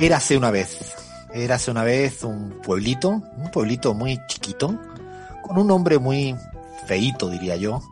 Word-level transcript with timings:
Érase 0.00 0.34
una 0.34 0.50
vez, 0.50 0.78
érase 1.34 1.70
una 1.70 1.84
vez 1.84 2.24
un 2.24 2.62
pueblito, 2.62 3.10
un 3.10 3.50
pueblito 3.52 3.92
muy 3.92 4.18
chiquito, 4.28 4.80
con 5.42 5.58
un 5.58 5.66
nombre 5.66 5.98
muy 5.98 6.34
feíto, 6.86 7.28
diría 7.28 7.56
yo. 7.56 7.82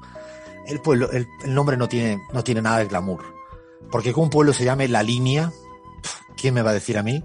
El 0.66 0.80
pueblo, 0.80 1.10
el, 1.12 1.26
nombre 1.44 1.76
no 1.76 1.86
tiene, 1.86 2.18
no 2.32 2.42
tiene 2.42 2.62
nada 2.62 2.78
de 2.78 2.86
glamour. 2.86 3.22
Porque 3.92 4.14
que 4.14 4.20
un 4.20 4.30
pueblo 4.30 4.54
se 4.54 4.64
llame 4.64 4.88
La 4.88 5.02
Línea, 5.02 5.52
¿quién 6.38 6.54
me 6.54 6.62
va 6.62 6.70
a 6.70 6.72
decir 6.74 6.96
a 6.96 7.02
mí 7.02 7.22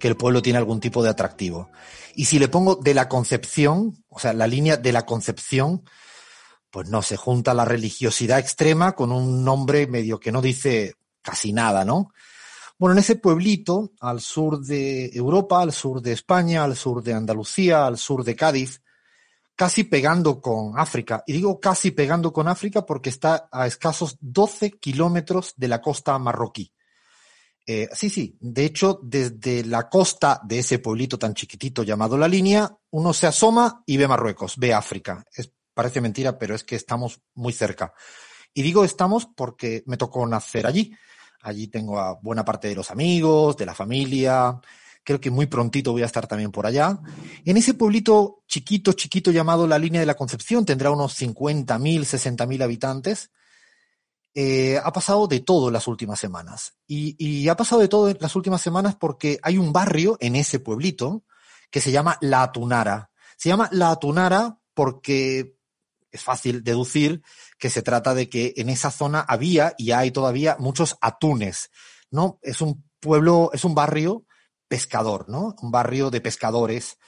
que 0.00 0.08
el 0.08 0.16
pueblo 0.16 0.42
tiene 0.42 0.58
algún 0.58 0.80
tipo 0.80 1.04
de 1.04 1.10
atractivo? 1.10 1.70
Y 2.16 2.24
si 2.24 2.40
le 2.40 2.48
pongo 2.48 2.74
de 2.74 2.92
la 2.92 3.08
Concepción, 3.08 4.02
o 4.08 4.18
sea, 4.18 4.32
la 4.32 4.48
línea 4.48 4.76
de 4.76 4.90
la 4.90 5.06
Concepción, 5.06 5.84
pues 6.72 6.88
no, 6.88 7.02
se 7.02 7.16
junta 7.16 7.54
la 7.54 7.64
religiosidad 7.64 8.40
extrema 8.40 8.96
con 8.96 9.12
un 9.12 9.44
nombre 9.44 9.86
medio 9.86 10.18
que 10.18 10.32
no 10.32 10.42
dice 10.42 10.94
casi 11.22 11.52
nada, 11.52 11.84
¿no? 11.84 12.10
Bueno, 12.78 12.94
en 12.94 12.98
ese 12.98 13.16
pueblito, 13.16 13.92
al 14.00 14.20
sur 14.20 14.60
de 14.60 15.06
Europa, 15.14 15.62
al 15.62 15.72
sur 15.72 16.02
de 16.02 16.12
España, 16.12 16.64
al 16.64 16.76
sur 16.76 17.02
de 17.02 17.12
Andalucía, 17.12 17.86
al 17.86 17.98
sur 17.98 18.24
de 18.24 18.34
Cádiz, 18.34 18.82
casi 19.54 19.84
pegando 19.84 20.40
con 20.40 20.78
África. 20.78 21.22
Y 21.26 21.34
digo 21.34 21.60
casi 21.60 21.92
pegando 21.92 22.32
con 22.32 22.48
África 22.48 22.84
porque 22.84 23.10
está 23.10 23.48
a 23.52 23.66
escasos 23.66 24.16
12 24.20 24.72
kilómetros 24.72 25.54
de 25.56 25.68
la 25.68 25.80
costa 25.80 26.18
marroquí. 26.18 26.72
Eh, 27.66 27.88
sí, 27.92 28.10
sí. 28.10 28.36
De 28.40 28.64
hecho, 28.64 29.00
desde 29.02 29.64
la 29.64 29.88
costa 29.88 30.40
de 30.44 30.58
ese 30.58 30.80
pueblito 30.80 31.18
tan 31.18 31.34
chiquitito 31.34 31.82
llamado 31.82 32.18
La 32.18 32.28
Línea, 32.28 32.76
uno 32.90 33.12
se 33.12 33.26
asoma 33.26 33.82
y 33.86 33.96
ve 33.96 34.08
Marruecos, 34.08 34.56
ve 34.56 34.74
África. 34.74 35.24
Es, 35.34 35.50
parece 35.72 36.00
mentira, 36.00 36.38
pero 36.38 36.54
es 36.54 36.64
que 36.64 36.76
estamos 36.76 37.20
muy 37.34 37.52
cerca. 37.52 37.94
Y 38.52 38.62
digo 38.62 38.84
estamos 38.84 39.26
porque 39.26 39.82
me 39.86 39.96
tocó 39.96 40.26
nacer 40.26 40.66
allí. 40.66 40.94
Allí 41.44 41.68
tengo 41.68 42.00
a 42.00 42.14
buena 42.14 42.42
parte 42.42 42.68
de 42.68 42.74
los 42.74 42.90
amigos, 42.90 43.56
de 43.58 43.66
la 43.66 43.74
familia. 43.74 44.58
Creo 45.04 45.20
que 45.20 45.30
muy 45.30 45.44
prontito 45.44 45.92
voy 45.92 46.02
a 46.02 46.06
estar 46.06 46.26
también 46.26 46.50
por 46.50 46.66
allá. 46.66 46.98
En 47.44 47.58
ese 47.58 47.74
pueblito 47.74 48.42
chiquito, 48.48 48.94
chiquito 48.94 49.30
llamado 49.30 49.66
La 49.66 49.78
Línea 49.78 50.00
de 50.00 50.06
la 50.06 50.14
Concepción, 50.14 50.64
tendrá 50.64 50.90
unos 50.90 51.20
50.000, 51.20 52.00
60.000 52.00 52.62
habitantes. 52.62 53.30
Eh, 54.34 54.80
ha 54.82 54.90
pasado 54.90 55.26
de 55.26 55.40
todo 55.40 55.70
las 55.70 55.86
últimas 55.86 56.18
semanas. 56.18 56.78
Y, 56.86 57.46
ha 57.46 57.56
pasado 57.56 57.82
de 57.82 57.88
todo 57.88 58.14
las 58.18 58.34
últimas 58.34 58.62
semanas 58.62 58.96
porque 58.96 59.38
hay 59.42 59.58
un 59.58 59.70
barrio 59.70 60.16
en 60.20 60.36
ese 60.36 60.60
pueblito 60.60 61.24
que 61.70 61.82
se 61.82 61.92
llama 61.92 62.16
La 62.22 62.42
Atunara. 62.42 63.10
Se 63.36 63.50
llama 63.50 63.68
La 63.70 63.90
Atunara 63.90 64.58
porque 64.72 65.58
es 66.14 66.22
fácil 66.22 66.62
deducir 66.62 67.22
que 67.58 67.70
se 67.70 67.82
trata 67.82 68.14
de 68.14 68.28
que 68.28 68.54
en 68.56 68.68
esa 68.68 68.92
zona 68.92 69.20
había 69.20 69.74
y 69.76 69.90
hay 69.90 70.12
todavía 70.12 70.56
muchos 70.60 70.96
atunes, 71.00 71.70
¿no? 72.08 72.38
Es 72.40 72.60
un 72.60 72.84
pueblo, 73.00 73.50
es 73.52 73.64
un 73.64 73.74
barrio 73.74 74.24
pescador, 74.68 75.28
¿no? 75.28 75.56
Un 75.60 75.72
barrio 75.72 76.10
de 76.10 76.20
pescadores 76.20 76.98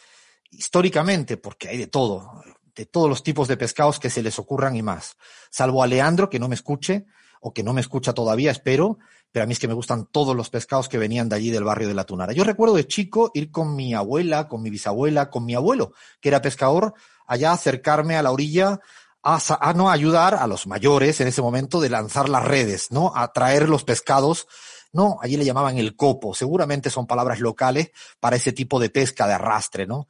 históricamente, 0.50 1.36
porque 1.36 1.68
hay 1.68 1.78
de 1.78 1.86
todo, 1.86 2.42
de 2.74 2.84
todos 2.84 3.08
los 3.08 3.22
tipos 3.22 3.46
de 3.46 3.56
pescados 3.56 4.00
que 4.00 4.10
se 4.10 4.24
les 4.24 4.40
ocurran 4.40 4.74
y 4.74 4.82
más. 4.82 5.16
Salvo 5.50 5.84
a 5.84 5.86
Leandro, 5.86 6.28
que 6.28 6.40
no 6.40 6.48
me 6.48 6.56
escuche, 6.56 7.06
o 7.40 7.54
que 7.54 7.62
no 7.62 7.72
me 7.72 7.80
escucha 7.80 8.12
todavía, 8.12 8.50
espero, 8.50 8.98
pero 9.30 9.44
a 9.44 9.46
mí 9.46 9.52
es 9.52 9.60
que 9.60 9.68
me 9.68 9.74
gustan 9.74 10.06
todos 10.06 10.34
los 10.34 10.50
pescados 10.50 10.88
que 10.88 10.98
venían 10.98 11.28
de 11.28 11.36
allí 11.36 11.50
del 11.50 11.62
barrio 11.62 11.86
de 11.86 11.94
la 11.94 12.04
Tunara. 12.04 12.32
Yo 12.32 12.42
recuerdo 12.42 12.74
de 12.74 12.88
chico 12.88 13.30
ir 13.34 13.52
con 13.52 13.76
mi 13.76 13.94
abuela, 13.94 14.48
con 14.48 14.62
mi 14.62 14.70
bisabuela, 14.70 15.30
con 15.30 15.44
mi 15.44 15.54
abuelo, 15.54 15.92
que 16.20 16.30
era 16.30 16.42
pescador, 16.42 16.94
allá 17.26 17.52
acercarme 17.52 18.16
a 18.16 18.22
la 18.22 18.32
orilla 18.32 18.80
a, 19.26 19.72
no 19.74 19.90
ayudar 19.90 20.36
a 20.36 20.46
los 20.46 20.68
mayores 20.68 21.20
en 21.20 21.26
ese 21.26 21.42
momento 21.42 21.80
de 21.80 21.90
lanzar 21.90 22.28
las 22.28 22.44
redes, 22.44 22.92
¿no? 22.92 23.12
A 23.14 23.32
traer 23.32 23.68
los 23.68 23.82
pescados, 23.82 24.46
¿no? 24.92 25.18
Allí 25.20 25.36
le 25.36 25.44
llamaban 25.44 25.78
el 25.78 25.96
copo, 25.96 26.32
seguramente 26.32 26.90
son 26.90 27.08
palabras 27.08 27.40
locales 27.40 27.90
para 28.20 28.36
ese 28.36 28.52
tipo 28.52 28.78
de 28.78 28.88
pesca 28.88 29.26
de 29.26 29.34
arrastre, 29.34 29.84
¿no? 29.84 30.06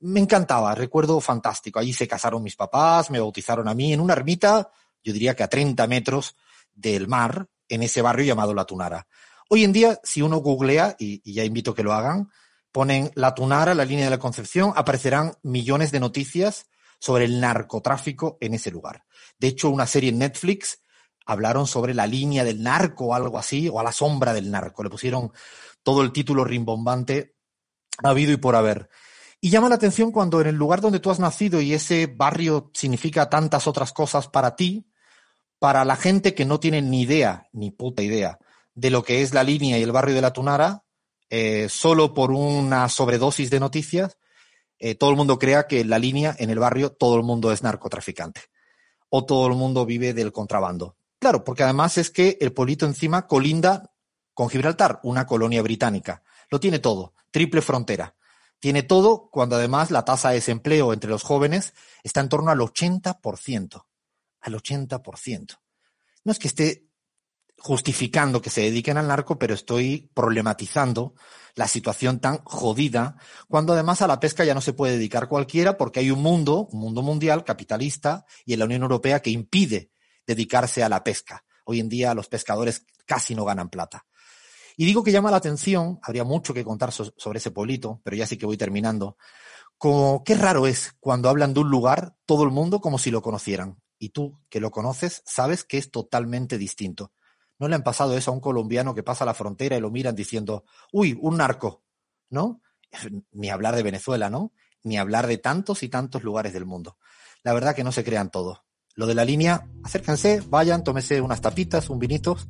Me 0.00 0.18
encantaba, 0.18 0.74
recuerdo 0.74 1.20
fantástico. 1.20 1.78
Allí 1.78 1.92
se 1.92 2.08
casaron 2.08 2.42
mis 2.42 2.56
papás, 2.56 3.08
me 3.10 3.20
bautizaron 3.20 3.68
a 3.68 3.74
mí 3.74 3.92
en 3.92 4.00
una 4.00 4.14
ermita, 4.14 4.68
yo 5.04 5.12
diría 5.12 5.36
que 5.36 5.44
a 5.44 5.48
30 5.48 5.86
metros 5.86 6.34
del 6.74 7.06
mar, 7.06 7.46
en 7.68 7.82
ese 7.84 8.02
barrio 8.02 8.26
llamado 8.26 8.52
La 8.52 8.64
Tunara. 8.64 9.06
Hoy 9.48 9.62
en 9.62 9.72
día, 9.72 10.00
si 10.02 10.22
uno 10.22 10.38
googlea, 10.38 10.96
y, 10.98 11.20
y 11.24 11.34
ya 11.34 11.44
invito 11.44 11.70
a 11.70 11.74
que 11.74 11.84
lo 11.84 11.92
hagan, 11.92 12.30
ponen 12.76 13.10
La 13.14 13.34
Tunara, 13.34 13.74
la 13.74 13.86
línea 13.86 14.04
de 14.04 14.10
la 14.10 14.18
Concepción, 14.18 14.74
aparecerán 14.76 15.32
millones 15.42 15.92
de 15.92 15.98
noticias 15.98 16.66
sobre 16.98 17.24
el 17.24 17.40
narcotráfico 17.40 18.36
en 18.38 18.52
ese 18.52 18.70
lugar. 18.70 19.06
De 19.38 19.48
hecho, 19.48 19.70
una 19.70 19.86
serie 19.86 20.10
en 20.10 20.18
Netflix 20.18 20.82
hablaron 21.24 21.66
sobre 21.66 21.94
la 21.94 22.06
línea 22.06 22.44
del 22.44 22.62
narco 22.62 23.06
o 23.06 23.14
algo 23.14 23.38
así, 23.38 23.70
o 23.70 23.80
a 23.80 23.82
la 23.82 23.92
sombra 23.92 24.34
del 24.34 24.50
narco. 24.50 24.82
Le 24.82 24.90
pusieron 24.90 25.32
todo 25.82 26.02
el 26.02 26.12
título 26.12 26.44
rimbombante 26.44 27.34
habido 28.02 28.30
y 28.32 28.36
por 28.36 28.54
haber. 28.54 28.90
Y 29.40 29.48
llama 29.48 29.70
la 29.70 29.76
atención 29.76 30.12
cuando 30.12 30.42
en 30.42 30.48
el 30.48 30.56
lugar 30.56 30.82
donde 30.82 31.00
tú 31.00 31.10
has 31.10 31.18
nacido 31.18 31.62
y 31.62 31.72
ese 31.72 32.06
barrio 32.14 32.70
significa 32.74 33.30
tantas 33.30 33.66
otras 33.66 33.94
cosas 33.94 34.28
para 34.28 34.54
ti, 34.54 34.86
para 35.58 35.86
la 35.86 35.96
gente 35.96 36.34
que 36.34 36.44
no 36.44 36.60
tiene 36.60 36.82
ni 36.82 37.00
idea, 37.00 37.48
ni 37.54 37.70
puta 37.70 38.02
idea, 38.02 38.38
de 38.74 38.90
lo 38.90 39.02
que 39.02 39.22
es 39.22 39.32
la 39.32 39.44
línea 39.44 39.78
y 39.78 39.82
el 39.82 39.92
barrio 39.92 40.14
de 40.14 40.20
la 40.20 40.34
Tunara, 40.34 40.82
eh, 41.30 41.68
solo 41.68 42.14
por 42.14 42.30
una 42.30 42.88
sobredosis 42.88 43.50
de 43.50 43.60
noticias, 43.60 44.18
eh, 44.78 44.94
todo 44.94 45.10
el 45.10 45.16
mundo 45.16 45.38
crea 45.38 45.66
que 45.66 45.80
en 45.80 45.90
la 45.90 45.98
línea, 45.98 46.34
en 46.38 46.50
el 46.50 46.58
barrio, 46.58 46.92
todo 46.92 47.16
el 47.16 47.22
mundo 47.22 47.52
es 47.52 47.62
narcotraficante. 47.62 48.42
O 49.08 49.24
todo 49.24 49.46
el 49.46 49.54
mundo 49.54 49.86
vive 49.86 50.14
del 50.14 50.32
contrabando. 50.32 50.96
Claro, 51.18 51.44
porque 51.44 51.62
además 51.62 51.96
es 51.98 52.10
que 52.10 52.36
el 52.40 52.52
pueblito 52.52 52.86
encima 52.86 53.26
colinda 53.26 53.92
con 54.34 54.50
Gibraltar, 54.50 55.00
una 55.02 55.26
colonia 55.26 55.62
británica. 55.62 56.22
Lo 56.50 56.60
tiene 56.60 56.78
todo, 56.78 57.14
triple 57.30 57.62
frontera. 57.62 58.14
Tiene 58.58 58.82
todo 58.82 59.28
cuando 59.30 59.56
además 59.56 59.90
la 59.90 60.04
tasa 60.04 60.30
de 60.30 60.36
desempleo 60.36 60.92
entre 60.92 61.10
los 61.10 61.22
jóvenes 61.22 61.74
está 62.02 62.20
en 62.20 62.28
torno 62.28 62.50
al 62.50 62.58
80%. 62.58 63.84
Al 64.40 64.54
80%. 64.54 65.58
No 66.24 66.32
es 66.32 66.38
que 66.38 66.48
esté 66.48 66.85
justificando 67.58 68.42
que 68.42 68.50
se 68.50 68.62
dediquen 68.62 68.98
al 68.98 69.08
narco, 69.08 69.38
pero 69.38 69.54
estoy 69.54 70.10
problematizando 70.14 71.14
la 71.54 71.66
situación 71.66 72.20
tan 72.20 72.38
jodida, 72.44 73.16
cuando 73.48 73.72
además 73.72 74.02
a 74.02 74.06
la 74.06 74.20
pesca 74.20 74.44
ya 74.44 74.54
no 74.54 74.60
se 74.60 74.74
puede 74.74 74.92
dedicar 74.92 75.26
cualquiera 75.26 75.78
porque 75.78 76.00
hay 76.00 76.10
un 76.10 76.22
mundo, 76.22 76.68
un 76.70 76.80
mundo 76.80 77.02
mundial 77.02 77.44
capitalista 77.44 78.26
y 78.44 78.52
en 78.52 78.58
la 78.58 78.66
Unión 78.66 78.82
Europea 78.82 79.20
que 79.20 79.30
impide 79.30 79.90
dedicarse 80.26 80.82
a 80.82 80.88
la 80.90 81.02
pesca. 81.02 81.44
Hoy 81.64 81.80
en 81.80 81.88
día 81.88 82.14
los 82.14 82.28
pescadores 82.28 82.84
casi 83.06 83.34
no 83.34 83.44
ganan 83.44 83.70
plata. 83.70 84.04
Y 84.76 84.84
digo 84.84 85.02
que 85.02 85.12
llama 85.12 85.30
la 85.30 85.38
atención, 85.38 85.98
habría 86.02 86.24
mucho 86.24 86.52
que 86.52 86.62
contar 86.62 86.92
so 86.92 87.14
sobre 87.16 87.38
ese 87.38 87.50
pueblito, 87.50 88.02
pero 88.04 88.16
ya 88.16 88.26
sí 88.26 88.36
que 88.36 88.44
voy 88.44 88.58
terminando, 88.58 89.16
como 89.78 90.22
qué 90.24 90.34
raro 90.34 90.66
es 90.66 90.94
cuando 91.00 91.30
hablan 91.30 91.54
de 91.54 91.60
un 91.60 91.70
lugar 91.70 92.16
todo 92.26 92.44
el 92.44 92.50
mundo 92.50 92.80
como 92.80 92.98
si 92.98 93.10
lo 93.10 93.22
conocieran. 93.22 93.80
Y 93.98 94.10
tú, 94.10 94.38
que 94.50 94.60
lo 94.60 94.70
conoces, 94.70 95.22
sabes 95.24 95.64
que 95.64 95.78
es 95.78 95.90
totalmente 95.90 96.58
distinto. 96.58 97.12
¿No 97.58 97.68
le 97.68 97.74
han 97.74 97.82
pasado 97.82 98.16
eso 98.16 98.30
a 98.30 98.34
un 98.34 98.40
colombiano 98.40 98.94
que 98.94 99.02
pasa 99.02 99.24
la 99.24 99.34
frontera 99.34 99.76
y 99.76 99.80
lo 99.80 99.90
miran 99.90 100.14
diciendo, 100.14 100.64
uy, 100.92 101.18
un 101.20 101.38
narco? 101.38 101.82
¿No? 102.30 102.60
Ni 103.32 103.50
hablar 103.50 103.76
de 103.76 103.82
Venezuela, 103.82 104.30
¿no? 104.30 104.52
Ni 104.82 104.98
hablar 104.98 105.26
de 105.26 105.38
tantos 105.38 105.82
y 105.82 105.88
tantos 105.88 106.22
lugares 106.22 106.52
del 106.52 106.66
mundo. 106.66 106.98
La 107.42 107.52
verdad 107.52 107.74
que 107.74 107.84
no 107.84 107.92
se 107.92 108.04
crean 108.04 108.30
todo. 108.30 108.64
Lo 108.94 109.06
de 109.06 109.14
la 109.14 109.24
línea, 109.24 109.68
acérquense, 109.84 110.42
vayan, 110.48 110.82
tómese 110.82 111.20
unas 111.20 111.40
tapitas, 111.40 111.90
un 111.90 111.98
vinitos. 111.98 112.48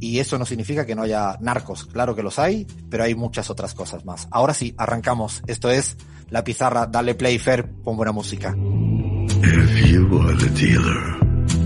Y 0.00 0.18
eso 0.18 0.38
no 0.38 0.44
significa 0.44 0.84
que 0.84 0.94
no 0.94 1.02
haya 1.02 1.36
narcos. 1.40 1.86
Claro 1.86 2.14
que 2.14 2.22
los 2.22 2.38
hay, 2.38 2.66
pero 2.90 3.04
hay 3.04 3.14
muchas 3.14 3.50
otras 3.50 3.74
cosas 3.74 4.04
más. 4.04 4.28
Ahora 4.30 4.54
sí, 4.54 4.74
arrancamos. 4.76 5.42
Esto 5.46 5.70
es 5.70 5.96
La 6.30 6.44
Pizarra. 6.44 6.86
Dale 6.86 7.14
play, 7.14 7.38
Fer, 7.38 7.70
con 7.82 7.96
buena 7.96 8.12
música. 8.12 8.54
If 9.42 9.90
you 9.90 10.08
the 10.38 10.50
dealer, 10.50 11.16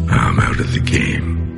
I'm 0.09 0.39
out 0.39 0.61
of 0.61 0.73
the 0.73 0.81
game. 0.81 1.58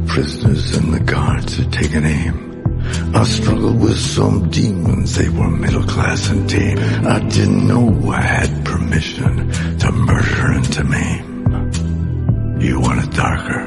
prisoners 0.11 0.75
and 0.75 0.93
the 0.93 0.99
guards 0.99 1.57
are 1.57 1.69
taking 1.69 2.03
aim. 2.03 2.35
I 3.15 3.23
struggled 3.23 3.79
with 3.79 3.97
some 3.97 4.49
demons, 4.49 5.15
they 5.15 5.29
were 5.29 5.49
middle 5.49 5.83
class 5.83 6.29
and 6.29 6.49
tame. 6.49 6.77
I 7.07 7.19
didn't 7.29 7.65
know 7.65 8.09
I 8.09 8.19
had 8.19 8.65
permission 8.65 9.49
to 9.79 9.91
murder 9.93 10.51
and 10.51 10.73
to 10.73 10.83
maim. 10.83 12.59
You 12.59 12.81
want 12.81 13.05
it 13.05 13.11
darker. 13.15 13.61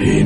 Hey, 0.00 0.22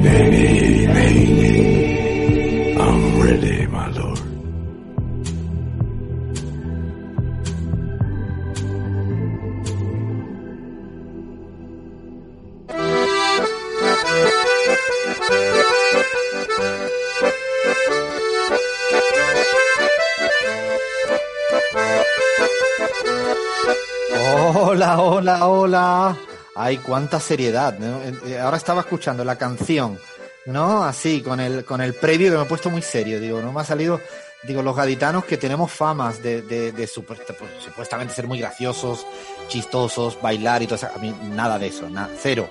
Ay, 26.62 26.78
cuánta 26.78 27.20
seriedad. 27.20 27.78
¿no? 27.78 28.00
Eh, 28.26 28.38
Ahora 28.38 28.56
estaba 28.56 28.80
escuchando 28.80 29.24
la 29.24 29.36
canción, 29.36 29.98
¿no? 30.46 30.84
Así, 30.84 31.22
con 31.22 31.40
el, 31.40 31.64
con 31.64 31.80
el 31.80 31.94
previo 31.94 32.30
que 32.30 32.36
me 32.36 32.42
he 32.42 32.46
puesto 32.46 32.70
muy 32.70 32.82
serio. 32.82 33.20
Digo, 33.20 33.40
no 33.40 33.52
me 33.52 33.60
ha 33.60 33.64
salido, 33.64 34.00
digo, 34.44 34.62
los 34.62 34.76
gaditanos 34.76 35.24
que 35.24 35.36
tenemos 35.36 35.70
famas 35.72 36.22
de, 36.22 36.42
de, 36.42 36.72
de 36.72 36.88
pues, 37.06 37.20
supuestamente 37.64 38.14
ser 38.14 38.26
muy 38.26 38.38
graciosos, 38.38 39.06
chistosos, 39.48 40.20
bailar 40.20 40.62
y 40.62 40.66
todo 40.66 40.76
eso. 40.76 40.88
A 40.94 40.98
mí 40.98 41.14
nada 41.30 41.58
de 41.58 41.68
eso, 41.68 41.88
nada, 41.88 42.10
cero. 42.20 42.48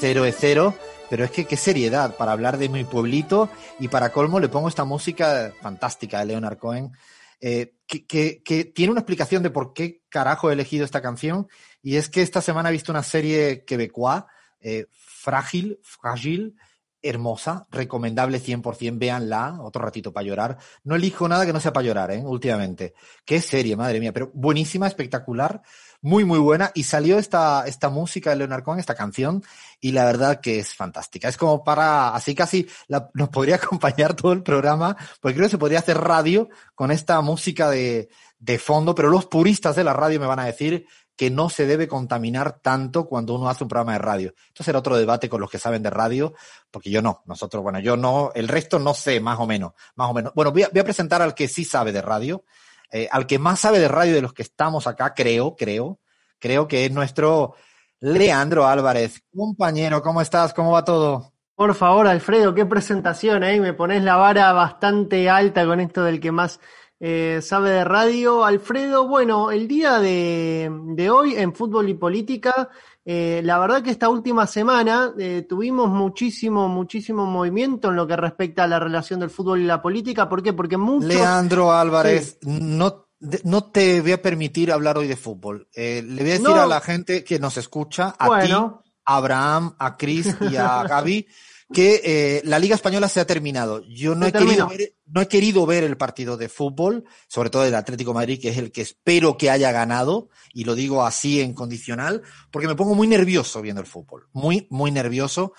Cero 0.00 0.24
es 0.24 0.36
cero. 0.38 0.74
Pero 1.10 1.24
es 1.24 1.30
que 1.30 1.46
qué 1.46 1.56
seriedad 1.56 2.16
para 2.16 2.32
hablar 2.32 2.58
de 2.58 2.68
mi 2.68 2.84
pueblito 2.84 3.48
y 3.80 3.88
para 3.88 4.12
colmo 4.12 4.40
le 4.40 4.50
pongo 4.50 4.68
esta 4.68 4.84
música 4.84 5.54
fantástica 5.62 6.18
de 6.18 6.26
Leonard 6.26 6.58
Cohen 6.58 6.92
eh, 7.40 7.72
que- 7.86 8.42
que 8.44 8.64
tiene 8.66 8.90
una 8.92 9.00
explicación 9.00 9.42
de 9.42 9.48
por 9.48 9.72
qué 9.72 10.02
carajo 10.10 10.50
he 10.50 10.52
elegido 10.52 10.84
esta 10.84 11.00
canción. 11.00 11.48
Y 11.82 11.96
es 11.96 12.08
que 12.08 12.22
esta 12.22 12.40
semana 12.40 12.68
he 12.68 12.72
visto 12.72 12.92
una 12.92 13.02
serie 13.02 13.64
quebecois, 13.64 14.24
eh, 14.60 14.86
frágil, 14.90 15.78
frágil, 15.82 16.56
hermosa, 17.00 17.66
recomendable 17.70 18.40
100%, 18.40 18.98
véanla, 18.98 19.58
otro 19.60 19.82
ratito 19.82 20.12
para 20.12 20.26
llorar. 20.26 20.58
No 20.82 20.96
elijo 20.96 21.28
nada 21.28 21.46
que 21.46 21.52
no 21.52 21.60
sea 21.60 21.72
para 21.72 21.86
llorar, 21.86 22.10
¿eh? 22.10 22.22
últimamente. 22.24 22.94
Qué 23.24 23.40
serie, 23.40 23.76
madre 23.76 24.00
mía, 24.00 24.12
pero 24.12 24.30
buenísima, 24.34 24.86
espectacular, 24.86 25.62
muy, 26.00 26.24
muy 26.24 26.38
buena. 26.38 26.72
Y 26.74 26.84
salió 26.84 27.18
esta, 27.18 27.66
esta 27.66 27.88
música 27.88 28.30
de 28.30 28.36
Leonard 28.36 28.64
Cohen, 28.64 28.80
esta 28.80 28.96
canción, 28.96 29.42
y 29.80 29.92
la 29.92 30.04
verdad 30.04 30.40
que 30.40 30.58
es 30.58 30.74
fantástica. 30.74 31.28
Es 31.28 31.36
como 31.36 31.62
para, 31.62 32.14
así 32.14 32.34
casi 32.34 32.68
nos 33.14 33.28
podría 33.28 33.56
acompañar 33.62 34.14
todo 34.14 34.32
el 34.32 34.42
programa, 34.42 34.96
porque 35.20 35.36
creo 35.36 35.46
que 35.46 35.52
se 35.52 35.58
podría 35.58 35.78
hacer 35.78 35.98
radio 35.98 36.48
con 36.74 36.90
esta 36.90 37.20
música 37.20 37.70
de, 37.70 38.08
de 38.38 38.58
fondo, 38.58 38.94
pero 38.94 39.08
los 39.08 39.26
puristas 39.26 39.76
de 39.76 39.84
la 39.84 39.92
radio 39.92 40.18
me 40.18 40.26
van 40.26 40.40
a 40.40 40.46
decir 40.46 40.86
que 41.18 41.30
no 41.30 41.50
se 41.50 41.66
debe 41.66 41.88
contaminar 41.88 42.60
tanto 42.60 43.08
cuando 43.08 43.34
uno 43.34 43.50
hace 43.50 43.64
un 43.64 43.68
programa 43.68 43.94
de 43.94 43.98
radio. 43.98 44.34
Esto 44.46 44.62
será 44.62 44.78
otro 44.78 44.96
debate 44.96 45.28
con 45.28 45.40
los 45.40 45.50
que 45.50 45.58
saben 45.58 45.82
de 45.82 45.90
radio, 45.90 46.32
porque 46.70 46.90
yo 46.90 47.02
no, 47.02 47.24
nosotros, 47.26 47.60
bueno, 47.60 47.80
yo 47.80 47.96
no, 47.96 48.30
el 48.36 48.46
resto 48.46 48.78
no 48.78 48.94
sé, 48.94 49.18
más 49.18 49.40
o 49.40 49.46
menos, 49.46 49.72
más 49.96 50.08
o 50.08 50.14
menos. 50.14 50.32
Bueno, 50.36 50.52
voy 50.52 50.62
a, 50.62 50.70
presentar 50.70 51.20
al 51.20 51.34
que 51.34 51.48
sí 51.48 51.64
sabe 51.64 51.90
de 51.90 52.02
radio, 52.02 52.44
eh, 52.92 53.08
al 53.10 53.26
que 53.26 53.40
más 53.40 53.58
sabe 53.58 53.80
de 53.80 53.88
radio 53.88 54.14
de 54.14 54.22
los 54.22 54.32
que 54.32 54.42
estamos 54.42 54.86
acá, 54.86 55.12
creo, 55.12 55.56
creo, 55.56 55.98
creo 56.38 56.68
que 56.68 56.84
es 56.84 56.92
nuestro 56.92 57.56
Leandro 57.98 58.68
Álvarez. 58.68 59.20
Compañero, 59.34 60.00
¿cómo 60.02 60.20
estás? 60.20 60.54
¿Cómo 60.54 60.70
va 60.70 60.84
todo? 60.84 61.32
Por 61.56 61.74
favor, 61.74 62.06
Alfredo, 62.06 62.54
qué 62.54 62.64
presentación, 62.64 63.42
¿eh? 63.42 63.58
Me 63.58 63.72
pones 63.72 64.04
la 64.04 64.14
vara 64.14 64.52
bastante 64.52 65.28
alta 65.28 65.66
con 65.66 65.80
esto 65.80 66.04
del 66.04 66.20
que 66.20 66.30
más 66.30 66.60
eh, 67.00 67.40
sabe 67.42 67.70
de 67.70 67.84
radio. 67.84 68.44
Alfredo, 68.44 69.06
bueno, 69.08 69.50
el 69.50 69.68
día 69.68 69.98
de, 69.98 70.70
de 70.94 71.10
hoy 71.10 71.34
en 71.36 71.54
Fútbol 71.54 71.88
y 71.88 71.94
Política, 71.94 72.68
eh, 73.04 73.40
la 73.44 73.58
verdad 73.58 73.82
que 73.82 73.90
esta 73.90 74.08
última 74.08 74.46
semana 74.46 75.12
eh, 75.18 75.46
tuvimos 75.48 75.88
muchísimo, 75.88 76.68
muchísimo 76.68 77.24
movimiento 77.24 77.88
en 77.88 77.96
lo 77.96 78.06
que 78.06 78.16
respecta 78.16 78.64
a 78.64 78.66
la 78.66 78.78
relación 78.78 79.20
del 79.20 79.30
fútbol 79.30 79.60
y 79.60 79.64
la 79.64 79.80
política. 79.80 80.28
¿Por 80.28 80.42
qué? 80.42 80.52
Porque 80.52 80.76
muchos... 80.76 81.08
Leandro 81.08 81.72
Álvarez, 81.72 82.38
no, 82.42 83.06
no 83.44 83.64
te 83.64 84.00
voy 84.02 84.12
a 84.12 84.20
permitir 84.20 84.70
hablar 84.70 84.98
hoy 84.98 85.08
de 85.08 85.16
fútbol. 85.16 85.68
Eh, 85.74 86.02
le 86.04 86.20
voy 86.22 86.30
a 86.30 86.34
decir 86.34 86.48
No. 86.48 86.60
a 86.60 86.66
la 86.66 86.80
gente 86.80 87.24
que 87.24 87.38
nos 87.38 87.56
escucha, 87.56 88.14
a 88.18 88.26
Bueno. 88.26 88.82
ti, 88.84 88.90
a 89.06 89.16
Abraham, 89.16 89.74
a 89.78 89.96
Chris 89.96 90.36
y 90.50 90.56
a 90.56 90.82
Gaby, 90.88 91.26
que 91.72 92.00
eh, 92.02 92.40
la 92.44 92.58
Liga 92.58 92.74
Española 92.74 93.08
se 93.08 93.20
ha 93.20 93.26
terminado. 93.26 93.82
Yo 93.82 94.14
no 94.14 94.26
he, 94.26 94.32
querido 94.32 94.68
ver, 94.68 94.94
no 95.06 95.20
he 95.20 95.28
querido 95.28 95.66
ver 95.66 95.84
el 95.84 95.96
partido 95.96 96.36
de 96.36 96.48
fútbol, 96.48 97.04
sobre 97.26 97.50
todo 97.50 97.62
del 97.62 97.74
Atlético 97.74 98.12
de 98.12 98.14
Madrid, 98.14 98.40
que 98.40 98.48
es 98.48 98.56
el 98.56 98.72
que 98.72 98.80
espero 98.80 99.36
que 99.36 99.50
haya 99.50 99.70
ganado, 99.70 100.30
y 100.54 100.64
lo 100.64 100.74
digo 100.74 101.04
así 101.04 101.40
en 101.40 101.52
condicional, 101.52 102.22
porque 102.50 102.68
me 102.68 102.74
pongo 102.74 102.94
muy 102.94 103.06
nervioso 103.06 103.60
viendo 103.60 103.82
el 103.82 103.86
fútbol. 103.86 104.28
Muy, 104.32 104.66
muy 104.70 104.90
nervioso. 104.90 105.52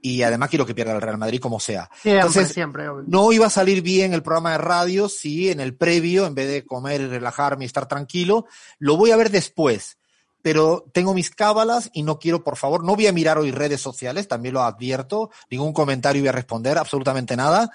Y 0.00 0.22
además 0.22 0.50
quiero 0.50 0.66
que 0.66 0.74
pierda 0.74 0.94
el 0.94 1.02
Real 1.02 1.18
Madrid 1.18 1.40
como 1.40 1.58
sea. 1.58 1.90
Siempre, 2.00 2.20
Entonces, 2.20 2.52
siempre. 2.52 2.88
obvio. 2.88 3.04
no 3.08 3.32
iba 3.32 3.46
a 3.46 3.50
salir 3.50 3.82
bien 3.82 4.14
el 4.14 4.22
programa 4.22 4.52
de 4.52 4.58
radio 4.58 5.08
si 5.08 5.50
en 5.50 5.58
el 5.58 5.74
previo, 5.74 6.26
en 6.26 6.34
vez 6.36 6.48
de 6.48 6.64
comer 6.64 7.00
y 7.00 7.06
relajarme 7.06 7.64
y 7.64 7.66
estar 7.66 7.88
tranquilo, 7.88 8.46
lo 8.78 8.96
voy 8.96 9.10
a 9.10 9.16
ver 9.16 9.30
después. 9.30 9.98
Pero 10.46 10.84
tengo 10.92 11.12
mis 11.12 11.30
cábalas 11.30 11.90
y 11.92 12.04
no 12.04 12.20
quiero, 12.20 12.44
por 12.44 12.56
favor, 12.56 12.84
no 12.84 12.94
voy 12.94 13.08
a 13.08 13.12
mirar 13.12 13.36
hoy 13.36 13.50
redes 13.50 13.80
sociales, 13.80 14.28
también 14.28 14.54
lo 14.54 14.62
advierto, 14.62 15.30
ningún 15.50 15.72
comentario 15.72 16.22
voy 16.22 16.28
a 16.28 16.32
responder, 16.32 16.78
absolutamente 16.78 17.36
nada. 17.36 17.72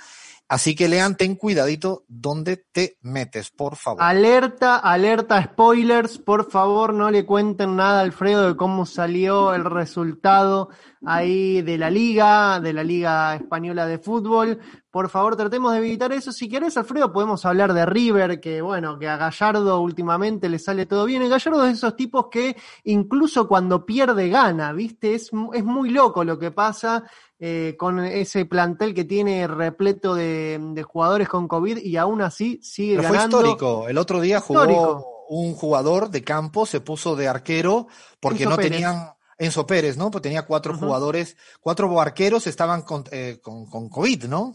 Así 0.48 0.74
que 0.74 0.88
lean, 0.88 1.18
ten 1.18 1.36
cuidadito 1.36 2.06
dónde 2.08 2.56
te 2.56 2.98
metes, 3.01 3.50
por 3.50 3.75
favor. 3.75 4.01
Alerta, 4.01 4.78
alerta, 4.78 5.44
spoilers, 5.44 6.18
por 6.18 6.50
favor 6.50 6.94
no 6.94 7.12
le 7.12 7.25
cuenten 7.25 7.75
nada 7.75 8.00
a 8.00 8.04
Alfredo 8.04 8.48
de 8.48 8.56
cómo 8.56 8.86
salió 8.86 9.54
el 9.54 9.66
resultado 9.66 10.70
ahí 11.05 11.62
de 11.62 11.77
la 11.77 11.89
liga, 11.89 12.60
de 12.60 12.74
la 12.74 12.84
liga 12.84 13.36
española 13.36 13.86
de 13.88 13.98
fútbol. 13.98 14.60
Por 14.91 15.10
favor 15.10 15.36
tratemos 15.36 15.72
de 15.72 15.79
evitar 15.79 16.12
eso. 16.12 16.31
Si 16.31 16.48
querés, 16.50 16.77
Alfredo, 16.77 17.12
podemos 17.13 17.46
hablar 17.46 17.74
de 17.74 17.86
River, 17.86 18.39
que 18.39 18.62
bueno, 18.62 19.00
que 19.00 19.08
a 19.08 19.17
Gallardo 19.17 19.79
últimamente 19.81 20.50
le 20.50 20.60
sale 20.60 20.86
todo 20.86 21.05
bien. 21.05 21.22
El 21.22 21.29
Gallardo 21.29 21.62
es 21.63 21.67
de 21.70 21.74
esos 21.74 21.96
tipos 21.96 22.27
que 22.29 22.55
incluso 22.84 23.48
cuando 23.48 23.86
pierde 23.86 24.29
gana, 24.29 24.74
¿viste? 24.74 25.15
Es, 25.15 25.31
es 25.53 25.63
muy 25.63 25.89
loco 25.89 26.24
lo 26.24 26.38
que 26.38 26.51
pasa 26.51 27.03
eh, 27.39 27.75
con 27.79 28.00
ese 28.00 28.46
plantel 28.46 28.93
que 28.93 29.05
tiene 29.05 29.48
repleto 29.48 30.13
de, 30.13 30.60
de 30.74 30.84
jugadores 30.84 31.27
con 31.29 31.48
COVID 31.48 31.77
y 31.77 31.98
aún 31.98 32.22
así 32.22 32.60
sigue 32.62 32.98
Pero 32.98 33.08
fue 33.08 33.17
ganando. 33.17 33.38
histórico. 33.39 33.88
El 33.88 33.98
otro 33.98 34.20
día 34.22 34.39
jugó 34.41 34.62
Histórico. 34.62 35.25
un 35.29 35.55
jugador 35.55 36.10
de 36.12 36.22
campo, 36.24 36.65
se 36.67 36.81
puso 36.81 37.15
de 37.15 37.27
arquero 37.29 37.88
porque 38.20 38.43
Enzo 38.43 38.50
no 38.51 38.55
Pérez. 38.58 38.72
tenían 38.74 39.08
Enzo 39.43 39.65
Pérez, 39.65 39.98
¿no? 39.98 40.12
Pues 40.12 40.21
tenía 40.21 40.43
cuatro 40.45 40.77
jugadores, 40.77 41.36
cuatro 41.60 42.00
arqueros 42.00 42.45
estaban 42.48 42.83
con, 42.83 43.03
eh, 43.12 43.39
con, 43.41 43.65
con 43.69 43.89
COVID, 43.89 44.25
¿no? 44.25 44.53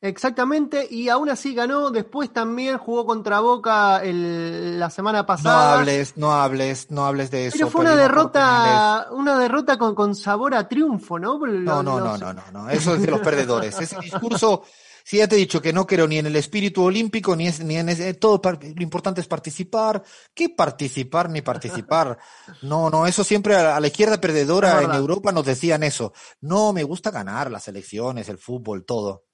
Exactamente, 0.00 0.86
y 0.88 1.08
aún 1.08 1.28
así 1.28 1.54
ganó. 1.54 1.90
Después 1.90 2.32
también 2.32 2.78
jugó 2.78 3.04
contra 3.04 3.40
Boca 3.40 4.00
el, 4.04 4.78
la 4.78 4.90
semana 4.90 5.18
No 5.20 5.26
pasada. 5.26 5.74
hables, 5.78 6.16
no 6.16 6.32
hables, 6.32 6.88
no 6.92 7.04
hables 7.04 7.32
de 7.32 7.48
eso. 7.48 7.56
Pero 7.56 7.68
fue 7.68 7.80
una 7.80 7.96
derrota, 7.96 9.08
una 9.10 9.36
derrota 9.38 9.76
con, 9.76 9.96
con 9.96 10.14
sabor 10.14 10.54
a 10.54 10.68
triunfo, 10.68 11.18
¿no? 11.18 11.38
No, 11.38 11.46
los- 11.46 11.64
no, 11.64 11.82
no, 11.82 11.98
los- 12.00 12.20
no, 12.20 12.32
no, 12.32 12.42
no. 12.52 12.70
Eso 12.70 12.94
es 12.94 13.02
de 13.02 13.08
los 13.08 13.20
perdedores. 13.20 13.80
Ese 13.80 13.98
discurso, 13.98 14.62
si 15.08 15.16
ya 15.16 15.26
te 15.26 15.36
he 15.36 15.38
dicho 15.38 15.62
que 15.62 15.72
no 15.72 15.86
creo 15.86 16.06
ni 16.06 16.18
en 16.18 16.26
el 16.26 16.36
espíritu 16.36 16.82
olímpico, 16.82 17.34
ni, 17.34 17.46
es, 17.48 17.60
ni 17.64 17.76
en 17.78 17.88
ese, 17.88 18.12
todo, 18.12 18.42
lo 18.44 18.82
importante 18.82 19.22
es 19.22 19.26
participar. 19.26 20.02
¿Qué 20.34 20.50
participar 20.50 21.30
ni 21.30 21.40
participar? 21.40 22.18
No, 22.60 22.90
no, 22.90 23.06
eso 23.06 23.24
siempre 23.24 23.56
a, 23.56 23.80
la 23.80 23.86
izquierda 23.86 24.20
perdedora 24.20 24.82
en. 24.82 24.92
Europa 24.92 25.32
nos 25.32 25.46
decían 25.46 25.82
eso. 25.82 26.12
No, 26.42 26.74
me 26.74 26.82
gusta 26.84 27.10
ganar 27.10 27.50
las 27.50 27.68
elecciones, 27.68 28.28
el 28.28 28.36
fútbol, 28.36 28.84
todo. 28.84 29.24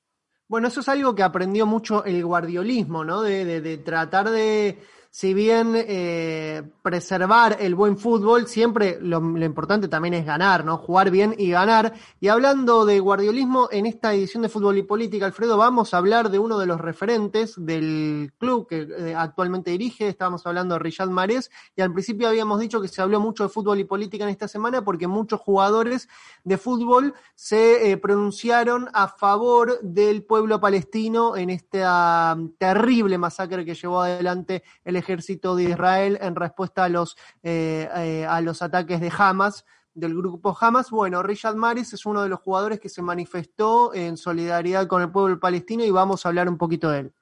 Bueno, 0.47 0.69
eso 0.69 0.79
es 0.79 0.89
algo 0.89 1.13
que 1.17 1.25
aprendió 1.25 1.67
mucho 1.67 2.05
el 2.05 2.25
guardiolismo, 2.25 3.03
¿no? 3.05 3.23
De, 3.23 3.45
de- 3.45 3.61
de 3.61 3.79
tratar 3.79 4.31
de, 4.31 4.79
si 5.15 5.33
bien 5.33 5.75
eh, 5.77 6.65
preservar 6.83 7.59
el 7.61 7.77
buen 7.77 7.97
fútbol, 7.97 8.49
siempre 8.49 8.99
lo, 9.01 9.19
importante 9.45 9.87
también 9.87 10.13
es 10.15 10.27
ganar, 10.27 10.65
¿no? 10.65 10.77
Jugar 10.77 11.13
bien 11.13 11.37
y 11.39 11.51
ganar. 11.53 11.95
Y 12.19 12.27
hablando 12.27 12.85
de 12.85 12.99
guardiolismo, 12.99 13.69
en 13.71 13.87
esta 13.87 14.13
edición 14.13 14.43
de 14.43 14.49
Fútbol 14.49 14.77
y 14.77 14.83
Política, 14.83 15.27
Alfredo, 15.27 15.57
vamos 15.57 15.95
a 15.95 15.99
hablar 15.99 16.31
de 16.31 16.41
uno 16.41 16.59
de 16.59 16.67
los 16.67 16.81
referentes 16.81 17.55
del 17.57 18.33
club 18.39 18.67
que 18.67 18.89
eh, 18.91 19.15
actualmente 19.17 19.71
dirige. 19.71 20.09
Estábamos 20.09 20.45
hablando 20.49 20.75
de 20.75 20.81
Riyad 20.81 21.07
Mahrez 21.07 21.49
y 21.77 21.83
al 21.83 21.93
principio 21.93 22.27
habíamos 22.27 22.59
dicho 22.59 22.81
que 22.81 22.89
se 22.89 23.01
habló 23.01 23.21
mucho 23.21 23.45
de 23.45 23.51
fútbol 23.51 23.79
y 23.79 23.85
política 23.85 24.25
en 24.25 24.31
esta 24.31 24.49
semana 24.49 24.83
porque 24.83 25.07
muchos 25.07 25.39
jugadores 25.39 26.09
de 26.43 26.59
fútbol 26.59 27.15
se 27.37 27.93
eh, 27.93 27.97
pronunciaron 27.99 28.89
a 28.93 29.07
favor 29.07 29.79
del 29.81 30.25
pueblo 30.25 30.61
palestino 30.61 31.37
en 31.37 31.51
esta 31.51 32.35
um, 32.37 32.51
terrible 32.59 33.17
masacre 33.17 33.65
que 33.65 33.77
llevó 33.77 34.01
adelante 34.01 34.65
el 34.85 35.04
ejército 35.05 35.55
de 35.55 35.65
Israel 35.65 36.19
en 36.21 36.35
respuesta 36.35 36.85
a 36.85 36.89
los, 36.89 37.17
eh, 37.43 37.89
eh, 37.95 38.27
a 38.29 38.41
los 38.41 38.63
ataques 38.63 39.01
de 39.01 39.13
Hamas 39.17 39.65
del 39.93 40.15
grupo 40.15 40.57
Hamas. 40.59 40.91
Bueno, 40.91 41.23
Riyad 41.23 41.55
Mahrez 41.55 41.93
es 41.93 42.05
uno 42.07 42.23
de 42.23 42.29
los 42.29 42.41
jugadores 42.41 42.81
que 42.81 42.89
se 42.89 43.03
manifestó 43.03 43.95
en 43.95 44.17
solidaridad 44.17 44.87
con 44.87 45.03
el 45.03 45.11
pueblo 45.11 45.39
palestino 45.39 45.85
y 45.85 45.91
vamos 45.91 46.25
a 46.25 46.31
hablar 46.31 46.49
un 46.49 46.59
poquito 46.59 46.91
de 46.91 47.01
él. 47.01 47.15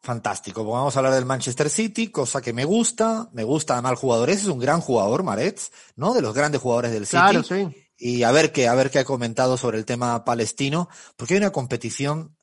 Fantástico. 0.00 0.64
Pues 0.64 0.74
vamos 0.74 0.96
a 0.96 0.98
hablar 0.98 1.14
del 1.14 1.26
Manchester 1.26 1.70
City, 1.70 2.08
cosa 2.08 2.40
que 2.40 2.52
me 2.52 2.64
gusta. 2.64 3.28
Me 3.32 3.44
gusta 3.44 3.74
además 3.74 3.92
el 3.92 3.98
jugador. 3.98 4.30
Ese 4.30 4.42
es 4.42 4.48
un 4.48 4.58
gran 4.58 4.80
jugador, 4.80 5.22
Maretz, 5.22 5.70
¿no? 5.94 6.12
De 6.12 6.22
los 6.22 6.34
grandes 6.34 6.60
jugadores 6.60 6.90
del 6.90 7.06
City. 7.06 7.22
Claro, 7.22 7.42
sí. 7.44 7.68
y 7.96 8.24
a 8.24 8.32
ver 8.32 8.50
qué, 8.50 8.66
a 8.66 8.74
ver 8.74 8.90
qué 8.90 8.98
ha 8.98 9.04
comentado 9.04 9.56
sobre 9.56 9.78
el 9.78 9.84
tema 9.84 10.24
palestino, 10.24 10.88
porque 11.16 11.34
hay 11.34 11.38
una 11.38 11.52
competición 11.52 12.36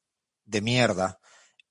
de 0.45 0.61
mierda 0.61 1.19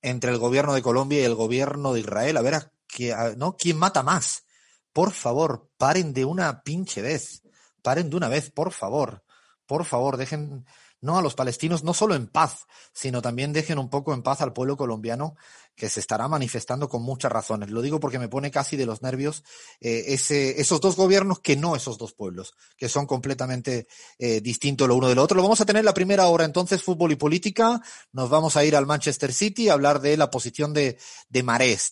entre 0.01 0.31
el 0.31 0.37
gobierno 0.37 0.73
de 0.73 0.83
Colombia 0.83 1.21
y 1.21 1.23
el 1.23 1.35
gobierno 1.35 1.93
de 1.93 2.01
Israel, 2.01 2.37
a 2.37 2.41
ver 2.41 2.55
a 2.55 2.71
a- 3.13 3.35
¿no? 3.35 3.55
quién 3.55 3.77
mata 3.77 4.03
más. 4.03 4.45
Por 4.93 5.11
favor, 5.11 5.69
paren 5.77 6.13
de 6.13 6.25
una 6.25 6.61
pinche 6.63 7.01
vez, 7.01 7.43
paren 7.81 8.09
de 8.09 8.17
una 8.17 8.27
vez, 8.27 8.51
por 8.51 8.71
favor, 8.71 9.23
por 9.65 9.85
favor, 9.85 10.17
dejen 10.17 10.65
no 11.01 11.17
a 11.17 11.21
los 11.21 11.35
palestinos 11.35 11.83
no 11.83 11.93
solo 11.93 12.15
en 12.15 12.27
paz, 12.27 12.67
sino 12.93 13.21
también 13.21 13.53
dejen 13.53 13.79
un 13.79 13.89
poco 13.89 14.13
en 14.13 14.23
paz 14.23 14.41
al 14.41 14.53
pueblo 14.53 14.77
colombiano 14.77 15.35
que 15.79 15.89
se 15.89 16.01
estará 16.01 16.27
manifestando 16.27 16.89
con 16.89 17.01
muchas 17.01 17.31
razones. 17.31 17.69
Lo 17.69 17.81
digo 17.81 18.01
porque 18.01 18.19
me 18.19 18.27
pone 18.27 18.51
casi 18.51 18.75
de 18.75 18.85
los 18.85 19.01
nervios 19.01 19.43
eh, 19.79 20.03
ese, 20.07 20.59
esos 20.59 20.81
dos 20.81 20.97
gobiernos 20.97 21.39
que 21.39 21.55
no 21.55 21.75
esos 21.75 21.97
dos 21.97 22.11
pueblos, 22.11 22.53
que 22.75 22.89
son 22.89 23.05
completamente 23.05 23.87
eh, 24.17 24.41
distintos 24.41 24.89
lo 24.89 24.97
uno 24.97 25.07
del 25.07 25.19
otro. 25.19 25.37
Lo 25.37 25.43
vamos 25.43 25.61
a 25.61 25.65
tener 25.65 25.85
la 25.85 25.93
primera 25.93 26.27
hora 26.27 26.43
entonces, 26.43 26.83
fútbol 26.83 27.13
y 27.13 27.15
política. 27.15 27.81
Nos 28.11 28.29
vamos 28.29 28.57
a 28.57 28.65
ir 28.65 28.75
al 28.75 28.85
Manchester 28.85 29.33
City 29.33 29.69
a 29.69 29.73
hablar 29.73 30.01
de 30.01 30.17
la 30.17 30.29
posición 30.29 30.73
de, 30.73 30.97
de 31.29 31.43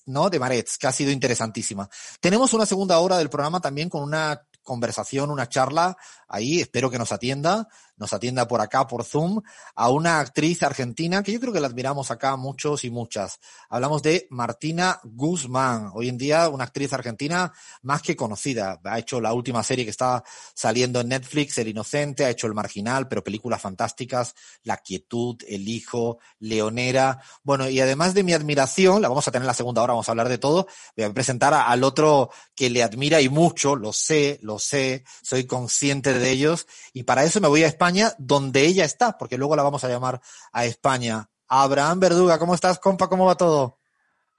¿no? 0.06 0.30
De 0.30 0.66
que 0.80 0.88
ha 0.88 0.92
sido 0.92 1.12
interesantísima. 1.12 1.90
Tenemos 2.20 2.54
una 2.54 2.66
segunda 2.66 3.00
hora 3.00 3.18
del 3.18 3.30
programa 3.30 3.62
también 3.62 3.90
con 3.90 4.04
una 4.04 4.46
conversación, 4.64 5.32
una 5.32 5.48
charla 5.48 5.96
ahí, 6.28 6.60
espero 6.60 6.90
que 6.90 6.98
nos 6.98 7.12
atienda, 7.12 7.68
nos 7.98 8.14
atienda 8.14 8.48
por 8.48 8.62
acá, 8.62 8.88
por 8.88 9.04
Zoom, 9.04 9.42
a 9.76 9.90
una 9.90 10.20
actriz 10.20 10.62
argentina 10.64 11.24
que 11.24 11.32
yo 11.32 11.40
creo 11.40 11.52
que 11.52 11.60
la 11.60 11.68
admiramos 11.68 12.12
acá 12.12 12.36
muchos 12.36 12.84
y 12.84 12.90
muchas. 12.90 13.40
Hablamos 13.70 14.04
de 14.04 14.28
Martina 14.30 15.00
Guzmán, 15.04 15.92
hoy 15.94 16.10
en 16.10 16.18
día 16.18 16.48
una 16.50 16.66
actriz 16.66 16.94
argentina 16.94 17.52
más 17.82 18.02
que 18.02 18.16
conocida. 18.16 18.80
Ha 18.84 19.00
hecho 19.00 19.20
la 19.20 19.34
última 19.34 19.64
serie 19.64 19.84
que 19.84 19.92
está 19.92 20.24
saliendo 20.54 21.02
en 21.02 21.10
Netflix, 21.10 21.58
El 21.58 21.70
Inocente, 21.70 22.26
ha 22.26 22.30
hecho 22.30 22.48
El 22.48 22.54
Marginal, 22.54 23.08
pero 23.08 23.24
películas 23.24 23.62
fantásticas, 23.62 24.36
La 24.64 24.78
Quietud, 24.78 25.38
El 25.48 25.68
Hijo, 25.68 26.20
Leonera. 26.40 27.20
Bueno, 27.44 27.68
y 27.70 27.80
además 27.80 28.14
de 28.14 28.24
mi 28.24 28.34
admiración, 28.34 29.02
la 29.02 29.10
vamos 29.10 29.28
a 29.28 29.32
tener 29.32 29.44
en 29.44 29.48
la 29.48 29.54
segunda 29.54 29.82
hora, 29.82 29.94
vamos 29.94 30.08
a 30.08 30.12
hablar 30.12 30.30
de 30.30 30.38
todo, 30.38 30.68
voy 30.96 31.06
a 31.06 31.14
presentar 31.14 31.54
al 31.54 31.84
otro 31.84 32.30
que 32.56 32.70
le 32.70 32.84
admira 32.84 33.22
y 33.22 33.30
mucho, 33.30 33.76
lo 33.76 33.94
sé, 33.94 34.40
lo 34.42 34.60
sé, 34.60 35.04
soy 35.22 35.46
consciente 35.46 36.14
de 36.14 36.17
ellos, 36.24 36.68
y 36.94 37.04
para 37.04 37.24
eso 37.24 37.40
me 37.42 37.48
voy 37.48 37.64
a 37.64 37.68
España, 37.68 38.14
donde 38.18 38.66
ella 38.66 38.86
está, 38.86 39.18
porque 39.18 39.38
luego 39.38 39.56
la 39.56 39.64
vamos 39.64 39.84
a 39.84 39.90
llamar 39.90 40.22
a 40.52 40.66
España. 40.66 41.30
Abraham 41.48 42.00
Verduga, 42.00 42.40
¿cómo 42.40 42.56
estás, 42.56 42.80
compa? 42.80 43.08
¿Cómo 43.08 43.26
va 43.26 43.36
todo? 43.36 43.78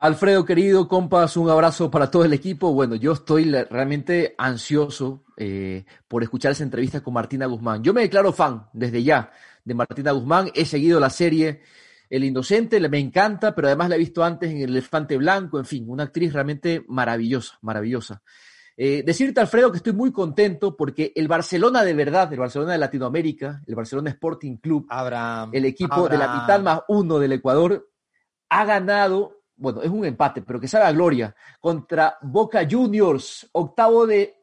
Alfredo, 0.01 0.45
querido, 0.45 0.87
compas, 0.87 1.37
un 1.37 1.51
abrazo 1.51 1.91
para 1.91 2.09
todo 2.09 2.25
el 2.25 2.33
equipo. 2.33 2.73
Bueno, 2.73 2.95
yo 2.95 3.13
estoy 3.13 3.51
realmente 3.51 4.35
ansioso 4.39 5.25
eh, 5.37 5.85
por 6.07 6.23
escuchar 6.23 6.53
esa 6.53 6.63
entrevista 6.63 7.01
con 7.01 7.15
Martina 7.15 7.47
Guzmán. 7.47 7.83
Yo 7.83 7.93
me 7.93 8.03
declaro 8.03 8.33
fan 8.33 8.69
desde 8.73 9.03
ya 9.03 9.33
de 9.65 9.75
Martina 9.75 10.13
Guzmán. 10.13 10.53
He 10.55 10.67
seguido 10.67 11.01
la 11.01 11.11
serie 11.11 11.63
El 12.09 12.23
Inocente, 12.23 12.79
me 12.89 13.01
encanta, 13.01 13.57
pero 13.57 13.67
además 13.67 13.89
la 13.89 13.97
he 13.97 13.99
visto 13.99 14.23
antes 14.23 14.51
en 14.51 14.59
El 14.59 14.71
Elefante 14.71 15.17
Blanco. 15.17 15.59
En 15.59 15.65
fin, 15.65 15.85
una 15.89 16.05
actriz 16.05 16.33
realmente 16.33 16.85
maravillosa, 16.87 17.59
maravillosa. 17.63 18.23
Eh, 18.81 19.03
decirte, 19.05 19.41
Alfredo, 19.41 19.73
que 19.73 19.79
estoy 19.79 19.93
muy 19.93 20.13
contento 20.13 20.77
porque 20.77 21.11
el 21.17 21.27
Barcelona 21.27 21.83
de 21.83 21.95
verdad, 21.95 22.33
el 22.33 22.39
Barcelona 22.39 22.75
de 22.75 22.79
Latinoamérica, 22.79 23.61
el 23.67 23.75
Barcelona 23.75 24.11
Sporting 24.11 24.59
Club, 24.59 24.87
Abraham. 24.89 25.51
el 25.53 25.65
equipo 25.65 26.09
de 26.09 26.17
la 26.17 26.33
mitad 26.33 26.61
más 26.61 26.83
uno 26.87 27.19
del 27.19 27.33
Ecuador 27.33 27.91
ha 28.49 28.65
ganado, 28.65 29.43
bueno, 29.57 29.83
es 29.83 29.91
un 29.91 30.05
empate, 30.05 30.43
pero 30.43 30.61
que 30.61 30.69
sabe 30.69 30.85
a 30.85 30.93
gloria, 30.93 31.35
contra 31.59 32.19
Boca 32.23 32.69
Juniors, 32.71 33.49
octavo 33.51 34.07
de, 34.07 34.37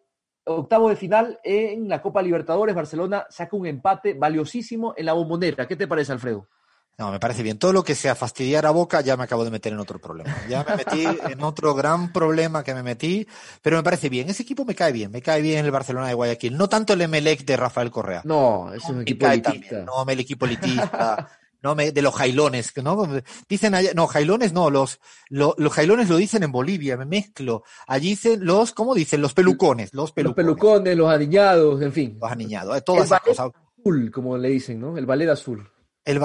octavo 0.44 0.90
de 0.90 0.98
final 0.98 1.40
en 1.42 1.88
la 1.88 2.02
Copa 2.02 2.22
Libertadores. 2.22 2.76
Barcelona 2.76 3.26
saca 3.30 3.56
un 3.56 3.68
empate 3.68 4.16
valiosísimo 4.16 4.94
en 4.98 5.06
la 5.06 5.14
bombonera. 5.14 5.66
¿Qué 5.66 5.78
te 5.78 5.88
parece, 5.88 6.12
Alfredo? 6.12 6.50
No, 6.98 7.12
me 7.12 7.20
parece 7.20 7.44
bien. 7.44 7.58
Todo 7.60 7.74
lo 7.74 7.84
que 7.84 7.94
sea 7.94 8.16
fastidiar 8.16 8.66
a 8.66 8.72
Boca 8.72 9.02
ya 9.02 9.18
me 9.18 9.24
acabo 9.26 9.44
de 9.44 9.52
meter 9.52 9.74
en 9.74 9.80
otro 9.80 10.00
problema. 10.00 10.34
Ya 10.50 10.64
me 10.68 10.78
metí 10.78 11.04
en 11.30 11.44
otro 11.44 11.74
gran 11.76 12.14
problema 12.14 12.64
que 12.64 12.74
me 12.74 12.84
metí, 12.84 13.28
pero 13.62 13.76
me 13.76 13.84
parece 13.84 14.08
bien. 14.08 14.30
Ese 14.30 14.44
equipo 14.44 14.64
me 14.64 14.76
cae 14.76 14.94
bien, 14.94 15.12
me 15.12 15.22
cae 15.22 15.42
bien 15.42 15.66
el 15.66 15.72
Barcelona 15.72 16.08
de 16.08 16.14
Guayaquil. 16.14 16.56
No 16.58 16.70
tanto 16.70 16.94
el 16.94 17.02
Emelec 17.02 17.44
de 17.44 17.58
Rafael 17.58 17.92
Correa. 17.92 18.22
No, 18.24 18.72
es 18.74 18.84
un 18.86 19.02
equipo 19.02 19.28
elitista. 19.28 19.84
No, 19.84 20.06
el 20.08 20.20
equipo 20.22 20.46
elitista. 20.46 21.30
No, 21.62 21.74
me, 21.74 21.92
de 21.92 22.02
los 22.04 22.14
jailones, 22.14 22.72
¿no? 22.84 23.08
Dicen 23.50 23.74
allá, 23.74 23.90
no, 23.96 24.06
jailones 24.06 24.54
no, 24.54 24.70
los, 24.70 25.00
lo- 25.30 25.56
los 25.58 25.74
jailones 25.74 26.08
lo 26.10 26.18
dicen 26.18 26.44
en 26.44 26.52
Bolivia, 26.52 26.96
me 26.96 27.06
mezclo. 27.06 27.64
Allí 27.88 28.10
dicen 28.10 28.46
los, 28.46 28.72
¿cómo 28.72 28.94
dicen? 28.94 29.20
Los 29.20 29.34
pelucones, 29.34 29.92
los 29.92 30.04
Los 30.04 30.12
pelucones. 30.12 30.46
pelucones, 30.46 30.96
los 30.96 31.10
aniñados, 31.12 31.82
en 31.82 31.92
fin. 31.92 32.18
Los 32.22 32.32
aniñados, 32.32 32.78
eh, 32.78 32.82
todas 32.82 33.02
El 33.02 33.06
esas 33.08 33.22
cosas. 33.22 33.52
azul, 33.80 34.12
como 34.12 34.38
le 34.38 34.50
dicen, 34.50 34.80
¿no? 34.80 34.96
El 34.96 35.08
ballet 35.08 35.28
azul. 35.30 35.68
El 36.06 36.20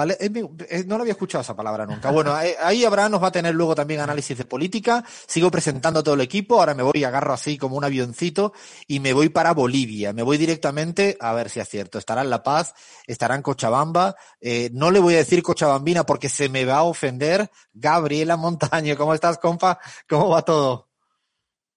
no 0.87 0.97
lo 0.97 1.01
había 1.01 1.13
escuchado 1.13 1.41
esa 1.41 1.57
palabra 1.57 1.87
nunca. 1.87 2.11
Bueno, 2.11 2.35
ahí 2.35 2.85
Abraham 2.85 3.13
nos 3.13 3.23
va 3.23 3.29
a 3.29 3.33
tener 3.33 3.55
luego 3.55 3.75
también 3.75 4.01
análisis 4.01 4.37
de 4.37 4.45
política. 4.45 5.03
Sigo 5.27 5.51
presentando 5.51 6.01
a 6.01 6.03
todo 6.03 6.15
el 6.15 6.21
equipo. 6.21 6.61
Ahora 6.61 6.75
me 6.75 6.83
voy 6.83 7.03
agarro 7.03 7.33
así 7.33 7.57
como 7.57 7.77
un 7.77 7.85
avioncito 7.85 8.53
y 8.87 9.01
me 9.01 9.15
voy 9.15 9.31
para 9.31 9.55
Bolivia. 9.55 10.13
Me 10.13 10.23
voy 10.23 10.37
directamente, 10.37 11.17
a 11.19 11.33
ver 11.33 11.49
si 11.49 11.61
es 11.61 11.69
cierto. 11.69 11.99
Estará 11.99 12.21
en 12.21 12.29
La 12.29 12.43
Paz, 12.43 12.75
estará 13.07 13.35
en 13.35 13.43
Cochabamba. 13.43 14.17
Eh, 14.39 14.69
no 14.75 14.91
le 14.91 14.99
voy 14.99 15.15
a 15.15 15.19
decir 15.19 15.43
Cochabambina 15.43 16.05
porque 16.05 16.29
se 16.29 16.51
me 16.51 16.67
va 16.67 16.77
a 16.77 16.83
ofender. 16.83 17.51
Gabriela 17.73 18.37
Montaño, 18.37 18.97
¿cómo 18.99 19.15
estás, 19.15 19.39
compa? 19.39 19.79
¿Cómo 20.07 20.29
va 20.29 20.43
todo? 20.43 20.91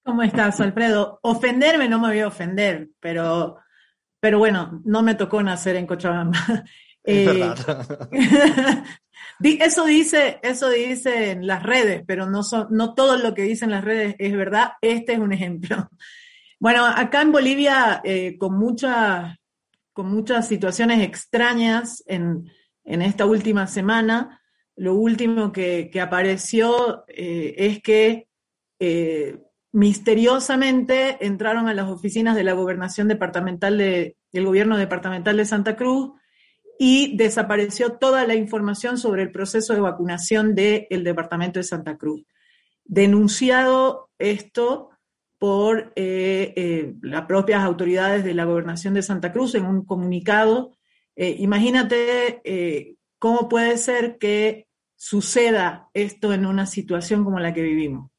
¿Cómo 0.04 0.24
estás, 0.24 0.60
Alfredo? 0.60 1.20
Ofenderme 1.22 1.88
no 1.88 2.00
me 2.00 2.10
voy 2.10 2.20
a 2.20 2.28
ofender, 2.28 2.90
pero, 3.00 3.60
pero 4.20 4.40
bueno, 4.40 4.82
no 4.84 5.02
me 5.02 5.16
tocó 5.16 5.42
nacer 5.42 5.78
en 5.78 5.88
Cochabamba. 5.88 6.38
Es 7.04 7.18
Eh, 7.18 7.26
verdad. 7.26 8.08
eso 9.42 9.86
dice, 9.86 10.40
eso 10.42 10.70
dice 10.70 11.32
en 11.32 11.48
las 11.48 11.64
redes, 11.64 12.04
pero 12.08 12.30
no 12.30 12.44
son, 12.44 12.68
no 12.72 12.94
todo 12.94 13.18
lo 13.18 13.34
que 13.34 13.44
dicen 13.44 13.72
las 13.72 13.84
redes 13.84 14.16
es 14.20 14.34
verdad. 14.36 14.74
Este 14.82 15.14
es 15.14 15.20
un 15.20 15.34
ejemplo. 15.34 15.90
Bueno, 16.60 16.86
acá 16.86 17.22
en 17.22 17.34
Bolivia, 17.34 18.00
eh, 18.06 18.38
con 18.38 18.58
muchas, 18.58 19.36
con 19.92 20.10
muchas 20.10 20.48
situaciones 20.48 21.02
extrañas 21.02 22.02
en, 22.08 22.50
en 22.86 23.02
esta 23.02 23.26
última 23.26 23.68
semana, 23.68 24.40
lo 24.78 24.96
último 24.96 25.52
que, 25.52 25.90
que 25.92 26.00
apareció 26.00 27.04
eh, 27.10 27.54
es 27.58 27.82
que 27.82 28.30
eh, 28.80 29.40
misteriosamente 29.74 31.18
entraron 31.26 31.68
a 31.68 31.74
las 31.74 31.90
oficinas 31.90 32.36
de 32.36 32.44
la 32.46 32.54
gobernación 32.54 33.10
departamental 33.10 33.78
de, 33.78 34.16
del 34.32 34.46
gobierno 34.46 34.78
departamental 34.78 35.36
de 35.36 35.46
Santa 35.46 35.76
Cruz 35.76 36.12
y 36.86 37.16
desapareció 37.16 37.94
toda 37.94 38.28
la 38.28 38.36
información 38.36 38.98
sobre 38.98 39.24
el 39.24 39.32
proceso 39.32 39.74
de 39.74 39.80
vacunación 39.80 40.54
del 40.54 41.06
departamento 41.06 41.58
de 41.58 41.64
Santa 41.64 41.96
Cruz. 41.96 42.26
Denunciado 42.84 44.10
esto 44.20 44.90
por 45.40 45.94
eh, 45.96 46.52
eh, 46.58 46.94
las 47.02 47.22
propias 47.22 47.64
autoridades 47.64 48.26
de 48.26 48.34
la 48.34 48.44
gobernación 48.44 48.94
de 48.96 49.02
Santa 49.02 49.32
Cruz 49.32 49.56
en 49.56 49.66
un 49.66 49.86
comunicado. 49.86 50.76
Eh, 51.16 51.38
imagínate 51.40 52.98
cómo 53.18 53.48
puede 53.48 53.78
ser 53.78 54.18
que 54.18 54.68
suceda 54.98 55.88
esto 55.94 56.34
en 56.34 56.46
una 56.46 56.66
situación 56.66 57.24
como 57.24 57.40
la 57.40 57.54
que 57.54 57.62
vivimos. 57.62 58.12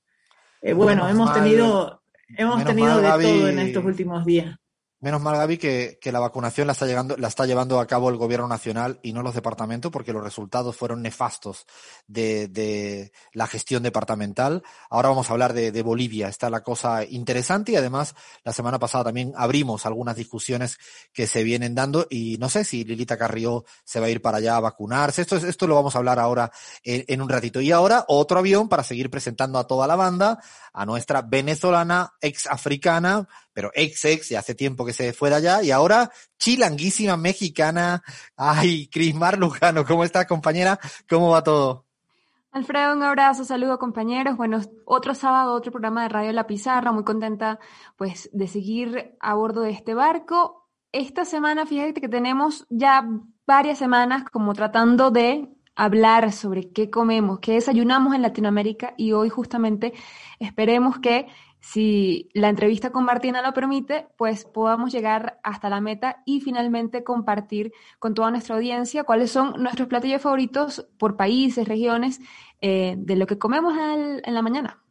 bueno, 0.74 1.06
hemos 1.06 1.34
tenido, 1.34 2.02
hemos 2.34 2.64
tenido 2.64 2.98
de 2.98 3.10
todo 3.10 3.46
en 3.46 3.58
estos 3.58 3.84
últimos 3.84 4.24
días. 4.24 4.56
Menos 5.04 5.20
mal, 5.20 5.36
Gaby, 5.36 5.58
que, 5.58 5.98
que, 6.00 6.12
la 6.12 6.18
vacunación 6.18 6.66
la 6.66 6.72
está, 6.72 6.86
llegando, 6.86 7.14
la 7.18 7.28
está 7.28 7.44
llevando 7.44 7.78
a 7.78 7.86
cabo 7.86 8.08
el 8.08 8.16
gobierno 8.16 8.48
nacional 8.48 9.00
y 9.02 9.12
no 9.12 9.22
los 9.22 9.34
departamentos, 9.34 9.92
porque 9.92 10.14
los 10.14 10.24
resultados 10.24 10.76
fueron 10.76 11.02
nefastos 11.02 11.66
de, 12.06 12.48
de 12.48 13.12
la 13.34 13.46
gestión 13.46 13.82
departamental. 13.82 14.62
Ahora 14.88 15.10
vamos 15.10 15.28
a 15.28 15.34
hablar 15.34 15.52
de, 15.52 15.72
de, 15.72 15.82
Bolivia. 15.82 16.28
Está 16.28 16.48
la 16.48 16.62
cosa 16.62 17.04
interesante 17.04 17.72
y 17.72 17.76
además 17.76 18.14
la 18.44 18.54
semana 18.54 18.78
pasada 18.78 19.04
también 19.04 19.34
abrimos 19.36 19.84
algunas 19.84 20.16
discusiones 20.16 20.78
que 21.12 21.26
se 21.26 21.42
vienen 21.42 21.74
dando 21.74 22.06
y 22.08 22.38
no 22.38 22.48
sé 22.48 22.64
si 22.64 22.82
Lilita 22.82 23.18
Carrió 23.18 23.66
se 23.84 24.00
va 24.00 24.06
a 24.06 24.08
ir 24.08 24.22
para 24.22 24.38
allá 24.38 24.56
a 24.56 24.60
vacunarse. 24.60 25.20
Esto, 25.20 25.36
esto 25.36 25.66
lo 25.66 25.74
vamos 25.74 25.94
a 25.94 25.98
hablar 25.98 26.18
ahora 26.18 26.50
en, 26.82 27.04
en 27.08 27.20
un 27.20 27.28
ratito. 27.28 27.60
Y 27.60 27.72
ahora 27.72 28.06
otro 28.08 28.38
avión 28.38 28.70
para 28.70 28.82
seguir 28.82 29.10
presentando 29.10 29.58
a 29.58 29.66
toda 29.66 29.86
la 29.86 29.96
banda, 29.96 30.38
a 30.72 30.86
nuestra 30.86 31.20
venezolana 31.20 32.14
ex 32.22 32.46
africana 32.46 33.28
pero 33.54 33.70
ex 33.72 34.04
ex, 34.04 34.30
y 34.32 34.34
hace 34.34 34.54
tiempo 34.54 34.84
que 34.84 34.92
se 34.92 35.14
fue 35.14 35.30
de 35.30 35.36
allá, 35.36 35.62
y 35.62 35.70
ahora 35.70 36.10
chilanguísima 36.38 37.16
mexicana. 37.16 38.02
Ay, 38.36 38.88
Crismar 38.88 39.38
Lujano, 39.38 39.86
¿cómo 39.86 40.04
estás, 40.04 40.26
compañera? 40.26 40.78
¿Cómo 41.08 41.30
va 41.30 41.42
todo? 41.42 41.86
Alfredo, 42.54 42.94
un 42.94 43.02
abrazo, 43.02 43.44
saludo 43.44 43.80
compañeros. 43.80 44.36
Bueno, 44.36 44.60
otro 44.84 45.14
sábado, 45.14 45.54
otro 45.54 45.72
programa 45.72 46.02
de 46.04 46.08
Radio 46.08 46.32
La 46.32 46.46
Pizarra, 46.46 46.92
muy 46.92 47.02
contenta 47.02 47.58
pues 47.96 48.30
de 48.32 48.46
seguir 48.46 49.16
a 49.18 49.34
bordo 49.34 49.62
de 49.62 49.70
este 49.70 49.94
barco. 49.94 50.68
Esta 50.92 51.24
semana, 51.24 51.66
fíjate 51.66 52.00
que 52.00 52.08
tenemos 52.08 52.64
ya 52.70 53.08
varias 53.44 53.78
semanas 53.78 54.24
como 54.30 54.52
tratando 54.52 55.10
de 55.10 55.48
hablar 55.74 56.30
sobre 56.30 56.70
qué 56.70 56.90
comemos, 56.90 57.40
qué 57.40 57.54
desayunamos 57.54 58.14
en 58.14 58.22
Latinoamérica 58.22 58.94
y 58.96 59.10
hoy 59.10 59.28
justamente 59.28 59.92
esperemos 60.38 60.98
que 61.00 61.26
si 61.66 62.28
la 62.34 62.50
entrevista 62.50 62.90
con 62.90 63.04
Martina 63.04 63.40
lo 63.40 63.54
permite, 63.54 64.06
pues 64.18 64.44
podamos 64.44 64.92
llegar 64.92 65.40
hasta 65.42 65.70
la 65.70 65.80
meta 65.80 66.22
y 66.26 66.42
finalmente 66.42 67.02
compartir 67.02 67.72
con 67.98 68.12
toda 68.12 68.30
nuestra 68.30 68.56
audiencia 68.56 69.04
cuáles 69.04 69.30
son 69.30 69.62
nuestros 69.62 69.88
platillos 69.88 70.20
favoritos 70.20 70.86
por 70.98 71.16
países, 71.16 71.66
regiones, 71.66 72.20
eh, 72.60 72.96
de 72.98 73.16
lo 73.16 73.26
que 73.26 73.38
comemos 73.38 73.74
en 73.78 74.34
la 74.34 74.42
mañana 74.42 74.83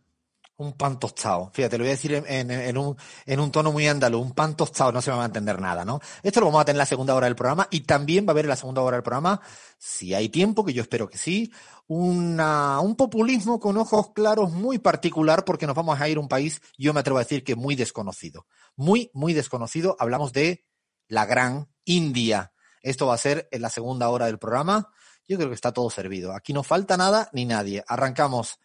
un 0.63 0.73
pan 0.73 0.99
tostado. 0.99 1.51
Fíjate, 1.53 1.77
lo 1.77 1.83
voy 1.83 1.89
a 1.89 1.95
decir 1.95 2.23
en, 2.25 2.77
un, 2.77 2.95
en 3.25 3.39
un 3.39 3.51
tono 3.51 3.71
muy 3.71 3.87
andaluz, 3.87 4.21
un 4.21 4.31
pan 4.31 4.55
tostado, 4.55 4.91
no 4.91 5.01
se 5.01 5.11
me 5.11 5.17
va 5.17 5.23
a 5.23 5.27
entender 5.27 5.59
nada, 5.59 5.85
¿no? 5.85 5.99
Esto 6.21 6.39
lo 6.39 6.47
vamos 6.47 6.61
a 6.61 6.65
tener 6.65 6.75
en 6.75 6.79
la 6.79 6.85
segunda 6.85 7.15
hora 7.15 7.27
del 7.27 7.35
programa 7.35 7.67
y 7.69 7.81
también 7.81 8.25
va 8.25 8.29
a 8.29 8.31
haber 8.31 8.45
en 8.45 8.49
la 8.49 8.55
segunda 8.55 8.81
hora 8.81 8.97
del 8.97 9.03
programa, 9.03 9.41
si 9.77 10.13
hay 10.13 10.29
tiempo, 10.29 10.65
que 10.65 10.73
yo 10.73 10.81
espero 10.81 11.09
que 11.09 11.17
sí, 11.17 11.51
un 11.87 12.95
populismo 12.97 13.59
con 13.59 13.77
ojos 13.77 14.11
claros 14.13 14.51
muy 14.51 14.79
particular 14.79 15.45
porque 15.45 15.67
nos 15.67 15.75
vamos 15.75 15.99
a 15.99 16.09
ir 16.09 16.17
a 16.17 16.19
un 16.19 16.27
país, 16.27 16.61
yo 16.77 16.93
me 16.93 17.01
atrevo 17.01 17.17
a 17.19 17.23
decir 17.23 17.43
que 17.43 17.55
muy 17.55 17.75
desconocido. 17.75 18.47
Muy, 18.75 19.11
muy 19.13 19.33
desconocido. 19.33 19.95
Hablamos 19.99 20.33
de 20.33 20.65
la 21.07 21.25
gran 21.25 21.69
India. 21.85 22.53
Esto 22.81 23.07
va 23.07 23.15
a 23.15 23.17
ser 23.17 23.47
en 23.51 23.61
la 23.61 23.69
segunda 23.69 24.09
hora 24.09 24.25
del 24.25 24.39
programa. 24.39 24.89
Yo 25.27 25.37
creo 25.37 25.49
que 25.49 25.55
está 25.55 25.71
todo 25.71 25.89
servido. 25.89 26.33
Aquí 26.33 26.53
no 26.53 26.63
falta 26.63 26.97
nada 26.97 27.29
ni 27.33 27.45
nadie. 27.45 27.83
Arrancamos. 27.87 28.59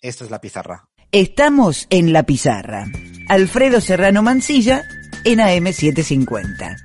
Esto 0.00 0.24
es 0.24 0.30
la 0.30 0.40
pizarra. 0.40 0.88
Estamos 1.10 1.86
en 1.88 2.12
la 2.12 2.24
pizarra. 2.24 2.84
Alfredo 3.30 3.80
Serrano 3.80 4.22
Mancilla 4.22 4.84
en 5.24 5.38
AM750. 5.38 6.76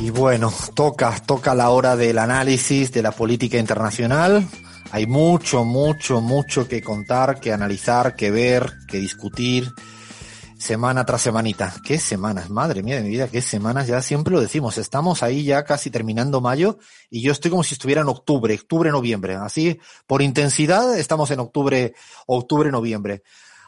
Y 0.00 0.08
bueno, 0.08 0.50
toca, 0.74 1.14
toca 1.26 1.54
la 1.54 1.68
hora 1.68 1.96
del 1.96 2.16
análisis 2.16 2.90
de 2.92 3.02
la 3.02 3.12
política 3.12 3.58
internacional. 3.58 4.48
Hay 4.90 5.06
mucho, 5.06 5.66
mucho, 5.66 6.22
mucho 6.22 6.66
que 6.66 6.80
contar, 6.80 7.40
que 7.40 7.52
analizar, 7.52 8.16
que 8.16 8.30
ver, 8.30 8.72
que 8.88 9.00
discutir 9.00 9.70
semana 10.64 11.04
tras 11.04 11.20
semanita. 11.20 11.74
¿Qué 11.84 11.98
semanas? 11.98 12.48
Madre 12.48 12.82
mía 12.82 12.96
de 12.96 13.02
mi 13.02 13.10
vida, 13.10 13.28
qué 13.28 13.42
semanas. 13.42 13.86
Ya 13.86 14.00
siempre 14.00 14.32
lo 14.32 14.40
decimos. 14.40 14.78
Estamos 14.78 15.22
ahí 15.22 15.44
ya 15.44 15.62
casi 15.62 15.90
terminando 15.90 16.40
mayo 16.40 16.78
y 17.10 17.20
yo 17.20 17.32
estoy 17.32 17.50
como 17.50 17.62
si 17.62 17.74
estuviera 17.74 18.00
en 18.00 18.08
octubre, 18.08 18.54
octubre, 18.54 18.90
noviembre. 18.90 19.34
Así, 19.34 19.78
por 20.06 20.22
intensidad, 20.22 20.98
estamos 20.98 21.30
en 21.30 21.40
octubre, 21.40 21.94
octubre, 22.26 22.70
noviembre. 22.70 23.22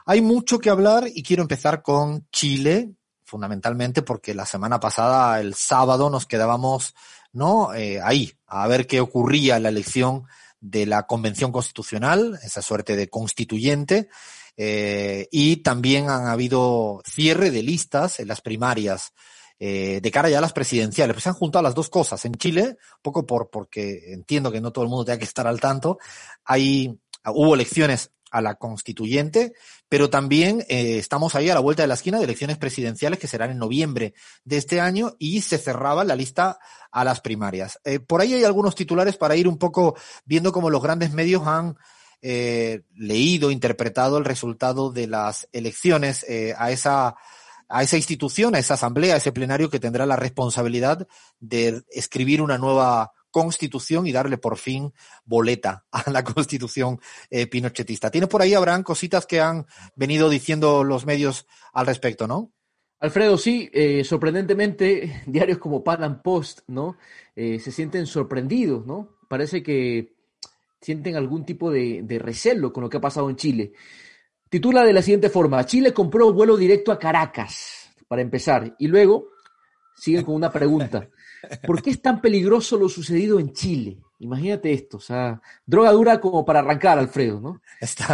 Hay 0.06 0.22
mucho 0.22 0.58
que 0.58 0.70
hablar 0.70 1.06
y 1.14 1.22
quiero 1.22 1.42
empezar 1.42 1.82
con 1.82 2.26
Chile, 2.32 2.94
fundamentalmente 3.24 4.00
porque 4.00 4.32
la 4.34 4.46
semana 4.46 4.80
pasada, 4.80 5.38
el 5.40 5.54
sábado, 5.54 6.08
nos 6.08 6.24
quedábamos, 6.24 6.94
¿no? 7.30 7.74
Eh, 7.74 8.00
ahí, 8.02 8.32
a 8.46 8.66
ver 8.68 8.86
qué 8.86 9.00
ocurría 9.00 9.60
la 9.60 9.68
elección 9.68 10.24
de 10.60 10.86
la 10.86 11.06
Convención 11.06 11.52
Constitucional, 11.52 12.38
esa 12.42 12.62
suerte 12.62 12.96
de 12.96 13.10
constituyente. 13.10 14.08
Eh, 14.56 15.28
y 15.30 15.56
también 15.56 16.08
han 16.08 16.26
habido 16.26 17.02
cierre 17.04 17.50
de 17.50 17.62
listas 17.62 18.20
en 18.20 18.28
las 18.28 18.40
primarias 18.40 19.12
eh, 19.58 20.00
de 20.02 20.10
cara 20.10 20.28
ya 20.28 20.38
a 20.38 20.42
las 20.42 20.52
presidenciales. 20.52 21.14
Pues 21.14 21.24
se 21.24 21.28
han 21.28 21.34
juntado 21.34 21.62
las 21.62 21.74
dos 21.74 21.88
cosas. 21.88 22.24
En 22.24 22.34
Chile, 22.34 22.76
poco 23.02 23.26
por, 23.26 23.50
porque 23.50 24.12
entiendo 24.12 24.52
que 24.52 24.60
no 24.60 24.72
todo 24.72 24.84
el 24.84 24.90
mundo 24.90 25.04
tenga 25.04 25.18
que 25.18 25.24
estar 25.24 25.46
al 25.46 25.60
tanto, 25.60 25.98
hay, 26.44 26.98
hubo 27.24 27.54
elecciones 27.54 28.10
a 28.30 28.42
la 28.42 28.56
constituyente, 28.56 29.54
pero 29.88 30.10
también 30.10 30.64
eh, 30.68 30.98
estamos 30.98 31.34
ahí 31.34 31.48
a 31.48 31.54
la 31.54 31.60
vuelta 31.60 31.82
de 31.82 31.86
la 31.86 31.94
esquina 31.94 32.18
de 32.18 32.24
elecciones 32.24 32.58
presidenciales 32.58 33.18
que 33.18 33.28
serán 33.28 33.50
en 33.50 33.58
noviembre 33.58 34.14
de 34.44 34.56
este 34.56 34.80
año 34.80 35.14
y 35.18 35.42
se 35.42 35.58
cerraba 35.58 36.04
la 36.04 36.16
lista 36.16 36.58
a 36.90 37.04
las 37.04 37.20
primarias. 37.20 37.78
Eh, 37.84 38.00
por 38.00 38.20
ahí 38.20 38.34
hay 38.34 38.44
algunos 38.44 38.74
titulares 38.74 39.16
para 39.16 39.36
ir 39.36 39.48
un 39.48 39.58
poco 39.58 39.96
viendo 40.24 40.52
cómo 40.52 40.70
los 40.70 40.82
grandes 40.82 41.12
medios 41.12 41.46
han 41.46 41.76
eh, 42.22 42.82
leído, 42.94 43.50
interpretado 43.50 44.18
el 44.18 44.24
resultado 44.24 44.90
de 44.90 45.06
las 45.06 45.48
elecciones 45.52 46.24
eh, 46.28 46.54
a 46.56 46.70
esa 46.70 47.16
a 47.68 47.82
esa 47.82 47.96
institución, 47.96 48.54
a 48.54 48.60
esa 48.60 48.74
asamblea, 48.74 49.14
a 49.14 49.16
ese 49.16 49.32
plenario 49.32 49.68
que 49.68 49.80
tendrá 49.80 50.06
la 50.06 50.14
responsabilidad 50.14 51.08
de 51.40 51.82
escribir 51.90 52.40
una 52.40 52.58
nueva 52.58 53.12
constitución 53.32 54.06
y 54.06 54.12
darle 54.12 54.38
por 54.38 54.56
fin 54.56 54.92
boleta 55.24 55.84
a 55.90 56.10
la 56.10 56.22
constitución 56.24 57.00
eh, 57.28 57.48
pinochetista. 57.48 58.10
Tiene 58.10 58.28
por 58.28 58.40
ahí, 58.40 58.54
Abraham, 58.54 58.84
cositas 58.84 59.26
que 59.26 59.40
han 59.40 59.66
venido 59.96 60.30
diciendo 60.30 60.84
los 60.84 61.06
medios 61.06 61.46
al 61.72 61.86
respecto, 61.86 62.26
¿no? 62.28 62.52
Alfredo, 63.00 63.36
sí, 63.36 63.70
sorprendentemente, 64.04 65.22
diarios 65.26 65.58
como 65.58 65.84
Pan 65.84 66.22
Post, 66.22 66.60
¿no? 66.68 66.96
Se 67.34 67.70
sienten 67.70 68.06
sorprendidos, 68.06 68.86
¿no? 68.86 69.18
Parece 69.28 69.62
que 69.62 70.15
sienten 70.86 71.16
algún 71.16 71.44
tipo 71.44 71.72
de, 71.72 72.20
recelo 72.22 72.72
con 72.72 72.84
lo 72.84 72.88
que 72.88 72.98
ha 72.98 73.00
pasado 73.00 73.28
en 73.28 73.34
Chile. 73.34 73.72
Titula 74.48 74.84
de 74.84 74.92
la 74.92 75.02
siguiente 75.02 75.30
forma, 75.30 75.66
Chile 75.66 75.92
compró 75.92 76.32
vuelo 76.32 76.56
directo 76.56 76.92
a 76.92 76.98
Caracas, 77.00 77.90
para 78.06 78.22
empezar, 78.22 78.76
y 78.78 78.86
luego 78.86 79.30
siguen 79.96 80.22
con 80.22 80.36
una 80.36 80.52
pregunta. 80.52 81.08
¿Por 81.66 81.82
qué 81.82 81.90
es 81.90 82.00
tan 82.00 82.20
peligroso 82.20 82.76
lo 82.76 82.88
sucedido 82.88 83.40
en 83.40 83.52
Chile? 83.52 83.98
Imagínate 84.20 84.72
esto, 84.72 84.98
o 84.98 85.00
sea, 85.00 85.42
droga 85.66 85.90
dura 85.90 86.20
como 86.20 86.44
para 86.44 86.60
arrancar, 86.60 87.00
Alfredo, 87.00 87.40
¿no? 87.40 87.60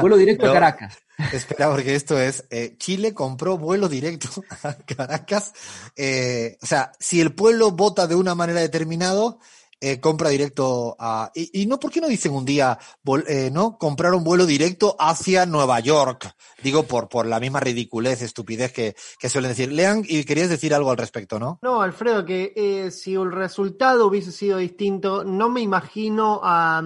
vuelo 0.00 0.16
directo 0.16 0.48
a 0.50 0.54
Caracas. 0.54 0.96
Espera, 1.30 1.70
porque 1.70 1.94
esto 1.94 2.18
es, 2.18 2.46
eh, 2.48 2.76
Chile 2.78 3.12
compró 3.12 3.58
vuelo 3.58 3.90
directo 3.90 4.30
a 4.62 4.78
Caracas. 4.78 5.52
Eh, 5.94 6.56
o 6.62 6.66
sea, 6.66 6.92
si 6.98 7.20
el 7.20 7.34
pueblo 7.34 7.72
vota 7.72 8.06
de 8.06 8.14
una 8.14 8.34
manera 8.34 8.60
determinada, 8.60 9.36
eh, 9.82 9.98
compra 9.98 10.30
directo 10.30 10.94
a... 10.96 11.32
Y, 11.34 11.66
no, 11.66 11.80
¿por 11.80 11.90
qué 11.90 12.00
no 12.00 12.06
dicen 12.06 12.32
un 12.32 12.44
día, 12.44 12.78
eh, 13.26 13.50
no? 13.52 13.76
Comprar 13.78 14.14
un 14.14 14.22
vuelo 14.22 14.46
directo 14.46 14.94
hacia 14.96 15.44
Nueva 15.44 15.80
York. 15.80 16.34
Digo, 16.62 16.84
por, 16.84 17.08
por 17.08 17.26
la 17.26 17.40
misma 17.40 17.58
ridiculez, 17.58 18.22
estupidez 18.22 18.72
que, 18.72 18.94
que 19.18 19.28
suelen 19.28 19.50
decir. 19.50 19.72
Lean, 19.72 20.04
y 20.06 20.22
querías 20.22 20.48
decir 20.48 20.72
algo 20.72 20.92
al 20.92 20.98
respecto, 20.98 21.40
¿no? 21.40 21.58
No, 21.62 21.82
Alfredo, 21.82 22.24
que 22.24 22.52
eh, 22.54 22.92
si 22.92 23.14
el 23.14 23.32
resultado 23.32 24.06
hubiese 24.06 24.30
sido 24.30 24.58
distinto, 24.58 25.24
no 25.24 25.48
me 25.48 25.60
imagino 25.60 26.40
a 26.44 26.80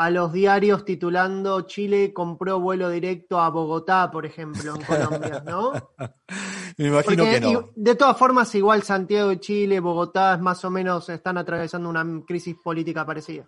a 0.00 0.08
los 0.08 0.32
diarios 0.32 0.86
titulando 0.86 1.60
Chile 1.66 2.14
compró 2.14 2.58
vuelo 2.58 2.88
directo 2.88 3.38
a 3.38 3.50
Bogotá, 3.50 4.10
por 4.10 4.24
ejemplo, 4.24 4.74
en 4.74 4.82
Colombia, 4.82 5.42
¿no? 5.46 5.72
Me 6.78 6.86
imagino 6.86 7.24
que 7.24 7.38
no. 7.38 7.68
De 7.76 7.94
todas 7.96 8.16
formas, 8.16 8.54
igual 8.54 8.82
Santiago 8.82 9.28
de 9.28 9.40
Chile, 9.40 9.78
Bogotá, 9.78 10.38
más 10.38 10.64
o 10.64 10.70
menos 10.70 11.06
están 11.10 11.36
atravesando 11.36 11.90
una 11.90 12.02
crisis 12.26 12.56
política 12.64 13.04
parecida. 13.04 13.44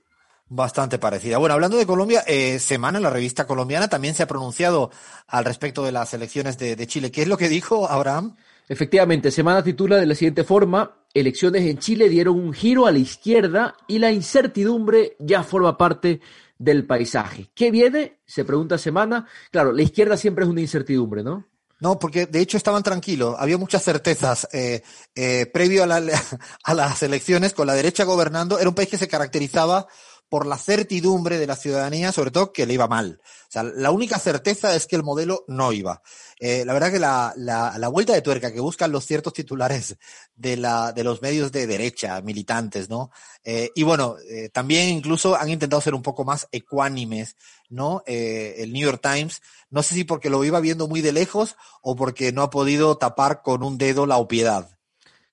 Bastante 0.46 0.98
parecida. 0.98 1.38
Bueno, 1.38 1.54
hablando 1.54 1.78
de 1.78 1.86
Colombia, 1.86 2.22
eh, 2.26 2.58
Semana, 2.58 3.00
la 3.00 3.08
revista 3.08 3.46
colombiana, 3.46 3.88
también 3.88 4.14
se 4.14 4.24
ha 4.24 4.28
pronunciado 4.28 4.90
al 5.28 5.46
respecto 5.46 5.82
de 5.82 5.92
las 5.92 6.12
elecciones 6.12 6.58
de, 6.58 6.76
de 6.76 6.86
Chile. 6.86 7.10
¿Qué 7.10 7.22
es 7.22 7.28
lo 7.28 7.38
que 7.38 7.48
dijo 7.48 7.88
Abraham? 7.88 8.36
Efectivamente, 8.68 9.30
Semana 9.30 9.62
titula 9.62 9.96
de 9.96 10.06
la 10.06 10.14
siguiente 10.14 10.44
forma, 10.44 10.98
elecciones 11.14 11.62
en 11.62 11.78
Chile 11.78 12.08
dieron 12.08 12.38
un 12.38 12.52
giro 12.52 12.86
a 12.86 12.92
la 12.92 12.98
izquierda 12.98 13.74
y 13.86 13.98
la 13.98 14.12
incertidumbre 14.12 15.16
ya 15.18 15.42
forma 15.42 15.76
parte 15.76 16.20
del 16.62 16.86
paisaje. 16.86 17.50
¿Qué 17.54 17.70
viene? 17.70 18.20
Se 18.24 18.44
pregunta 18.44 18.78
Semana. 18.78 19.26
Claro, 19.50 19.72
la 19.72 19.82
izquierda 19.82 20.16
siempre 20.16 20.44
es 20.44 20.50
una 20.50 20.60
incertidumbre, 20.60 21.22
¿no? 21.22 21.48
No, 21.80 21.98
porque 21.98 22.26
de 22.26 22.40
hecho 22.40 22.56
estaban 22.56 22.84
tranquilos, 22.84 23.34
había 23.36 23.58
muchas 23.58 23.82
certezas. 23.82 24.46
Eh, 24.52 24.82
eh, 25.16 25.46
previo 25.46 25.82
a, 25.82 25.86
la, 25.86 25.96
a 26.64 26.74
las 26.74 27.02
elecciones, 27.02 27.54
con 27.54 27.66
la 27.66 27.74
derecha 27.74 28.04
gobernando, 28.04 28.60
era 28.60 28.68
un 28.68 28.76
país 28.76 28.88
que 28.88 28.98
se 28.98 29.08
caracterizaba 29.08 29.88
por 30.32 30.46
la 30.46 30.56
certidumbre 30.56 31.36
de 31.36 31.46
la 31.46 31.56
ciudadanía, 31.56 32.10
sobre 32.10 32.30
todo 32.30 32.54
que 32.54 32.64
le 32.64 32.72
iba 32.72 32.88
mal. 32.88 33.20
O 33.22 33.50
sea, 33.50 33.64
la 33.64 33.90
única 33.90 34.18
certeza 34.18 34.74
es 34.74 34.86
que 34.86 34.96
el 34.96 35.02
modelo 35.02 35.44
no 35.46 35.72
iba. 35.72 36.00
Eh, 36.40 36.64
la 36.64 36.72
verdad 36.72 36.90
que 36.90 36.98
la, 36.98 37.34
la, 37.36 37.76
la, 37.76 37.88
vuelta 37.88 38.14
de 38.14 38.22
tuerca 38.22 38.50
que 38.50 38.58
buscan 38.58 38.92
los 38.92 39.04
ciertos 39.04 39.34
titulares 39.34 39.98
de, 40.34 40.56
la, 40.56 40.92
de 40.92 41.04
los 41.04 41.20
medios 41.20 41.52
de 41.52 41.66
derecha, 41.66 42.22
militantes, 42.22 42.88
¿no? 42.88 43.10
Eh, 43.44 43.72
y 43.74 43.82
bueno, 43.82 44.16
eh, 44.26 44.48
también 44.48 44.88
incluso 44.88 45.36
han 45.36 45.50
intentado 45.50 45.82
ser 45.82 45.92
un 45.92 46.00
poco 46.00 46.24
más 46.24 46.48
ecuánimes, 46.50 47.36
¿no? 47.68 48.02
El 48.06 48.72
New 48.72 48.86
York 48.86 49.02
Times, 49.02 49.42
no 49.68 49.82
sé 49.82 49.94
si 49.94 50.04
porque 50.04 50.30
lo 50.30 50.42
iba 50.44 50.60
viendo 50.60 50.88
muy 50.88 51.02
de 51.02 51.12
lejos 51.12 51.56
o 51.82 51.94
porque 51.94 52.32
no 52.32 52.40
ha 52.40 52.48
podido 52.48 52.96
tapar 52.96 53.42
con 53.42 53.62
un 53.62 53.76
dedo 53.76 54.06
la 54.06 54.16
opiedad. 54.16 54.78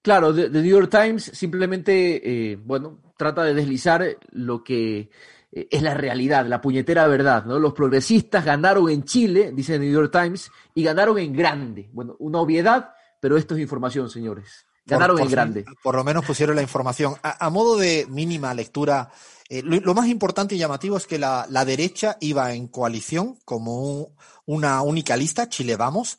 Claro, 0.01 0.35
The, 0.35 0.49
New 0.49 0.65
York 0.65 0.91
Times 0.91 1.23
simplemente, 1.33 2.57
bueno, 2.65 3.08
trata 3.19 3.43
de 3.43 3.53
deslizar 3.53 4.17
lo 4.31 4.63
que 4.63 5.09
eh, 5.51 5.67
es 5.69 5.81
la 5.81 5.93
realidad, 5.93 6.45
la 6.47 6.61
puñetera 6.61 7.05
verdad, 7.07 7.43
¿no? 7.43 7.59
Los 7.59 7.73
progresistas 7.73 8.45
ganaron 8.45 8.89
en 8.89 9.03
Chile, 9.03 9.51
dice 9.53 9.75
el 9.75 9.81
New 9.81 9.91
York 9.91 10.09
Times, 10.09 10.49
y 10.73 10.83
ganaron 10.83 11.19
en 11.19 11.33
grande. 11.33 11.89
Bueno, 11.91 12.15
una 12.19 12.39
obviedad, 12.39 12.93
pero 13.19 13.35
esto 13.35 13.55
es 13.55 13.61
información, 13.61 14.09
señores. 14.09 14.65
Ganaron 14.85 15.17
por, 15.17 15.23
por 15.23 15.27
en 15.27 15.31
grande. 15.31 15.65
Por 15.83 15.95
lo 15.95 16.03
menos 16.05 16.25
pusieron 16.25 16.55
la 16.55 16.61
información. 16.61 17.15
A, 17.21 17.45
a 17.45 17.49
modo 17.49 17.77
de 17.77 18.07
mínima 18.09 18.53
lectura, 18.53 19.11
eh, 19.49 19.61
lo, 19.63 19.81
lo, 19.81 19.93
más 19.93 20.07
importante 20.07 20.55
y 20.55 20.57
llamativo 20.57 20.95
es 20.95 21.05
que 21.05 21.19
la, 21.19 21.45
la 21.49 21.65
derecha 21.65 22.15
iba 22.21 22.53
en 22.53 22.69
coalición 22.69 23.37
como 23.43 23.81
un, 23.81 24.07
una 24.45 24.81
única 24.81 25.17
lista, 25.17 25.49
Chile 25.49 25.75
Vamos, 25.75 26.17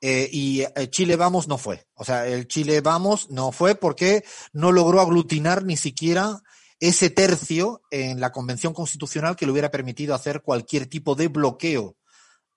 eh, 0.00 0.28
y 0.32 0.62
eh, 0.62 0.88
Chile 0.90 1.16
Vamos 1.16 1.48
no 1.48 1.58
fue. 1.58 1.86
O 1.94 2.04
sea, 2.04 2.26
el 2.26 2.48
Chile 2.48 2.80
Vamos 2.80 3.30
no 3.30 3.52
fue 3.52 3.74
porque 3.74 4.24
no 4.52 4.72
logró 4.72 5.00
aglutinar 5.00 5.64
ni 5.64 5.76
siquiera 5.76 6.40
ese 6.78 7.10
tercio 7.10 7.82
en 7.90 8.20
la 8.20 8.32
Convención 8.32 8.72
Constitucional 8.72 9.36
que 9.36 9.44
le 9.44 9.52
hubiera 9.52 9.70
permitido 9.70 10.14
hacer 10.14 10.42
cualquier 10.42 10.86
tipo 10.86 11.14
de 11.14 11.28
bloqueo 11.28 11.96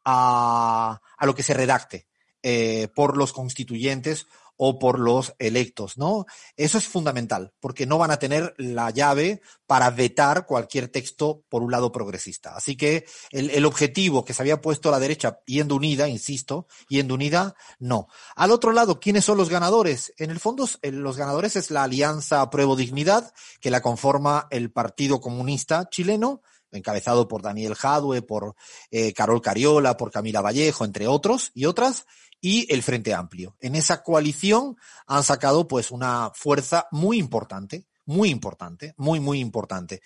a, 0.05 1.01
a 1.17 1.25
lo 1.25 1.35
que 1.35 1.43
se 1.43 1.53
redacte 1.53 2.07
eh, 2.45 2.89
por 2.93 3.15
los 3.15 3.31
constituyentes 3.31 4.27
o 4.65 4.79
por 4.79 4.97
los 4.97 5.33
electos, 5.39 5.97
¿no? 5.97 6.25
Eso 6.55 6.77
es 6.77 6.87
fundamental, 6.87 7.51
porque 7.59 7.85
no 7.85 7.97
van 7.97 8.11
a 8.11 8.17
tener 8.17 8.53
la 8.57 8.91
llave 8.91 9.41
para 9.67 9.89
vetar 9.89 10.45
cualquier 10.45 10.87
texto 10.87 11.43
por 11.49 11.63
un 11.63 11.71
lado 11.71 11.91
progresista. 11.91 12.55
Así 12.55 12.77
que 12.77 13.03
el, 13.31 13.65
objetivo 13.65 14.23
que 14.23 14.33
se 14.33 14.41
había 14.41 14.61
puesto 14.61 14.89
la 14.89 15.01
derecha 15.01 15.41
yendo 15.45 15.75
unida, 15.75 16.07
insisto, 16.07 16.67
yendo 16.87 17.15
unida, 17.15 17.55
no. 17.77 18.07
Al 18.37 18.51
otro 18.51 18.71
lado, 18.71 19.01
¿quiénes 19.01 19.25
son 19.25 19.37
los 19.37 19.49
ganadores? 19.49 20.13
En 20.15 20.31
el 20.31 20.39
fondo, 20.39 20.65
los 20.81 21.17
ganadores 21.17 21.57
es 21.57 21.69
la 21.69 21.83
Alianza 21.83 22.49
Pruebo 22.49 22.77
Dignidad, 22.77 23.33
que 23.59 23.69
la 23.69 23.81
conforma 23.81 24.47
el 24.49 24.71
Partido 24.71 25.19
Comunista 25.19 25.89
chileno, 25.89 26.41
encabezado 26.71 27.27
por 27.27 27.41
Daniel 27.41 27.75
Jadue, 27.75 28.21
por 28.21 28.55
eh, 28.91 29.11
Carol 29.11 29.41
Cariola, 29.41 29.97
por 29.97 30.09
Camila 30.09 30.39
Vallejo, 30.39 30.85
entre 30.85 31.05
otros 31.05 31.51
y 31.53 31.65
otras, 31.65 32.05
y 32.43 32.67
el 32.73 32.83
Frente 32.83 33.13
Amplio. 33.13 33.55
En 33.61 33.73
esa 33.73 34.03
coalición 34.03 34.75
han 35.07 35.23
sacado 35.23 35.65
pues 35.65 35.91
una 35.91 36.29
fuerza 36.35 36.87
muy 36.91 37.17
importante, 37.17 37.85
muy 38.05 38.29
importante, 38.29 38.93
muy, 38.97 39.21
muy 39.21 39.39
importante. 39.39 40.01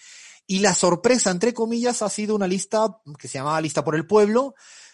Y 0.45 0.59
la 0.59 0.75
sorpresa, 0.75 1.31
entre 1.31 1.55
comillas, 1.55 2.03
ha 2.03 2.09
sido 2.09 2.35
una 2.35 2.45
lista 2.45 2.99
que 3.17 3.27
se 3.27 3.39
llamaba 3.39 3.59
Lista 3.59 3.83
por 3.83 3.95
el 3.95 4.05
Pueblo, 4.05 4.53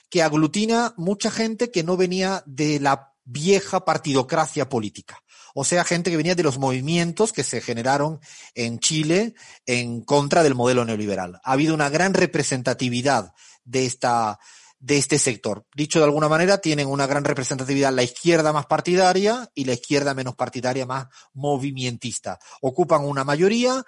que 0.10 0.23
aglutina 0.23 0.93
mucha 0.95 1.29
gente 1.29 1.69
que 1.69 1.84
no 1.84 1.97
venía 1.97 2.43
de 2.45 2.79
la 2.79 3.13
vieja 3.25 3.84
partidocracia 3.84 4.69
política. 4.69 5.21
O 5.53 5.65
sea, 5.65 5.84
gente 5.84 6.12
que 6.12 6.17
venía 6.17 6.36
de 6.36 6.43
los 6.43 6.58
movimientos 6.58 7.34
que 7.34 7.43
se 7.43 7.60
generaron 7.60 8.21
en 8.56 8.79
Chile 8.79 9.36
en 9.65 9.99
contra 9.99 10.43
del 10.43 10.56
modelo 10.56 10.86
neoliberal. 10.86 11.41
Ha 11.43 11.51
habido 11.51 11.73
una 11.73 11.89
gran 11.89 12.13
representatividad 12.13 13.34
de 13.65 13.86
esta, 13.86 14.39
de 14.84 14.98
este 14.98 15.17
sector. 15.17 15.65
Dicho 15.74 16.00
de 16.00 16.06
alguna 16.06 16.28
manera, 16.28 16.58
tienen 16.58 16.89
una 16.89 17.08
gran 17.08 17.24
representatividad 17.24 17.93
la 17.93 18.04
izquierda 18.04 18.52
más 18.52 18.65
partidaria 18.65 19.50
y 19.56 19.63
la 19.63 19.74
izquierda 19.74 20.13
menos 20.13 20.36
partidaria 20.36 20.86
más 20.86 21.08
movimentista. 21.32 22.38
Ocupan 22.60 23.06
una 23.06 23.24
mayoría. 23.24 23.86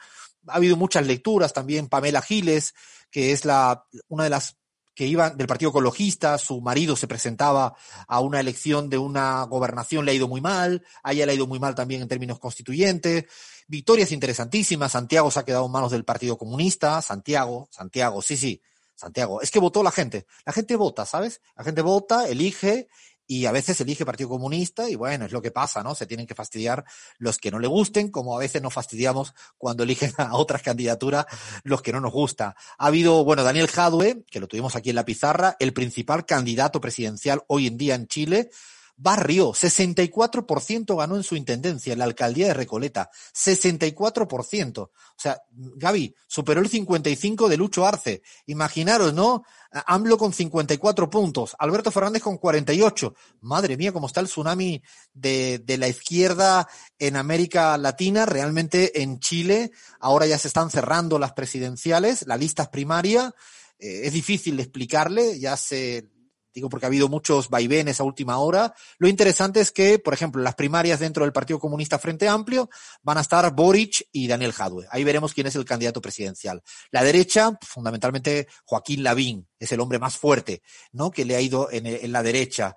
Ha 0.48 0.56
habido 0.56 0.78
muchas 0.78 1.06
lecturas 1.06 1.52
también. 1.52 1.90
Pamela 1.90 2.22
Giles, 2.22 2.74
que 3.12 3.34
es 3.34 3.44
la, 3.44 3.86
una 4.08 4.24
de 4.24 4.30
las 4.30 4.56
que 4.96 5.06
iban 5.06 5.36
del 5.36 5.48
Partido 5.48 5.72
Ecologista, 5.72 6.38
su 6.38 6.62
marido 6.62 6.96
se 6.96 7.10
presentaba 7.10 7.76
a 8.08 8.22
una 8.22 8.40
elección 8.40 8.90
de 8.90 8.98
una 8.98 9.44
gobernación, 9.44 10.06
le 10.06 10.12
ha 10.12 10.16
ido 10.16 10.30
muy 10.30 10.40
mal, 10.40 10.82
a 11.04 11.12
ella 11.12 11.26
le 11.26 11.34
ha 11.34 11.36
ido 11.36 11.48
muy 11.48 11.60
mal 11.60 11.76
también 11.76 12.04
en 12.04 12.08
términos 12.08 12.40
constituyentes. 12.40 13.26
Victorias 13.68 14.14
interesantísimas, 14.14 14.94
Santiago 14.94 15.30
se 15.30 15.40
ha 15.40 15.44
quedado 15.44 15.66
en 15.66 15.74
manos 15.74 15.92
del 15.92 16.06
Partido 16.06 16.38
Comunista, 16.38 17.02
Santiago, 17.02 17.68
Santiago, 17.70 18.22
sí, 18.22 18.38
sí, 18.38 18.62
Santiago. 18.96 19.42
Es 19.42 19.52
que 19.52 19.60
votó 19.60 19.84
la 19.84 19.92
gente. 19.92 20.26
La 20.46 20.54
gente 20.54 20.76
vota, 20.76 21.06
¿sabes? 21.06 21.42
La 21.56 21.64
gente 21.64 21.82
vota, 21.82 22.28
elige 22.28 22.88
y 23.28 23.46
a 23.46 23.52
veces 23.52 23.80
elige 23.82 24.06
Partido 24.06 24.30
Comunista 24.30 24.90
y 24.90 24.96
bueno, 24.96 25.26
es 25.26 25.32
lo 25.32 25.42
que 25.42 25.52
pasa, 25.52 25.84
¿no? 25.84 25.96
Se 25.96 26.06
tienen 26.06 26.28
que 26.28 26.36
fastidiar 26.36 26.86
los 27.18 27.38
que 27.38 27.52
no 27.52 27.60
le 27.60 27.68
gusten, 27.68 28.10
como 28.12 28.36
a 28.36 28.40
veces 28.40 28.62
nos 28.62 28.74
fastidiamos 28.74 29.34
cuando 29.58 29.84
eligen 29.84 30.14
a 30.18 30.36
otras 30.36 30.62
candidaturas 30.62 31.26
los 31.64 31.82
que 31.82 31.92
no 31.92 32.02
nos 32.02 32.14
gusta. 32.14 32.56
Ha 32.78 32.88
habido, 32.88 33.24
bueno, 33.24 33.44
Daniel 33.44 33.68
Jadue, 33.68 34.24
que 34.30 34.40
lo 34.40 34.48
tuvimos 34.48 34.76
aquí 34.76 34.92
en 34.92 34.96
la 34.96 35.06
pizarra, 35.06 35.56
el 35.60 35.74
principal 35.74 36.26
candidato 36.26 36.80
presidencial 36.80 37.44
hoy 37.48 37.68
en 37.68 37.78
día 37.78 37.96
en 37.96 38.08
Chile, 38.08 38.52
Barrio, 38.98 39.52
64% 39.52 40.98
ganó 40.98 41.18
en 41.18 41.24
su 41.24 41.36
intendencia, 41.36 41.94
en 41.94 42.00
la 42.00 42.06
alcaldía 42.06 42.48
de 42.48 42.54
Recoleta. 42.54 43.10
64%. 43.34 44.78
O 44.80 44.92
sea, 45.18 45.42
Gaby, 45.52 46.16
superó 46.28 46.62
el 46.62 46.70
55 46.70 47.50
de 47.50 47.58
Lucho 47.58 47.86
Arce. 47.86 48.22
Imaginaros, 48.46 49.14
¿no? 49.14 49.44
AMLO 49.72 50.18
con 50.18 50.32
54 50.32 51.10
puntos, 51.10 51.56
Alberto 51.60 51.92
Fernández 51.92 52.24
con 52.24 52.38
48. 52.38 53.14
Madre 53.42 53.76
mía, 53.76 53.92
cómo 53.92 54.08
está 54.08 54.22
el 54.22 54.28
tsunami 54.28 54.82
de, 55.14 55.60
de 55.60 55.78
la 55.78 55.90
izquierda 55.90 56.68
en 56.98 57.18
América 57.18 57.78
Latina. 57.78 58.26
Realmente 58.26 59.02
en 59.02 59.20
Chile 59.20 59.72
ahora 60.00 60.26
ya 60.26 60.38
se 60.38 60.48
están 60.48 60.70
cerrando 60.70 61.20
las 61.20 61.34
presidenciales, 61.34 62.26
la 62.28 62.38
lista 62.38 62.64
es 62.64 62.70
primaria. 62.70 63.34
Eh, 63.78 64.02
es 64.06 64.14
difícil 64.14 64.56
de 64.56 64.64
explicarle, 64.64 65.38
ya 65.38 65.58
se 65.58 66.10
digo 66.56 66.70
porque 66.70 66.86
ha 66.86 66.88
habido 66.88 67.10
muchos 67.10 67.50
vaivenes 67.50 68.00
a 68.00 68.04
última 68.04 68.38
hora. 68.38 68.74
Lo 68.98 69.08
interesante 69.08 69.60
es 69.60 69.72
que, 69.72 70.00
por 70.00 70.14
ejemplo, 70.14 70.42
las 70.42 70.56
primarias 70.56 71.00
dentro 71.00 71.26
del 71.26 71.34
Partido 71.34 71.60
Comunista 71.60 72.00
Frente 72.00 72.28
Amplio 72.28 72.70
van 73.04 73.18
a 73.18 73.22
estar 73.22 73.54
Boric 73.54 74.08
y 74.12 74.28
Daniel 74.28 74.54
Jadue. 74.54 74.88
Ahí 74.90 75.04
veremos 75.04 75.34
quién 75.34 75.48
es 75.48 75.56
el 75.56 75.66
candidato 75.66 76.02
presidencial. 76.02 76.64
La 76.92 77.04
derecha, 77.04 77.58
fundamentalmente 77.62 78.48
Joaquín 78.64 79.04
Lavín, 79.04 79.48
es 79.60 79.72
el 79.72 79.82
hombre 79.82 80.00
más 80.00 80.18
fuerte, 80.18 80.62
¿no? 80.92 81.12
Que 81.12 81.26
le 81.26 81.36
ha 81.36 81.42
ido 81.42 81.70
en, 81.72 81.86
en 81.86 82.12
la 82.12 82.24
derecha. 82.24 82.76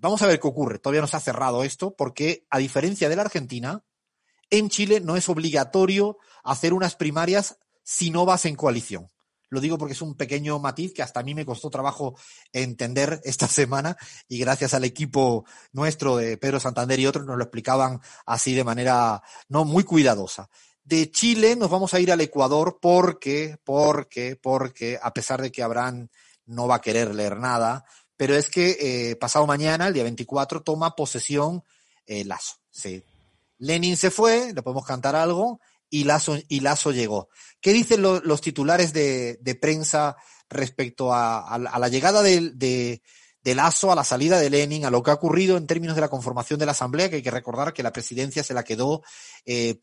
Vamos 0.00 0.22
a 0.22 0.26
ver 0.26 0.40
qué 0.40 0.48
ocurre. 0.48 0.78
Todavía 0.78 1.00
no 1.00 1.06
se 1.06 1.16
ha 1.16 1.20
cerrado 1.20 1.62
esto 1.62 1.94
porque, 1.96 2.46
a 2.50 2.58
diferencia 2.58 3.08
de 3.08 3.16
la 3.16 3.22
Argentina, 3.22 3.84
en 4.50 4.68
Chile 4.68 5.00
no 5.00 5.16
es 5.16 5.28
obligatorio 5.28 6.18
hacer 6.42 6.74
unas 6.74 6.96
primarias 6.96 7.58
si 7.82 8.10
no 8.10 8.24
vas 8.24 8.44
en 8.44 8.56
coalición. 8.56 9.10
Lo 9.50 9.60
digo 9.60 9.76
porque 9.76 9.92
es 9.92 10.02
un 10.02 10.14
pequeño 10.14 10.58
matiz 10.58 10.94
que 10.94 11.02
hasta 11.02 11.20
a 11.20 11.22
mí 11.22 11.34
me 11.34 11.44
costó 11.44 11.68
trabajo 11.68 12.16
entender 12.52 13.20
esta 13.24 13.48
semana 13.48 13.96
y 14.28 14.38
gracias 14.38 14.74
al 14.74 14.84
equipo 14.84 15.44
nuestro 15.72 16.16
de 16.16 16.38
Pedro 16.38 16.60
Santander 16.60 16.98
y 16.98 17.06
otros 17.06 17.26
nos 17.26 17.36
lo 17.36 17.44
explicaban 17.44 18.00
así 18.26 18.54
de 18.54 18.64
manera 18.64 19.22
no 19.48 19.64
muy 19.64 19.84
cuidadosa. 19.84 20.48
De 20.82 21.10
Chile 21.10 21.56
nos 21.56 21.70
vamos 21.70 21.92
a 21.92 22.00
ir 22.00 22.10
al 22.10 22.20
Ecuador 22.20 22.78
porque, 22.80 23.58
porque, 23.64 24.36
porque, 24.40 24.98
a 25.00 25.12
pesar 25.12 25.42
de 25.42 25.52
que 25.52 25.62
Abraham 25.62 26.08
no 26.46 26.66
va 26.66 26.76
a 26.76 26.80
querer 26.80 27.14
leer 27.14 27.36
nada, 27.36 27.84
pero 28.16 28.34
es 28.34 28.50
que 28.50 28.76
eh, 28.80 29.16
pasado 29.16 29.46
mañana, 29.46 29.88
el 29.88 29.94
día 29.94 30.02
24, 30.02 30.62
toma 30.62 30.96
posesión 30.96 31.62
eh, 32.06 32.24
Lazo. 32.24 32.56
Sí. 32.70 33.02
Lenin 33.58 33.96
se 33.96 34.10
fue, 34.10 34.52
le 34.52 34.62
podemos 34.62 34.86
cantar 34.86 35.14
algo, 35.14 35.60
y 35.90 36.04
Lazo, 36.04 36.38
y 36.48 36.60
Lazo 36.60 36.92
llegó. 36.92 37.28
¿Qué 37.60 37.72
dicen 37.72 38.02
lo, 38.02 38.20
los 38.20 38.40
titulares 38.40 38.92
de, 38.92 39.38
de, 39.42 39.54
prensa 39.54 40.16
respecto 40.48 41.12
a, 41.12 41.40
a, 41.40 41.54
a 41.56 41.78
la 41.78 41.88
llegada 41.88 42.22
de, 42.22 42.50
de, 42.54 43.02
de 43.42 43.54
Lazo 43.54 43.90
a 43.90 43.94
la 43.94 44.04
salida 44.04 44.38
de 44.38 44.50
Lenin, 44.50 44.84
a 44.84 44.90
lo 44.90 45.02
que 45.02 45.10
ha 45.10 45.14
ocurrido 45.14 45.56
en 45.56 45.66
términos 45.66 45.94
de 45.94 46.02
la 46.02 46.08
conformación 46.08 46.58
de 46.58 46.66
la 46.66 46.72
Asamblea, 46.72 47.08
que 47.08 47.16
hay 47.16 47.22
que 47.22 47.30
recordar 47.30 47.72
que 47.72 47.82
la 47.82 47.92
presidencia 47.92 48.44
se 48.44 48.54
la 48.54 48.64
quedó 48.64 49.02
eh, 49.46 49.78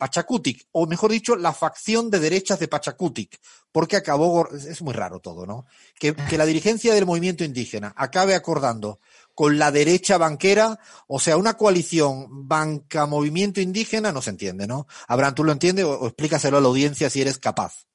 o 0.71 0.85
mejor 0.85 1.11
dicho, 1.11 1.35
la 1.35 1.53
facción 1.53 2.09
de 2.09 2.19
derechas 2.19 2.59
de 2.59 2.67
Pachacutic, 2.67 3.39
porque 3.71 3.95
acabó, 3.95 4.47
es 4.51 4.81
muy 4.81 4.93
raro 4.93 5.19
todo, 5.19 5.45
¿no? 5.45 5.65
Que, 5.99 6.15
que 6.15 6.37
la 6.37 6.45
dirigencia 6.45 6.93
del 6.93 7.05
movimiento 7.05 7.43
indígena 7.43 7.93
acabe 7.95 8.35
acordando 8.35 8.99
con 9.33 9.57
la 9.59 9.71
derecha 9.71 10.17
banquera, 10.17 10.79
o 11.07 11.19
sea, 11.19 11.37
una 11.37 11.55
coalición 11.55 12.47
banca-movimiento 12.47 13.61
indígena, 13.61 14.11
no 14.11 14.21
se 14.21 14.31
entiende, 14.31 14.67
¿no? 14.67 14.87
Abraham, 15.07 15.35
¿tú 15.35 15.43
lo 15.43 15.51
entiendes 15.51 15.85
o, 15.85 15.91
o 15.91 16.07
explícaselo 16.07 16.57
a 16.57 16.61
la 16.61 16.67
audiencia 16.67 17.09
si 17.09 17.21
eres 17.21 17.37
capaz? 17.37 17.86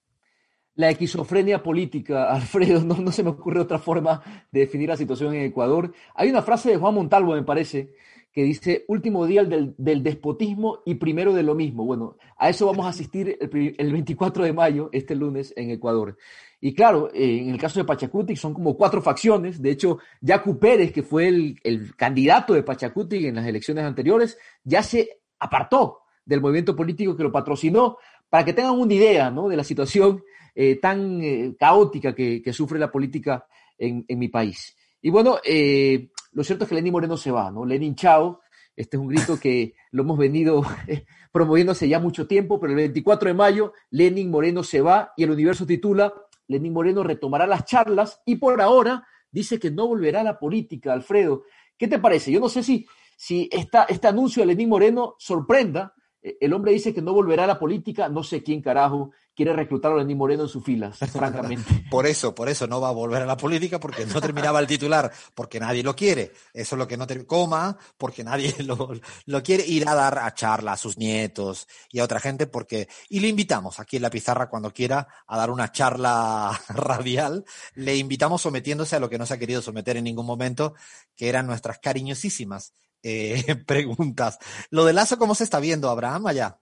La 0.75 0.91
esquizofrenia 0.91 1.63
política, 1.63 2.31
Alfredo, 2.35 2.85
no, 2.85 2.97
no, 2.97 3.13
se 3.13 3.23
me 3.23 3.31
ocurre 3.31 3.61
otra 3.61 3.79
forma 3.79 4.23
de 4.51 4.61
definir 4.61 4.89
la 4.89 4.97
situación 4.97 5.35
en 5.35 5.43
Ecuador. 5.43 5.93
Hay 6.15 6.31
una 6.31 6.43
frase 6.43 6.71
de 6.71 6.77
Juan 6.77 6.95
Montalvo, 6.95 7.35
me 7.35 7.43
parece, 7.43 7.93
que 8.33 8.43
dice, 8.45 8.85
último 8.89 9.27
día 9.27 9.45
del, 9.45 9.75
del 9.77 10.03
despotismo 10.03 10.79
y 10.87 10.95
primero 10.95 11.35
de 11.35 11.43
lo 11.43 11.55
mismo. 11.55 11.85
Bueno, 11.85 12.17
a 12.39 12.49
eso 12.49 12.65
vamos 12.65 12.87
a 12.87 12.89
asistir 12.89 13.37
el, 13.39 13.75
el 13.77 13.93
24 13.93 14.45
de 14.45 14.53
mayo, 14.55 14.89
este 14.93 15.15
lunes, 15.15 15.53
en 15.55 15.71
Ecuador. 15.71 16.17
Y 16.59 16.73
claro, 16.75 17.11
eh, 17.13 17.41
en 17.43 17.51
el 17.51 17.59
caso 17.59 17.79
de 17.79 17.85
Pachacutic 17.85 18.37
son 18.37 18.55
como 18.55 18.77
cuatro 18.77 19.03
facciones. 19.03 19.61
De 19.61 19.71
hecho, 19.71 19.99
Yacu 20.23 20.59
Pérez, 20.59 20.93
que 20.93 21.03
fue 21.03 21.29
el, 21.29 21.61
el 21.63 21.95
candidato 21.95 22.55
de 22.55 22.63
Pachacutic 22.63 23.25
en 23.25 23.35
las 23.35 23.47
elecciones 23.47 23.85
anteriores, 23.85 24.39
ya 24.65 24.83
se 24.83 25.21
apartó 25.39 25.99
del 26.25 26.41
movimiento 26.41 26.75
político 26.75 27.17
que 27.17 27.25
lo 27.25 27.33
patrocinó, 27.33 27.99
para 28.31 28.45
que 28.47 28.55
tengan 28.55 28.79
una 28.79 28.95
idea 28.95 29.31
¿no? 29.31 29.49
de 29.49 29.57
la 29.57 29.65
situación 29.65 30.23
eh, 30.55 30.77
tan 30.77 31.23
eh, 31.23 31.55
caótica 31.59 32.15
que, 32.15 32.53
sufre 32.53 32.79
la 32.79 32.91
política 32.91 33.47
en, 33.79 34.05
en 34.09 34.19
mi 34.19 34.29
país. 34.29 34.77
Y 35.01 35.11
bueno, 35.11 35.39
eh, 35.45 36.11
lo 36.33 36.45
cierto 36.45 36.65
es 36.65 36.69
que 36.69 36.75
Lenín 36.75 36.93
Moreno 36.93 37.17
se 37.17 37.31
va, 37.31 37.51
¿no? 37.51 37.65
Lenin 37.65 37.95
Chao, 37.95 38.41
este 38.77 38.97
es 38.97 39.01
un 39.01 39.09
grito 39.09 39.39
que 39.39 39.75
lo 39.91 40.03
hemos 40.03 40.17
venido 40.17 40.63
promoviendo 41.33 41.73
hace 41.73 41.89
ya 41.89 41.99
mucho 41.99 42.27
tiempo, 42.27 42.61
pero 42.61 42.73
el 42.73 42.77
24 42.77 43.29
de 43.29 43.35
mayo 43.35 43.73
Lenin 43.91 44.31
Moreno 44.31 44.63
se 44.63 44.81
va 44.81 45.13
y 45.17 45.25
el 45.25 45.31
universo 45.31 45.67
titula 45.67 46.13
Lenín 46.47 46.73
Moreno 46.73 47.03
retomará 47.03 47.47
las 47.47 47.65
charlas 47.65 48.23
y 48.25 48.37
por 48.37 48.61
ahora 48.61 49.07
dice 49.31 49.59
que 49.59 49.71
no 49.71 49.89
volverá 49.89 50.21
a 50.21 50.25
la 50.25 50.39
política, 50.39 50.93
Alfredo. 50.93 51.45
¿Qué 51.77 51.89
te 51.89 51.99
parece? 51.99 52.31
Yo 52.31 52.41
no 52.41 52.49
sé 52.49 52.63
si, 52.63 52.87
si 53.17 53.49
esta, 53.51 53.85
este 53.85 54.07
anuncio 54.07 54.43
de 54.43 54.49
Lenín 54.49 54.69
Moreno 54.69 55.17
sorprenda, 55.19 55.95
el 56.23 56.53
hombre 56.53 56.73
dice 56.73 56.95
que 56.95 57.03
no 57.03 57.13
volverá 57.13 57.45
a 57.45 57.49
la 57.49 57.59
política, 57.59 58.09
no 58.09 58.23
sé 58.23 58.43
quién 58.43 58.63
carajo 58.63 59.11
quiere 59.35 59.53
reclutar 59.55 59.93
a 59.93 59.97
Lenín 59.97 60.19
Moreno 60.19 60.45
en 60.45 60.49
sus 60.49 60.63
filas, 60.63 60.99
francamente. 61.13 61.87
por 61.91 62.07
eso, 62.07 62.35
por 62.35 62.49
eso 62.49 62.67
no 62.67 62.81
va 62.81 62.89
a 62.89 62.93
volver 62.93 63.23
a 63.23 63.27
la 63.27 63.37
política, 63.37 63.81
porque 63.81 64.07
no 64.07 64.21
terminaba 64.21 64.61
el 64.61 64.67
titular, 64.67 65.11
porque 65.35 65.59
nadie 65.59 65.83
lo 65.83 65.97
quiere. 65.97 66.33
Eso 66.53 66.77
es 66.77 66.79
lo 66.79 66.87
que 66.87 66.97
no. 66.97 67.07
Coma, 67.27 67.77
porque 67.99 68.25
nadie 68.25 68.55
lo, 68.63 68.93
lo, 69.27 69.43
quiere 69.43 69.67
ir 69.67 69.89
a 69.89 69.95
dar 69.95 70.19
a 70.19 70.33
charla 70.35 70.73
a 70.73 70.77
sus 70.77 70.97
nietos 70.97 71.67
y 71.91 71.99
a 71.99 72.05
otra 72.05 72.21
gente, 72.21 72.47
porque. 72.47 72.89
Y 73.09 73.21
le 73.21 73.29
invitamos 73.29 73.81
aquí 73.81 73.97
en 73.97 74.03
la 74.03 74.11
pizarra 74.11 74.49
cuando 74.49 74.73
quiera 74.73 75.09
a 75.27 75.37
dar 75.37 75.51
una 75.51 75.73
charla 75.73 76.59
radial. 76.69 77.45
Le 77.75 77.97
invitamos 77.97 78.43
sometiéndose 78.43 78.97
a 78.97 79.01
lo 79.01 79.11
que 79.11 79.19
no 79.19 79.27
se 79.27 79.35
ha 79.35 79.39
querido 79.39 79.61
someter 79.61 79.97
en 79.97 80.05
ningún 80.05 80.27
momento, 80.27 80.75
que 81.17 81.29
eran 81.29 81.47
nuestras 81.47 81.79
cariñosísimas 81.79 82.75
eh, 83.03 83.57
preguntas. 83.67 84.39
Lo 84.71 84.85
de 84.85 84.93
Lazo, 84.93 85.19
¿cómo 85.19 85.35
se 85.35 85.45
está 85.45 85.61
viendo, 85.61 85.89
Abraham, 85.91 86.27
allá? 86.27 86.59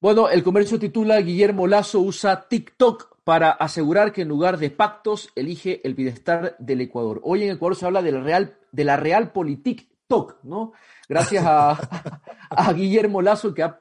Bueno, 0.00 0.28
el 0.28 0.42
comercio 0.42 0.78
titula 0.78 1.20
Guillermo 1.20 1.66
Lazo 1.66 2.00
usa 2.00 2.48
TikTok 2.48 3.18
para 3.24 3.50
asegurar 3.50 4.12
que 4.12 4.22
en 4.22 4.28
lugar 4.28 4.58
de 4.58 4.70
pactos 4.70 5.30
elige 5.34 5.80
el 5.86 5.94
bienestar 5.94 6.56
del 6.58 6.82
Ecuador. 6.82 7.20
Hoy 7.24 7.44
en 7.44 7.52
Ecuador 7.52 7.76
se 7.76 7.86
habla 7.86 8.02
de 8.02 8.12
la 8.12 8.20
Real, 8.20 8.58
de 8.70 8.84
la 8.84 8.96
Realpolitik 8.96 9.88
Talk, 10.06 10.40
¿no? 10.42 10.72
Gracias 11.08 11.44
a, 11.46 11.70
a 12.50 12.72
Guillermo 12.74 13.22
Lazo 13.22 13.54
que 13.54 13.62
ha 13.62 13.80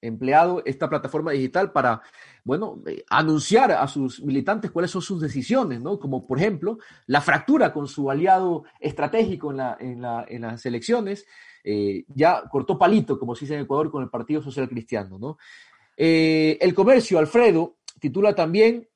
empleado 0.00 0.62
esta 0.64 0.88
plataforma 0.88 1.32
digital 1.32 1.72
para, 1.72 2.02
bueno, 2.44 2.82
eh, 2.86 3.04
anunciar 3.08 3.72
a 3.72 3.88
sus 3.88 4.22
militantes 4.22 4.70
cuáles 4.70 4.90
son 4.90 5.00
sus 5.00 5.20
decisiones, 5.20 5.80
¿no? 5.80 5.98
Como 5.98 6.26
por 6.26 6.38
ejemplo 6.38 6.78
la 7.06 7.22
fractura 7.22 7.72
con 7.72 7.88
su 7.88 8.10
aliado 8.10 8.64
estratégico 8.78 9.50
en, 9.50 9.56
la, 9.56 9.76
en, 9.80 10.02
la, 10.02 10.26
en 10.28 10.42
las 10.42 10.64
elecciones, 10.66 11.26
eh, 11.64 12.04
ya 12.08 12.42
cortó 12.50 12.78
palito, 12.78 13.18
como 13.18 13.34
se 13.34 13.46
dice 13.46 13.54
en 13.54 13.62
Ecuador, 13.62 13.90
con 13.90 14.02
el 14.02 14.10
Partido 14.10 14.42
Social 14.42 14.68
Cristiano, 14.68 15.18
¿no? 15.18 15.38
Eh, 15.96 16.58
el 16.60 16.74
comercio, 16.74 17.18
Alfredo, 17.18 17.78
titula 17.98 18.34
también 18.34 18.88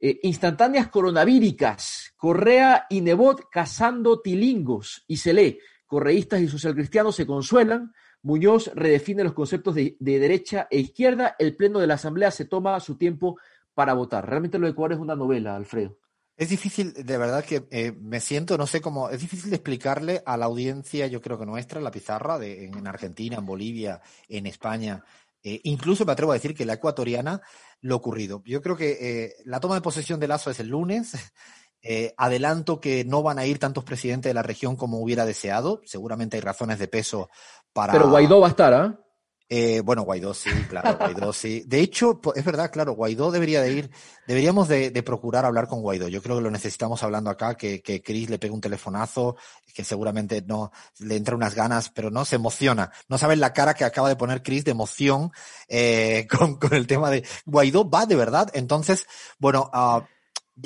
Instantáneas 0.00 0.88
coronavíricas, 0.88 2.12
Correa 2.18 2.84
y 2.90 3.00
Nebot 3.00 3.48
cazando 3.50 4.20
tilingos, 4.20 5.02
y 5.08 5.16
se 5.16 5.32
lee, 5.32 5.58
correístas 5.86 6.42
y 6.42 6.48
socialcristianos 6.48 7.16
se 7.16 7.26
consuelan, 7.26 7.90
Muñoz 8.24 8.70
redefine 8.74 9.22
los 9.22 9.34
conceptos 9.34 9.74
de, 9.74 9.96
de, 10.00 10.18
derecha 10.18 10.66
e 10.70 10.80
izquierda, 10.80 11.36
el 11.38 11.54
Pleno 11.54 11.78
de 11.78 11.86
la 11.86 11.94
Asamblea 11.94 12.30
se 12.30 12.46
toma 12.46 12.80
su 12.80 12.96
tiempo 12.96 13.38
para 13.74 13.94
votar. 13.94 14.28
Realmente 14.28 14.58
lo 14.58 14.66
de 14.66 14.72
Ecuador 14.72 14.94
es 14.94 14.98
una 14.98 15.14
novela, 15.14 15.54
Alfredo. 15.54 15.98
Es 16.36 16.48
difícil, 16.48 16.92
de 16.94 17.18
verdad 17.18 17.44
que 17.44 17.68
eh, 17.70 17.92
me 17.92 18.18
siento, 18.18 18.58
no 18.58 18.66
sé 18.66 18.80
cómo, 18.80 19.08
es 19.08 19.20
difícil 19.20 19.50
de 19.50 19.56
explicarle 19.56 20.22
a 20.26 20.36
la 20.36 20.46
audiencia, 20.46 21.06
yo 21.06 21.20
creo 21.20 21.38
que 21.38 21.46
nuestra, 21.46 21.80
la 21.80 21.92
pizarra, 21.92 22.40
de, 22.40 22.64
en 22.64 22.86
Argentina, 22.88 23.36
en 23.36 23.46
Bolivia, 23.46 24.00
en 24.28 24.46
España, 24.46 25.04
eh, 25.44 25.60
incluso 25.62 26.04
me 26.04 26.10
atrevo 26.10 26.32
a 26.32 26.34
decir 26.34 26.54
que 26.54 26.64
la 26.64 26.72
ecuatoriana, 26.72 27.40
lo 27.82 27.94
ocurrido. 27.94 28.42
Yo 28.46 28.62
creo 28.62 28.76
que 28.76 28.96
eh, 29.00 29.34
la 29.44 29.60
toma 29.60 29.76
de 29.76 29.82
posesión 29.82 30.18
de 30.18 30.26
Lazo 30.26 30.50
es 30.50 30.58
el 30.58 30.68
lunes. 30.68 31.12
Adelanto 32.16 32.80
que 32.80 33.04
no 33.04 33.22
van 33.22 33.38
a 33.38 33.44
ir 33.44 33.58
tantos 33.58 33.84
presidentes 33.84 34.30
de 34.30 34.34
la 34.34 34.42
región 34.42 34.74
como 34.74 35.00
hubiera 35.00 35.26
deseado. 35.26 35.82
Seguramente 35.84 36.38
hay 36.38 36.40
razones 36.40 36.78
de 36.78 36.88
peso 36.88 37.28
para. 37.74 37.92
Pero 37.92 38.08
Guaidó 38.08 38.40
va 38.40 38.46
a 38.46 38.50
estar, 38.50 38.72
¿ah? 38.72 38.96
¿eh? 38.98 39.04
Eh, 39.50 39.82
bueno, 39.82 40.02
Guaidó 40.02 40.32
sí, 40.32 40.48
claro, 40.70 40.96
Guaidó 40.98 41.32
sí. 41.34 41.62
De 41.66 41.80
hecho, 41.80 42.18
es 42.34 42.44
verdad, 42.44 42.70
claro, 42.72 42.94
Guaidó 42.94 43.30
debería 43.30 43.60
de 43.60 43.72
ir, 43.72 43.90
deberíamos 44.26 44.68
de, 44.68 44.90
de, 44.90 45.02
procurar 45.02 45.44
hablar 45.44 45.68
con 45.68 45.82
Guaidó. 45.82 46.08
Yo 46.08 46.22
creo 46.22 46.36
que 46.36 46.42
lo 46.42 46.50
necesitamos 46.50 47.02
hablando 47.02 47.28
acá, 47.28 47.54
que, 47.54 47.82
que 47.82 48.02
Chris 48.02 48.30
le 48.30 48.38
pegue 48.38 48.54
un 48.54 48.62
telefonazo, 48.62 49.36
que 49.74 49.84
seguramente 49.84 50.42
no 50.46 50.72
le 50.98 51.16
entra 51.16 51.36
unas 51.36 51.54
ganas, 51.54 51.90
pero 51.90 52.10
no 52.10 52.24
se 52.24 52.36
emociona. 52.36 52.90
No 53.08 53.18
saben 53.18 53.38
la 53.38 53.52
cara 53.52 53.74
que 53.74 53.84
acaba 53.84 54.08
de 54.08 54.16
poner 54.16 54.42
Chris 54.42 54.64
de 54.64 54.70
emoción 54.70 55.30
eh, 55.68 56.26
con, 56.30 56.56
con, 56.56 56.72
el 56.72 56.86
tema 56.86 57.10
de 57.10 57.26
Guaidó 57.44 57.88
va 57.88 58.06
de 58.06 58.16
verdad. 58.16 58.50
Entonces, 58.54 59.06
bueno, 59.38 59.70
uh, 59.74 60.00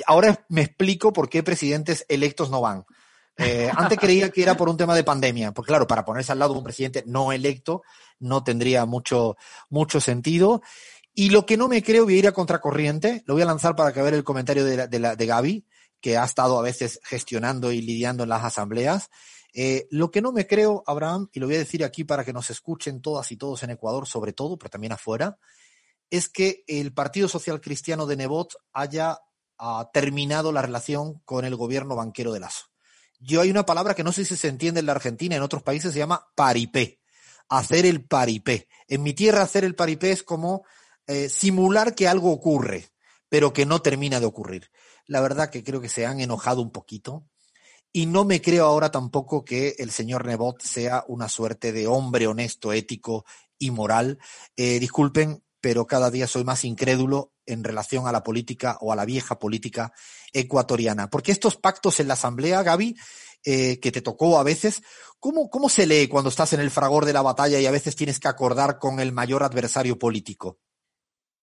ahora 0.07 0.45
me 0.47 0.61
explico 0.61 1.11
por 1.11 1.27
qué 1.29 1.43
presidentes 1.43 2.05
electos 2.07 2.49
no 2.49 2.61
van. 2.61 2.85
Eh, 3.39 3.71
antes 3.73 3.97
creía 3.97 4.29
que 4.29 4.43
era 4.43 4.57
por 4.57 4.67
un 4.67 4.75
tema 4.75 4.93
de 4.95 5.03
pandemia, 5.03 5.53
porque 5.53 5.69
claro, 5.69 5.87
para 5.87 6.03
ponerse 6.03 6.31
al 6.31 6.39
lado 6.39 6.53
de 6.53 6.59
un 6.59 6.63
presidente 6.63 7.03
no 7.07 7.31
electo 7.31 7.83
no 8.19 8.43
tendría 8.43 8.85
mucho, 8.85 9.37
mucho 9.69 10.01
sentido. 10.01 10.61
Y 11.13 11.29
lo 11.29 11.45
que 11.45 11.57
no 11.57 11.67
me 11.67 11.81
creo 11.81 12.03
voy 12.03 12.15
a 12.15 12.17
ir 12.17 12.27
a 12.27 12.33
contracorriente, 12.33 13.23
lo 13.25 13.35
voy 13.35 13.43
a 13.43 13.47
lanzar 13.47 13.75
para 13.75 13.93
que 13.93 14.01
ver 14.01 14.13
el 14.13 14.23
comentario 14.23 14.65
de, 14.65 15.25
Gaby, 15.25 15.65
que 16.01 16.17
ha 16.17 16.25
estado 16.25 16.59
a 16.59 16.61
veces 16.61 16.99
gestionando 17.03 17.71
y 17.71 17.81
lidiando 17.81 18.23
en 18.23 18.29
las 18.29 18.43
asambleas. 18.43 19.09
Eh, 19.53 19.87
lo 19.89 20.11
que 20.11 20.21
no 20.21 20.31
me 20.31 20.45
creo, 20.45 20.83
Abraham, 20.85 21.29
y 21.33 21.39
lo 21.39 21.47
voy 21.47 21.55
a 21.55 21.59
decir 21.59 21.83
aquí 21.83 22.03
para 22.03 22.23
que 22.23 22.33
nos 22.33 22.49
escuchen 22.49 23.01
todas 23.01 23.31
y 23.31 23.37
todos 23.37 23.63
en 23.63 23.71
Ecuador, 23.71 24.07
sobre 24.07 24.33
todo, 24.33 24.57
pero 24.57 24.69
también 24.69 24.93
afuera, 24.93 25.37
es 26.09 26.29
que 26.29 26.63
el 26.67 26.93
Partido 26.93 27.27
Social 27.27 27.61
Cristiano 27.61 28.05
de 28.05 28.17
Nebot 28.17 28.53
haya 28.73 29.17
uh, 29.59 29.83
terminado 29.91 30.51
la 30.51 30.61
relación 30.61 31.19
con 31.25 31.45
el 31.45 31.55
gobierno 31.55 31.95
banquero 31.95 32.31
de 32.31 32.41
Lazo. 32.41 32.65
Yo 33.19 33.41
hay 33.41 33.49
una 33.51 33.65
palabra 33.65 33.93
que 33.93 34.03
no 34.03 34.11
sé 34.11 34.23
si 34.23 34.37
se 34.37 34.47
entiende 34.47 34.79
en 34.79 34.85
la 34.85 34.93
Argentina, 34.93 35.35
en 35.35 35.41
otros 35.41 35.61
países 35.61 35.91
se 35.93 35.99
llama 35.99 36.27
paripé. 36.35 37.01
Hacer 37.49 37.85
el 37.85 38.05
paripé. 38.05 38.67
En 38.87 39.03
mi 39.03 39.13
tierra 39.13 39.41
hacer 39.41 39.63
el 39.63 39.75
paripé 39.75 40.11
es 40.11 40.23
como 40.23 40.63
eh, 41.07 41.27
simular 41.29 41.95
que 41.95 42.07
algo 42.07 42.31
ocurre, 42.31 42.89
pero 43.27 43.51
que 43.51 43.65
no 43.65 43.81
termina 43.81 44.19
de 44.19 44.25
ocurrir. 44.25 44.71
La 45.05 45.21
verdad 45.21 45.49
que 45.49 45.63
creo 45.63 45.81
que 45.81 45.89
se 45.89 46.05
han 46.05 46.21
enojado 46.21 46.61
un 46.61 46.71
poquito. 46.71 47.25
Y 47.91 48.05
no 48.05 48.23
me 48.23 48.39
creo 48.39 48.65
ahora 48.65 48.91
tampoco 48.91 49.43
que 49.43 49.75
el 49.79 49.89
señor 49.89 50.25
Nebot 50.25 50.61
sea 50.61 51.03
una 51.07 51.27
suerte 51.27 51.71
de 51.71 51.87
hombre 51.87 52.27
honesto, 52.27 52.71
ético 52.71 53.25
y 53.57 53.71
moral. 53.71 54.19
Eh, 54.55 54.79
disculpen, 54.79 55.43
pero 55.59 55.87
cada 55.87 56.11
día 56.11 56.27
soy 56.27 56.43
más 56.43 56.63
incrédulo 56.63 57.33
en 57.49 57.63
relación 57.63 58.07
a 58.07 58.11
la 58.11 58.23
política 58.23 58.77
o 58.81 58.91
a 58.91 58.95
la 58.95 59.05
vieja 59.05 59.39
política 59.39 59.91
ecuatoriana. 60.33 61.09
Porque 61.09 61.31
estos 61.31 61.57
pactos 61.57 61.99
en 61.99 62.07
la 62.07 62.13
Asamblea, 62.13 62.63
Gaby, 62.63 62.95
eh, 63.45 63.79
que 63.79 63.91
te 63.91 64.01
tocó 64.01 64.39
a 64.39 64.43
veces, 64.43 64.81
¿cómo, 65.19 65.49
¿cómo 65.49 65.69
se 65.69 65.87
lee 65.87 66.07
cuando 66.07 66.29
estás 66.29 66.53
en 66.53 66.59
el 66.59 66.71
fragor 66.71 67.05
de 67.05 67.13
la 67.13 67.21
batalla 67.21 67.59
y 67.59 67.65
a 67.65 67.71
veces 67.71 67.95
tienes 67.95 68.19
que 68.19 68.27
acordar 68.27 68.79
con 68.79 68.99
el 68.99 69.11
mayor 69.11 69.43
adversario 69.43 69.97
político? 69.97 70.59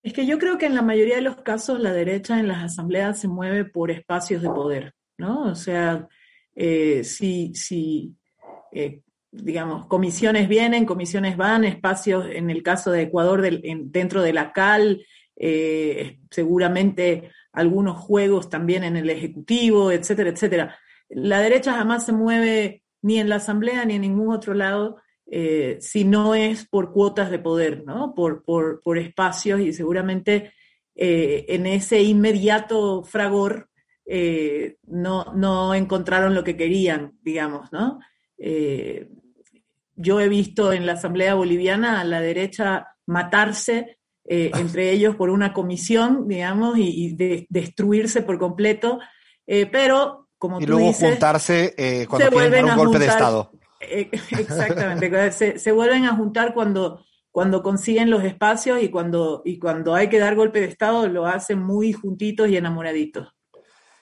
Es 0.02 0.12
que 0.12 0.26
yo 0.26 0.38
creo 0.38 0.56
que 0.56 0.66
en 0.66 0.74
la 0.74 0.82
mayoría 0.82 1.16
de 1.16 1.22
los 1.22 1.36
casos 1.42 1.80
la 1.80 1.92
derecha 1.92 2.38
en 2.38 2.48
las 2.48 2.62
asambleas 2.62 3.18
se 3.18 3.28
mueve 3.28 3.64
por 3.64 3.90
espacios 3.90 4.42
de 4.42 4.48
poder, 4.48 4.94
¿no? 5.18 5.50
O 5.50 5.54
sea, 5.54 6.06
eh, 6.54 7.02
si, 7.02 7.52
si 7.54 8.14
eh, 8.72 9.00
digamos, 9.42 9.86
comisiones 9.86 10.48
vienen, 10.48 10.84
comisiones 10.84 11.36
van, 11.36 11.64
espacios, 11.64 12.26
en 12.30 12.50
el 12.50 12.62
caso 12.62 12.90
de 12.90 13.02
Ecuador, 13.02 13.42
dentro 13.42 14.22
de 14.22 14.32
la 14.32 14.52
CAL, 14.52 15.04
eh, 15.36 16.18
seguramente 16.30 17.30
algunos 17.52 17.98
juegos 17.98 18.48
también 18.48 18.84
en 18.84 18.96
el 18.96 19.10
Ejecutivo, 19.10 19.92
etcétera, 19.92 20.30
etcétera. 20.30 20.78
la 21.10 21.40
derecha 21.40 21.74
jamás 21.74 22.06
se 22.06 22.12
mueve 22.12 22.82
ni 23.02 23.18
en 23.18 23.28
la 23.28 23.36
Asamblea 23.36 23.84
ni 23.84 23.94
en 23.94 24.02
ningún 24.02 24.34
otro 24.34 24.54
lado 24.54 24.96
eh, 25.30 25.76
si 25.80 26.04
no 26.04 26.34
es 26.34 26.66
por 26.66 26.92
cuotas 26.92 27.30
de 27.30 27.38
poder, 27.38 27.84
¿no? 27.84 28.14
Por, 28.14 28.44
por, 28.44 28.80
por 28.80 28.96
espacios 28.96 29.60
y 29.60 29.72
seguramente 29.72 30.52
eh, 30.94 31.44
en 31.48 31.66
ese 31.66 32.02
inmediato 32.02 33.02
fragor 33.02 33.68
no, 34.86 35.34
no 35.34 35.74
encontraron 35.74 36.32
lo 36.32 36.44
que 36.44 36.56
querían, 36.56 37.18
digamos, 37.22 37.72
¿no? 37.72 37.98
Yo 39.96 40.20
he 40.20 40.28
visto 40.28 40.72
en 40.72 40.86
la 40.86 40.92
Asamblea 40.92 41.34
Boliviana 41.34 42.00
a 42.00 42.04
la 42.04 42.20
derecha 42.20 42.94
matarse 43.06 43.98
eh, 44.28 44.50
entre 44.58 44.90
ellos 44.92 45.16
por 45.16 45.30
una 45.30 45.52
comisión, 45.52 46.26
digamos, 46.28 46.78
y, 46.78 47.06
y 47.06 47.14
de- 47.16 47.46
destruirse 47.48 48.22
por 48.22 48.38
completo, 48.38 48.98
eh, 49.46 49.66
pero 49.66 50.28
como 50.38 50.60
Y 50.60 50.66
tú 50.66 50.72
luego 50.72 50.88
dices, 50.88 51.10
juntarse 51.10 51.74
eh, 51.78 52.06
cuando 52.08 52.28
se 52.28 52.34
vuelven 52.34 52.64
un 52.64 52.70
a 52.70 52.76
golpe 52.76 52.98
de. 52.98 53.06
Estado. 53.06 53.50
eh, 53.80 54.10
exactamente, 54.38 55.32
se, 55.32 55.58
se 55.58 55.72
vuelven 55.72 56.04
a 56.04 56.14
juntar 56.16 56.52
cuando, 56.54 57.04
cuando 57.30 57.62
consiguen 57.62 58.10
los 58.10 58.24
espacios 58.24 58.82
y 58.82 58.88
cuando, 58.90 59.42
y 59.44 59.58
cuando 59.58 59.94
hay 59.94 60.08
que 60.08 60.18
dar 60.18 60.34
golpe 60.34 60.60
de 60.60 60.66
Estado 60.66 61.08
lo 61.08 61.26
hacen 61.26 61.62
muy 61.62 61.92
juntitos 61.92 62.48
y 62.48 62.56
enamoraditos. 62.56 63.28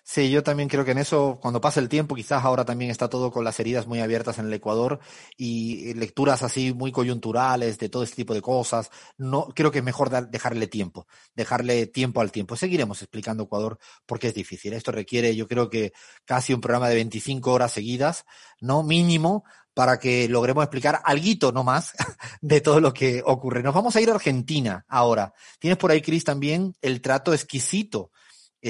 Sí, 0.07 0.31
yo 0.31 0.43
también 0.43 0.69
creo 0.69 0.85
que 0.85 0.91
en 0.91 0.99
eso, 0.99 1.39
cuando 1.41 1.63
pasa 1.63 1.81
el 1.81 1.89
tiempo, 1.89 2.15
quizás 2.15 2.45
ahora 2.45 2.67
también 2.67 2.91
está 2.91 3.09
todo 3.09 3.31
con 3.33 3.43
las 3.43 3.59
heridas 3.59 3.87
muy 3.87 4.01
abiertas 4.01 4.39
en 4.39 4.45
el 4.47 4.53
Ecuador 4.53 5.01
y 5.35 5.91
eh, 5.91 5.95
lecturas 5.95 6.43
así 6.43 6.75
muy 6.75 6.93
coyunturales 6.93 7.79
de 7.79 7.89
todo 7.89 8.03
este 8.03 8.17
tipo 8.17 8.35
de 8.35 8.43
cosas. 8.43 8.91
No, 9.17 9.47
creo 9.55 9.71
que 9.71 9.79
es 9.79 9.85
mejor 9.85 10.11
dar- 10.11 10.29
dejarle 10.31 10.67
tiempo, 10.67 11.07
dejarle 11.35 11.87
tiempo 11.87 12.21
al 12.21 12.33
tiempo. 12.33 12.55
Seguiremos 12.55 13.01
explicando 13.01 13.45
Ecuador 13.45 13.79
porque 14.05 14.29
es 14.29 14.35
difícil. 14.35 14.75
Esto 14.75 14.93
requiere, 14.93 15.35
yo 15.35 15.49
creo 15.49 15.71
que 15.71 15.95
casi 16.27 16.53
un 16.53 16.61
programa 16.61 16.91
de 16.91 16.97
25 16.97 17.51
horas 17.53 17.73
seguidas, 17.73 18.27
no 18.61 18.83
mínimo, 18.83 19.45
para 19.73 19.99
que 19.99 20.29
logremos 20.29 20.63
explicar 20.65 21.01
algo 21.05 21.51
no 21.53 21.65
más 21.65 21.93
de 22.43 22.61
todo 22.61 22.79
lo 22.81 22.93
que 22.93 23.23
ocurre. 23.25 23.63
Nos 23.63 23.75
vamos 23.75 23.97
a 23.97 24.01
ir 24.03 24.11
a 24.11 24.15
Argentina 24.15 24.85
ahora. 24.87 25.33
Tienes 25.59 25.79
por 25.79 25.91
ahí, 25.91 26.03
Cris, 26.03 26.25
también 26.25 26.75
el 26.83 27.01
trato 27.01 27.33
exquisito 27.33 28.11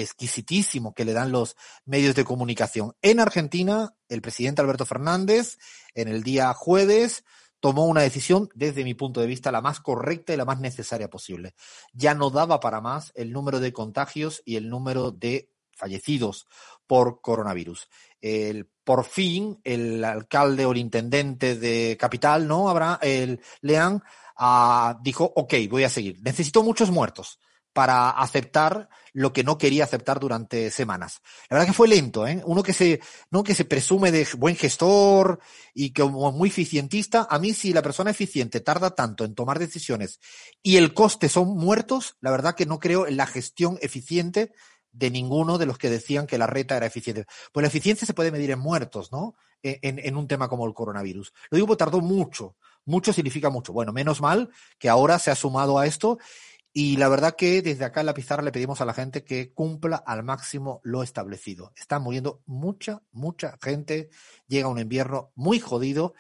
exquisitísimo 0.00 0.92
que 0.92 1.04
le 1.04 1.12
dan 1.12 1.32
los 1.32 1.56
medios 1.84 2.14
de 2.14 2.24
comunicación. 2.24 2.94
En 3.00 3.20
Argentina, 3.20 3.94
el 4.08 4.20
presidente 4.20 4.60
Alberto 4.60 4.84
Fernández, 4.84 5.58
en 5.94 6.08
el 6.08 6.22
día 6.22 6.52
jueves, 6.52 7.24
tomó 7.60 7.86
una 7.86 8.02
decisión, 8.02 8.48
desde 8.54 8.84
mi 8.84 8.94
punto 8.94 9.20
de 9.20 9.26
vista, 9.26 9.52
la 9.52 9.62
más 9.62 9.80
correcta 9.80 10.34
y 10.34 10.36
la 10.36 10.44
más 10.44 10.60
necesaria 10.60 11.08
posible. 11.08 11.54
Ya 11.92 12.14
no 12.14 12.30
daba 12.30 12.60
para 12.60 12.80
más 12.80 13.12
el 13.14 13.32
número 13.32 13.60
de 13.60 13.72
contagios 13.72 14.42
y 14.44 14.56
el 14.56 14.68
número 14.68 15.12
de 15.12 15.50
fallecidos 15.72 16.46
por 16.86 17.20
coronavirus. 17.20 17.88
El, 18.20 18.68
por 18.84 19.04
fin, 19.04 19.60
el 19.64 20.04
alcalde 20.04 20.66
o 20.66 20.72
el 20.72 20.78
intendente 20.78 21.56
de 21.56 21.96
Capital, 21.98 22.48
¿no? 22.48 22.68
Habrá 22.68 22.98
el 23.00 23.40
Leán, 23.60 24.02
ah, 24.36 24.98
dijo, 25.02 25.32
ok, 25.36 25.54
voy 25.70 25.84
a 25.84 25.88
seguir. 25.88 26.20
Necesito 26.22 26.62
muchos 26.62 26.90
muertos 26.90 27.38
para 27.74 28.08
aceptar 28.10 28.88
lo 29.12 29.32
que 29.32 29.44
no 29.44 29.58
quería 29.58 29.84
aceptar 29.84 30.20
durante 30.20 30.70
semanas. 30.70 31.20
La 31.50 31.56
verdad 31.56 31.66
que 31.66 31.76
fue 31.76 31.88
lento, 31.88 32.26
¿eh? 32.26 32.40
Uno 32.46 32.62
que 32.62 32.72
se, 32.72 33.00
no 33.30 33.42
que 33.42 33.54
se 33.54 33.64
presume 33.64 34.10
de 34.10 34.26
buen 34.38 34.56
gestor 34.56 35.40
y 35.74 35.92
como 35.92 36.32
muy 36.32 36.48
eficientista, 36.48 37.26
a 37.28 37.38
mí 37.38 37.52
si 37.52 37.72
la 37.72 37.82
persona 37.82 38.12
eficiente 38.12 38.60
tarda 38.60 38.94
tanto 38.94 39.24
en 39.24 39.34
tomar 39.34 39.58
decisiones 39.58 40.20
y 40.62 40.76
el 40.76 40.94
coste 40.94 41.28
son 41.28 41.56
muertos, 41.56 42.16
la 42.20 42.30
verdad 42.30 42.54
que 42.54 42.64
no 42.64 42.78
creo 42.78 43.06
en 43.06 43.16
la 43.16 43.26
gestión 43.26 43.76
eficiente 43.82 44.52
de 44.92 45.10
ninguno 45.10 45.58
de 45.58 45.66
los 45.66 45.76
que 45.76 45.90
decían 45.90 46.28
que 46.28 46.38
la 46.38 46.46
reta 46.46 46.76
era 46.76 46.86
eficiente. 46.86 47.26
Pues 47.52 47.62
la 47.62 47.68
eficiencia 47.68 48.06
se 48.06 48.14
puede 48.14 48.30
medir 48.30 48.52
en 48.52 48.60
muertos, 48.60 49.10
¿no? 49.10 49.34
En, 49.62 49.98
en 49.98 50.16
un 50.16 50.28
tema 50.28 50.48
como 50.48 50.66
el 50.66 50.74
coronavirus. 50.74 51.32
Lo 51.50 51.56
digo 51.56 51.66
porque 51.66 51.78
tardó 51.78 52.00
mucho. 52.00 52.56
Mucho 52.84 53.12
significa 53.12 53.50
mucho. 53.50 53.72
Bueno, 53.72 53.92
menos 53.92 54.20
mal 54.20 54.50
que 54.78 54.88
ahora 54.88 55.18
se 55.18 55.30
ha 55.30 55.34
sumado 55.34 55.78
a 55.78 55.86
esto 55.86 56.18
y 56.76 56.96
la 56.96 57.08
verdad 57.08 57.36
que 57.36 57.62
desde 57.62 57.84
acá 57.84 58.00
en 58.00 58.06
la 58.06 58.14
pizarra 58.14 58.42
le 58.42 58.50
pedimos 58.50 58.80
a 58.80 58.84
la 58.84 58.94
gente 58.94 59.22
que 59.22 59.52
cumpla 59.52 59.94
al 59.94 60.24
máximo 60.24 60.80
lo 60.82 61.04
establecido. 61.04 61.72
Está 61.76 62.00
muriendo 62.00 62.42
mucha, 62.46 63.00
mucha 63.12 63.56
gente. 63.62 64.10
Llega 64.48 64.66
un 64.66 64.80
invierno 64.80 65.30
muy 65.36 65.60
jodido. 65.60 66.14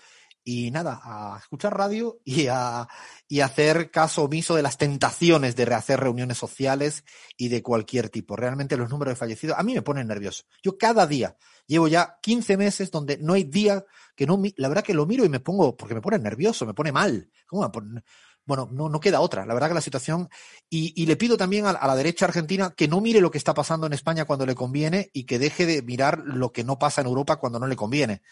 Y 0.46 0.70
nada, 0.70 1.00
a 1.02 1.38
escuchar 1.40 1.76
radio 1.76 2.20
y 2.22 2.48
a, 2.48 2.86
y 3.26 3.40
hacer 3.40 3.90
caso 3.90 4.24
omiso 4.24 4.54
de 4.54 4.62
las 4.62 4.76
tentaciones 4.76 5.56
de 5.56 5.64
rehacer 5.64 5.98
reuniones 5.98 6.36
sociales 6.36 7.02
y 7.36 7.48
de 7.48 7.62
cualquier 7.62 8.10
tipo. 8.10 8.36
Realmente 8.36 8.76
los 8.76 8.90
números 8.90 9.12
de 9.12 9.16
fallecidos 9.16 9.58
a 9.58 9.62
mí 9.62 9.74
me 9.74 9.82
ponen 9.82 10.06
nervioso. 10.06 10.44
Yo 10.62 10.76
cada 10.76 11.06
día, 11.06 11.36
llevo 11.66 11.88
ya 11.88 12.18
15 12.20 12.58
meses 12.58 12.90
donde 12.90 13.16
no 13.16 13.32
hay 13.32 13.44
día 13.44 13.86
que 14.14 14.26
no, 14.26 14.40
la 14.56 14.68
verdad 14.68 14.84
que 14.84 14.94
lo 14.94 15.06
miro 15.06 15.24
y 15.24 15.30
me 15.30 15.40
pongo, 15.40 15.76
porque 15.76 15.94
me 15.94 16.02
pone 16.02 16.18
nervioso, 16.18 16.66
me 16.66 16.74
pone 16.74 16.92
mal. 16.92 17.30
¿Cómo 17.46 17.62
me 17.62 17.70
pone? 17.70 18.02
Bueno, 18.46 18.68
no, 18.70 18.88
no 18.88 19.00
queda 19.00 19.20
otra. 19.20 19.46
La 19.46 19.54
verdad 19.54 19.68
que 19.68 19.74
la 19.74 19.80
situación. 19.80 20.28
Y, 20.68 20.92
y 21.00 21.06
le 21.06 21.16
pido 21.16 21.36
también 21.36 21.66
a, 21.66 21.72
la 21.72 21.96
derecha 21.96 22.26
argentina 22.26 22.72
que 22.76 22.88
no 22.88 23.00
mire 23.00 23.20
lo 23.20 23.30
que 23.30 23.38
está 23.38 23.54
pasando 23.54 23.86
en 23.86 23.92
España 23.92 24.24
cuando 24.24 24.46
le 24.46 24.54
conviene 24.54 25.10
y 25.12 25.24
que 25.24 25.38
deje 25.38 25.66
de 25.66 25.82
mirar 25.82 26.22
lo 26.24 26.52
que 26.52 26.64
no 26.64 26.78
pasa 26.78 27.00
en 27.00 27.06
Europa 27.06 27.36
cuando 27.36 27.58
no 27.58 27.66
le 27.66 27.76
conviene. 27.76 28.22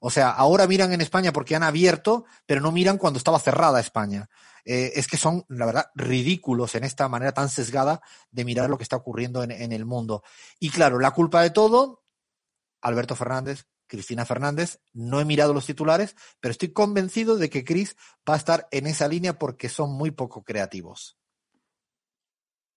O 0.00 0.10
sea, 0.10 0.30
ahora 0.30 0.66
miran 0.66 0.92
en 0.92 1.00
España 1.00 1.32
porque 1.32 1.54
han 1.54 1.62
abierto, 1.62 2.24
pero 2.44 2.60
no 2.60 2.72
miran 2.72 2.98
cuando 2.98 3.18
estaba 3.18 3.38
cerrada 3.38 3.80
España. 3.80 4.28
Eh, 4.64 4.92
es 4.96 5.06
que 5.06 5.16
son, 5.16 5.44
la 5.48 5.66
verdad, 5.66 5.86
ridículos 5.94 6.74
en 6.74 6.84
esta 6.84 7.08
manera 7.08 7.32
tan 7.32 7.48
sesgada 7.48 8.00
de 8.30 8.44
mirar 8.44 8.68
lo 8.68 8.76
que 8.76 8.82
está 8.82 8.96
ocurriendo 8.96 9.42
en, 9.42 9.52
en 9.52 9.72
el 9.72 9.84
mundo. 9.84 10.22
Y 10.58 10.70
claro, 10.70 10.98
la 10.98 11.12
culpa 11.12 11.42
de 11.42 11.50
todo, 11.50 12.02
Alberto 12.80 13.14
Fernández, 13.14 13.66
Cristina 13.92 14.24
Fernández. 14.24 14.80
No 14.94 15.20
he 15.20 15.26
mirado 15.26 15.52
los 15.52 15.66
titulares, 15.66 16.16
pero 16.40 16.52
estoy 16.52 16.72
convencido 16.72 17.36
de 17.36 17.50
que 17.50 17.62
Cris 17.62 17.94
va 18.28 18.34
a 18.34 18.38
estar 18.38 18.66
en 18.70 18.86
esa 18.86 19.06
línea 19.06 19.38
porque 19.38 19.68
son 19.68 19.92
muy 19.92 20.10
poco 20.10 20.42
creativos. 20.42 21.18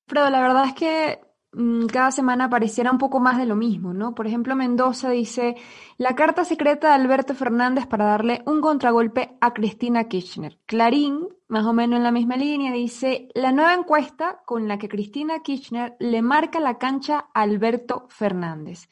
Fredo, 0.08 0.30
la 0.30 0.42
verdad 0.42 0.66
es 0.66 0.74
que 0.74 1.22
mmm, 1.54 1.86
cada 1.86 2.12
semana 2.12 2.50
pareciera 2.50 2.92
un 2.92 2.98
poco 2.98 3.22
más 3.22 3.38
de 3.38 3.46
lo 3.46 3.56
mismo, 3.56 3.94
¿no? 3.94 4.14
Por 4.14 4.28
ejemplo, 4.28 4.58
Mendoza 4.58 5.10
dice, 5.10 5.56
la 5.98 6.16
carta 6.16 6.44
secreta 6.44 6.90
de 6.90 6.96
Alberto 6.96 7.34
Fernández 7.34 7.88
para 7.88 8.06
darle 8.06 8.44
un 8.46 8.60
contragolpe 8.60 9.38
a 9.40 9.54
Cristina 9.54 10.10
Kirchner. 10.10 10.60
Clarín, 10.66 11.30
más 11.48 11.66
o 11.66 11.72
menos 11.72 11.96
en 11.98 12.04
la 12.04 12.12
misma 12.12 12.36
línea, 12.36 12.74
dice, 12.74 13.30
la 13.36 13.54
nueva 13.54 13.74
encuesta 13.74 14.44
con 14.46 14.68
la 14.68 14.78
que 14.78 14.90
Cristina 14.90 15.40
Kirchner 15.42 15.96
le 16.00 16.22
marca 16.22 16.60
la 16.60 16.78
cancha 16.78 17.30
a 17.34 17.42
Alberto 17.42 18.06
Fernández. 18.10 18.90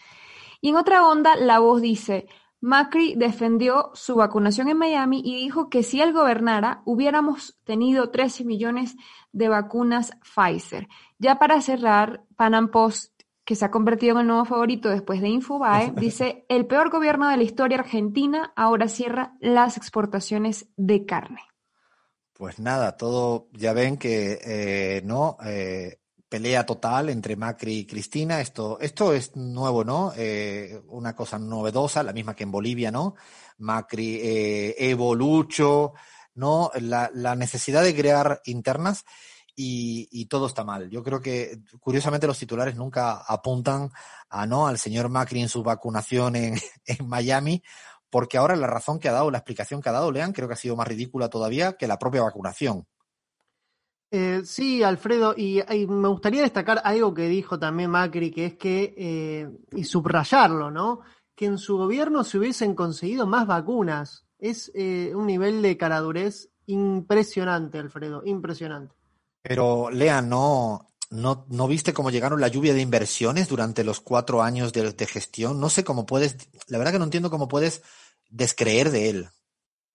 Y 0.63 0.69
en 0.69 0.77
otra 0.77 1.05
onda, 1.05 1.35
La 1.35 1.59
Voz 1.59 1.81
dice, 1.81 2.25
Macri 2.61 3.15
defendió 3.15 3.91
su 3.95 4.15
vacunación 4.15 4.69
en 4.69 4.77
Miami 4.77 5.21
y 5.21 5.35
dijo 5.35 5.69
que 5.69 5.83
si 5.83 5.99
él 5.99 6.13
gobernara, 6.13 6.83
hubiéramos 6.85 7.59
tenido 7.65 8.11
13 8.11 8.45
millones 8.45 8.95
de 9.33 9.49
vacunas 9.49 10.13
Pfizer. 10.21 10.87
Ya 11.19 11.37
para 11.37 11.59
cerrar, 11.59 12.23
Panam 12.37 12.69
Post, 12.71 13.23
que 13.43 13.55
se 13.55 13.65
ha 13.65 13.71
convertido 13.71 14.13
en 14.13 14.21
el 14.21 14.27
nuevo 14.27 14.45
favorito 14.45 14.87
después 14.87 15.19
de 15.19 15.27
Infobae, 15.27 15.91
dice, 15.97 16.45
el 16.47 16.65
peor 16.65 16.89
gobierno 16.89 17.27
de 17.27 17.35
la 17.35 17.43
historia 17.43 17.79
argentina 17.79 18.53
ahora 18.55 18.87
cierra 18.87 19.35
las 19.41 19.75
exportaciones 19.75 20.69
de 20.77 21.05
carne. 21.05 21.41
Pues 22.31 22.59
nada, 22.59 22.95
todo, 22.95 23.49
ya 23.51 23.73
ven 23.73 23.97
que 23.97 24.39
eh, 24.41 25.01
no, 25.03 25.35
eh, 25.45 25.99
pelea 26.33 26.65
total 26.65 27.09
entre 27.09 27.35
Macri 27.35 27.81
y 27.81 27.85
Cristina. 27.85 28.41
Esto, 28.41 28.79
esto 28.79 29.13
es 29.13 29.35
nuevo, 29.35 29.83
¿no? 29.83 30.13
Eh, 30.17 30.81
una 30.87 31.15
cosa 31.15 31.37
novedosa, 31.37 32.01
la 32.01 32.11
misma 32.11 32.35
que 32.35 32.41
en 32.41 32.49
Bolivia, 32.49 32.89
¿no? 32.89 33.13
Macri, 33.59 34.15
eh, 34.15 34.75
Evo, 34.79 35.15
¿no? 36.33 36.71
La, 36.81 37.35
necesidad 37.35 37.83
de 37.83 37.95
crear 37.95 38.41
internas 38.45 39.05
y, 39.55 40.09
y, 40.11 40.25
todo 40.25 40.47
está 40.47 40.63
mal. 40.63 40.89
Yo 40.89 41.03
creo 41.03 41.21
que, 41.21 41.59
curiosamente, 41.79 42.25
los 42.25 42.39
titulares 42.39 42.75
nunca 42.75 43.17
apuntan 43.27 43.91
a, 44.27 44.47
¿no? 44.47 44.65
Al 44.65 44.79
señor 44.79 45.09
Macri 45.09 45.39
en 45.39 45.49
su 45.49 45.61
vacunación 45.61 46.35
en, 46.35 46.55
en 46.87 47.07
Miami, 47.07 47.61
porque 48.09 48.39
ahora 48.39 48.55
la 48.55 48.65
razón 48.65 48.97
que 48.97 49.07
ha 49.07 49.11
dado, 49.11 49.29
la 49.29 49.37
explicación 49.37 49.83
que 49.83 49.89
ha 49.89 49.91
dado, 49.91 50.11
lean, 50.11 50.33
creo 50.33 50.47
que 50.47 50.55
ha 50.55 50.57
sido 50.57 50.75
más 50.75 50.87
ridícula 50.87 51.29
todavía 51.29 51.73
que 51.73 51.85
la 51.85 51.99
propia 51.99 52.23
vacunación. 52.23 52.87
Eh, 54.15 54.43
sí, 54.45 54.83
Alfredo, 54.83 55.33
y, 55.35 55.63
me 55.87 56.07
gustaría 56.07 56.43
destacar 56.43 56.79
algo 56.83 57.15
que 57.15 57.27
dijo 57.27 57.57
también 57.57 57.89
Macri, 57.89 58.29
que 58.29 58.45
es 58.45 58.53
que, 58.53 58.93
eh, 58.95 59.49
y 59.71 59.85
subrayarlo, 59.85 60.69
¿no? 60.69 60.99
Que 61.33 61.47
en 61.47 61.57
su 61.57 61.77
gobierno 61.77 62.23
se 62.23 62.37
hubiesen 62.37 62.75
conseguido 62.75 63.25
más 63.25 63.47
vacunas. 63.47 64.27
Es 64.37 64.71
eh, 64.75 65.13
un 65.15 65.25
nivel 65.25 65.63
de 65.63 65.77
caradurez 65.77 66.51
impresionante, 66.67 67.79
Alfredo, 67.79 68.21
impresionante. 68.23 68.93
Pero, 69.41 69.89
Lea, 69.89 70.21
¿no, 70.21 70.89
no, 71.09 71.47
¿no 71.49 71.67
viste 71.67 71.91
cómo 71.91 72.11
llegaron 72.11 72.39
la 72.39 72.49
lluvia 72.49 72.75
de 72.75 72.81
inversiones 72.81 73.49
durante 73.49 73.83
los 73.83 73.99
cuatro 73.99 74.43
años 74.43 74.73
de, 74.73 74.91
de 74.91 75.07
gestión? 75.07 75.59
No 75.59 75.71
sé 75.71 75.83
cómo 75.83 76.05
puedes, 76.05 76.37
la 76.67 76.77
verdad 76.77 76.91
que 76.91 76.99
no 76.99 77.05
entiendo 77.05 77.31
cómo 77.31 77.47
puedes 77.47 77.81
descreer 78.29 78.91
de 78.91 79.09
él 79.09 79.29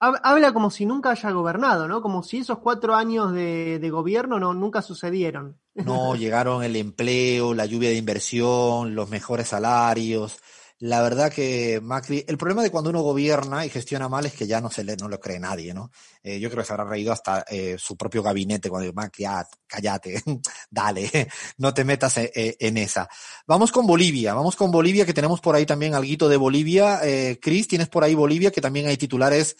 habla 0.01 0.53
como 0.53 0.71
si 0.71 0.87
nunca 0.87 1.11
haya 1.11 1.31
gobernado, 1.31 1.89
¿no? 1.89 2.03
Como 2.03 2.23
si 2.23 2.39
esos 2.39 2.59
cuatro 2.59 2.95
años 2.95 3.33
de, 3.33 3.79
de 3.79 3.91
gobierno 3.91 4.39
no, 4.39 4.55
nunca 4.55 4.83
sucedieron. 4.83 5.59
No, 5.75 6.17
llegaron 6.17 6.63
el 6.65 6.77
empleo, 6.77 7.55
la 7.55 7.67
lluvia 7.67 7.91
de 7.91 7.97
inversión, 7.97 8.95
los 8.95 9.09
mejores 9.11 9.49
salarios, 9.49 10.39
la 10.81 11.03
verdad 11.03 11.33
que 11.33 11.81
Macri, 11.83 12.25
el 12.29 12.39
problema 12.39 12.63
de 12.63 12.71
cuando 12.71 12.91
uno 12.91 13.03
gobierna 13.03 13.67
y 13.67 13.69
gestiona 13.69 14.09
mal 14.09 14.27
es 14.27 14.35
que 14.35 14.47
ya 14.47 14.61
no 14.61 14.71
se 14.71 14.85
le, 14.85 14.97
no 14.97 15.09
lo 15.09 15.19
cree 15.19 15.41
nadie, 15.41 15.75
¿no? 15.75 15.91
Eh, 16.23 16.39
yo 16.39 16.49
creo 16.51 16.63
que 16.63 16.67
se 16.69 16.73
habrá 16.73 16.85
reído 16.85 17.13
hasta 17.13 17.45
eh, 17.49 17.75
su 17.79 17.97
propio 17.97 18.23
gabinete 18.23 18.71
cuando 18.71 18.85
dice, 18.85 18.95
Macri, 18.95 19.25
ah, 19.25 19.45
cállate, 19.67 20.23
dale, 20.71 21.11
no 21.59 21.75
te 21.75 21.85
metas 21.85 22.19
en, 22.19 22.31
en, 22.33 22.79
esa. 22.79 23.09
Vamos 23.45 23.73
con 23.73 23.89
Bolivia, 23.89 24.35
vamos 24.35 24.55
con 24.55 24.71
Bolivia, 24.71 25.05
que 25.05 25.15
tenemos 25.15 25.41
por 25.41 25.57
ahí 25.57 25.67
también 25.67 25.95
algo 25.97 26.29
de 26.29 26.37
Bolivia. 26.37 27.01
Eh, 27.03 27.41
Cris, 27.43 27.67
tienes 27.67 27.89
por 27.89 28.05
ahí 28.05 28.15
Bolivia, 28.15 28.53
que 28.53 28.61
también 28.61 28.87
hay 28.87 28.97
titulares 28.97 29.57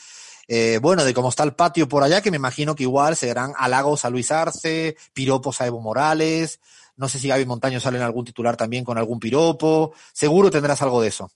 eh, 0.49 0.79
bueno, 0.81 1.05
de 1.05 1.15
cómo 1.15 1.29
está 1.29 1.45
el 1.45 1.55
patio 1.55 1.89
por 1.89 2.03
allá, 2.03 2.23
que 2.23 2.31
me 2.31 2.39
imagino 2.39 2.75
que 2.75 2.83
igual 2.83 3.15
serán 3.15 3.53
halagos 3.57 4.05
a 4.05 4.11
Luis 4.11 4.33
Arce, 4.33 4.97
piropos 5.13 5.61
a 5.61 5.67
Evo 5.67 5.81
Morales, 5.81 6.59
no 6.99 7.09
sé 7.09 7.19
si 7.19 7.29
Gaby 7.29 7.47
Montaño 7.47 7.79
sale 7.79 7.99
en 7.99 8.05
algún 8.05 8.25
titular 8.25 8.57
también 8.57 8.85
con 8.85 8.99
algún 8.99 9.21
piropo. 9.21 9.93
Seguro 10.13 10.51
tendrás 10.51 10.83
algo 10.83 11.01
de 11.01 11.09
eso. 11.09 11.31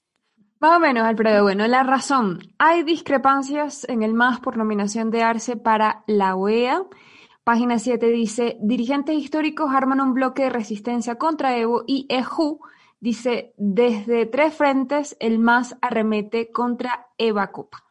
Más 0.59 0.77
o 0.77 0.81
menos, 0.81 1.05
Alfredo. 1.05 1.45
Bueno, 1.45 1.67
la 1.69 1.85
razón. 1.85 2.41
Hay 2.59 2.83
discrepancias 2.83 3.85
en 3.89 4.03
el 4.03 4.13
MAS 4.13 4.41
por 4.41 4.57
nominación 4.57 5.11
de 5.11 5.23
Arce 5.23 5.57
para 5.57 6.03
la 6.09 6.35
OEA. 6.35 6.83
Página 7.45 7.79
7 7.79 8.07
dice, 8.09 8.57
dirigentes 8.61 9.17
históricos 9.17 9.73
arman 9.73 10.01
un 10.01 10.15
bloque 10.15 10.45
de 10.45 10.51
resistencia 10.51 11.17
contra 11.17 11.57
Evo 11.57 11.85
y 11.87 12.07
EJU 12.09 12.61
dice, 13.01 13.53
desde 13.57 14.27
tres 14.27 14.55
frentes 14.55 15.17
el 15.19 15.39
MAS 15.41 15.77
arremete 15.81 16.51
contra 16.53 17.09
Eva 17.19 17.51
Copa. 17.51 17.85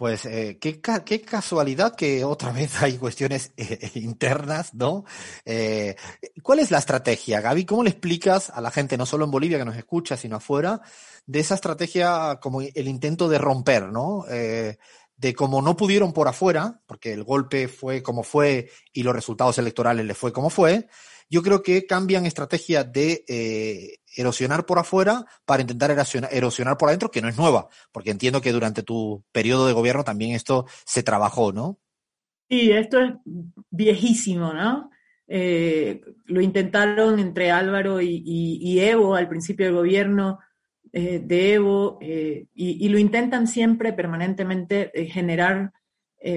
Pues 0.00 0.24
eh, 0.24 0.56
qué, 0.58 0.80
qué, 0.80 1.20
casualidad 1.20 1.94
que 1.94 2.24
otra 2.24 2.52
vez 2.54 2.80
hay 2.82 2.96
cuestiones 2.96 3.52
eh, 3.58 3.90
internas, 3.96 4.72
¿no? 4.72 5.04
Eh, 5.44 5.94
¿Cuál 6.42 6.60
es 6.60 6.70
la 6.70 6.78
estrategia, 6.78 7.42
Gaby? 7.42 7.66
¿Cómo 7.66 7.84
le 7.84 7.90
explicas 7.90 8.48
a 8.48 8.62
la 8.62 8.70
gente, 8.70 8.96
no 8.96 9.04
solo 9.04 9.26
en 9.26 9.30
Bolivia 9.30 9.58
que 9.58 9.66
nos 9.66 9.76
escucha, 9.76 10.16
sino 10.16 10.36
afuera, 10.36 10.80
de 11.26 11.40
esa 11.40 11.54
estrategia 11.54 12.38
como 12.40 12.62
el 12.62 12.88
intento 12.88 13.28
de 13.28 13.36
romper, 13.36 13.92
¿no? 13.92 14.24
Eh, 14.30 14.78
de 15.18 15.34
cómo 15.34 15.60
no 15.60 15.76
pudieron 15.76 16.14
por 16.14 16.28
afuera, 16.28 16.80
porque 16.86 17.12
el 17.12 17.22
golpe 17.22 17.68
fue 17.68 18.02
como 18.02 18.22
fue 18.22 18.70
y 18.94 19.02
los 19.02 19.14
resultados 19.14 19.58
electorales 19.58 20.06
le 20.06 20.14
fue 20.14 20.32
como 20.32 20.48
fue, 20.48 20.88
yo 21.30 21.42
creo 21.42 21.62
que 21.62 21.86
cambian 21.86 22.26
estrategia 22.26 22.82
de 22.82 23.24
eh, 23.28 23.98
erosionar 24.16 24.66
por 24.66 24.80
afuera 24.80 25.24
para 25.44 25.62
intentar 25.62 25.92
erosionar, 25.92 26.28
erosionar, 26.34 26.76
por 26.76 26.88
adentro, 26.88 27.10
que 27.10 27.22
no 27.22 27.28
es 27.28 27.38
nueva, 27.38 27.68
porque 27.92 28.10
entiendo 28.10 28.40
que 28.40 28.50
durante 28.50 28.82
tu 28.82 29.24
periodo 29.30 29.68
de 29.68 29.72
gobierno 29.72 30.02
también 30.02 30.32
esto 30.32 30.66
se 30.84 31.04
trabajó, 31.04 31.52
¿no? 31.52 31.78
Sí, 32.48 32.72
esto 32.72 33.00
es 33.00 33.12
viejísimo, 33.70 34.52
¿no? 34.52 34.90
Eh, 35.28 36.00
lo 36.24 36.40
intentaron 36.40 37.20
entre 37.20 37.52
Álvaro 37.52 38.00
y, 38.00 38.80
Evo 38.80 39.14
al 39.14 39.28
principio 39.28 39.66
del 39.66 39.76
gobierno 39.76 40.40
eh, 40.92 41.20
de 41.24 41.54
Evo, 41.54 42.00
y, 42.00 42.88
lo 42.88 42.98
intentan 42.98 43.46
siempre 43.46 43.92
permanentemente 43.92 44.90
generar 45.08 45.72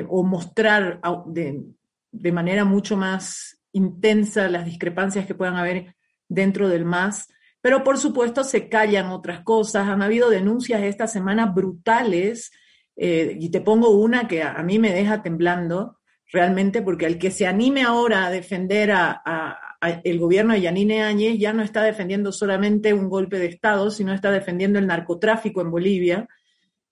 o 0.07 0.23
mostrar 0.23 1.01
de 1.25 2.31
manera 2.31 2.63
mucho 2.63 2.95
más 2.95 3.52
intensa 3.73 4.47
las 4.47 4.65
discrepancias 4.65 5.25
que 5.25 5.35
puedan 5.35 5.57
haber 5.57 5.95
dentro 6.29 6.69
del 6.69 6.85
MAS, 6.85 7.27
pero 7.61 7.83
por 7.83 7.97
supuesto 7.97 8.43
se 8.43 8.69
callan 8.69 9.07
otras 9.07 9.41
cosas. 9.41 9.87
Han 9.87 10.01
habido 10.01 10.29
denuncias 10.29 10.81
esta 10.83 11.07
semana 11.07 11.47
brutales, 11.47 12.51
eh, 12.95 13.37
y 13.39 13.49
te 13.49 13.61
pongo 13.61 13.89
una 13.89 14.27
que 14.27 14.43
a, 14.43 14.61
mí 14.63 14.79
me 14.79 14.93
deja 14.93 15.23
temblando 15.23 15.99
realmente, 16.31 16.81
porque 16.81 17.05
el 17.05 17.17
que 17.17 17.31
se 17.31 17.47
anime 17.47 17.83
ahora 17.83 18.25
a 18.25 18.31
defender 18.31 18.91
a, 18.91 19.59
el 20.03 20.17
gobierno 20.17 20.53
de 20.53 20.61
Yanine 20.61 21.03
Áñez 21.03 21.37
ya 21.37 21.51
no 21.51 21.61
está 21.61 21.83
defendiendo 21.83 22.31
solamente 22.31 22.93
un 22.93 23.09
golpe 23.09 23.37
de 23.37 23.47
Estado, 23.47 23.91
sino 23.91 24.13
está 24.13 24.31
defendiendo 24.31 24.79
el 24.79 24.87
narcotráfico 24.87 25.61
en 25.61 25.71
Bolivia. 25.71 26.27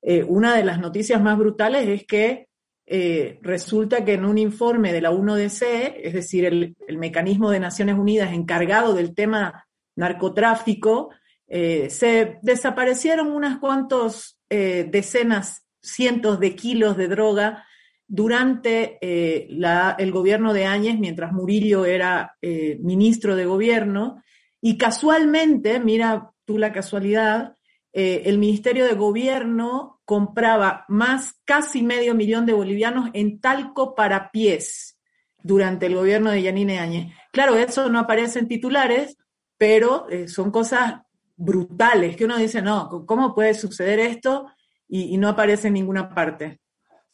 Eh, 0.01 0.23
una 0.23 0.55
de 0.57 0.65
las 0.65 0.79
noticias 0.79 1.21
más 1.21 1.38
brutales 1.38 1.88
es 1.88 2.05
que 2.05 2.49
eh, 2.93 3.39
resulta 3.41 4.03
que 4.03 4.15
en 4.15 4.25
un 4.25 4.37
informe 4.37 4.91
de 4.91 4.99
la 4.99 5.11
1DC, 5.11 5.95
es 6.03 6.13
decir, 6.13 6.43
el, 6.43 6.75
mecanismo 6.97 7.49
de 7.49 7.61
Naciones 7.61 7.97
Unidas 7.97 8.33
encargado 8.33 8.93
del 8.93 9.15
tema 9.15 9.65
narcotráfico, 9.95 11.11
eh, 11.47 11.89
se 11.89 12.39
desaparecieron 12.41 13.31
unas 13.31 13.59
cuantas 13.59 14.37
eh, 14.49 14.89
decenas, 14.91 15.65
cientos 15.81 16.41
de 16.41 16.53
kilos 16.53 16.97
de 16.97 17.07
droga 17.07 17.65
durante 18.05 18.97
el 19.01 20.11
gobierno 20.11 20.53
de 20.53 20.65
Áñez, 20.65 20.99
mientras 20.99 21.31
Murillo 21.31 21.85
era 21.85 22.35
ministro 22.41 23.37
de 23.37 23.45
gobierno, 23.45 24.21
y 24.59 24.77
casualmente, 24.77 25.79
mira 25.79 26.33
tú 26.43 26.57
la 26.57 26.73
casualidad, 26.73 27.55
el 27.93 28.37
Ministerio 28.37 28.85
de 28.85 28.95
Gobierno 28.95 30.01
compraba 30.12 30.84
más 30.89 31.36
casi 31.45 31.84
medio 31.84 32.14
millón 32.14 32.45
de 32.45 32.51
bolivianos 32.51 33.09
en 33.14 33.39
talco 33.39 33.95
para 33.95 34.30
pies 34.30 34.99
durante 35.41 35.86
el 35.86 35.95
gobierno 35.95 36.32
de 36.32 36.41
Yanine 36.41 36.80
Áñez. 36.80 37.16
Claro, 37.32 37.55
eso 37.55 37.88
no 37.88 37.97
aparece 37.97 38.39
en 38.39 38.49
titulares, 38.49 39.16
pero 39.57 40.09
eh, 40.09 40.28
son 40.28 40.51
cosas 40.51 40.95
brutales 41.38 42.18
que 42.18 42.26
uno 42.26 42.38
dice, 42.38 42.62
no, 42.62 43.05
¿cómo 43.05 43.34
puede 43.34 43.53
suceder 43.53 43.99
esto? 43.99 44.47
Y, 44.86 45.18
no 45.18 45.30
aparece 45.30 45.70
en 45.70 45.76
ninguna 45.76 46.14
parte. 46.14 46.59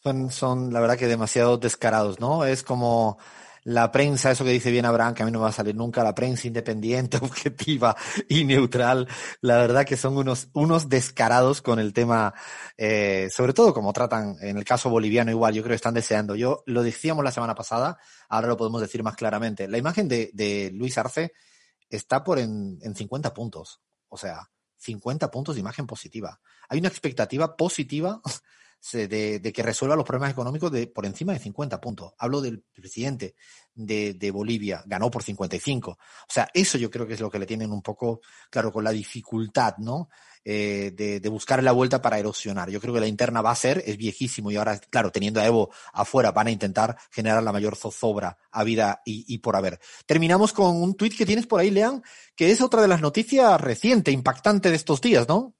Son, 0.01 0.31
son, 0.31 0.73
la 0.73 0.79
verdad 0.79 0.97
que 0.97 1.05
demasiado 1.05 1.59
descarados, 1.59 2.19
¿no? 2.19 2.45
Es 2.45 2.63
como 2.63 3.19
la 3.67 3.91
prensa, 3.91 4.31
eso 4.31 4.45
que 4.45 4.51
dice 4.51 4.71
bien 4.71 4.85
Abraham, 4.85 5.13
que 5.13 5.23
a 5.23 5.25
mí 5.25 5.31
no 5.31 5.39
me 5.39 5.43
va 5.43 5.49
a 5.49 5.51
salir 5.51 5.75
nunca, 5.75 6.01
la 6.01 6.15
prensa 6.15 6.47
independiente, 6.47 7.17
objetiva 7.21 7.97
y 8.29 8.45
neutral, 8.45 9.09
la 9.41 9.57
verdad 9.57 9.85
que 9.85 9.97
son 9.97 10.15
unos, 10.15 10.47
unos 10.53 10.87
descarados 10.87 11.61
con 11.61 11.77
el 11.77 11.91
tema, 11.91 12.33
eh, 12.77 13.27
sobre 13.29 13.51
todo 13.51 13.73
como 13.73 13.91
tratan 13.91 14.37
en 14.39 14.57
el 14.57 14.63
caso 14.63 14.89
boliviano 14.89 15.31
igual, 15.31 15.53
yo 15.53 15.63
creo 15.63 15.71
que 15.71 15.75
están 15.75 15.95
deseando. 15.95 16.35
Yo 16.35 16.63
lo 16.65 16.81
decíamos 16.81 17.25
la 17.25 17.31
semana 17.31 17.55
pasada, 17.55 17.97
ahora 18.29 18.47
lo 18.47 18.55
podemos 18.55 18.79
decir 18.79 19.03
más 19.03 19.17
claramente. 19.17 19.67
La 19.67 19.77
imagen 19.77 20.07
de, 20.07 20.29
de 20.33 20.71
Luis 20.73 20.97
Arce 20.97 21.33
está 21.89 22.23
por 22.23 22.39
en, 22.39 22.79
en 22.81 22.95
50 22.95 23.33
puntos, 23.33 23.81
o 24.07 24.15
sea, 24.15 24.49
50 24.77 25.29
puntos 25.29 25.55
de 25.55 25.59
imagen 25.59 25.85
positiva. 25.85 26.39
Hay 26.69 26.79
una 26.79 26.87
expectativa 26.87 27.57
positiva 27.57 28.21
de, 28.91 29.39
de, 29.39 29.53
que 29.53 29.63
resuelva 29.63 29.95
los 29.95 30.05
problemas 30.05 30.31
económicos 30.31 30.71
de 30.71 30.87
por 30.87 31.05
encima 31.05 31.33
de 31.33 31.39
50 31.39 31.81
puntos. 31.81 32.13
Hablo 32.17 32.41
del 32.41 32.63
presidente 32.73 33.35
de, 33.73 34.13
de, 34.13 34.31
Bolivia, 34.31 34.83
ganó 34.85 35.11
por 35.11 35.23
55. 35.23 35.91
O 35.91 35.97
sea, 36.27 36.49
eso 36.53 36.77
yo 36.77 36.89
creo 36.89 37.05
que 37.05 37.13
es 37.13 37.19
lo 37.19 37.29
que 37.29 37.39
le 37.39 37.45
tienen 37.45 37.71
un 37.71 37.81
poco, 37.81 38.21
claro, 38.49 38.71
con 38.71 38.83
la 38.83 38.91
dificultad, 38.91 39.75
¿no? 39.77 40.09
Eh, 40.49 40.93
de, 40.95 41.19
de, 41.19 41.29
buscar 41.29 41.61
la 41.61 41.73
vuelta 41.73 42.01
para 42.01 42.17
erosionar. 42.19 42.69
Yo 42.69 42.79
creo 42.79 42.93
que 42.93 43.01
la 43.01 43.07
interna 43.07 43.41
va 43.41 43.51
a 43.51 43.55
ser, 43.55 43.83
es 43.85 43.97
viejísimo 43.97 44.49
y 44.49 44.55
ahora, 44.55 44.79
claro, 44.79 45.11
teniendo 45.11 45.41
a 45.41 45.45
Evo 45.45 45.71
afuera, 45.91 46.31
van 46.31 46.47
a 46.47 46.51
intentar 46.51 46.95
generar 47.11 47.43
la 47.43 47.51
mayor 47.51 47.75
zozobra 47.75 48.37
a 48.51 48.63
vida 48.63 49.01
y, 49.03 49.25
y 49.27 49.39
por 49.39 49.57
haber. 49.57 49.77
Terminamos 50.05 50.53
con 50.53 50.81
un 50.81 50.95
tuit 50.95 51.17
que 51.17 51.25
tienes 51.25 51.47
por 51.47 51.59
ahí, 51.59 51.69
Lean, 51.69 52.01
que 52.33 52.51
es 52.51 52.61
otra 52.61 52.81
de 52.81 52.87
las 52.87 53.01
noticias 53.01 53.59
reciente, 53.59 54.11
impactante 54.11 54.69
de 54.69 54.77
estos 54.77 55.01
días, 55.01 55.27
¿no? 55.27 55.56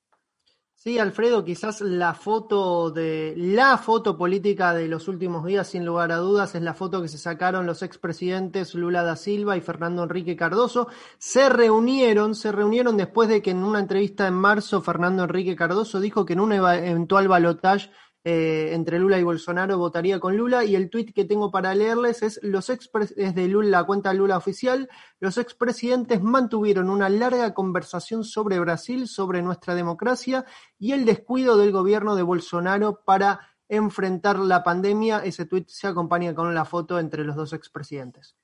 Sí, 0.88 1.00
Alfredo, 1.00 1.44
quizás 1.44 1.82
la 1.82 2.14
foto 2.14 2.92
de 2.92 3.34
la 3.36 3.78
foto 3.78 4.18
política 4.18 4.74
de 4.74 4.88
los 4.88 5.10
últimos 5.10 5.46
días, 5.46 5.68
sin 5.68 5.86
lugar 5.86 6.14
a 6.14 6.16
dudas, 6.16 6.56
es 6.56 6.62
la 6.62 6.74
foto 6.74 7.02
que 7.02 7.10
se 7.10 7.18
sacaron 7.18 7.66
los 7.66 7.84
expresidentes 7.84 8.74
Lula 8.74 9.04
da 9.04 9.18
Silva 9.18 9.58
y 9.58 9.60
Fernando 9.60 10.04
Enrique 10.04 10.38
Cardoso. 10.38 10.88
Se 11.18 11.50
reunieron, 11.50 12.36
se 12.36 12.54
reunieron 12.54 12.96
después 12.96 13.28
de 13.28 13.42
que 13.42 13.52
en 13.52 13.66
una 13.66 13.80
entrevista 13.80 14.28
en 14.28 14.36
marzo 14.36 14.82
Fernando 14.82 15.26
Enrique 15.26 15.58
Cardoso 15.58 16.00
dijo 16.00 16.26
que 16.26 16.32
en 16.32 16.40
un 16.40 16.54
eventual 16.54 17.28
balotaje 17.28 17.90
eh, 18.30 18.74
entre 18.74 19.00
Lula 19.00 19.18
y 19.18 19.24
Bolsonaro 19.24 19.78
votaría 19.78 20.20
con 20.20 20.36
Lula 20.36 20.66
y 20.66 20.76
el 20.76 20.90
tuit 20.90 21.14
que 21.14 21.24
tengo 21.24 21.50
para 21.50 21.74
leerles 21.74 22.24
es 22.24 22.42
los 22.44 22.68
de 22.68 23.48
la 23.64 23.86
cuenta 23.86 24.14
Lula 24.14 24.36
oficial, 24.36 24.90
los 25.22 25.38
expresidentes 25.38 26.22
mantuvieron 26.22 26.90
una 26.90 27.08
larga 27.08 27.54
conversación 27.54 28.26
sobre 28.26 28.60
Brasil, 28.60 29.08
sobre 29.08 29.42
nuestra 29.42 29.76
democracia 29.76 30.44
y 30.78 30.92
el 30.92 31.06
descuido 31.06 31.56
del 31.56 31.72
gobierno 31.72 32.18
de 32.18 32.24
Bolsonaro 32.24 33.02
para 33.06 33.48
enfrentar 33.70 34.40
la 34.40 34.62
pandemia. 34.62 35.20
Ese 35.20 35.46
tuit 35.46 35.70
se 35.70 35.88
acompaña 35.88 36.36
con 36.36 36.54
la 36.54 36.66
foto 36.66 37.00
entre 37.00 37.24
los 37.24 37.38
dos 37.38 37.54
expresidentes. 37.54 38.36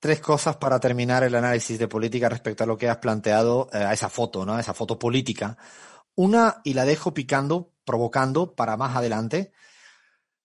Tres 0.00 0.18
cosas 0.18 0.56
para 0.56 0.80
terminar 0.80 1.22
el 1.22 1.36
análisis 1.36 1.78
de 1.78 1.86
política 1.86 2.28
respecto 2.28 2.64
a 2.64 2.66
lo 2.66 2.76
que 2.76 2.88
has 2.88 2.96
planteado, 2.96 3.68
eh, 3.72 3.76
a 3.76 3.92
esa 3.92 4.08
foto, 4.08 4.44
¿no? 4.44 4.54
A 4.54 4.60
esa 4.60 4.74
foto 4.74 4.98
política. 4.98 5.56
Una, 6.16 6.60
y 6.64 6.74
la 6.74 6.84
dejo 6.84 7.14
picando, 7.14 7.70
provocando 7.84 8.54
para 8.54 8.76
más 8.76 8.96
adelante, 8.96 9.52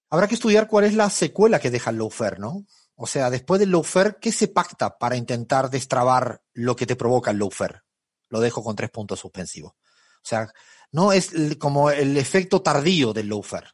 habrá 0.09 0.27
que 0.27 0.35
estudiar 0.35 0.67
cuál 0.67 0.85
es 0.85 0.93
la 0.93 1.09
secuela 1.09 1.59
que 1.59 1.71
deja 1.71 1.91
el 1.91 1.97
lawfare, 1.97 2.39
¿no? 2.39 2.65
O 2.95 3.07
sea, 3.07 3.29
después 3.29 3.59
del 3.59 3.71
lawfare, 3.71 4.17
¿qué 4.21 4.31
se 4.31 4.47
pacta 4.47 4.97
para 4.97 5.17
intentar 5.17 5.69
destrabar 5.69 6.41
lo 6.53 6.75
que 6.75 6.85
te 6.85 6.95
provoca 6.95 7.31
el 7.31 7.39
lawfare? 7.39 7.81
Lo 8.29 8.39
dejo 8.39 8.63
con 8.63 8.75
tres 8.75 8.89
puntos 8.89 9.19
suspensivos. 9.19 9.73
O 9.73 10.27
sea, 10.27 10.47
no 10.91 11.11
es 11.11 11.31
como 11.59 11.91
el 11.91 12.17
efecto 12.17 12.61
tardío 12.61 13.13
del 13.13 13.29
lawfare, 13.29 13.67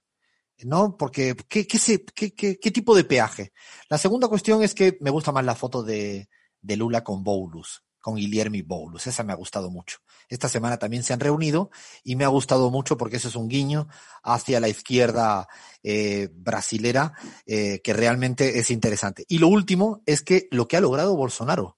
¿no? 0.63 0.97
Porque, 0.97 1.35
¿qué, 1.47 1.67
qué, 1.67 1.79
qué, 2.13 2.33
qué, 2.33 2.59
¿qué, 2.59 2.71
tipo 2.71 2.95
de 2.95 3.03
peaje? 3.03 3.53
La 3.89 3.97
segunda 3.97 4.27
cuestión 4.27 4.63
es 4.63 4.73
que 4.73 4.97
me 5.01 5.11
gusta 5.11 5.31
más 5.31 5.45
la 5.45 5.55
foto 5.55 5.83
de, 5.83 6.27
de 6.61 6.77
Lula 6.77 7.03
con 7.03 7.23
Boulos. 7.23 7.83
Con 8.01 8.15
Guillermo 8.15 8.57
Boulos. 8.65 9.07
Esa 9.07 9.23
me 9.23 9.31
ha 9.31 9.35
gustado 9.35 9.69
mucho. 9.69 9.99
Esta 10.27 10.49
semana 10.49 10.77
también 10.77 11.03
se 11.03 11.13
han 11.13 11.19
reunido 11.19 11.69
y 12.03 12.15
me 12.15 12.25
ha 12.25 12.29
gustado 12.29 12.69
mucho 12.69 12.97
porque 12.97 13.17
eso 13.17 13.29
es 13.29 13.35
un 13.35 13.47
guiño 13.47 13.87
hacia 14.23 14.59
la 14.59 14.67
izquierda 14.67 15.47
eh, 15.83 16.29
brasilera 16.33 17.13
eh, 17.45 17.81
que 17.83 17.93
realmente 17.93 18.59
es 18.59 18.71
interesante. 18.71 19.25
Y 19.27 19.37
lo 19.37 19.47
último 19.47 20.01
es 20.05 20.21
que 20.21 20.47
lo 20.51 20.67
que 20.67 20.77
ha 20.77 20.81
logrado 20.81 21.15
Bolsonaro, 21.15 21.77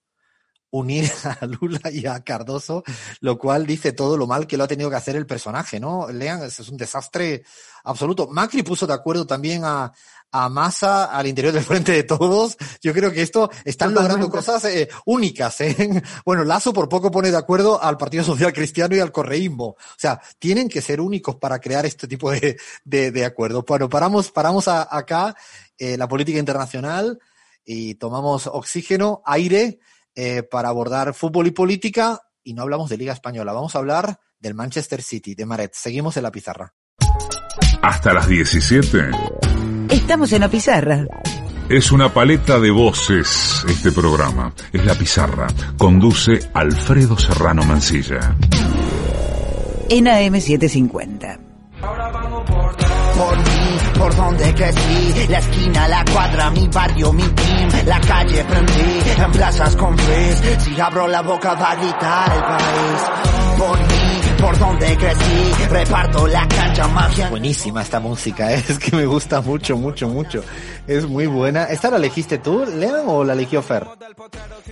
unir 0.74 1.10
a 1.40 1.46
Lula 1.46 1.92
y 1.92 2.06
a 2.08 2.24
Cardoso, 2.24 2.84
lo 3.22 3.38
cual 3.38 3.66
dice 3.66 3.94
todo 3.94 4.18
lo 4.18 4.28
mal 4.28 4.48
que 4.48 4.58
lo 4.58 4.64
ha 4.64 4.68
tenido 4.68 4.90
que 4.90 4.96
hacer 4.96 5.16
el 5.16 5.28
personaje, 5.28 5.80
¿no? 5.80 6.10
Lean, 6.10 6.42
es 6.44 6.60
un 6.68 6.78
desastre 6.78 7.44
absoluto. 7.84 8.28
Macri 8.28 8.64
puso 8.64 8.88
de 8.88 8.94
acuerdo 8.94 9.26
también 9.26 9.64
a, 9.64 9.92
a 10.34 10.50
Massa 10.50 11.06
al 11.06 11.28
interior 11.28 11.54
del 11.54 11.64
frente 11.64 11.92
de 11.92 12.04
todos. 12.04 12.58
Yo 12.82 12.92
creo 12.92 13.12
que 13.12 13.22
esto 13.22 13.50
están 13.64 13.94
logrando 13.94 14.30
cosas 14.30 14.66
eh, 14.66 14.90
únicas. 15.06 15.62
¿eh? 15.62 16.02
Bueno, 16.26 16.44
Lazo 16.44 16.74
por 16.74 16.90
poco 16.90 17.12
pone 17.12 17.32
de 17.32 17.38
acuerdo 17.38 17.82
al 17.82 17.98
Partido 17.98 18.24
Social 18.24 18.52
Cristiano 18.52 18.96
y 18.96 19.00
al 19.00 19.12
Correísmo. 19.12 19.66
O 19.66 19.98
sea, 19.98 20.20
tienen 20.40 20.68
que 20.68 20.82
ser 20.82 21.00
únicos 21.00 21.36
para 21.36 21.60
crear 21.60 21.86
este 21.86 22.08
tipo 22.08 22.32
de, 22.32 22.58
de, 22.84 23.12
de 23.12 23.26
acuerdos. 23.26 23.64
Bueno, 23.68 23.88
paramos, 23.88 24.32
paramos 24.32 24.68
a, 24.68 24.88
acá 24.90 25.36
eh, 25.78 25.98
la 25.98 26.08
política 26.08 26.40
internacional 26.40 27.20
y 27.64 27.96
tomamos 27.96 28.48
oxígeno, 28.48 29.22
aire 29.26 29.80
eh, 30.16 30.44
para 30.44 30.70
abordar 30.70 31.14
fútbol 31.14 31.48
y 31.48 31.52
política 31.52 32.22
y 32.44 32.54
no 32.54 32.64
hablamos 32.64 32.90
de 32.90 32.98
Liga 32.98 33.14
Española. 33.14 33.54
Vamos 33.54 33.76
a 33.76 33.80
hablar 33.80 34.20
del 34.40 34.54
Manchester 34.56 35.02
City, 35.02 35.36
de 35.36 35.46
Maret. 35.46 35.74
Seguimos 35.74 36.18
en 36.18 36.24
la 36.24 36.32
pizarra. 36.32 36.74
Hasta 37.82 38.14
las 38.14 38.28
17. 38.28 39.10
Estamos 40.04 40.34
en 40.34 40.42
la 40.42 40.50
pizarra. 40.50 41.08
Es 41.70 41.94
una 41.94 42.14
paleta 42.14 42.60
de 42.60 42.72
voces 42.72 43.64
este 43.70 43.90
programa. 43.94 44.52
Es 44.74 44.86
la 44.86 44.96
pizarra. 44.96 45.48
Conduce 45.78 46.52
Alfredo 46.54 47.18
Serrano 47.18 47.64
Mancilla. 47.64 48.36
En 49.90 50.06
AM750. 50.06 51.40
por 53.18 53.38
mí, 53.38 53.78
por 53.98 54.16
donde 54.18 54.54
crecí, 54.54 55.28
la 55.30 55.38
esquina, 55.38 55.88
la 55.88 56.04
cuadra, 56.12 56.52
mi 56.52 56.68
barrio, 56.68 57.14
mi 57.14 57.24
team, 57.24 57.70
la 57.86 58.02
calle 58.02 58.44
prendí, 58.44 59.00
en 59.18 59.32
plazas 59.32 59.76
compré, 59.78 60.60
si 60.60 60.82
abro 60.82 61.08
la 61.08 61.22
boca 61.22 61.54
va 61.54 61.72
a 61.72 61.76
gritar 61.76 62.34
el 62.34 62.42
país, 62.42 63.02
por 63.58 63.80
mí, 63.80 63.93
por 64.44 64.60
donde 64.60 64.98
crecí, 64.98 65.66
reparto 65.70 66.28
la 66.28 66.46
cancha, 66.50 66.86
magia. 66.90 67.30
Buenísima 67.30 67.82
esta 67.82 68.02
música, 68.02 68.54
¿eh? 68.54 68.62
es 68.70 68.78
que 68.78 68.94
me 68.94 69.06
gusta 69.06 69.40
mucho, 69.40 69.78
mucho, 69.78 70.10
mucho. 70.10 70.44
Es 70.86 71.08
muy 71.08 71.28
buena. 71.28 71.64
¿Esta 71.64 71.90
la 71.90 71.96
elegiste 71.96 72.40
tú, 72.40 72.66
Lean, 72.66 73.06
o 73.08 73.24
la 73.24 73.34
eligió 73.34 73.62
Fer? 73.62 73.88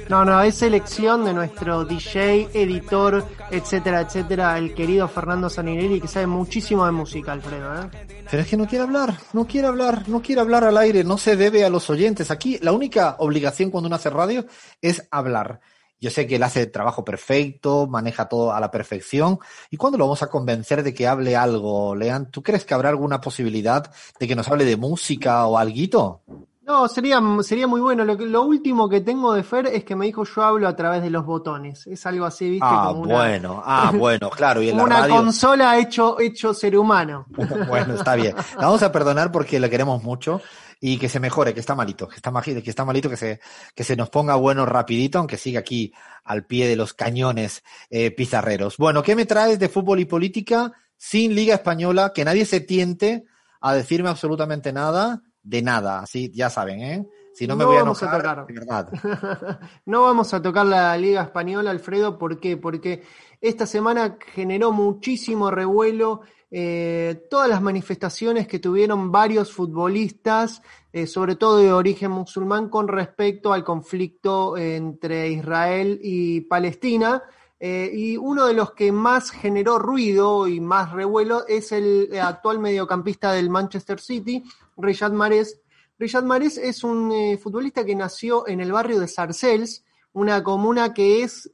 No, 0.10 0.26
no, 0.26 0.42
es 0.42 0.56
selección 0.56 1.24
de 1.24 1.34
nuestro 1.34 1.86
DJ, 1.86 2.50
editor, 2.54 3.26
etcétera, 3.50 4.02
etcétera, 4.02 4.58
el 4.58 4.74
querido 4.74 5.08
Fernando 5.08 5.50
Saninelli, 5.50 6.02
que 6.02 6.08
sabe 6.10 6.28
muchísimo 6.28 6.86
de 6.86 6.92
música, 6.92 7.32
Alfredo. 7.32 7.84
¿eh? 7.84 7.90
Pero 8.30 8.44
es 8.44 8.50
que 8.50 8.58
no 8.58 8.68
quiere 8.68 8.84
hablar, 8.84 9.16
no 9.32 9.48
quiere 9.48 9.68
hablar, 9.70 10.10
no 10.10 10.22
quiere 10.22 10.42
hablar 10.42 10.66
al 10.66 10.78
aire, 10.78 11.06
no 11.06 11.18
se 11.18 11.38
debe 11.38 11.64
a 11.64 11.70
los 11.70 11.90
oyentes. 11.90 12.30
Aquí 12.30 12.60
la 12.62 12.74
única 12.74 13.16
obligación 13.20 13.72
cuando 13.72 13.88
uno 13.88 13.96
hace 13.96 14.10
radio 14.10 14.46
es 14.82 15.08
hablar. 15.12 15.62
Yo 16.02 16.10
sé 16.10 16.26
que 16.28 16.36
él 16.38 16.44
hace 16.44 16.64
el 16.64 16.72
trabajo 16.72 17.06
perfecto, 17.06 17.88
maneja 17.88 18.28
todo 18.28 18.52
a 18.54 18.60
la 18.60 18.72
perfección. 18.72 19.40
¿Y 19.70 19.78
cuándo 19.78 19.98
lo 20.00 20.06
vamos 20.06 20.24
a 20.24 20.28
convencer 20.30 20.82
de 20.84 20.94
que 20.94 21.08
hable 21.08 21.36
algo, 21.38 21.96
Lean? 21.96 22.32
¿Tú 22.32 22.42
crees 22.44 22.66
que 22.66 22.74
habrá 22.74 22.90
alguna 22.90 23.22
posibilidad 23.22 23.90
de 24.20 24.28
que 24.28 24.36
nos 24.36 24.48
hable 24.50 24.66
de 24.66 24.78
música 24.78 25.46
o 25.46 25.58
alguito? 25.58 26.22
No, 26.64 26.88
sería, 26.88 27.20
sería 27.42 27.68
muy 27.68 27.82
bueno. 27.82 28.06
Lo, 28.06 28.18
que- 28.18 28.26
lo 28.26 28.44
último 28.44 28.88
que 28.88 29.02
tengo 29.02 29.34
de 29.34 29.44
Fer 29.44 29.68
es 29.68 29.84
que 29.84 29.96
me 29.96 30.06
dijo 30.06 30.24
yo 30.24 30.42
hablo 30.44 30.68
a 30.68 30.76
través 30.76 31.02
de 31.02 31.10
los 31.10 31.26
botones. 31.26 31.86
Es 31.88 32.06
algo 32.06 32.26
así, 32.26 32.50
viste, 32.50 32.66
Ah, 32.68 32.86
como 32.90 33.02
una, 33.02 33.14
bueno, 33.16 33.62
ah, 33.66 33.92
bueno, 33.98 34.30
claro. 34.30 34.62
Y 34.62 34.70
en 34.70 34.76
como 34.78 34.88
la 34.88 34.96
una 34.96 35.02
radio. 35.08 35.16
consola 35.16 35.78
hecho, 35.80 36.20
hecho 36.20 36.54
ser 36.54 36.78
humano. 36.78 37.26
Bueno, 37.68 37.96
está 37.96 38.16
bien. 38.16 38.36
La 38.58 38.68
vamos 38.68 38.82
a 38.84 38.92
perdonar 38.92 39.32
porque 39.32 39.60
le 39.60 39.70
queremos 39.70 40.02
mucho 40.04 40.40
y 40.84 40.98
que 40.98 41.10
se 41.10 41.20
mejore, 41.20 41.54
que 41.54 41.60
está 41.60 41.76
malito, 41.76 42.08
que 42.08 42.16
está, 42.16 42.34
que 42.42 42.70
está 42.70 42.84
malito, 42.84 43.08
que 43.08 43.16
se, 43.16 43.40
que 43.76 43.84
se 43.84 43.96
nos 43.96 44.10
ponga 44.10 44.36
bueno 44.36 44.66
rapidito, 44.66 45.20
aunque 45.20 45.38
siga 45.38 45.60
aquí 45.60 45.94
al 46.24 46.46
pie 46.46 46.68
de 46.68 46.76
los 46.76 46.96
cañones 46.96 47.64
eh, 47.92 48.10
pizarreros. 48.10 48.78
Bueno, 48.78 49.04
¿qué 49.04 49.16
me 49.16 49.28
traes 49.28 49.60
de 49.60 49.70
fútbol 49.70 50.00
y 50.00 50.06
política 50.06 50.72
sin 50.98 51.36
Liga 51.36 51.54
Española? 51.54 52.12
Que 52.16 52.26
nadie 52.26 52.46
se 52.46 52.62
tiente 52.62 53.26
a 53.62 53.76
decirme 53.76 54.10
absolutamente 54.10 54.74
nada 54.74 55.22
de 55.44 55.62
nada. 55.62 56.00
Así, 56.00 56.32
ya 56.34 56.50
saben, 56.50 56.82
¿eh? 56.82 57.08
Si 57.34 57.46
no 57.46 57.56
me 57.56 57.64
No 57.64 57.70
voy 57.70 57.78
a 57.78 57.84
vamos 57.84 58.02
a 58.02 58.06
enojar, 58.08 58.22
tocar. 58.22 58.48
de 58.48 58.54
verdad. 58.54 59.60
no 59.86 60.02
vamos 60.02 60.34
a 60.34 60.42
tocar 60.42 60.66
la 60.66 60.98
Liga 60.98 61.22
Española, 61.22 61.70
Alfredo, 61.70 62.18
¿por 62.18 62.40
qué? 62.40 62.58
Porque 62.58 63.04
esta 63.40 63.68
semana 63.68 64.18
generó 64.34 64.72
muchísimo 64.72 65.52
revuelo 65.52 66.22
eh, 66.54 67.28
todas 67.30 67.48
las 67.48 67.62
manifestaciones 67.62 68.46
que 68.46 68.60
tuvieron 68.60 69.10
varios 69.10 69.54
futbolistas, 69.54 70.62
eh, 70.92 71.08
sobre 71.08 71.38
todo 71.38 71.60
de 71.60 71.72
origen 71.72 72.12
musulmán, 72.12 72.68
con 72.68 72.90
respecto 72.90 73.54
al 73.54 73.64
conflicto 73.64 74.58
entre 74.58 75.30
Israel 75.30 75.98
y 76.04 76.42
Palestina. 76.42 77.24
Eh, 77.58 77.90
y 77.94 78.18
uno 78.18 78.48
de 78.48 78.54
los 78.54 78.74
que 78.74 78.92
más 78.92 79.32
generó 79.32 79.80
ruido 79.80 80.46
y 80.46 80.60
más 80.60 80.92
revuelo 80.92 81.48
es 81.48 81.72
el 81.72 82.10
actual 82.22 82.60
mediocampista 82.60 83.32
del 83.32 83.50
Manchester 83.50 84.02
City, 84.02 84.44
Riyad 84.76 85.12
Mahrez, 85.12 85.62
Riyad 86.00 86.24
Mahrez 86.24 86.58
es 86.58 86.84
un 86.84 87.38
futbolista 87.38 87.86
que 87.86 87.96
nació 87.96 88.48
en 88.48 88.60
el 88.60 88.72
barrio 88.72 89.00
de 89.00 89.08
Sarcelles, 89.08 89.86
una 90.14 90.44
comuna 90.44 90.96
que 90.96 91.22
es 91.22 91.52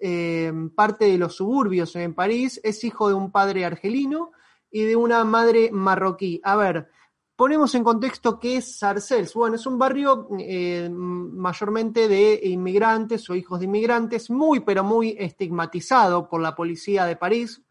parte 0.73 1.05
de 1.05 1.17
los 1.17 1.35
suburbios 1.35 1.93
en 1.97 2.13
París. 2.13 2.61
Es 2.63 2.85
hijo 2.85 3.09
de 3.09 3.13
un 3.13 3.29
padre 3.29 3.65
argelino 3.65 4.31
y 4.71 4.83
de 4.83 4.95
una 4.95 5.23
madre 5.23 5.69
marroquí. 5.71 6.41
A 6.43 6.55
ver, 6.55 6.89
ponemos 7.35 7.73
en 7.75 7.83
contexto 7.83 8.39
qué 8.39 8.57
es 8.57 8.77
Sarcelles. 8.79 9.33
Bueno, 9.33 9.55
es 9.55 9.65
un 9.65 9.77
barrio 9.77 10.27
eh, 10.39 10.89
mayormente 10.91 12.07
de 12.07 12.39
inmigrantes 12.43 13.29
o 13.29 13.35
hijos 13.35 13.59
de 13.59 13.65
inmigrantes, 13.65 14.29
muy 14.29 14.61
pero 14.61 14.83
muy 14.83 15.15
estigmatizado 15.17 16.27
por 16.27 16.41
la 16.41 16.55
policía 16.55 17.05
de 17.05 17.15
París. 17.15 17.61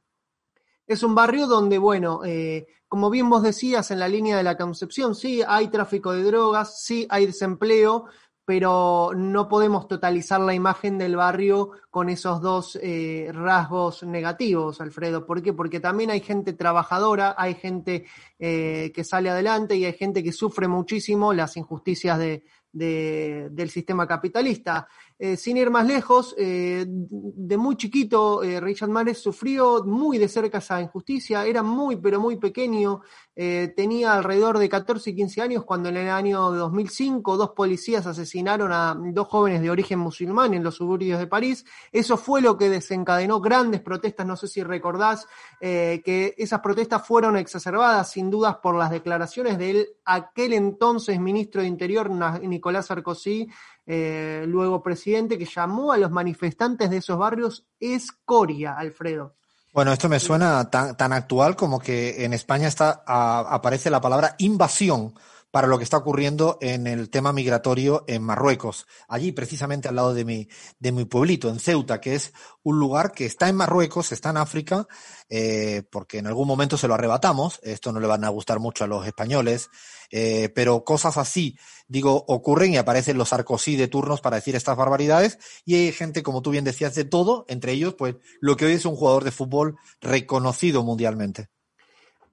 Es 0.87 1.03
un 1.03 1.17
barrio 1.17 1.49
donde, 1.49 1.79
bueno, 1.79 2.21
eh, 2.25 2.67
como 2.87 3.11
bien 3.11 3.29
vos 3.29 3.43
decías 3.43 3.91
en 3.91 3.99
la 3.99 4.09
línea 4.09 4.37
de 4.37 4.45
la 4.45 4.57
Concepción, 4.57 5.17
sí 5.17 5.43
hay 5.47 5.69
tráfico 5.69 6.13
de 6.13 6.23
drogas, 6.23 6.85
sí 6.85 7.07
hay 7.11 7.27
desempleo, 7.27 8.05
pero 8.47 9.11
no 9.15 9.49
podemos 9.49 9.89
totalizar 9.89 10.41
la 10.41 10.55
imagen 10.55 10.97
del 10.99 11.17
barrio 11.17 11.73
con 11.91 12.09
esos 12.09 12.41
dos 12.41 12.79
eh, 12.81 13.29
rasgos 13.35 14.05
negativos, 14.05 14.81
Alfredo. 14.81 15.27
¿Por 15.27 15.43
qué? 15.43 15.53
Porque 15.53 15.81
también 15.81 16.11
hay 16.11 16.21
gente 16.21 16.53
trabajadora, 16.53 17.35
hay 17.37 17.55
gente 17.57 18.07
eh, 18.39 18.93
que 18.95 19.03
sale 19.05 19.29
adelante 19.31 19.75
y 19.77 19.85
hay 19.85 19.95
gente 19.95 20.23
que 20.23 20.31
sufre 20.33 20.69
muchísimo 20.69 21.33
las 21.35 21.57
injusticias 21.57 22.19
de, 22.19 22.45
de- 22.73 23.49
del 23.51 23.69
sistema 23.69 24.07
capitalista. 24.07 24.87
Eh, 25.19 25.39
sin 25.39 25.57
ir 25.57 25.71
más 25.71 25.87
lejos, 25.87 26.35
eh, 26.37 26.85
de 26.87 27.57
muy 27.57 27.77
chiquito, 27.77 28.43
eh, 28.43 28.61
Richard 28.61 28.91
Mares 28.91 29.19
sufrió 29.19 29.83
muy 29.83 30.19
de 30.19 30.29
cerca 30.29 30.59
esa 30.59 30.79
injusticia, 30.83 31.47
era 31.47 31.63
muy, 31.63 31.97
pero 31.97 32.21
muy 32.21 32.37
pequeño, 32.37 33.01
tenía 33.35 34.15
alrededor 34.15 34.59
de 34.59 34.67
14 34.67 35.11
y 35.11 35.15
15 35.15 35.43
años 35.43 35.65
cuando 35.65 35.91
en 35.91 35.99
el 35.99 36.09
año 36.09 36.51
2005 36.53 37.37
dos 37.37 37.51
policías 37.51 38.07
asesinaron 38.07 38.73
a 38.73 38.97
dos 39.13 39.29
jóvenes 39.29 39.61
de 39.61 39.69
origen 39.69 39.99
musulmán 39.99 40.55
en 40.55 40.65
los 40.65 40.77
suburbios 40.77 41.19
de 41.19 41.27
París. 41.27 41.67
Eso 41.93 42.17
fue 42.17 42.41
lo 42.41 42.57
que 42.57 42.71
desencadenó 42.71 43.43
grandes 43.43 43.83
protestas, 43.83 44.27
no 44.27 44.37
sé 44.37 44.49
si 44.49 44.63
recordás 44.63 45.27
que 45.61 46.35
esas 46.39 46.61
protestas 46.61 47.07
fueron 47.07 47.37
exacerbadas 47.37 48.11
sin 48.11 48.31
dudas 48.31 48.57
por 48.57 48.75
las 48.75 48.91
declaraciones 48.91 49.59
de 49.59 49.71
él, 49.71 49.89
aquel 50.07 50.55
entonces 50.55 51.21
ministro 51.21 51.61
de 51.61 51.69
Interior, 51.69 52.11
Nicolás 52.41 52.87
Sarkozy, 52.87 53.51
eh, 53.87 54.45
luego 54.47 54.83
presidente, 54.83 55.39
que 55.39 55.45
llamó 55.45 55.93
a 55.93 55.99
los 55.99 56.11
manifestantes 56.11 56.91
de 56.91 56.99
esos 56.99 57.19
barrios 57.19 57.67
escoria, 57.79 58.75
Alfredo. 58.77 59.35
Bueno, 59.73 59.93
esto 59.93 60.09
me 60.09 60.19
suena 60.19 60.71
tan, 60.71 60.97
tan 60.97 61.13
actual 61.13 61.55
como 61.55 61.79
que 61.79 62.25
en 62.25 62.33
España 62.33 62.67
está, 62.67 63.05
aparece 63.07 63.91
la 63.91 64.01
palabra 64.01 64.35
invasión 64.39 65.15
para 65.57 65.69
lo 65.69 65.79
que 65.79 65.85
está 65.85 65.97
ocurriendo 65.97 66.59
en 66.61 66.87
el 66.87 67.09
tema 67.09 67.33
migratorio 67.33 68.05
en 68.09 68.23
Marruecos. 68.23 68.87
Allí, 69.09 69.33
precisamente 69.33 69.89
al 69.89 69.97
lado 69.97 70.13
de 70.13 70.27
mi, 70.27 70.49
de 70.79 70.93
mi 70.93 71.07
pueblito, 71.07 71.49
en 71.49 71.61
Ceuta, 71.61 71.99
que 71.99 72.15
es 72.15 72.35
un 72.63 72.79
lugar 72.79 73.13
que 73.13 73.25
está 73.25 73.49
en 73.49 73.57
Marruecos, 73.57 74.13
está 74.13 74.29
en 74.29 74.37
África, 74.37 74.87
eh, 75.31 75.83
porque 75.91 76.19
en 76.19 76.27
algún 76.27 76.47
momento 76.47 76.77
se 76.77 76.89
lo 76.89 76.93
arrebatamos. 76.93 77.59
Esto 77.63 77.91
no 77.91 78.01
le 78.01 78.07
van 78.07 78.25
a 78.25 78.29
gustar 78.29 78.59
mucho 78.61 78.85
a 78.85 78.87
los 78.87 79.07
españoles, 79.07 79.71
eh, 80.11 80.51
pero 80.55 80.85
cosas 80.85 81.17
así, 81.17 81.57
digo, 81.89 82.27
ocurren 82.29 82.75
y 82.75 82.77
aparecen 82.77 83.17
los 83.17 83.31
Sarkozy 83.31 83.77
de 83.77 83.89
turnos 83.89 84.21
para 84.21 84.37
decir 84.37 84.57
estas 84.57 84.77
barbaridades 84.77 85.39
y 85.65 85.77
hay 85.77 85.93
gente, 85.93 86.23
como 86.23 86.43
tú 86.43 86.51
bien 86.51 86.65
decías, 86.65 86.95
de 86.95 87.07
todo, 87.07 87.47
entre 87.49 87.73
ellos, 87.73 87.95
pues 87.95 88.17
lo 88.43 88.59
que 88.59 88.67
hoy 88.67 88.73
es 88.73 88.85
un 88.85 88.95
jugador 88.95 89.25
de 89.25 89.31
fútbol 89.31 89.77
reconocido 90.03 90.83
mundialmente. 90.83 91.49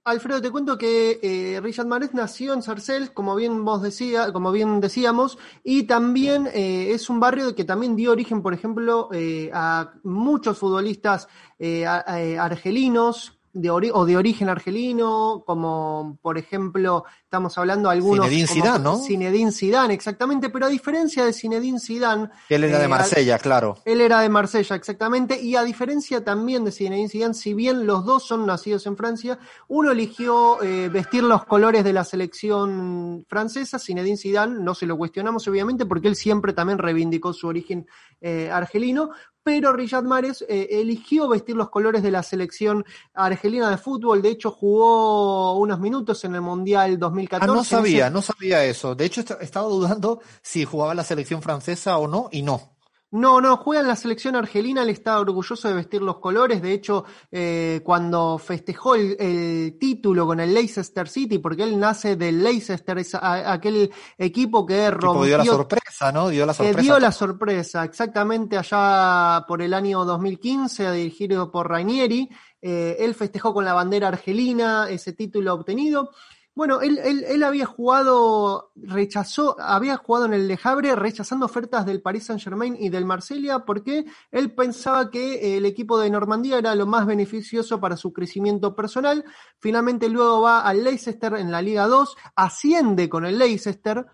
Alfredo, 0.05 0.41
te 0.41 0.51
cuento 0.51 0.77
que 0.77 1.19
eh, 1.23 1.61
Richard 1.61 1.87
Mares 1.87 2.13
nació 2.13 2.53
en 2.53 2.61
Sarcelles, 2.61 3.09
como 3.11 3.35
bien 3.35 3.63
vos 3.63 3.81
decía, 3.81 4.33
como 4.33 4.51
bien 4.51 4.81
decíamos, 4.81 5.37
y 5.63 5.83
también 5.83 6.45
eh, 6.53 6.91
es 6.91 7.09
un 7.09 7.21
barrio 7.21 7.55
que 7.55 7.63
también 7.63 7.95
dio 7.95 8.11
origen, 8.11 8.41
por 8.41 8.53
ejemplo, 8.53 9.07
eh, 9.13 9.49
a 9.53 9.93
muchos 10.03 10.57
futbolistas 10.57 11.29
eh, 11.57 11.85
a- 11.85 11.99
argelinos 12.43 13.39
de 13.55 13.69
o 13.69 14.05
de 14.05 14.17
origen 14.17 14.49
argelino, 14.49 15.43
como 15.45 16.17
por 16.21 16.39
ejemplo, 16.39 17.05
estamos 17.23 17.55
hablando 17.57 17.89
de 17.89 17.95
algunos 17.95 18.25
Zinedine 18.27 18.47
Zidane, 18.47 18.83
¿no? 18.83 18.97
Zinedine 18.97 19.51
Zidane, 19.51 19.93
exactamente, 19.93 20.49
pero 20.49 20.65
a 20.65 20.69
diferencia 20.69 21.23
de 21.23 21.33
Zinedine 21.33 21.79
Zidane, 21.79 22.29
Él 22.49 22.63
era 22.63 22.75
eh, 22.75 22.79
de 22.79 22.83
al- 22.85 22.89
Marsella, 22.89 23.37
claro. 23.37 23.77
él 23.85 24.01
era 24.01 24.21
de 24.21 24.29
Marsella, 24.29 24.75
exactamente, 24.75 25.39
y 25.39 25.55
a 25.55 25.63
diferencia 25.63 26.23
también 26.23 26.65
de 26.65 26.71
Zinedine 26.71 27.09
Zidane, 27.09 27.33
si 27.35 27.53
bien 27.53 27.85
los 27.85 28.05
dos 28.05 28.23
son 28.25 28.45
nacidos 28.47 28.87
en 28.87 28.97
Francia, 28.97 29.37
uno 29.67 29.91
eligió 29.91 30.61
eh, 30.63 30.89
vestir 30.89 31.23
los 31.23 31.45
colores 31.45 31.83
de 31.83 31.93
la 31.93 32.03
selección 32.03 33.25
francesa, 33.29 33.77
Zinedine 33.79 34.17
Zidane, 34.17 34.59
no 34.59 34.73
se 34.75 34.85
lo 34.85 34.97
cuestionamos 34.97 35.47
obviamente, 35.47 35.85
porque 35.85 36.07
él 36.07 36.15
siempre 36.15 36.53
también 36.53 36.79
reivindicó 36.79 37.33
su 37.33 37.47
origen 37.47 37.85
eh, 38.21 38.49
argelino, 38.51 39.11
pero 39.43 39.73
Richard 39.73 40.05
Mares 40.05 40.43
eh, 40.47 40.67
eligió 40.71 41.27
vestir 41.27 41.55
los 41.55 41.69
colores 41.69 42.01
de 42.01 42.11
la 42.11 42.23
selección 42.23 42.85
argelina 43.13 43.69
de 43.69 43.77
fútbol, 43.77 44.21
de 44.21 44.29
hecho 44.29 44.51
jugó 44.51 45.57
unos 45.57 45.79
minutos 45.79 46.23
en 46.25 46.35
el 46.35 46.41
Mundial 46.41 46.93
Ah, 46.93 46.97
2014. 46.97 47.47
no 47.47 47.53
en 47.55 47.59
ese- 47.61 47.69
sabía, 47.69 48.09
no 48.09 48.21
sabía 48.21 48.63
eso. 48.65 48.95
De 48.95 49.05
hecho, 49.05 49.21
est- 49.21 49.31
estaba 49.41 49.67
dudando 49.67 50.21
si 50.41 50.65
jugaba 50.65 50.93
la 50.95 51.03
selección 51.03 51.41
francesa 51.41 51.97
o 51.97 52.07
no, 52.07 52.29
y 52.31 52.41
no. 52.41 52.72
No, 53.13 53.39
no, 53.39 53.57
juega 53.57 53.81
en 53.81 53.87
la 53.87 53.95
selección 53.95 54.35
argelina, 54.35 54.81
él 54.83 54.89
está 54.89 55.19
orgulloso 55.19 55.67
de 55.67 55.73
vestir 55.75 56.01
los 56.01 56.17
colores, 56.17 56.61
de 56.61 56.73
hecho, 56.73 57.05
eh, 57.31 57.81
cuando 57.83 58.37
festejó 58.39 58.95
el, 58.95 59.15
el 59.19 59.77
título 59.79 60.25
con 60.25 60.39
el 60.39 60.53
Leicester 60.53 61.07
City, 61.07 61.37
porque 61.37 61.63
él 61.63 61.79
nace 61.79 62.15
del 62.15 62.43
Leicester, 62.43 62.97
es 62.97 63.13
a- 63.15 63.53
aquel 63.53 63.91
equipo 64.17 64.65
que 64.65 64.89
rompió, 64.89 65.25
dio 65.25 65.37
la 65.37 65.43
sorpresa, 65.45 66.11
¿no? 66.11 66.29
Dio 66.29 66.45
la 66.45 66.53
sorpresa. 66.53 66.81
dio 66.81 66.99
la 66.99 67.11
sorpresa, 67.11 67.83
exactamente 67.83 68.57
allá 68.57 69.45
por 69.47 69.61
el 69.61 69.73
año 69.73 70.03
2015, 70.05 70.91
dirigido 70.91 71.51
por 71.51 71.69
Rainieri, 71.69 72.29
eh, 72.61 72.95
él 72.99 73.13
festejó 73.13 73.53
con 73.53 73.65
la 73.65 73.73
bandera 73.73 74.07
argelina 74.07 74.87
ese 74.89 75.13
título 75.13 75.53
obtenido. 75.53 76.09
Bueno, 76.55 76.81
él, 76.81 76.99
él, 77.03 77.23
él 77.27 77.41
había 77.41 77.65
jugado, 77.65 78.71
rechazó, 78.75 79.59
había 79.59 79.97
jugado 79.97 80.25
en 80.25 80.33
el 80.33 80.47
Le 80.47 80.55
rechazando 80.95 81.47
ofertas 81.47 81.83
del 81.83 82.01
Paris 82.01 82.25
Saint 82.25 82.41
Germain 82.41 82.77
y 82.79 82.89
del 82.89 83.05
Marsella 83.05 83.65
porque 83.65 84.05
él 84.29 84.53
pensaba 84.53 85.09
que 85.09 85.57
el 85.57 85.65
equipo 85.65 85.97
de 85.99 86.11
Normandía 86.11 86.59
era 86.59 86.75
lo 86.75 86.85
más 86.85 87.07
beneficioso 87.07 87.79
para 87.79 87.97
su 87.97 88.13
crecimiento 88.13 88.75
personal. 88.75 89.25
Finalmente 89.57 90.09
luego 90.09 90.41
va 90.41 90.61
al 90.61 90.83
Leicester 90.83 91.33
en 91.33 91.51
la 91.51 91.63
Liga 91.63 91.87
2, 91.87 92.15
asciende 92.35 93.09
con 93.09 93.25
el 93.25 93.39
Leicester 93.39 94.05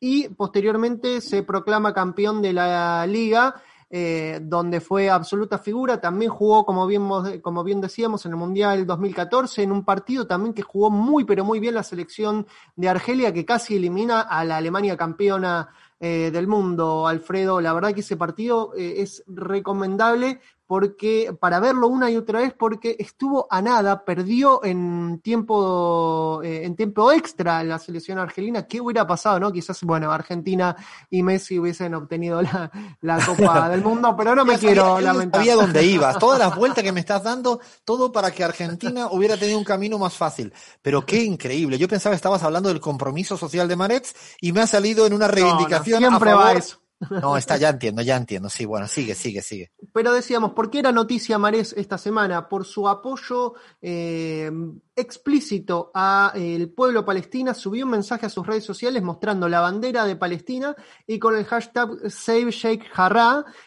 y 0.00 0.28
posteriormente 0.28 1.20
se 1.20 1.42
proclama 1.42 1.92
campeón 1.92 2.40
de 2.40 2.52
la 2.52 3.06
liga, 3.06 3.60
eh, 3.90 4.40
donde 4.42 4.80
fue 4.80 5.08
absoluta 5.08 5.58
figura. 5.58 6.00
También 6.00 6.30
jugó, 6.30 6.66
como 6.66 6.86
bien, 6.86 7.08
como 7.40 7.64
bien 7.64 7.80
decíamos, 7.80 8.26
en 8.26 8.32
el 8.32 8.36
Mundial 8.36 8.86
2014, 8.86 9.62
en 9.62 9.72
un 9.72 9.84
partido 9.84 10.26
también 10.26 10.52
que 10.52 10.62
jugó 10.62 10.90
muy, 10.90 11.24
pero 11.24 11.44
muy 11.44 11.58
bien 11.58 11.74
la 11.74 11.82
selección 11.82 12.46
de 12.76 12.88
Argelia, 12.88 13.32
que 13.32 13.46
casi 13.46 13.76
elimina 13.76 14.20
a 14.20 14.44
la 14.44 14.58
Alemania 14.58 14.96
campeona 14.96 15.70
eh, 16.00 16.30
del 16.30 16.46
mundo, 16.46 17.06
Alfredo. 17.06 17.60
La 17.60 17.72
verdad 17.72 17.92
que 17.92 18.00
ese 18.00 18.16
partido 18.16 18.72
eh, 18.76 18.96
es 18.98 19.24
recomendable 19.26 20.40
porque 20.68 21.34
para 21.40 21.60
verlo 21.60 21.88
una 21.88 22.10
y 22.10 22.16
otra 22.18 22.40
vez 22.40 22.52
porque 22.52 22.94
estuvo 22.98 23.46
a 23.50 23.62
nada, 23.62 24.04
perdió 24.04 24.62
en 24.62 25.18
tiempo 25.20 26.42
eh, 26.44 26.60
en 26.64 26.76
tiempo 26.76 27.10
extra 27.10 27.64
la 27.64 27.78
selección 27.78 28.18
argelina. 28.18 28.66
¿Qué 28.66 28.78
hubiera 28.78 29.06
pasado, 29.06 29.40
no? 29.40 29.50
Quizás, 29.50 29.82
bueno, 29.82 30.12
Argentina 30.12 30.76
y 31.08 31.22
Messi 31.22 31.58
hubiesen 31.58 31.94
obtenido 31.94 32.42
la, 32.42 32.70
la 33.00 33.16
Copa 33.26 33.70
del 33.70 33.82
Mundo, 33.82 34.14
pero 34.14 34.34
no 34.34 34.44
me 34.44 34.58
Ya 34.58 34.58
quiero 34.58 34.82
sabía, 34.82 35.00
lamentar. 35.00 35.40
sabía 35.40 35.54
dónde 35.56 35.82
ibas, 35.86 36.18
todas 36.18 36.38
las 36.38 36.54
vueltas 36.54 36.84
que 36.84 36.92
me 36.92 37.00
estás 37.00 37.22
dando, 37.22 37.60
todo 37.86 38.12
para 38.12 38.30
que 38.30 38.44
Argentina 38.44 39.08
hubiera 39.10 39.38
tenido 39.38 39.58
un 39.58 39.64
camino 39.64 39.98
más 39.98 40.12
fácil. 40.14 40.52
Pero 40.82 41.06
qué 41.06 41.22
increíble. 41.22 41.78
Yo 41.78 41.88
pensaba 41.88 42.12
que 42.12 42.16
estabas 42.18 42.42
hablando 42.42 42.68
del 42.68 42.80
compromiso 42.80 43.38
social 43.38 43.68
de 43.68 43.76
Maretz 43.76 44.12
y 44.38 44.52
me 44.52 44.60
ha 44.60 44.66
salido 44.66 45.06
en 45.06 45.14
una 45.14 45.28
No, 45.28 45.32
no, 45.32 45.34
reivindicación 45.34 45.98
siempre 46.00 46.30
a 46.30 46.34
va 46.34 46.52
eso. 46.52 46.78
No, 47.10 47.36
está, 47.36 47.56
ya 47.56 47.68
entiendo, 47.68 48.02
ya 48.02 48.16
entiendo. 48.16 48.48
Sí, 48.48 48.64
bueno, 48.64 48.88
sigue, 48.88 49.14
sigue, 49.14 49.40
sigue. 49.40 49.70
Pero 49.92 50.12
decíamos, 50.12 50.52
¿por 50.52 50.70
qué 50.70 50.80
era 50.80 50.90
noticia 50.90 51.38
Marés 51.38 51.72
esta 51.76 51.96
semana? 51.96 52.48
Por 52.48 52.64
su 52.64 52.88
apoyo 52.88 53.54
eh, 53.80 54.50
explícito 54.96 55.92
al 55.94 56.68
pueblo 56.70 57.04
palestina, 57.04 57.54
subió 57.54 57.84
un 57.84 57.92
mensaje 57.92 58.26
a 58.26 58.30
sus 58.30 58.46
redes 58.46 58.64
sociales 58.64 59.02
mostrando 59.02 59.48
la 59.48 59.60
bandera 59.60 60.04
de 60.04 60.16
Palestina 60.16 60.74
y 61.06 61.18
con 61.18 61.36
el 61.36 61.44
hashtag 61.44 62.10
Save. 62.10 62.50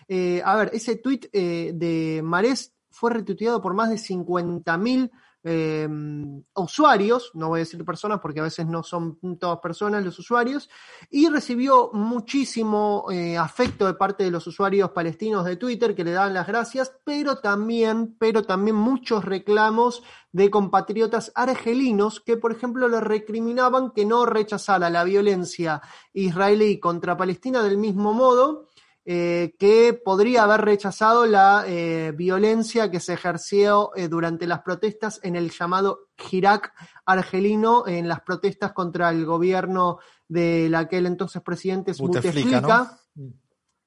Eh, 0.08 0.42
a 0.44 0.56
ver, 0.58 0.72
ese 0.74 0.98
tweet 0.98 1.30
eh, 1.32 1.72
de 1.74 2.22
Marés 2.24 2.74
fue 2.90 3.12
retuiteado 3.12 3.62
por 3.62 3.74
más 3.74 3.90
de 3.90 3.96
50.000 3.96 5.10
eh, 5.44 5.88
usuarios, 6.56 7.32
no 7.34 7.50
voy 7.50 7.60
a 7.60 7.66
decir 7.66 7.84
personas 7.84 8.20
porque 8.20 8.39
a 8.39 8.44
veces 8.44 8.68
no 8.68 8.84
son 8.84 9.18
todas 9.39 9.60
personas 9.60 10.04
los 10.04 10.18
usuarios, 10.20 10.70
y 11.10 11.30
recibió 11.30 11.89
muchísimo 11.94 13.06
eh, 13.12 13.38
afecto 13.38 13.88
de 13.88 13.96
parte 13.96 14.24
de 14.24 14.32
los 14.32 14.46
usuarios 14.48 14.92
palestinos 14.92 15.46
de 15.46 15.56
Twitter 15.56 15.96
que 15.96 16.04
le 16.04 16.12
daban 16.12 16.34
las 16.34 16.48
gracias, 16.48 16.94
pero 17.04 17.38
también, 17.38 18.16
pero 18.20 18.44
también 18.44 18.76
muchos 18.76 19.26
reclamos 19.26 20.04
de 20.32 20.50
compatriotas 20.50 21.32
argelinos 21.36 22.22
que, 22.22 22.38
por 22.38 22.52
ejemplo, 22.52 22.88
le 22.88 23.02
recriminaban 23.02 23.92
que 23.92 24.06
no 24.06 24.26
rechazara 24.26 24.89
la 24.89 25.04
violencia 25.04 25.82
israelí 26.14 26.80
contra 26.80 27.18
Palestina 27.18 27.64
del 27.64 27.78
mismo 27.78 28.14
modo 28.14 28.70
eh, 29.04 29.56
que 29.58 29.93
podría 29.93 30.43
haber 30.43 30.62
rechazado 30.62 31.26
la 31.26 31.64
eh, 31.68 32.14
violencia 32.16 32.91
que 32.91 32.99
se 32.99 33.14
ejerció 33.14 33.95
eh, 33.95 34.08
durante 34.08 34.45
las 34.45 34.62
protestas 34.62 35.20
en 35.24 35.36
el 35.36 35.49
llamado 35.49 36.10
Irak 36.32 36.72
argelino, 37.06 37.88
en 37.88 38.08
las 38.08 38.22
protestas 38.22 38.74
contra 38.74 39.10
el 39.10 39.26
gobierno 39.26 39.97
del 40.28 40.76
aquel 40.76 41.08
entonces 41.08 41.41
presidente 41.41 41.93
Bouteflika. 41.97 42.99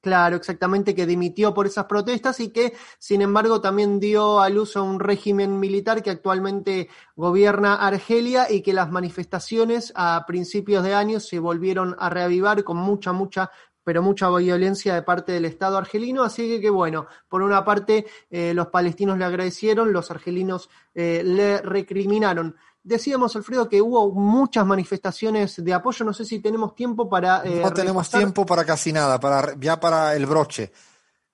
Claro, 0.01 0.35
exactamente, 0.35 0.93
que 0.93 1.07
dimitió 1.07 1.51
por 1.51 1.65
esas 1.65 1.85
protestas 1.85 2.39
y 2.39 2.49
que, 2.49 2.73
sin 2.99 3.23
embargo, 3.23 3.59
también 3.59 3.99
dio 3.99 4.39
a 4.39 4.49
luz 4.49 4.77
a 4.77 4.83
un 4.83 4.99
régimen 4.99 5.59
militar 5.59 6.03
que 6.03 6.11
actualmente 6.11 6.89
gobierna 7.15 7.73
Argelia 7.73 8.51
y 8.51 8.61
que 8.61 8.71
las 8.71 8.91
manifestaciones 8.91 9.91
a 9.95 10.23
principios 10.27 10.83
de 10.83 10.93
año 10.93 11.19
se 11.19 11.39
volvieron 11.39 11.95
a 11.97 12.11
reavivar 12.11 12.63
con 12.63 12.77
mucha, 12.77 13.13
mucha 13.13 13.49
pero 13.85 14.01
mucha 14.01 14.29
violencia 14.29 14.93
de 14.95 15.03
parte 15.03 15.31
del 15.31 15.45
Estado 15.45 15.77
argelino, 15.77 16.23
así 16.23 16.47
que, 16.49 16.59
que 16.59 16.69
bueno, 16.69 17.05
por 17.29 17.41
una 17.41 17.63
parte 17.63 18.05
eh, 18.29 18.53
los 18.53 18.67
palestinos 18.67 19.17
le 19.17 19.23
agradecieron, 19.23 19.93
los 19.93 20.11
argelinos 20.11 20.69
eh, 20.93 21.21
le 21.23 21.61
recriminaron. 21.61 22.55
Decíamos, 22.83 23.35
Alfredo, 23.35 23.69
que 23.69 23.81
hubo 23.81 24.11
muchas 24.11 24.65
manifestaciones 24.65 25.63
de 25.63 25.73
apoyo, 25.73 26.03
no 26.05 26.13
sé 26.13 26.25
si 26.25 26.39
tenemos 26.39 26.75
tiempo 26.75 27.07
para... 27.09 27.41
eh, 27.45 27.61
No 27.63 27.71
tenemos 27.71 28.05
repasar. 28.07 28.19
tiempo 28.19 28.45
para 28.45 28.65
casi 28.65 28.91
nada, 28.91 29.19
para 29.19 29.55
ya 29.59 29.79
para 29.79 30.15
el 30.15 30.25
broche. 30.25 30.71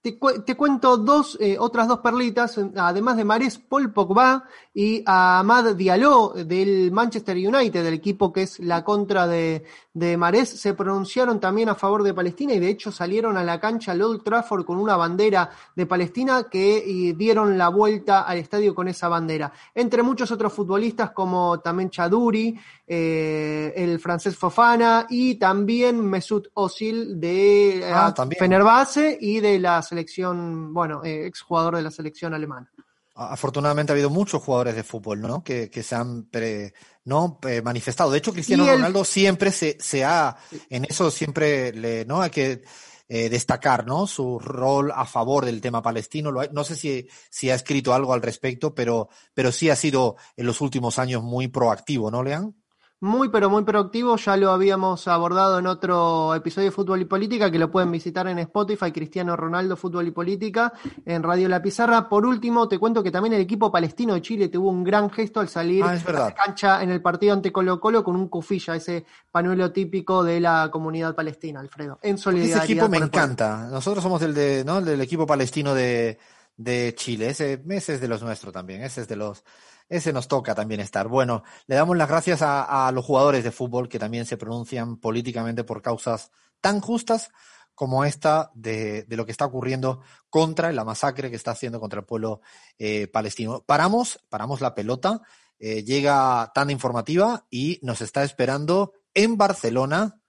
Te, 0.01 0.17
cu- 0.17 0.41
te 0.43 0.55
cuento 0.57 0.97
dos, 0.97 1.37
eh, 1.39 1.57
otras 1.59 1.87
dos 1.87 1.99
perlitas, 1.99 2.59
además 2.75 3.17
de 3.17 3.23
Mares, 3.23 3.59
Paul 3.59 3.93
Pogba 3.93 4.45
y 4.73 5.03
Ahmad 5.05 5.75
Diallo 5.75 6.29
del 6.29 6.91
Manchester 6.91 7.37
United, 7.37 7.83
del 7.83 7.93
equipo 7.93 8.33
que 8.33 8.41
es 8.41 8.59
la 8.61 8.83
contra 8.83 9.27
de, 9.27 9.63
de 9.93 10.17
Mares, 10.17 10.49
se 10.49 10.73
pronunciaron 10.73 11.39
también 11.39 11.69
a 11.69 11.75
favor 11.75 12.01
de 12.01 12.15
Palestina 12.15 12.53
y 12.55 12.59
de 12.59 12.69
hecho 12.69 12.91
salieron 12.91 13.37
a 13.37 13.43
la 13.43 13.59
cancha 13.59 13.91
al 13.91 14.01
Old 14.01 14.23
Trafford 14.23 14.65
con 14.65 14.79
una 14.79 14.97
bandera 14.97 15.51
de 15.75 15.85
Palestina 15.85 16.47
que 16.49 17.13
dieron 17.15 17.55
la 17.59 17.69
vuelta 17.69 18.21
al 18.21 18.39
estadio 18.39 18.73
con 18.73 18.87
esa 18.87 19.07
bandera. 19.07 19.53
Entre 19.75 20.01
muchos 20.01 20.31
otros 20.31 20.51
futbolistas 20.51 21.11
como 21.11 21.59
también 21.59 21.91
Chaduri, 21.91 22.57
eh, 22.93 23.71
el 23.77 24.01
francés 24.01 24.35
Fofana 24.35 25.07
y 25.09 25.35
también 25.35 26.01
Mesut 26.05 26.49
Özil 26.53 27.21
de 27.21 27.77
eh, 27.79 27.91
Ah. 27.93 28.13
Fenerbahce 28.37 29.17
y 29.21 29.39
de 29.39 29.59
la 29.59 29.81
selección, 29.81 30.73
bueno, 30.73 31.01
eh, 31.05 31.25
exjugador 31.25 31.77
de 31.77 31.83
la 31.83 31.91
selección 31.91 32.33
alemana. 32.33 32.69
Afortunadamente 33.15 33.91
ha 33.91 33.95
habido 33.95 34.09
muchos 34.09 34.43
jugadores 34.43 34.75
de 34.75 34.83
fútbol, 34.83 35.21
¿no? 35.21 35.41
Que, 35.41 35.69
que 35.69 35.83
se 35.83 35.95
han 35.95 36.23
pre- 36.25 36.73
no 37.05 37.39
Eh, 37.47 37.61
manifestado. 37.61 38.11
De 38.11 38.17
hecho, 38.17 38.33
Cristiano 38.33 38.65
el- 38.65 38.71
Ronaldo 38.75 39.05
siempre 39.05 39.51
se, 39.53 39.77
se 39.79 40.03
ha, 40.03 40.35
en 40.69 40.83
eso 40.85 41.09
siempre 41.11 41.71
le, 41.71 42.03
¿no? 42.05 42.21
Hay 42.21 42.29
que 42.29 42.61
eh, 43.07 43.29
destacar, 43.29 43.85
¿no? 43.85 44.07
Su 44.07 44.39
rol 44.39 44.91
a 44.95 45.05
favor 45.05 45.45
del 45.45 45.59
tema 45.61 45.81
palestino. 45.81 46.29
Lo 46.31 46.43
no 46.51 46.63
sé 46.65 46.75
si, 46.75 47.07
si 47.29 47.49
ha 47.49 47.55
escrito 47.55 47.93
algo 47.93 48.13
al 48.13 48.21
respecto, 48.21 48.73
pero, 48.73 49.07
pero 49.33 49.51
sí 49.51 49.69
ha 49.69 49.75
sido 49.75 50.15
en 50.37 50.45
los 50.45 50.59
últimos 50.61 50.97
años 50.99 51.21
muy 51.21 51.47
proactivo, 51.49 52.09
¿no, 52.09 52.23
Lean? 52.23 52.55
Muy 53.01 53.29
pero 53.29 53.49
muy 53.49 53.63
proactivo, 53.63 54.15
ya 54.15 54.37
lo 54.37 54.51
habíamos 54.51 55.07
abordado 55.07 55.57
en 55.57 55.65
otro 55.65 56.35
episodio 56.35 56.69
de 56.69 56.71
Fútbol 56.71 57.01
y 57.01 57.05
Política, 57.05 57.49
que 57.49 57.57
lo 57.57 57.71
pueden 57.71 57.91
visitar 57.91 58.27
en 58.27 58.37
Spotify, 58.37 58.91
Cristiano 58.91 59.35
Ronaldo, 59.35 59.75
Fútbol 59.75 60.07
y 60.07 60.11
Política, 60.11 60.71
en 61.03 61.23
Radio 61.23 61.49
La 61.49 61.63
Pizarra. 61.63 62.07
Por 62.07 62.27
último, 62.27 62.67
te 62.67 62.77
cuento 62.77 63.01
que 63.01 63.09
también 63.09 63.33
el 63.33 63.41
equipo 63.41 63.71
palestino 63.71 64.13
de 64.13 64.21
Chile 64.21 64.49
tuvo 64.49 64.69
un 64.69 64.83
gran 64.83 65.09
gesto 65.09 65.39
al 65.39 65.49
salir 65.49 65.83
Ah, 65.83 65.89
a 65.91 65.93
verdad. 65.95 66.27
la 66.29 66.35
cancha 66.35 66.83
en 66.83 66.91
el 66.91 67.01
partido 67.01 67.33
ante 67.33 67.51
Colo 67.51 67.79
Colo 67.79 68.03
con 68.03 68.15
un 68.15 68.27
cufilla, 68.27 68.75
ese 68.75 69.03
panuelo 69.31 69.71
típico 69.71 70.23
de 70.23 70.39
la 70.39 70.69
comunidad 70.71 71.15
palestina, 71.15 71.59
Alfredo, 71.59 71.97
en 72.03 72.19
solidaridad. 72.19 72.63
Ese 72.63 72.73
equipo 72.73 72.87
me 72.87 72.97
el 72.97 73.03
encanta. 73.05 73.67
Nosotros 73.71 74.03
somos 74.03 74.21
del, 74.21 74.35
de, 74.35 74.63
¿no? 74.63 74.79
del 74.79 75.01
equipo 75.01 75.25
palestino 75.25 75.73
de, 75.73 76.19
de 76.55 76.93
Chile. 76.95 77.29
Ese, 77.29 77.63
ese 77.67 77.95
es 77.95 78.01
de 78.01 78.07
los 78.07 78.21
nuestros 78.21 78.53
también. 78.53 78.83
Ese 78.83 79.01
es 79.01 79.07
de 79.07 79.15
los, 79.15 79.43
ese 79.91 80.13
nos 80.13 80.29
toca 80.29 80.55
también 80.55 80.79
estar. 80.79 81.09
Bueno, 81.09 81.43
le 81.67 81.75
damos 81.75 81.97
las 81.97 82.07
gracias 82.07 82.39
a, 82.41 82.89
los 82.93 83.05
jugadores 83.05 83.43
de 83.43 83.51
fútbol 83.51 83.89
que 83.89 83.99
también 83.99 84.25
se 84.25 84.37
pronuncian 84.37 84.97
políticamente 84.97 85.65
por 85.65 85.81
causas 85.81 86.31
tan 86.61 86.79
justas 86.79 87.29
como 87.75 88.05
esta 88.05 88.51
de, 88.55 89.03
de 89.03 89.17
lo 89.17 89.25
que 89.25 89.33
está 89.33 89.45
ocurriendo 89.45 90.01
contra 90.29 90.71
la 90.71 90.85
masacre 90.85 91.29
que 91.29 91.35
está 91.35 91.51
haciendo 91.51 91.81
contra 91.81 91.99
el 91.99 92.05
pueblo 92.05 92.41
eh, 92.79 93.07
palestino. 93.07 93.63
Paramos, 93.65 94.23
paramos 94.29 94.61
la 94.61 94.73
pelota, 94.75 95.21
eh, 95.59 95.83
llega 95.83 96.51
tan 96.55 96.69
informativa 96.69 97.45
y 97.49 97.79
nos 97.81 98.01
está 98.01 98.23
esperando 98.23 98.93
en 99.13 99.37
Barcelona, 99.37 100.21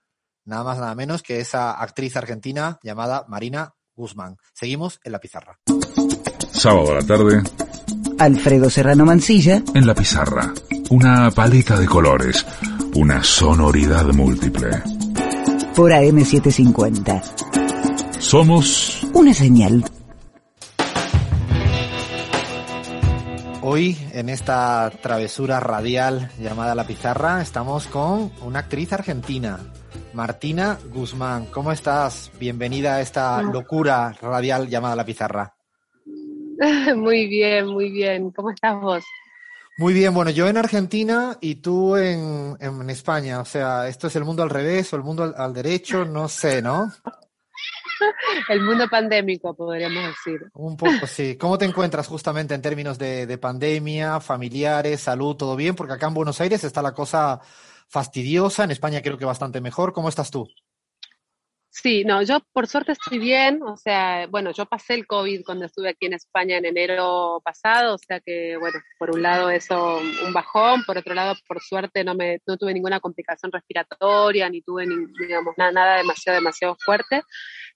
nada 0.45 0.65
más 0.65 0.79
nada 0.79 0.95
menos 0.97 1.23
que 1.23 1.39
esa 1.39 1.73
actriz 1.73 2.17
argentina 2.17 2.81
llamada 2.83 3.27
Marina 3.29 3.77
Guzmán. 3.95 4.39
Seguimos 4.55 4.99
en 5.05 5.13
la 5.13 5.21
pizarra. 5.21 5.61
Sábado 6.51 6.93
a 6.93 6.95
la 6.97 7.07
tarde, 7.07 7.43
Alfredo 8.23 8.71
Serrano 8.71 9.05
Mancilla, 9.05 9.65
en 9.75 9.85
la 9.85 9.97
pizarra. 9.97 10.55
Una 10.91 11.29
paleta 11.33 11.77
de 11.77 11.87
colores, 11.87 12.47
una 12.95 13.25
sonoridad 13.25 14.05
múltiple. 14.13 14.81
por 15.75 15.91
AM750. 15.91 17.21
Somos 18.21 19.03
Una 19.13 19.35
señal. 19.35 19.85
Hoy, 23.61 23.99
en 24.13 24.29
esta 24.29 24.93
travesura 25.03 25.59
radial 25.59 26.31
llamada 26.39 26.77
La 26.77 26.87
Pizarra, 26.87 27.43
estamos 27.43 27.89
con 27.89 28.31
una 28.43 28.61
actriz 28.61 28.93
argentina, 28.93 29.59
Martina 30.15 30.79
Guzmán. 30.95 31.47
¿Cómo 31.47 31.73
estás? 31.73 32.31
Bienvenida 32.39 32.95
a 32.95 33.01
esta 33.01 33.43
locura 33.43 34.15
radial 34.23 34.69
llamada 34.69 34.95
La 34.95 35.05
Pizarra. 35.05 35.57
Muy 36.97 37.27
bien, 37.27 37.67
muy 37.67 37.91
bien. 37.91 38.31
¿Cómo 38.31 38.51
estás 38.51 38.81
vos? 38.81 39.05
Muy 39.79 39.95
bien, 39.95 40.13
bueno, 40.13 40.31
yo 40.31 40.47
en 40.49 40.57
Argentina 40.59 41.39
y 41.41 41.57
tú 41.57 41.97
en, 41.97 42.57
en 42.61 42.91
España. 42.91 43.41
O 43.41 43.45
sea, 43.45 43.89
¿esto 43.89 44.07
es 44.07 44.17
el 44.17 44.25
mundo 44.25 44.43
al 44.43 44.51
revés 44.51 44.93
o 44.93 44.97
el 44.97 45.03
mundo 45.03 45.25
al, 45.25 45.35
al 45.37 45.53
derecho? 45.55 46.05
No 46.05 46.29
sé, 46.29 46.63
¿no? 46.63 46.93
El 48.49 48.61
mundo 48.63 48.89
pandémico, 48.91 49.55
podríamos 49.55 50.03
decir. 50.09 50.51
Un 50.55 50.77
poco, 50.77 51.07
sí. 51.07 51.37
¿Cómo 51.37 51.57
te 51.57 51.67
encuentras 51.67 52.09
justamente 52.09 52.53
en 52.55 52.63
términos 52.63 52.99
de, 52.99 53.27
de 53.27 53.39
pandemia, 53.39 54.19
familiares, 54.19 55.01
salud, 55.01 55.37
todo 55.37 55.55
bien? 55.55 55.77
Porque 55.77 55.93
acá 55.93 56.09
en 56.09 56.15
Buenos 56.15 56.41
Aires 56.41 56.65
está 56.65 56.83
la 56.83 56.95
cosa 56.95 57.41
fastidiosa, 57.89 58.65
en 58.65 58.73
España 58.73 59.03
creo 59.03 59.19
que 59.19 59.25
bastante 59.25 59.61
mejor. 59.61 59.93
¿Cómo 59.93 60.09
estás 60.09 60.31
tú? 60.31 60.49
Sí, 61.75 62.05
no, 62.05 62.21
yo 62.23 62.41
por 62.53 62.67
suerte 62.67 62.93
estoy 62.93 63.19
bien, 63.19 63.63
o 63.63 63.79
sea, 63.79 64.27
bueno, 64.29 64.51
yo 64.53 64.67
pasé 64.67 64.93
el 64.93 65.07
COVID 65.07 65.43
cuando 65.43 65.65
estuve 65.65 65.89
aquí 65.89 66.05
en 66.05 66.13
España 66.13 66.59
en 66.59 66.67
enero 66.67 67.41
pasado, 67.43 67.95
o 67.95 67.99
sea 67.99 68.21
que, 68.21 68.59
bueno, 68.59 68.79
por 68.99 69.11
un 69.11 69.23
lado 69.23 69.49
eso, 69.49 69.97
un 70.27 70.35
bajón, 70.35 70.85
por 70.85 70.99
otro 70.99 71.15
lado, 71.15 71.35
por 71.49 71.63
suerte 71.63 72.05
no 72.05 72.15
me, 72.15 72.41
no 72.47 72.59
tuve 72.59 72.75
ninguna 72.75 73.01
complicación 73.01 73.51
respiratoria, 73.51 74.51
ni 74.51 74.61
tuve, 74.61 74.87
ni- 74.87 75.07
digamos, 75.19 75.55
nada, 75.57 75.73
nada 75.73 75.97
demasiado, 75.97 76.39
demasiado 76.39 76.77
fuerte, 76.79 77.23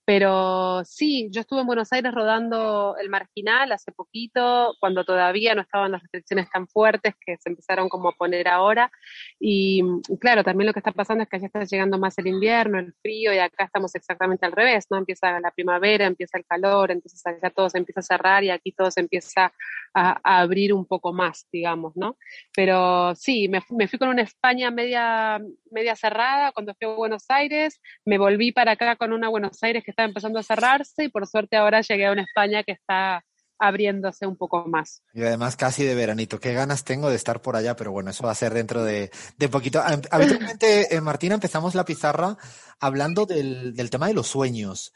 pero 0.07 0.83
sí, 0.85 1.29
yo 1.31 1.43
estuve 1.43 1.61
en 1.61 1.67
Buenos 1.67 1.93
Aires 1.93 2.15
rodando 2.15 2.97
El 2.99 3.11
Marginal 3.11 3.73
hace 3.73 3.93
poquito, 3.93 4.75
cuando 4.81 5.05
todavía 5.05 5.55
no 5.55 5.61
estaban 5.61 5.93
las 5.93 6.01
restricciones 6.01 6.49
tan 6.51 6.67
fuertes 6.67 7.15
que 7.21 7.37
se 7.37 7.51
empezaron 7.51 7.91
como 7.91 8.09
a 8.09 8.13
poner 8.13 8.49
ahora, 8.49 8.91
y 9.39 9.67
y 10.09 10.19
claro, 10.19 10.45
también 10.45 10.67
lo 10.67 10.73
que 10.73 10.81
está 10.81 10.93
pasando 10.93 11.23
es 11.23 11.29
que 11.29 11.37
allá 11.37 11.47
está 11.47 11.65
llegando 11.65 11.99
más 11.99 12.17
el 12.19 12.27
invierno, 12.27 12.79
el 12.79 12.95
frío, 13.03 13.33
y 13.35 13.39
acá 13.39 13.65
estamos 13.65 13.95
exactamente 13.95 14.47
al 14.47 14.53
revés, 14.53 14.87
¿no? 14.91 14.99
Empieza 14.99 15.41
la 15.41 15.51
primavera, 15.51 16.07
empieza 16.07 16.39
el 16.39 16.45
calor, 16.45 16.91
entonces 16.91 17.25
allá 17.27 17.51
todo 17.51 17.71
se 17.71 17.79
empieza 17.79 18.01
a 18.01 18.03
cerrar 18.03 18.45
y 18.45 18.51
aquí 18.51 18.73
todo 18.73 18.91
se 18.91 19.01
empieza 19.01 19.53
a, 19.95 20.41
abrir 20.41 20.73
un 20.73 20.87
poco 20.87 21.13
más, 21.13 21.47
digamos, 21.53 21.97
¿no? 21.97 22.17
Pero 22.55 23.15
sí, 23.15 23.49
me, 23.49 23.61
me 23.71 23.89
fui 23.89 23.99
con 23.99 24.09
una 24.09 24.23
España 24.23 24.71
media, 24.71 25.41
media 25.71 25.97
cerrada 25.97 26.53
cuando 26.53 26.75
fui 26.75 26.89
a 26.89 26.95
Buenos 26.95 27.25
Aires, 27.29 27.81
me 28.05 28.19
volví 28.19 28.53
para 28.53 28.73
acá 28.73 28.97
con 28.97 29.13
una 29.13 29.29
Buenos 29.29 29.63
Aires 29.63 29.83
que 29.85 29.91
estaba 29.97 30.09
empezando 30.09 30.39
a 30.39 30.43
cerrarse 30.43 31.05
y 31.05 31.09
por 31.09 31.27
suerte 31.27 31.57
ahora 31.57 31.81
llegué 31.81 32.05
a 32.07 32.13
una 32.13 32.23
España 32.23 32.63
que 32.63 32.73
está 32.73 33.25
abriéndose 33.59 34.27
un 34.27 34.37
poco 34.37 34.67
más. 34.69 35.03
Y 35.15 35.23
además 35.23 35.57
casi 35.57 35.83
de 35.85 35.95
veranito. 35.95 36.39
Qué 36.39 36.53
ganas 36.53 36.85
tengo 36.85 37.09
de 37.09 37.17
estar 37.17 37.41
por 37.41 37.57
allá, 37.57 37.75
pero 37.77 37.93
bueno, 37.93 38.11
eso 38.11 38.23
va 38.23 38.33
a 38.33 38.35
ser 38.35 38.53
dentro 38.53 38.85
de, 38.85 39.11
de 39.39 39.49
poquito. 39.49 39.81
Hab- 39.81 40.07
Habitualmente, 40.11 40.95
eh, 40.95 41.01
Martina, 41.01 41.37
empezamos 41.37 41.75
la 41.75 41.87
pizarra 41.87 42.37
hablando 42.79 43.25
del, 43.25 43.75
del 43.75 43.89
tema 43.89 44.09
de 44.09 44.13
los 44.15 44.27
sueños. 44.27 44.93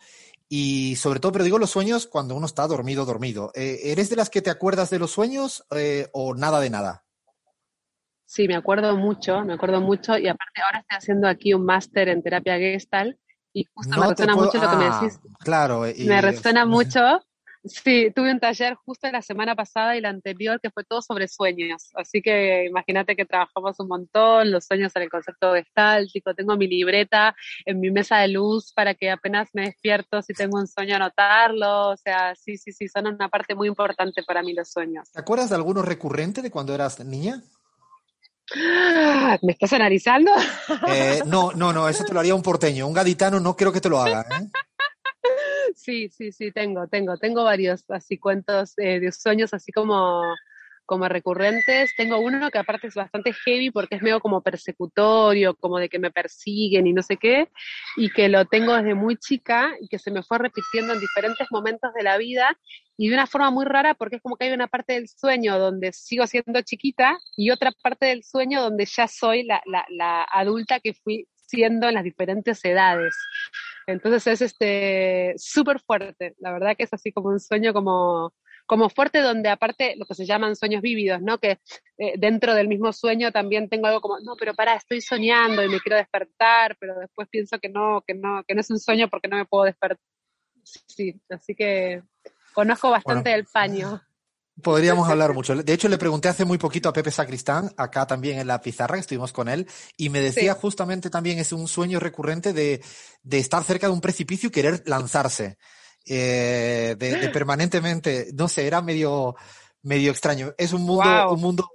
Y 0.50 0.96
sobre 0.96 1.20
todo, 1.20 1.32
pero 1.32 1.44
digo 1.44 1.58
los 1.58 1.70
sueños 1.70 2.06
cuando 2.06 2.34
uno 2.34 2.44
está 2.44 2.66
dormido, 2.66 3.06
dormido. 3.06 3.52
Eh, 3.54 3.78
¿Eres 3.84 4.10
de 4.10 4.16
las 4.16 4.28
que 4.28 4.42
te 4.42 4.50
acuerdas 4.50 4.90
de 4.90 4.98
los 4.98 5.12
sueños 5.12 5.64
eh, 5.74 6.08
o 6.12 6.34
nada 6.34 6.60
de 6.60 6.68
nada? 6.68 7.04
Sí, 8.26 8.46
me 8.46 8.54
acuerdo 8.56 8.96
mucho, 8.96 9.40
me 9.44 9.54
acuerdo 9.54 9.80
mucho 9.80 10.18
y 10.18 10.28
aparte 10.28 10.60
ahora 10.62 10.80
estoy 10.80 10.98
haciendo 10.98 11.26
aquí 11.28 11.54
un 11.54 11.64
máster 11.64 12.08
en 12.10 12.22
terapia 12.22 12.58
Gestalt 12.58 13.16
y 13.52 13.64
justo 13.74 13.90
me 13.90 13.96
No 14.04 14.10
resuena 14.10 14.34
puedo- 14.34 14.46
mucho 14.46 14.58
lo 14.58 14.70
que 14.70 14.76
me 14.76 14.84
Ah, 14.86 15.00
decís. 15.02 15.20
Claro. 15.40 15.88
y- 15.88 16.04
Me 16.04 16.20
resuena 16.20 16.64
mucho. 16.66 17.00
Sí, 17.62 18.10
tuve 18.16 18.32
un 18.32 18.40
taller 18.40 18.74
justo 18.74 19.06
la 19.12 19.20
semana 19.20 19.54
pasada 19.54 19.94
y 19.94 20.00
la 20.00 20.08
anterior 20.08 20.58
que 20.62 20.70
fue 20.70 20.82
todo 20.82 21.02
sobre 21.02 21.28
sueños. 21.28 21.90
Así 21.94 22.22
que 22.22 22.64
imagínate 22.64 23.14
que 23.14 23.26
trabajamos 23.26 23.78
un 23.80 23.88
montón, 23.88 24.50
los 24.50 24.64
sueños 24.64 24.96
en 24.96 25.02
el 25.02 25.10
concepto 25.10 25.52
gestáltico. 25.52 26.34
Tengo 26.34 26.56
mi 26.56 26.66
libreta 26.68 27.36
en 27.66 27.78
mi 27.80 27.90
mesa 27.90 28.16
de 28.16 28.28
luz 28.28 28.72
para 28.72 28.94
que 28.94 29.10
apenas 29.10 29.50
me 29.52 29.66
despierto, 29.66 30.22
si 30.22 30.32
tengo 30.32 30.58
un 30.58 30.66
sueño, 30.66 30.96
anotarlo. 30.96 31.90
O 31.90 31.96
sea, 31.98 32.34
sí, 32.34 32.56
sí, 32.56 32.72
sí, 32.72 32.88
son 32.88 33.08
una 33.08 33.28
parte 33.28 33.54
muy 33.54 33.68
importante 33.68 34.22
para 34.22 34.42
mí 34.42 34.54
los 34.54 34.70
sueños. 34.70 35.10
¿Te 35.12 35.20
acuerdas 35.20 35.50
de 35.50 35.56
alguno 35.56 35.82
recurrente 35.82 36.40
de 36.40 36.50
cuando 36.50 36.74
eras 36.74 37.04
niña? 37.04 37.42
¿Me 39.42 39.52
estás 39.52 39.72
analizando? 39.72 40.32
Eh, 40.88 41.22
no, 41.26 41.52
no, 41.52 41.72
no, 41.72 41.88
eso 41.88 42.04
te 42.04 42.12
lo 42.12 42.20
haría 42.20 42.34
un 42.34 42.42
porteño. 42.42 42.86
Un 42.86 42.92
gaditano 42.92 43.40
no 43.40 43.56
creo 43.56 43.72
que 43.72 43.80
te 43.80 43.88
lo 43.88 44.00
haga. 44.00 44.22
¿eh? 44.22 44.48
Sí, 45.76 46.08
sí, 46.08 46.32
sí, 46.32 46.50
tengo, 46.52 46.88
tengo, 46.88 47.16
tengo 47.16 47.44
varios 47.44 47.84
así 47.90 48.18
cuentos 48.18 48.74
eh, 48.76 49.00
de 49.00 49.12
sueños 49.12 49.54
así 49.54 49.72
como, 49.72 50.22
como 50.90 51.08
recurrentes. 51.08 51.94
Tengo 51.96 52.18
uno 52.18 52.50
que 52.50 52.58
aparte 52.58 52.88
es 52.88 52.96
bastante 52.96 53.32
heavy 53.32 53.70
porque 53.70 53.94
es 53.94 54.02
medio 54.02 54.18
como 54.18 54.42
persecutorio, 54.42 55.54
como 55.54 55.78
de 55.78 55.88
que 55.88 56.00
me 56.00 56.10
persiguen 56.10 56.88
y 56.88 56.92
no 56.92 57.00
sé 57.00 57.16
qué, 57.16 57.48
y 57.96 58.10
que 58.10 58.28
lo 58.28 58.44
tengo 58.46 58.74
desde 58.74 58.94
muy 58.94 59.16
chica 59.16 59.72
y 59.80 59.86
que 59.86 60.00
se 60.00 60.10
me 60.10 60.24
fue 60.24 60.38
repitiendo 60.38 60.92
en 60.92 60.98
diferentes 60.98 61.46
momentos 61.52 61.94
de 61.94 62.02
la 62.02 62.18
vida 62.18 62.58
y 62.96 63.08
de 63.08 63.14
una 63.14 63.28
forma 63.28 63.52
muy 63.52 63.66
rara 63.66 63.94
porque 63.94 64.16
es 64.16 64.22
como 64.22 64.36
que 64.36 64.46
hay 64.46 64.52
una 64.52 64.66
parte 64.66 64.94
del 64.94 65.06
sueño 65.06 65.60
donde 65.60 65.92
sigo 65.92 66.26
siendo 66.26 66.60
chiquita 66.62 67.20
y 67.36 67.52
otra 67.52 67.70
parte 67.84 68.06
del 68.06 68.24
sueño 68.24 68.60
donde 68.60 68.84
ya 68.84 69.06
soy 69.06 69.44
la, 69.44 70.26
adulta 70.32 70.80
que 70.80 70.92
fui 70.92 71.28
siendo 71.34 71.86
en 71.86 71.94
las 71.94 72.02
diferentes 72.02 72.64
edades. 72.64 73.14
Entonces 73.86 74.26
es 74.26 74.42
este 74.42 75.34
súper 75.36 75.78
fuerte, 75.78 76.34
la 76.40 76.52
verdad 76.52 76.76
que 76.76 76.82
es 76.82 76.92
así 76.92 77.12
como 77.12 77.28
un 77.28 77.38
sueño 77.38 77.72
como, 77.72 78.32
como 78.70 78.88
fuerte 78.88 79.18
donde 79.20 79.48
aparte 79.48 79.96
lo 79.96 80.06
que 80.06 80.14
se 80.14 80.24
llaman 80.24 80.54
sueños 80.54 80.80
vívidos, 80.80 81.20
¿no? 81.20 81.38
Que 81.38 81.58
eh, 81.98 82.12
dentro 82.16 82.54
del 82.54 82.68
mismo 82.68 82.92
sueño 82.92 83.32
también 83.32 83.68
tengo 83.68 83.88
algo 83.88 84.00
como, 84.00 84.20
no, 84.20 84.36
pero 84.38 84.54
pará, 84.54 84.76
estoy 84.76 85.00
soñando 85.00 85.64
y 85.64 85.68
me 85.68 85.80
quiero 85.80 85.96
despertar, 85.96 86.76
pero 86.78 86.94
después 87.00 87.26
pienso 87.28 87.58
que 87.58 87.68
no, 87.68 88.04
que 88.06 88.14
no, 88.14 88.44
que 88.46 88.54
no 88.54 88.60
es 88.60 88.70
un 88.70 88.78
sueño 88.78 89.08
porque 89.10 89.26
no 89.26 89.38
me 89.38 89.44
puedo 89.44 89.64
despertar. 89.64 89.98
Sí, 90.62 91.20
así 91.30 91.56
que 91.56 92.04
conozco 92.54 92.90
bastante 92.90 93.30
Bueno. 93.30 93.36
del 93.38 93.46
paño. 93.52 94.02
Podríamos 94.62 95.08
hablar 95.10 95.34
mucho. 95.34 95.56
De 95.56 95.72
hecho, 95.72 95.88
le 95.88 95.98
pregunté 95.98 96.28
hace 96.28 96.44
muy 96.44 96.58
poquito 96.58 96.88
a 96.88 96.92
Pepe 96.92 97.10
Sacristán, 97.10 97.72
acá 97.76 98.06
también 98.06 98.38
en 98.38 98.46
la 98.46 98.60
pizarra, 98.60 98.94
que 98.94 99.00
estuvimos 99.00 99.32
con 99.32 99.48
él, 99.48 99.66
y 99.96 100.10
me 100.10 100.20
decía 100.20 100.54
Sí. 100.54 100.60
justamente 100.62 101.10
también 101.10 101.40
es 101.40 101.52
un 101.52 101.66
sueño 101.66 101.98
recurrente 101.98 102.52
de, 102.52 102.80
de 103.24 103.38
estar 103.40 103.64
cerca 103.64 103.88
de 103.88 103.94
un 103.94 104.00
precipicio 104.00 104.48
y 104.48 104.52
querer 104.52 104.84
lanzarse. 104.86 105.58
Eh, 106.06 106.96
de, 106.98 107.16
de 107.16 107.28
permanentemente, 107.30 108.28
no 108.34 108.48
sé, 108.48 108.66
era 108.66 108.82
medio, 108.82 109.36
medio 109.82 110.10
extraño. 110.10 110.52
Es 110.58 110.72
un 110.72 110.82
mundo, 110.82 111.32
un 111.32 111.40
mundo 111.40 111.68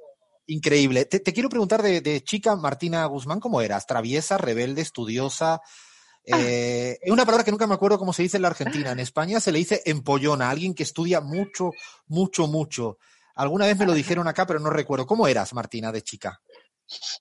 increíble. 0.48 1.06
Te, 1.06 1.20
te 1.20 1.34
quiero 1.34 1.50
preguntar 1.50 1.82
de, 1.82 2.02
de 2.02 2.22
chica, 2.24 2.56
Martina 2.56 3.06
Guzmán, 3.06 3.40
¿cómo 3.40 3.62
eras? 3.62 3.86
¿Traviesa, 3.88 4.38
rebelde, 4.38 4.82
estudiosa? 4.82 5.62
Eh, 6.26 6.98
es 7.02 7.12
una 7.12 7.26
palabra 7.26 7.44
que 7.44 7.52
nunca 7.52 7.68
me 7.68 7.76
acuerdo 7.76 8.00
cómo 8.00 8.14
se 8.14 8.24
dice 8.24 8.38
en 8.38 8.44
la 8.44 8.50
Argentina. 8.50 8.92
En 8.92 9.00
España 9.00 9.40
se 9.40 9.52
le 9.52 9.60
dice 9.60 9.82
empollona, 9.86 10.50
alguien 10.50 10.74
que 10.74 10.84
estudia 10.84 11.22
mucho, 11.22 11.72
mucho, 12.08 12.48
mucho. 12.48 12.98
Alguna 13.36 13.66
vez 13.66 13.78
me 13.78 13.86
lo 13.86 13.94
dijeron 13.94 14.28
acá, 14.28 14.46
pero 14.46 14.60
no 14.60 14.70
recuerdo. 14.70 15.06
¿Cómo 15.06 15.28
eras, 15.28 15.54
Martina, 15.54 15.92
de 15.92 16.02
chica? 16.02 16.42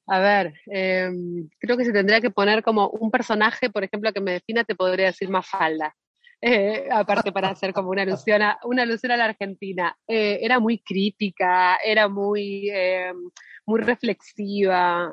A 0.07 0.18
ver, 0.18 0.55
eh, 0.70 1.11
creo 1.59 1.76
que 1.76 1.84
se 1.84 1.92
tendría 1.92 2.20
que 2.20 2.30
poner 2.30 2.62
como 2.62 2.88
un 2.88 3.11
personaje, 3.11 3.70
por 3.70 3.82
ejemplo, 3.82 4.12
que 4.12 4.20
me 4.20 4.32
defina, 4.32 4.64
te 4.64 4.74
podría 4.74 5.07
decir 5.07 5.28
más 5.28 5.46
falda. 5.48 5.94
Eh, 6.47 6.86
aparte 6.92 7.32
para 7.32 7.49
hacer 7.49 7.72
como 7.72 7.88
una 7.88 8.03
alusión 8.03 8.42
a, 8.42 8.59
una 8.64 8.82
alusión 8.82 9.12
a 9.12 9.16
la 9.16 9.24
Argentina. 9.24 9.97
Eh, 10.07 10.40
era 10.42 10.61
muy 10.61 10.78
crítica, 10.78 11.76
era 11.76 12.07
muy, 12.07 12.68
eh, 12.68 13.14
muy 13.64 13.80
reflexiva. 13.80 15.11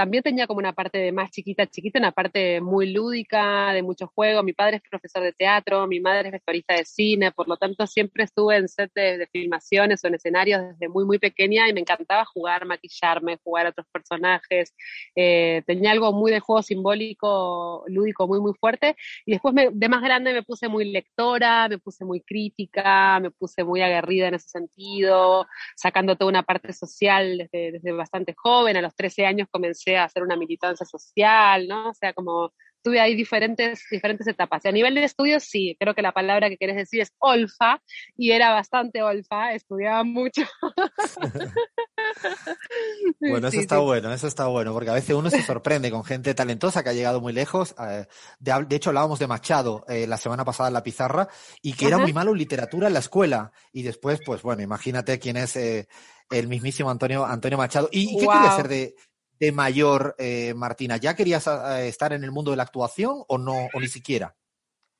También 0.00 0.22
tenía 0.22 0.46
como 0.46 0.60
una 0.60 0.72
parte 0.72 0.96
de 0.96 1.12
más 1.12 1.30
chiquita, 1.30 1.66
chiquita, 1.66 1.98
una 1.98 2.10
parte 2.10 2.62
muy 2.62 2.90
lúdica, 2.90 3.70
de 3.74 3.82
mucho 3.82 4.06
juego. 4.06 4.42
Mi 4.42 4.54
padre 4.54 4.76
es 4.76 4.82
profesor 4.88 5.22
de 5.22 5.34
teatro, 5.34 5.86
mi 5.86 6.00
madre 6.00 6.28
es 6.28 6.32
vestuarista 6.32 6.72
de 6.74 6.86
cine, 6.86 7.32
por 7.32 7.46
lo 7.46 7.58
tanto 7.58 7.86
siempre 7.86 8.24
estuve 8.24 8.56
en 8.56 8.66
set 8.66 8.90
de, 8.94 9.18
de, 9.18 9.26
filmaciones 9.26 10.02
o 10.02 10.06
en 10.08 10.14
escenarios 10.14 10.62
desde 10.70 10.88
muy, 10.88 11.04
muy 11.04 11.18
pequeña 11.18 11.68
y 11.68 11.74
me 11.74 11.80
encantaba 11.80 12.24
jugar, 12.24 12.64
maquillarme, 12.64 13.38
jugar 13.44 13.66
a 13.66 13.68
otros 13.68 13.86
personajes. 13.92 14.74
Eh, 15.14 15.62
tenía 15.66 15.90
algo 15.90 16.14
muy 16.14 16.32
de 16.32 16.40
juego 16.40 16.62
simbólico, 16.62 17.84
lúdico, 17.88 18.26
muy, 18.26 18.40
muy 18.40 18.54
fuerte. 18.54 18.96
Y 19.26 19.32
después 19.32 19.52
me, 19.52 19.68
de 19.70 19.88
más 19.90 20.00
grande 20.00 20.32
me 20.32 20.42
puse 20.42 20.68
muy 20.68 20.90
lectora, 20.90 21.68
me 21.68 21.76
puse 21.76 22.06
muy 22.06 22.22
crítica, 22.22 23.20
me 23.20 23.30
puse 23.32 23.64
muy 23.64 23.82
aguerrida 23.82 24.28
en 24.28 24.34
ese 24.36 24.48
sentido, 24.48 25.46
sacando 25.76 26.16
toda 26.16 26.30
una 26.30 26.42
parte 26.42 26.72
social 26.72 27.36
desde, 27.36 27.72
desde 27.72 27.92
bastante 27.92 28.34
joven. 28.34 28.78
A 28.78 28.80
los 28.80 28.96
13 28.96 29.26
años 29.26 29.48
comencé 29.50 29.89
a 29.96 30.04
hacer 30.04 30.22
una 30.22 30.36
militancia 30.36 30.86
social, 30.86 31.66
¿no? 31.68 31.90
O 31.90 31.94
sea, 31.94 32.12
como 32.12 32.52
tuve 32.82 33.00
ahí 33.00 33.14
diferentes, 33.14 33.84
diferentes 33.90 34.26
etapas. 34.26 34.64
Y 34.64 34.68
a 34.68 34.72
nivel 34.72 34.94
de 34.94 35.04
estudios, 35.04 35.44
sí, 35.44 35.76
creo 35.78 35.94
que 35.94 36.02
la 36.02 36.12
palabra 36.12 36.48
que 36.48 36.56
querés 36.56 36.76
decir 36.76 37.00
es 37.00 37.12
olfa, 37.18 37.82
y 38.16 38.32
era 38.32 38.52
bastante 38.52 39.02
olfa, 39.02 39.52
estudiaba 39.52 40.04
mucho. 40.04 40.42
bueno, 43.20 43.48
eso 43.48 43.50
sí, 43.50 43.58
está 43.58 43.76
sí. 43.76 43.82
bueno, 43.82 44.12
eso 44.12 44.26
está 44.26 44.46
bueno, 44.46 44.72
porque 44.72 44.90
a 44.90 44.94
veces 44.94 45.14
uno 45.14 45.30
se 45.30 45.42
sorprende 45.42 45.90
con 45.90 46.04
gente 46.04 46.34
talentosa 46.34 46.82
que 46.82 46.90
ha 46.90 46.94
llegado 46.94 47.20
muy 47.20 47.32
lejos. 47.32 47.74
Eh, 47.78 48.06
de, 48.38 48.64
de, 48.66 48.76
hecho, 48.76 48.90
hablábamos 48.90 49.18
de 49.18 49.26
Machado 49.26 49.84
eh, 49.88 50.06
la 50.06 50.16
semana 50.16 50.44
pasada 50.44 50.68
en 50.68 50.74
la 50.74 50.82
pizarra, 50.82 51.28
y 51.62 51.74
que 51.74 51.86
Ajá. 51.86 51.96
era 51.96 52.02
muy 52.02 52.12
malo 52.12 52.32
en 52.32 52.38
literatura 52.38 52.88
en 52.88 52.94
la 52.94 53.00
escuela. 53.00 53.52
Y 53.72 53.82
después, 53.82 54.20
pues 54.24 54.42
bueno, 54.42 54.62
imagínate 54.62 55.18
quién 55.18 55.36
es 55.36 55.56
eh, 55.56 55.88
el 56.30 56.48
mismísimo 56.48 56.90
Antonio, 56.90 57.26
Antonio 57.26 57.58
Machado. 57.58 57.88
¿Y, 57.92 58.14
y 58.14 58.18
qué 58.18 58.24
wow. 58.24 58.34
quería 58.34 58.56
ser 58.56 58.68
de, 58.68 58.94
de 59.40 59.52
mayor, 59.52 60.14
eh, 60.18 60.52
Martina? 60.54 60.98
¿Ya 60.98 61.16
querías 61.16 61.46
eh, 61.46 61.88
estar 61.88 62.12
en 62.12 62.22
el 62.22 62.30
mundo 62.30 62.50
de 62.50 62.58
la 62.58 62.64
actuación 62.64 63.24
o 63.26 63.38
no, 63.38 63.68
o 63.72 63.80
ni 63.80 63.88
siquiera? 63.88 64.36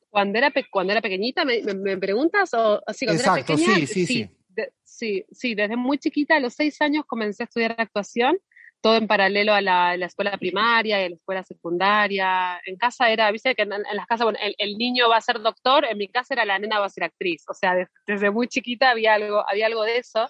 Cuando 0.08 0.38
era, 0.38 0.52
cuando 0.70 0.92
era 0.92 1.02
pequeñita, 1.02 1.44
¿me, 1.44 1.62
me, 1.62 1.96
preguntas? 1.98 2.52
O, 2.54 2.82
así, 2.86 3.04
cuando 3.04 3.22
Exacto, 3.22 3.52
era 3.52 3.62
pequeña, 3.62 3.86
sí, 3.86 3.86
sí, 3.86 4.06
sí. 4.06 4.30
De, 4.48 4.72
sí, 4.82 5.24
sí, 5.30 5.54
desde 5.54 5.76
muy 5.76 5.98
chiquita, 5.98 6.36
a 6.36 6.40
los 6.40 6.54
seis 6.54 6.80
años 6.80 7.04
comencé 7.06 7.44
a 7.44 7.46
estudiar 7.46 7.76
actuación 7.78 8.38
todo 8.80 8.96
en 8.96 9.06
paralelo 9.06 9.52
a 9.52 9.60
la, 9.60 9.96
la, 9.96 10.06
escuela 10.06 10.36
primaria 10.38 11.00
y 11.00 11.04
a 11.04 11.08
la 11.08 11.16
escuela 11.16 11.44
secundaria. 11.44 12.60
En 12.64 12.76
casa 12.76 13.10
era, 13.10 13.30
viste 13.30 13.54
que 13.54 13.62
en, 13.62 13.72
en 13.72 13.96
las 13.96 14.06
casas, 14.06 14.24
bueno, 14.24 14.38
el, 14.42 14.54
el, 14.58 14.78
niño 14.78 15.08
va 15.08 15.18
a 15.18 15.20
ser 15.20 15.40
doctor, 15.40 15.84
en 15.84 15.98
mi 15.98 16.08
casa 16.08 16.34
era 16.34 16.44
la 16.44 16.58
nena 16.58 16.78
va 16.78 16.86
a 16.86 16.90
ser 16.90 17.04
actriz. 17.04 17.44
O 17.48 17.54
sea, 17.54 17.74
desde, 17.74 17.90
desde 18.06 18.30
muy 18.30 18.48
chiquita 18.48 18.90
había 18.90 19.14
algo, 19.14 19.44
había 19.48 19.66
algo 19.66 19.84
de 19.84 19.98
eso. 19.98 20.28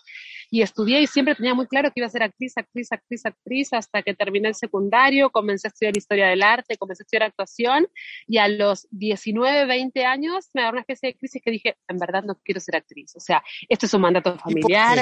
Y 0.50 0.62
estudié 0.62 1.00
y 1.00 1.06
siempre 1.06 1.34
tenía 1.34 1.54
muy 1.54 1.66
claro 1.66 1.90
que 1.90 2.00
iba 2.00 2.06
a 2.06 2.10
ser 2.10 2.24
actriz, 2.24 2.54
actriz, 2.56 2.90
actriz, 2.90 3.24
actriz, 3.24 3.72
hasta 3.72 4.02
que 4.02 4.14
terminé 4.14 4.48
el 4.48 4.54
secundario, 4.56 5.30
comencé 5.30 5.68
a 5.68 5.70
estudiar 5.70 5.96
historia 5.96 6.26
del 6.26 6.42
arte, 6.42 6.76
comencé 6.76 7.02
a 7.02 7.04
estudiar 7.04 7.22
actuación, 7.22 7.86
y 8.26 8.38
a 8.38 8.48
los 8.48 8.88
19, 8.90 9.66
20 9.66 10.04
años 10.04 10.50
me 10.54 10.62
agarró 10.62 10.74
una 10.74 10.80
especie 10.80 11.10
de 11.10 11.18
crisis 11.18 11.40
que 11.42 11.50
dije, 11.52 11.76
en 11.86 11.98
verdad 11.98 12.24
no 12.24 12.34
quiero 12.42 12.60
ser 12.60 12.76
actriz. 12.76 13.14
O 13.14 13.20
sea, 13.20 13.42
esto 13.68 13.86
es 13.86 13.94
un 13.94 14.00
mandato 14.00 14.36
familiar 14.38 14.98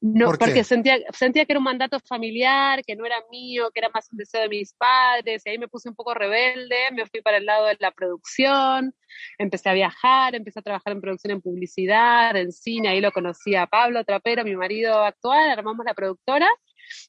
no, 0.00 0.26
¿Por 0.26 0.38
porque 0.38 0.64
sentía, 0.64 0.98
sentía 1.12 1.44
que 1.44 1.52
era 1.52 1.58
un 1.58 1.64
mandato 1.64 2.00
familiar, 2.00 2.82
que 2.84 2.96
no 2.96 3.04
era 3.04 3.16
mío, 3.30 3.70
que 3.72 3.80
era 3.80 3.90
más 3.90 4.10
un 4.10 4.16
deseo 4.16 4.40
de 4.40 4.48
mis 4.48 4.72
padres, 4.72 5.42
y 5.44 5.50
ahí 5.50 5.58
me 5.58 5.68
puse 5.68 5.90
un 5.90 5.94
poco 5.94 6.14
rebelde, 6.14 6.76
me 6.92 7.06
fui 7.06 7.20
para 7.20 7.36
el 7.36 7.44
lado 7.44 7.66
de 7.66 7.76
la 7.80 7.90
producción, 7.90 8.94
empecé 9.36 9.68
a 9.68 9.74
viajar, 9.74 10.34
empecé 10.34 10.60
a 10.60 10.62
trabajar 10.62 10.94
en 10.94 11.02
producción 11.02 11.32
en 11.32 11.42
publicidad, 11.42 12.34
en 12.34 12.50
cine, 12.50 12.88
ahí 12.88 13.00
lo 13.02 13.12
conocí 13.12 13.54
a 13.54 13.66
Pablo 13.66 14.02
Trapero, 14.04 14.42
mi 14.42 14.56
marido 14.56 15.04
actual, 15.04 15.50
armamos 15.50 15.84
la 15.84 15.92
productora, 15.92 16.48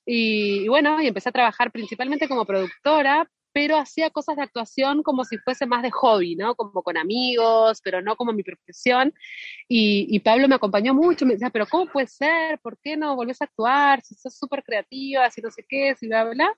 y, 0.05 0.65
y 0.65 0.67
bueno, 0.67 1.01
y 1.01 1.07
empecé 1.07 1.29
a 1.29 1.33
trabajar 1.33 1.71
principalmente 1.71 2.27
como 2.27 2.45
productora, 2.45 3.29
pero 3.53 3.77
hacía 3.77 4.09
cosas 4.09 4.35
de 4.37 4.43
actuación 4.43 5.03
como 5.03 5.25
si 5.25 5.37
fuese 5.37 5.65
más 5.65 5.83
de 5.83 5.91
hobby, 5.91 6.35
¿no? 6.35 6.55
Como 6.55 6.83
con 6.83 6.97
amigos, 6.97 7.81
pero 7.83 8.01
no 8.01 8.15
como 8.15 8.33
mi 8.33 8.43
profesión. 8.43 9.13
Y, 9.67 10.07
y 10.09 10.19
Pablo 10.19 10.47
me 10.47 10.55
acompañó 10.55 10.93
mucho, 10.93 11.25
me 11.25 11.33
decía, 11.33 11.49
pero 11.49 11.67
¿cómo 11.67 11.91
puede 11.91 12.07
ser? 12.07 12.59
¿Por 12.59 12.77
qué 12.79 12.97
no 12.97 13.15
volvés 13.15 13.41
a 13.41 13.45
actuar? 13.45 14.01
Si 14.03 14.15
sos 14.15 14.35
súper 14.37 14.63
creativa, 14.63 15.29
si 15.29 15.41
no 15.41 15.51
sé 15.51 15.65
qué, 15.67 15.95
si 15.95 16.07
bla, 16.07 16.25
bla. 16.25 16.55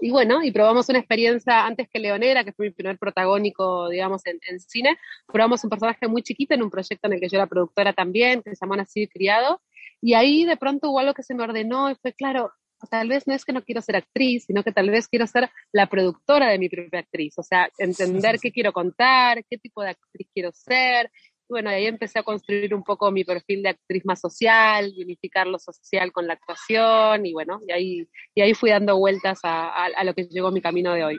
Y 0.00 0.10
bueno, 0.10 0.42
y 0.42 0.50
probamos 0.50 0.88
una 0.88 0.98
experiencia 0.98 1.64
antes 1.64 1.88
que 1.88 1.98
Leonera, 1.98 2.44
que 2.44 2.52
fue 2.52 2.66
mi 2.66 2.72
primer 2.72 2.98
protagónico, 2.98 3.88
digamos, 3.88 4.26
en, 4.26 4.38
en, 4.48 4.58
cine. 4.60 4.98
Probamos 5.26 5.62
un 5.64 5.70
personaje 5.70 6.08
muy 6.08 6.22
chiquito 6.22 6.54
en 6.54 6.62
un 6.62 6.70
proyecto 6.70 7.06
en 7.06 7.14
el 7.14 7.20
que 7.20 7.28
yo 7.28 7.36
era 7.38 7.46
productora 7.46 7.92
también, 7.92 8.42
que 8.42 8.50
se 8.50 8.56
llamó 8.60 8.76
Nacido 8.76 9.04
y 9.04 9.08
Criado. 9.08 9.62
Y 10.00 10.14
ahí 10.14 10.44
de 10.44 10.56
pronto 10.56 10.90
hubo 10.90 10.98
algo 10.98 11.14
que 11.14 11.22
se 11.22 11.34
me 11.34 11.44
ordenó 11.44 11.90
y 11.90 11.94
fue, 11.96 12.12
claro, 12.12 12.52
tal 12.90 13.08
vez 13.08 13.26
no 13.26 13.34
es 13.34 13.44
que 13.44 13.52
no 13.52 13.62
quiero 13.62 13.80
ser 13.82 13.96
actriz, 13.96 14.44
sino 14.46 14.62
que 14.62 14.72
tal 14.72 14.90
vez 14.90 15.08
quiero 15.08 15.26
ser 15.26 15.50
la 15.72 15.86
productora 15.86 16.48
de 16.48 16.58
mi 16.58 16.68
propia 16.68 17.00
actriz, 17.00 17.38
o 17.38 17.42
sea, 17.42 17.68
entender 17.78 18.38
qué 18.40 18.52
quiero 18.52 18.72
contar, 18.72 19.44
qué 19.48 19.58
tipo 19.58 19.82
de 19.82 19.90
actriz 19.90 20.28
quiero 20.34 20.52
ser. 20.52 21.10
Bueno, 21.48 21.68
ahí 21.70 21.86
empecé 21.86 22.18
a 22.18 22.22
construir 22.22 22.74
un 22.74 22.82
poco 22.82 23.10
mi 23.10 23.24
perfil 23.24 23.62
de 23.62 23.70
actriz 23.70 24.04
más 24.06 24.20
social, 24.20 24.92
unificar 24.96 25.46
lo 25.46 25.58
social 25.58 26.10
con 26.10 26.26
la 26.26 26.34
actuación, 26.34 27.26
y 27.26 27.32
bueno, 27.32 27.60
y 27.66 27.72
ahí, 27.72 28.08
y 28.34 28.40
ahí 28.40 28.54
fui 28.54 28.70
dando 28.70 28.96
vueltas 28.96 29.40
a, 29.42 29.68
a, 29.68 29.86
a 29.86 30.04
lo 30.04 30.14
que 30.14 30.24
llegó 30.24 30.50
mi 30.50 30.62
camino 30.62 30.94
de 30.94 31.04
hoy. 31.04 31.18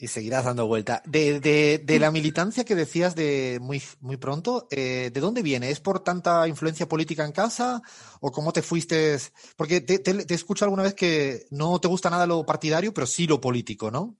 Y 0.00 0.06
seguirás 0.06 0.44
dando 0.44 0.68
vuelta. 0.68 1.02
De, 1.06 1.40
de, 1.40 1.78
de, 1.78 1.98
la 1.98 2.12
militancia 2.12 2.64
que 2.64 2.76
decías 2.76 3.16
de 3.16 3.58
muy, 3.60 3.82
muy 4.00 4.16
pronto, 4.16 4.68
eh, 4.70 5.10
¿de 5.12 5.20
dónde 5.20 5.42
viene? 5.42 5.70
¿Es 5.70 5.80
por 5.80 6.04
tanta 6.04 6.46
influencia 6.46 6.88
política 6.88 7.24
en 7.24 7.32
casa? 7.32 7.82
¿O 8.20 8.30
cómo 8.30 8.52
te 8.52 8.62
fuiste? 8.62 9.18
Porque 9.56 9.80
te, 9.80 9.98
te, 9.98 10.24
te 10.24 10.34
escucho 10.34 10.64
alguna 10.64 10.84
vez 10.84 10.94
que 10.94 11.46
no 11.50 11.80
te 11.80 11.88
gusta 11.88 12.10
nada 12.10 12.28
lo 12.28 12.46
partidario, 12.46 12.94
pero 12.94 13.08
sí 13.08 13.26
lo 13.26 13.40
político, 13.40 13.90
¿no? 13.90 14.16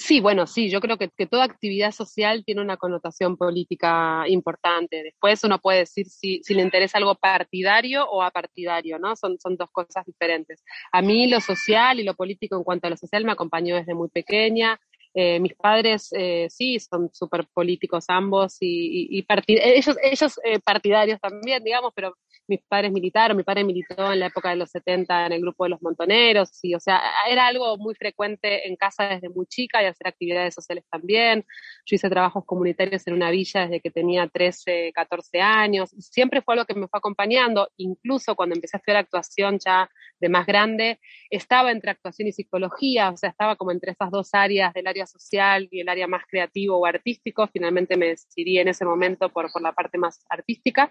Sí, 0.00 0.18
bueno, 0.20 0.46
sí, 0.46 0.70
yo 0.70 0.80
creo 0.80 0.96
que, 0.96 1.10
que, 1.10 1.26
toda 1.26 1.44
actividad 1.44 1.92
social 1.92 2.42
tiene 2.42 2.62
una 2.62 2.78
connotación 2.78 3.36
política 3.36 4.24
importante. 4.28 5.02
Después 5.02 5.44
uno 5.44 5.58
puede 5.58 5.80
decir 5.80 6.06
si, 6.06 6.42
si 6.42 6.54
le 6.54 6.62
interesa 6.62 6.96
algo 6.96 7.16
partidario 7.16 8.08
o 8.08 8.22
apartidario, 8.22 8.98
¿no? 8.98 9.14
Son, 9.14 9.38
son 9.38 9.56
dos 9.56 9.68
cosas 9.70 10.06
diferentes. 10.06 10.64
A 10.90 11.02
mí 11.02 11.28
lo 11.28 11.38
social 11.42 12.00
y 12.00 12.04
lo 12.04 12.14
político 12.14 12.56
en 12.56 12.64
cuanto 12.64 12.86
a 12.86 12.90
lo 12.90 12.96
social 12.96 13.26
me 13.26 13.32
acompañó 13.32 13.76
desde 13.76 13.92
muy 13.92 14.08
pequeña. 14.08 14.80
Eh, 15.12 15.40
mis 15.40 15.54
padres 15.54 16.08
eh, 16.12 16.46
sí 16.50 16.78
son 16.78 17.10
súper 17.12 17.44
políticos 17.52 18.04
ambos 18.08 18.56
y, 18.60 19.08
y, 19.10 19.20
y 19.20 19.26
ellos, 19.48 19.96
ellos 20.02 20.40
eh, 20.44 20.60
partidarios 20.60 21.20
también, 21.20 21.64
digamos, 21.64 21.92
pero 21.96 22.14
mis 22.46 22.60
padres 22.68 22.92
militaron, 22.92 23.36
mi 23.36 23.42
padre 23.42 23.64
militó 23.64 24.12
en 24.12 24.20
la 24.20 24.26
época 24.26 24.50
de 24.50 24.56
los 24.56 24.70
70 24.70 25.26
en 25.26 25.32
el 25.32 25.40
grupo 25.40 25.64
de 25.64 25.70
los 25.70 25.82
montoneros, 25.82 26.50
y 26.62 26.74
o 26.74 26.80
sea, 26.80 27.00
era 27.28 27.46
algo 27.46 27.76
muy 27.78 27.94
frecuente 27.94 28.68
en 28.68 28.76
casa 28.76 29.08
desde 29.08 29.28
muy 29.28 29.46
chica 29.46 29.82
y 29.82 29.86
hacer 29.86 30.08
actividades 30.08 30.54
sociales 30.54 30.84
también. 30.90 31.44
Yo 31.86 31.96
hice 31.96 32.08
trabajos 32.10 32.44
comunitarios 32.44 33.06
en 33.06 33.14
una 33.14 33.30
villa 33.30 33.62
desde 33.62 33.80
que 33.80 33.90
tenía 33.90 34.28
13, 34.28 34.92
14 34.92 35.40
años, 35.40 35.90
siempre 35.98 36.42
fue 36.42 36.54
algo 36.54 36.66
que 36.66 36.74
me 36.74 36.88
fue 36.88 36.98
acompañando, 36.98 37.68
incluso 37.76 38.34
cuando 38.36 38.54
empecé 38.54 38.76
a 38.76 38.78
estudiar 38.78 38.98
actuación 38.98 39.58
ya 39.58 39.88
de 40.20 40.28
más 40.28 40.46
grande, 40.46 41.00
estaba 41.30 41.70
entre 41.72 41.90
actuación 41.90 42.28
y 42.28 42.32
psicología, 42.32 43.10
o 43.10 43.16
sea, 43.16 43.30
estaba 43.30 43.56
como 43.56 43.70
entre 43.72 43.92
esas 43.92 44.10
dos 44.10 44.30
áreas 44.32 44.72
del 44.74 44.86
área 44.86 44.99
social 45.06 45.68
y 45.70 45.80
el 45.80 45.88
área 45.88 46.06
más 46.06 46.24
creativo 46.28 46.78
o 46.78 46.86
artístico, 46.86 47.48
finalmente 47.52 47.96
me 47.96 48.08
decidí 48.08 48.58
en 48.58 48.68
ese 48.68 48.84
momento 48.84 49.28
por, 49.28 49.50
por 49.52 49.62
la 49.62 49.72
parte 49.72 49.98
más 49.98 50.24
artística. 50.28 50.90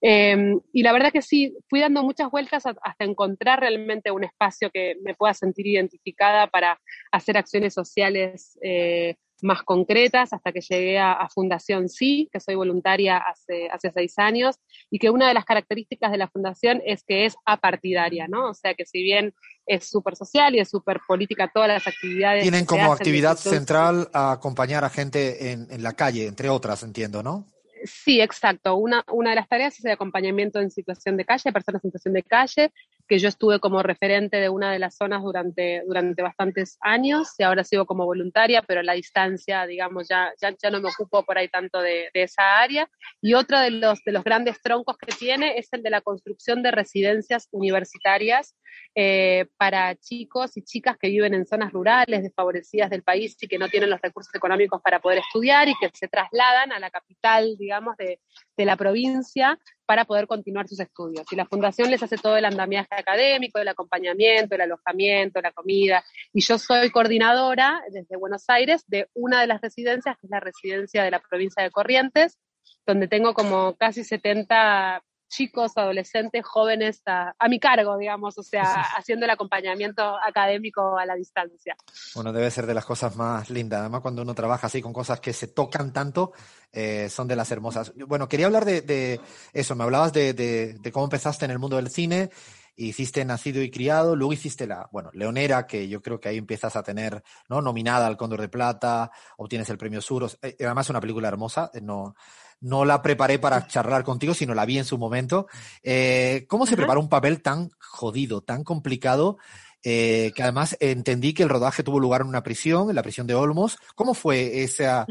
Eh, 0.00 0.54
y 0.72 0.82
la 0.82 0.92
verdad 0.92 1.12
que 1.12 1.22
sí, 1.22 1.54
fui 1.68 1.80
dando 1.80 2.02
muchas 2.02 2.30
vueltas 2.30 2.64
hasta 2.66 3.04
encontrar 3.04 3.60
realmente 3.60 4.10
un 4.10 4.24
espacio 4.24 4.70
que 4.70 4.96
me 5.02 5.14
pueda 5.14 5.34
sentir 5.34 5.66
identificada 5.66 6.46
para 6.46 6.80
hacer 7.10 7.36
acciones 7.36 7.74
sociales 7.74 8.58
eh, 8.62 9.16
más 9.42 9.62
concretas 9.62 10.32
hasta 10.32 10.52
que 10.52 10.60
llegué 10.60 10.98
a, 10.98 11.12
a, 11.12 11.28
Fundación 11.28 11.88
Sí, 11.88 12.28
que 12.32 12.40
soy 12.40 12.54
voluntaria 12.54 13.18
hace, 13.18 13.68
hace 13.70 13.90
seis 13.92 14.18
años, 14.18 14.56
y 14.90 14.98
que 14.98 15.10
una 15.10 15.28
de 15.28 15.34
las 15.34 15.44
características 15.44 16.10
de 16.10 16.18
la 16.18 16.28
fundación 16.28 16.80
es 16.86 17.02
que 17.02 17.26
es 17.26 17.34
apartidaria, 17.44 18.28
¿no? 18.28 18.50
O 18.50 18.54
sea 18.54 18.74
que 18.74 18.86
si 18.86 19.02
bien 19.02 19.34
es 19.66 19.88
súper 19.88 20.16
social 20.16 20.54
y 20.54 20.60
es 20.60 20.70
súper 20.70 21.00
política 21.06 21.50
todas 21.52 21.68
las 21.68 21.86
actividades. 21.86 22.42
Tienen 22.42 22.64
como 22.64 22.92
actividad 22.92 23.36
central 23.36 24.08
a 24.12 24.32
acompañar 24.32 24.84
a 24.84 24.90
gente 24.90 25.52
en, 25.52 25.66
en 25.70 25.82
la 25.82 25.92
calle, 25.92 26.26
entre 26.26 26.48
otras, 26.48 26.82
entiendo, 26.82 27.22
¿no? 27.22 27.46
Sí, 27.84 28.20
exacto. 28.20 28.76
Una, 28.76 29.04
una 29.12 29.30
de 29.30 29.36
las 29.36 29.48
tareas 29.48 29.78
es 29.78 29.84
el 29.84 29.92
acompañamiento 29.92 30.60
en 30.60 30.70
situación 30.70 31.16
de 31.16 31.24
calle, 31.24 31.52
personas 31.52 31.84
en 31.84 31.90
situación 31.90 32.14
de 32.14 32.22
calle, 32.22 32.72
que 33.12 33.18
yo 33.18 33.28
estuve 33.28 33.60
como 33.60 33.82
referente 33.82 34.38
de 34.38 34.48
una 34.48 34.72
de 34.72 34.78
las 34.78 34.96
zonas 34.96 35.22
durante, 35.22 35.82
durante 35.86 36.22
bastantes 36.22 36.78
años 36.80 37.34
y 37.36 37.42
ahora 37.42 37.62
sigo 37.62 37.84
como 37.84 38.06
voluntaria, 38.06 38.62
pero 38.62 38.82
la 38.82 38.94
distancia, 38.94 39.66
digamos, 39.66 40.08
ya, 40.08 40.32
ya, 40.40 40.54
ya 40.56 40.70
no 40.70 40.80
me 40.80 40.88
ocupo 40.88 41.22
por 41.22 41.36
ahí 41.36 41.48
tanto 41.48 41.82
de, 41.82 42.08
de, 42.14 42.22
esa 42.22 42.62
área. 42.62 42.88
Y 43.20 43.34
otro 43.34 43.60
de 43.60 43.70
los, 43.70 44.02
de 44.02 44.12
los 44.12 44.24
grandes 44.24 44.62
troncos 44.62 44.96
que 44.96 45.14
tiene 45.14 45.58
es 45.58 45.68
el 45.72 45.82
de 45.82 45.90
la 45.90 46.00
construcción 46.00 46.62
de 46.62 46.70
residencias 46.70 47.48
universitarias 47.50 48.56
eh, 48.94 49.44
para 49.58 49.94
chicos 49.96 50.56
y 50.56 50.62
chicas 50.62 50.96
que 50.98 51.08
viven 51.08 51.34
en 51.34 51.44
zonas 51.44 51.70
rurales, 51.70 52.22
desfavorecidas 52.22 52.88
del 52.88 53.02
país 53.02 53.36
y 53.42 53.46
que 53.46 53.58
no 53.58 53.68
tienen 53.68 53.90
los 53.90 54.00
recursos 54.00 54.34
económicos 54.34 54.80
para 54.80 55.00
poder 55.00 55.18
estudiar 55.18 55.68
y 55.68 55.74
que 55.78 55.90
se 55.92 56.08
trasladan 56.08 56.72
a 56.72 56.78
la 56.78 56.90
capital, 56.90 57.56
digamos, 57.58 57.94
de, 57.98 58.20
de 58.56 58.64
la 58.64 58.76
provincia 58.76 59.58
para 59.86 60.04
poder 60.04 60.26
continuar 60.26 60.68
sus 60.68 60.80
estudios. 60.80 61.24
Y 61.30 61.36
la 61.36 61.46
fundación 61.46 61.90
les 61.90 62.02
hace 62.02 62.16
todo 62.16 62.36
el 62.36 62.44
andamiaje 62.44 62.94
académico, 62.94 63.58
el 63.58 63.68
acompañamiento, 63.68 64.54
el 64.54 64.62
alojamiento, 64.62 65.40
la 65.40 65.52
comida. 65.52 66.04
Y 66.32 66.42
yo 66.42 66.58
soy 66.58 66.90
coordinadora 66.90 67.82
desde 67.90 68.16
Buenos 68.16 68.44
Aires 68.48 68.84
de 68.86 69.08
una 69.14 69.40
de 69.40 69.46
las 69.46 69.60
residencias, 69.60 70.16
que 70.18 70.26
es 70.26 70.30
la 70.30 70.40
residencia 70.40 71.02
de 71.04 71.10
la 71.10 71.20
provincia 71.20 71.62
de 71.62 71.70
Corrientes, 71.70 72.38
donde 72.86 73.08
tengo 73.08 73.34
como 73.34 73.74
casi 73.76 74.04
70 74.04 75.02
chicos, 75.32 75.72
adolescentes, 75.76 76.44
jóvenes 76.44 77.02
a, 77.06 77.34
mi 77.48 77.58
cargo, 77.58 77.96
digamos, 77.96 78.36
o 78.38 78.42
sea, 78.42 78.62
haciendo 78.96 79.24
el 79.24 79.30
acompañamiento 79.30 80.02
académico 80.22 80.98
a 80.98 81.06
la 81.06 81.14
distancia. 81.14 81.74
Bueno, 82.14 82.32
debe 82.32 82.50
ser 82.50 82.66
de 82.66 82.74
las 82.74 82.84
cosas 82.84 83.16
más 83.16 83.48
lindas, 83.50 83.80
además 83.80 84.02
cuando 84.02 84.22
uno 84.22 84.34
trabaja 84.34 84.66
así 84.66 84.82
con 84.82 84.92
cosas 84.92 85.20
que 85.20 85.32
se 85.32 85.48
tocan 85.48 85.92
tanto, 85.92 86.32
eh, 86.70 87.08
son 87.08 87.26
de 87.26 87.36
las 87.36 87.50
hermosas. 87.50 87.92
Bueno, 88.06 88.28
quería 88.28 88.46
hablar 88.46 88.64
de, 88.66 89.20
eso, 89.52 89.74
me 89.74 89.84
hablabas 89.84 90.12
de, 90.12 90.34
de, 90.34 90.92
cómo 90.92 91.06
empezaste 91.06 91.46
en 91.46 91.50
el 91.50 91.58
mundo 91.58 91.76
del 91.76 91.88
cine, 91.88 92.30
hiciste 92.76 93.24
Nacido 93.24 93.62
y 93.62 93.70
Criado, 93.70 94.16
luego 94.16 94.34
hiciste 94.34 94.66
la, 94.66 94.88
bueno, 94.92 95.10
Leonera, 95.14 95.66
que 95.66 95.88
yo 95.88 96.02
creo 96.02 96.20
que 96.20 96.28
ahí 96.28 96.36
empiezas 96.36 96.76
a 96.76 96.82
tener, 96.82 97.22
¿no? 97.48 97.62
Nominada 97.62 98.06
al 98.06 98.18
Cóndor 98.18 98.40
de 98.40 98.48
Plata, 98.48 99.10
obtienes 99.38 99.70
el 99.70 99.78
premio 99.78 100.02
Suros, 100.02 100.38
eh, 100.42 100.56
además 100.60 100.86
es 100.86 100.90
una 100.90 101.00
película 101.00 101.28
hermosa, 101.28 101.70
eh, 101.72 101.80
no, 101.80 102.14
no 102.62 102.84
la 102.84 103.02
preparé 103.02 103.38
para 103.38 103.66
charlar 103.66 104.04
contigo, 104.04 104.32
sino 104.32 104.54
la 104.54 104.64
vi 104.64 104.78
en 104.78 104.84
su 104.84 104.96
momento. 104.96 105.46
Eh, 105.82 106.46
¿Cómo 106.48 106.64
se 106.64 106.76
prepara 106.76 107.00
un 107.00 107.08
papel 107.08 107.42
tan 107.42 107.70
jodido, 107.78 108.40
tan 108.40 108.64
complicado? 108.64 109.36
Eh, 109.84 110.30
que 110.36 110.44
además 110.44 110.76
entendí 110.78 111.34
que 111.34 111.42
el 111.42 111.48
rodaje 111.48 111.82
tuvo 111.82 111.98
lugar 111.98 112.20
en 112.20 112.28
una 112.28 112.44
prisión, 112.44 112.88
en 112.88 112.94
la 112.94 113.02
prisión 113.02 113.26
de 113.26 113.34
Olmos. 113.34 113.78
¿Cómo 113.96 114.14
fue 114.14 114.62
esa, 114.62 115.06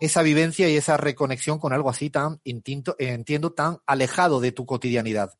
esa 0.00 0.22
vivencia 0.22 0.68
y 0.68 0.76
esa 0.76 0.96
reconexión 0.96 1.60
con 1.60 1.72
algo 1.72 1.90
así 1.90 2.10
tan, 2.10 2.40
instinto, 2.42 2.96
entiendo, 2.98 3.52
tan 3.52 3.78
alejado 3.86 4.40
de 4.40 4.50
tu 4.50 4.66
cotidianidad? 4.66 5.32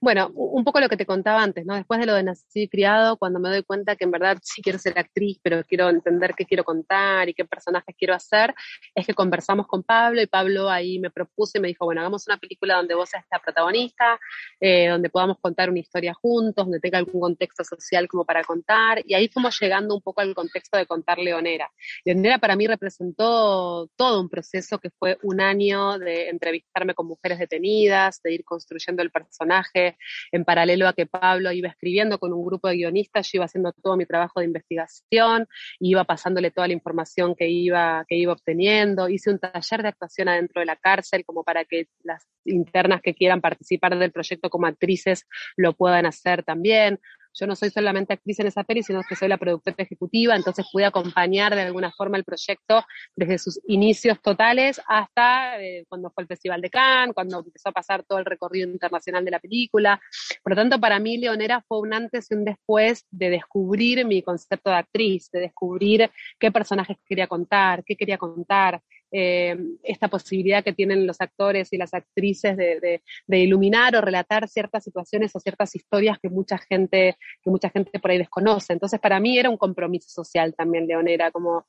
Bueno, 0.00 0.30
un 0.34 0.64
poco 0.64 0.80
lo 0.80 0.88
que 0.88 0.96
te 0.96 1.06
contaba 1.06 1.42
antes, 1.42 1.64
¿no? 1.64 1.74
Después 1.74 2.00
de 2.00 2.06
lo 2.06 2.14
de 2.14 2.22
nací 2.22 2.68
criado, 2.68 3.16
cuando 3.16 3.38
me 3.38 3.48
doy 3.48 3.62
cuenta 3.62 3.96
que 3.96 4.04
en 4.04 4.10
verdad 4.10 4.38
sí 4.42 4.62
quiero 4.62 4.78
ser 4.78 4.98
actriz, 4.98 5.38
pero 5.42 5.62
quiero 5.64 5.88
entender 5.88 6.34
qué 6.36 6.44
quiero 6.44 6.64
contar 6.64 7.28
y 7.28 7.34
qué 7.34 7.44
personajes 7.44 7.94
quiero 7.96 8.14
hacer, 8.14 8.54
es 8.94 9.06
que 9.06 9.14
conversamos 9.14 9.66
con 9.66 9.82
Pablo 9.82 10.20
y 10.20 10.26
Pablo 10.26 10.68
ahí 10.68 10.98
me 10.98 11.10
propuso 11.10 11.58
y 11.58 11.60
me 11.60 11.68
dijo, 11.68 11.84
bueno, 11.84 12.00
hagamos 12.00 12.26
una 12.26 12.36
película 12.36 12.76
donde 12.76 12.94
vos 12.94 13.08
seas 13.08 13.24
la 13.30 13.38
protagonista, 13.38 14.18
eh, 14.60 14.88
donde 14.88 15.08
podamos 15.08 15.38
contar 15.40 15.70
una 15.70 15.78
historia 15.78 16.14
juntos, 16.14 16.64
donde 16.64 16.80
tenga 16.80 16.98
algún 16.98 17.20
contexto 17.20 17.64
social 17.64 18.08
como 18.08 18.24
para 18.24 18.44
contar, 18.44 19.02
y 19.06 19.14
ahí 19.14 19.28
fuimos 19.28 19.58
llegando 19.60 19.94
un 19.94 20.02
poco 20.02 20.20
al 20.20 20.34
contexto 20.34 20.76
de 20.76 20.86
contar 20.86 21.18
Leonera. 21.18 21.70
Leonera 22.04 22.38
para 22.38 22.56
mí 22.56 22.66
representó 22.66 23.88
todo 23.96 24.20
un 24.20 24.28
proceso 24.28 24.78
que 24.78 24.90
fue 24.90 25.18
un 25.22 25.40
año 25.40 25.98
de 25.98 26.28
entrevistarme 26.28 26.94
con 26.94 27.06
mujeres 27.06 27.38
detenidas, 27.38 28.20
de 28.22 28.34
ir 28.34 28.44
construyendo 28.44 29.02
el 29.02 29.11
personaje, 29.12 29.96
en 30.32 30.44
paralelo 30.44 30.88
a 30.88 30.92
que 30.92 31.06
Pablo 31.06 31.52
iba 31.52 31.68
escribiendo 31.68 32.18
con 32.18 32.32
un 32.32 32.44
grupo 32.44 32.68
de 32.68 32.76
guionistas, 32.76 33.30
yo 33.30 33.38
iba 33.38 33.44
haciendo 33.44 33.72
todo 33.72 33.96
mi 33.96 34.06
trabajo 34.06 34.40
de 34.40 34.46
investigación, 34.46 35.46
iba 35.78 36.04
pasándole 36.04 36.50
toda 36.50 36.66
la 36.66 36.72
información 36.72 37.34
que 37.34 37.48
iba, 37.48 38.04
que 38.08 38.16
iba 38.16 38.32
obteniendo, 38.32 39.08
hice 39.08 39.30
un 39.30 39.38
taller 39.38 39.82
de 39.82 39.88
actuación 39.88 40.28
adentro 40.28 40.60
de 40.60 40.66
la 40.66 40.76
cárcel 40.76 41.24
como 41.24 41.44
para 41.44 41.64
que 41.64 41.88
las 42.02 42.26
internas 42.44 43.02
que 43.02 43.14
quieran 43.14 43.40
participar 43.40 43.98
del 43.98 44.12
proyecto 44.12 44.50
como 44.50 44.66
actrices 44.66 45.26
lo 45.56 45.74
puedan 45.74 46.06
hacer 46.06 46.42
también 46.42 46.98
yo 47.34 47.46
no 47.46 47.56
soy 47.56 47.70
solamente 47.70 48.12
actriz 48.12 48.38
en 48.40 48.46
esa 48.46 48.64
peli, 48.64 48.82
sino 48.82 49.02
que 49.08 49.16
soy 49.16 49.28
la 49.28 49.38
productora 49.38 49.76
ejecutiva, 49.78 50.36
entonces 50.36 50.66
pude 50.70 50.84
acompañar 50.84 51.54
de 51.54 51.62
alguna 51.62 51.90
forma 51.92 52.16
el 52.16 52.24
proyecto 52.24 52.84
desde 53.16 53.38
sus 53.38 53.60
inicios 53.66 54.20
totales 54.20 54.80
hasta 54.86 55.60
eh, 55.60 55.84
cuando 55.88 56.10
fue 56.10 56.22
el 56.22 56.28
Festival 56.28 56.60
de 56.60 56.70
Cannes, 56.70 57.14
cuando 57.14 57.40
empezó 57.40 57.70
a 57.70 57.72
pasar 57.72 58.04
todo 58.04 58.18
el 58.18 58.24
recorrido 58.24 58.68
internacional 58.68 59.24
de 59.24 59.30
la 59.30 59.40
película. 59.40 60.00
Por 60.42 60.52
lo 60.52 60.56
tanto, 60.56 60.80
para 60.80 60.98
mí 60.98 61.18
Leonera 61.18 61.62
fue 61.66 61.80
un 61.80 61.94
antes 61.94 62.30
y 62.30 62.34
un 62.34 62.44
después 62.44 63.06
de 63.10 63.30
descubrir 63.30 64.04
mi 64.06 64.22
concepto 64.22 64.70
de 64.70 64.76
actriz, 64.76 65.30
de 65.30 65.40
descubrir 65.40 66.10
qué 66.38 66.52
personajes 66.52 66.96
quería 67.06 67.26
contar, 67.26 67.82
qué 67.84 67.96
quería 67.96 68.18
contar, 68.18 68.80
eh, 69.14 69.56
esta 69.82 70.08
posibilidad 70.08 70.64
que 70.64 70.72
tienen 70.72 71.06
los 71.06 71.20
actores 71.20 71.70
y 71.72 71.76
las 71.76 71.92
actrices 71.92 72.56
de, 72.56 73.02
iluminar 73.28 73.94
o 73.94 74.00
relatar 74.00 74.48
ciertas 74.48 74.84
situaciones 74.84 75.36
o 75.36 75.40
ciertas 75.40 75.74
historias 75.76 76.18
que 76.18 76.30
mucha 76.30 76.56
gente, 76.56 77.18
que 77.42 77.50
mucha 77.50 77.68
gente 77.68 78.00
por 78.00 78.10
ahí 78.10 78.18
desconoce. 78.18 78.72
Entonces, 78.72 78.98
para 79.00 79.20
mí 79.20 79.38
era 79.38 79.50
un 79.50 79.58
compromiso 79.58 80.08
social 80.08 80.54
también, 80.56 80.86
Leonera, 80.86 81.30
como 81.30 81.66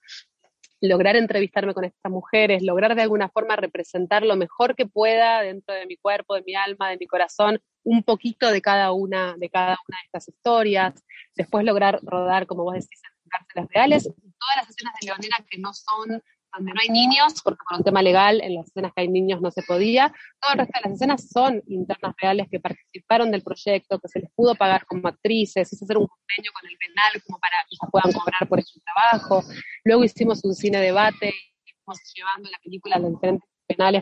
lograr 0.79 1.17
entrevistarme 1.17 1.73
con 1.73 1.83
estas 1.83 2.11
mujeres, 2.11 2.63
lograr 2.63 2.95
de 2.95 3.01
alguna 3.01 3.29
forma 3.29 3.55
representar 3.57 4.23
lo 4.23 4.35
mejor 4.37 4.75
que 4.75 4.85
pueda 4.85 5.41
dentro 5.41 5.75
de 5.75 5.85
mi 5.85 5.97
cuerpo, 5.97 6.35
de 6.35 6.43
mi 6.43 6.55
alma, 6.55 6.89
de 6.89 6.97
mi 6.97 7.07
corazón, 7.07 7.59
un 7.83 8.03
poquito 8.03 8.51
de 8.51 8.61
cada 8.61 8.93
una, 8.93 9.35
de 9.37 9.49
cada 9.49 9.77
una 9.87 9.97
de 9.97 10.05
estas 10.05 10.29
historias, 10.29 10.93
después 11.35 11.65
lograr 11.65 11.99
rodar, 12.03 12.47
como 12.47 12.63
vos 12.63 12.75
decís, 12.75 13.01
en 13.03 13.29
cárceles 13.29 13.69
reales, 13.73 14.03
todas 14.03 14.57
las 14.57 14.69
escenas 14.69 14.93
de 14.99 15.07
Leonera 15.07 15.37
que 15.49 15.57
no 15.57 15.73
son 15.73 16.21
donde 16.55 16.73
no 16.73 16.79
hay 16.81 16.89
niños, 16.89 17.41
porque 17.43 17.59
por 17.67 17.77
un 17.77 17.83
tema 17.83 18.01
legal 18.01 18.41
en 18.41 18.55
las 18.55 18.67
escenas 18.67 18.91
que 18.95 19.01
hay 19.01 19.07
niños 19.07 19.41
no 19.41 19.51
se 19.51 19.63
podía. 19.63 20.13
Todo 20.39 20.53
el 20.53 20.59
resto 20.59 20.79
de 20.79 20.89
las 20.89 20.93
escenas 20.95 21.29
son 21.29 21.61
internas 21.67 22.15
reales 22.21 22.47
que 22.49 22.59
participaron 22.59 23.31
del 23.31 23.43
proyecto, 23.43 23.99
que 23.99 24.07
se 24.07 24.19
les 24.19 24.31
pudo 24.35 24.55
pagar 24.55 24.85
como 24.85 25.07
actrices, 25.07 25.71
hizo 25.71 25.85
hacer 25.85 25.97
un 25.97 26.07
convenio 26.07 26.51
con 26.53 26.69
el 26.69 26.77
penal 26.77 27.23
como 27.25 27.39
para 27.39 27.55
que 27.69 27.77
puedan 27.91 28.11
cobrar 28.13 28.47
por 28.47 28.59
ese 28.59 28.79
trabajo. 28.81 29.43
Luego 29.83 30.03
hicimos 30.03 30.43
un 30.43 30.53
cine 30.53 30.79
debate 30.79 31.29
y 31.29 31.71
fuimos 31.71 31.99
llevando 32.15 32.49
la 32.49 32.57
película 32.63 32.97
los 32.99 33.11
diferentes 33.11 33.49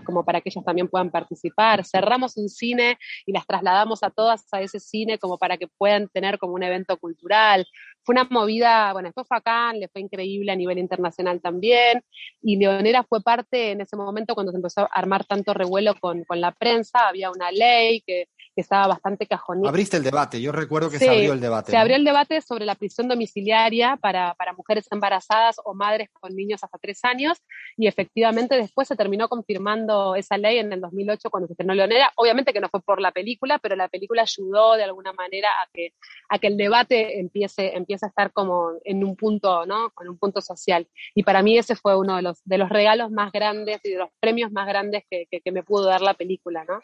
como 0.04 0.24
para 0.26 0.42
que 0.42 0.50
ellas 0.50 0.64
también 0.64 0.88
puedan 0.88 1.12
participar. 1.12 1.86
Cerramos 1.86 2.38
un 2.38 2.50
cine 2.50 2.98
y 3.26 3.32
las 3.32 3.46
trasladamos 3.46 4.04
a 4.04 4.10
todas 4.10 4.46
a 4.52 4.62
ese 4.62 4.80
cine 4.80 5.18
como 5.18 5.38
para 5.38 5.58
que 5.58 5.68
puedan 5.68 6.08
tener 6.10 6.38
como 6.38 6.54
un 6.54 6.64
evento 6.64 6.98
cultural 6.98 7.66
fue 8.04 8.14
una 8.14 8.24
movida, 8.30 8.94
bueno, 8.94 9.10
esto 9.10 9.24
fue 9.26 9.38
acá, 9.38 9.74
le 9.74 9.88
fue 9.88 10.02
increíble 10.02 10.52
a 10.52 10.56
nivel 10.56 10.78
internacional 10.80 11.42
también, 11.42 12.04
y 12.42 12.58
Leonera 12.58 13.04
fue 13.04 13.22
parte 13.22 13.72
en 13.72 13.82
ese 13.82 13.96
momento 13.96 14.34
cuando 14.34 14.52
se 14.52 14.58
empezó 14.58 14.82
a 14.82 14.86
armar 14.86 15.26
tanto 15.26 15.54
revuelo 15.54 15.94
con, 16.00 16.24
con 16.24 16.42
la 16.42 16.52
prensa, 16.52 17.08
había 17.08 17.32
una 17.32 17.52
ley 17.52 18.02
que 18.02 18.28
que 18.56 18.62
estaba 18.62 18.88
bastante 18.88 19.28
cajonita. 19.28 19.70
Abriste 19.70 19.98
el 19.98 20.04
debate, 20.04 20.42
yo 20.42 20.52
recuerdo 20.52 20.90
que 20.90 21.00
se 21.00 21.10
abrió 21.10 21.34
el 21.34 21.40
debate. 21.40 21.72
Se 21.72 21.78
abrió 21.78 21.96
el 21.96 22.04
debate 22.04 22.42
sobre 22.42 22.66
la 22.66 22.76
prisión 22.76 23.08
domiciliaria 23.08 23.98
para, 23.98 24.34
para, 24.36 24.54
mujeres 24.54 24.88
embarazadas 24.92 25.56
o 25.64 25.74
madres 25.74 26.10
con 26.12 26.36
niños 26.36 26.64
hasta 26.64 26.78
tres 26.78 27.04
años, 27.04 27.38
y 27.78 27.88
efectivamente 27.88 28.56
después 28.56 28.88
se 28.88 28.96
terminó 28.96 29.30
confirmando 29.30 30.16
esa 30.16 30.38
ley 30.38 30.58
en 30.58 30.74
el 30.74 30.82
2008 30.82 31.30
cuando 31.30 31.48
se 31.48 31.54
estrenó 31.54 31.74
Leonera. 31.74 32.12
Obviamente 32.16 32.54
que 32.54 32.60
no 32.60 32.70
fue 32.70 32.82
por 32.82 33.00
la 33.00 33.12
película, 33.12 33.60
pero 33.60 33.76
la 33.76 33.88
película 33.88 34.24
ayudó 34.24 34.76
de 34.76 34.84
alguna 34.84 35.14
manera 35.14 35.50
a 35.50 35.70
que, 35.74 35.94
a 36.30 36.38
que 36.40 36.48
el 36.48 36.58
debate 36.58 37.20
empiece, 37.20 37.76
empiece 37.76 38.06
a 38.06 38.10
estar 38.10 38.32
como 38.34 38.72
en 38.84 39.04
un 39.04 39.16
punto, 39.16 39.66
¿no? 39.66 39.94
En 40.02 40.10
un 40.10 40.18
punto 40.18 40.42
social. 40.42 40.88
Y 41.16 41.24
para 41.24 41.42
mí 41.42 41.58
ese 41.58 41.76
fue 41.76 41.98
uno 41.98 42.18
de 42.18 42.22
los, 42.22 42.42
de 42.44 42.58
los 42.58 42.70
regalos 42.70 43.12
más 43.12 43.32
grandes 43.32 43.80
y 43.84 43.92
de 43.92 43.98
los 43.98 44.10
premios 44.20 44.52
más 44.52 44.68
grandes 44.68 45.04
que, 45.10 45.26
que, 45.32 45.40
que 45.40 45.52
me 45.52 45.64
pudo 45.64 45.86
dar 45.86 46.02
la 46.02 46.14
película, 46.14 46.66
¿no? 46.66 46.82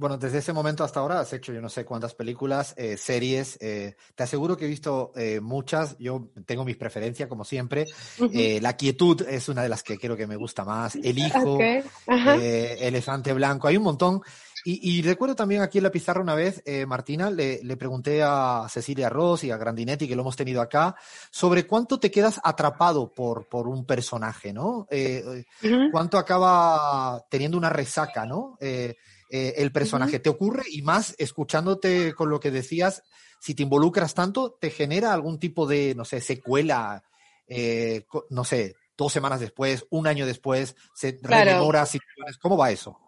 Bueno, 0.00 0.16
desde 0.16 0.38
ese 0.38 0.54
momento 0.54 0.82
hasta 0.82 0.98
ahora 0.98 1.20
has 1.20 1.30
hecho 1.34 1.52
yo 1.52 1.60
no 1.60 1.68
sé 1.68 1.84
cuántas 1.84 2.14
películas, 2.14 2.72
eh, 2.78 2.96
series. 2.96 3.58
Eh, 3.60 3.96
te 4.14 4.22
aseguro 4.22 4.56
que 4.56 4.64
he 4.64 4.68
visto 4.68 5.12
eh, 5.14 5.40
muchas. 5.40 5.94
Yo 5.98 6.30
tengo 6.46 6.64
mis 6.64 6.78
preferencias, 6.78 7.28
como 7.28 7.44
siempre. 7.44 7.84
la 8.18 8.76
quietud 8.78 9.20
es 9.28 9.50
una 9.50 9.62
de 9.62 9.68
las 9.68 9.82
que 9.82 9.98
creo 9.98 10.16
que 10.16 10.26
me 10.26 10.36
gusta 10.36 10.64
más. 10.64 10.94
El 10.94 11.18
hijo, 11.18 11.58
Elefante 12.06 13.34
Blanco. 13.34 13.68
Hay 13.68 13.76
un 13.76 13.82
montón. 13.82 14.22
Y, 14.64 15.00
recuerdo 15.02 15.34
también 15.34 15.62
aquí 15.62 15.78
en 15.78 15.84
la 15.84 15.90
pizarra 15.90 16.20
una 16.20 16.34
vez, 16.34 16.62
Martina, 16.86 17.30
le, 17.30 17.60
le, 17.62 17.76
pregunté 17.78 18.22
a 18.22 18.66
Cecilia 18.68 19.08
Ross 19.08 19.44
y 19.44 19.50
a 19.50 19.56
Grandinetti, 19.56 20.06
que 20.06 20.14
lo 20.14 20.20
hemos 20.20 20.36
tenido 20.36 20.60
acá, 20.60 20.94
sobre 21.30 21.66
cuánto 21.66 21.98
te 21.98 22.10
quedas 22.10 22.38
atrapado 22.42 23.10
por, 23.10 23.48
por 23.48 23.68
un 23.68 23.86
personaje, 23.86 24.52
¿no? 24.52 24.86
Cuánto 25.92 26.18
acaba 26.18 27.24
teniendo 27.30 27.56
una 27.56 27.70
resaca, 27.70 28.26
¿no? 28.26 28.58
Eh, 28.60 28.96
el 29.30 29.72
personaje. 29.72 30.18
¿Te 30.18 30.28
ocurre? 30.28 30.64
Y 30.70 30.82
más, 30.82 31.14
escuchándote 31.18 32.14
con 32.14 32.30
lo 32.30 32.40
que 32.40 32.50
decías, 32.50 33.02
si 33.40 33.54
te 33.54 33.62
involucras 33.62 34.14
tanto, 34.14 34.56
¿te 34.60 34.70
genera 34.70 35.12
algún 35.12 35.38
tipo 35.38 35.66
de, 35.66 35.94
no 35.94 36.04
sé, 36.04 36.20
secuela, 36.20 37.02
eh, 37.46 38.04
no 38.28 38.44
sé, 38.44 38.76
dos 38.96 39.12
semanas 39.12 39.40
después, 39.40 39.86
un 39.90 40.06
año 40.06 40.26
después, 40.26 40.76
se 40.94 41.18
rememora 41.22 41.86
situaciones? 41.86 42.36
¿Cómo 42.38 42.56
va 42.56 42.70
eso? 42.70 42.98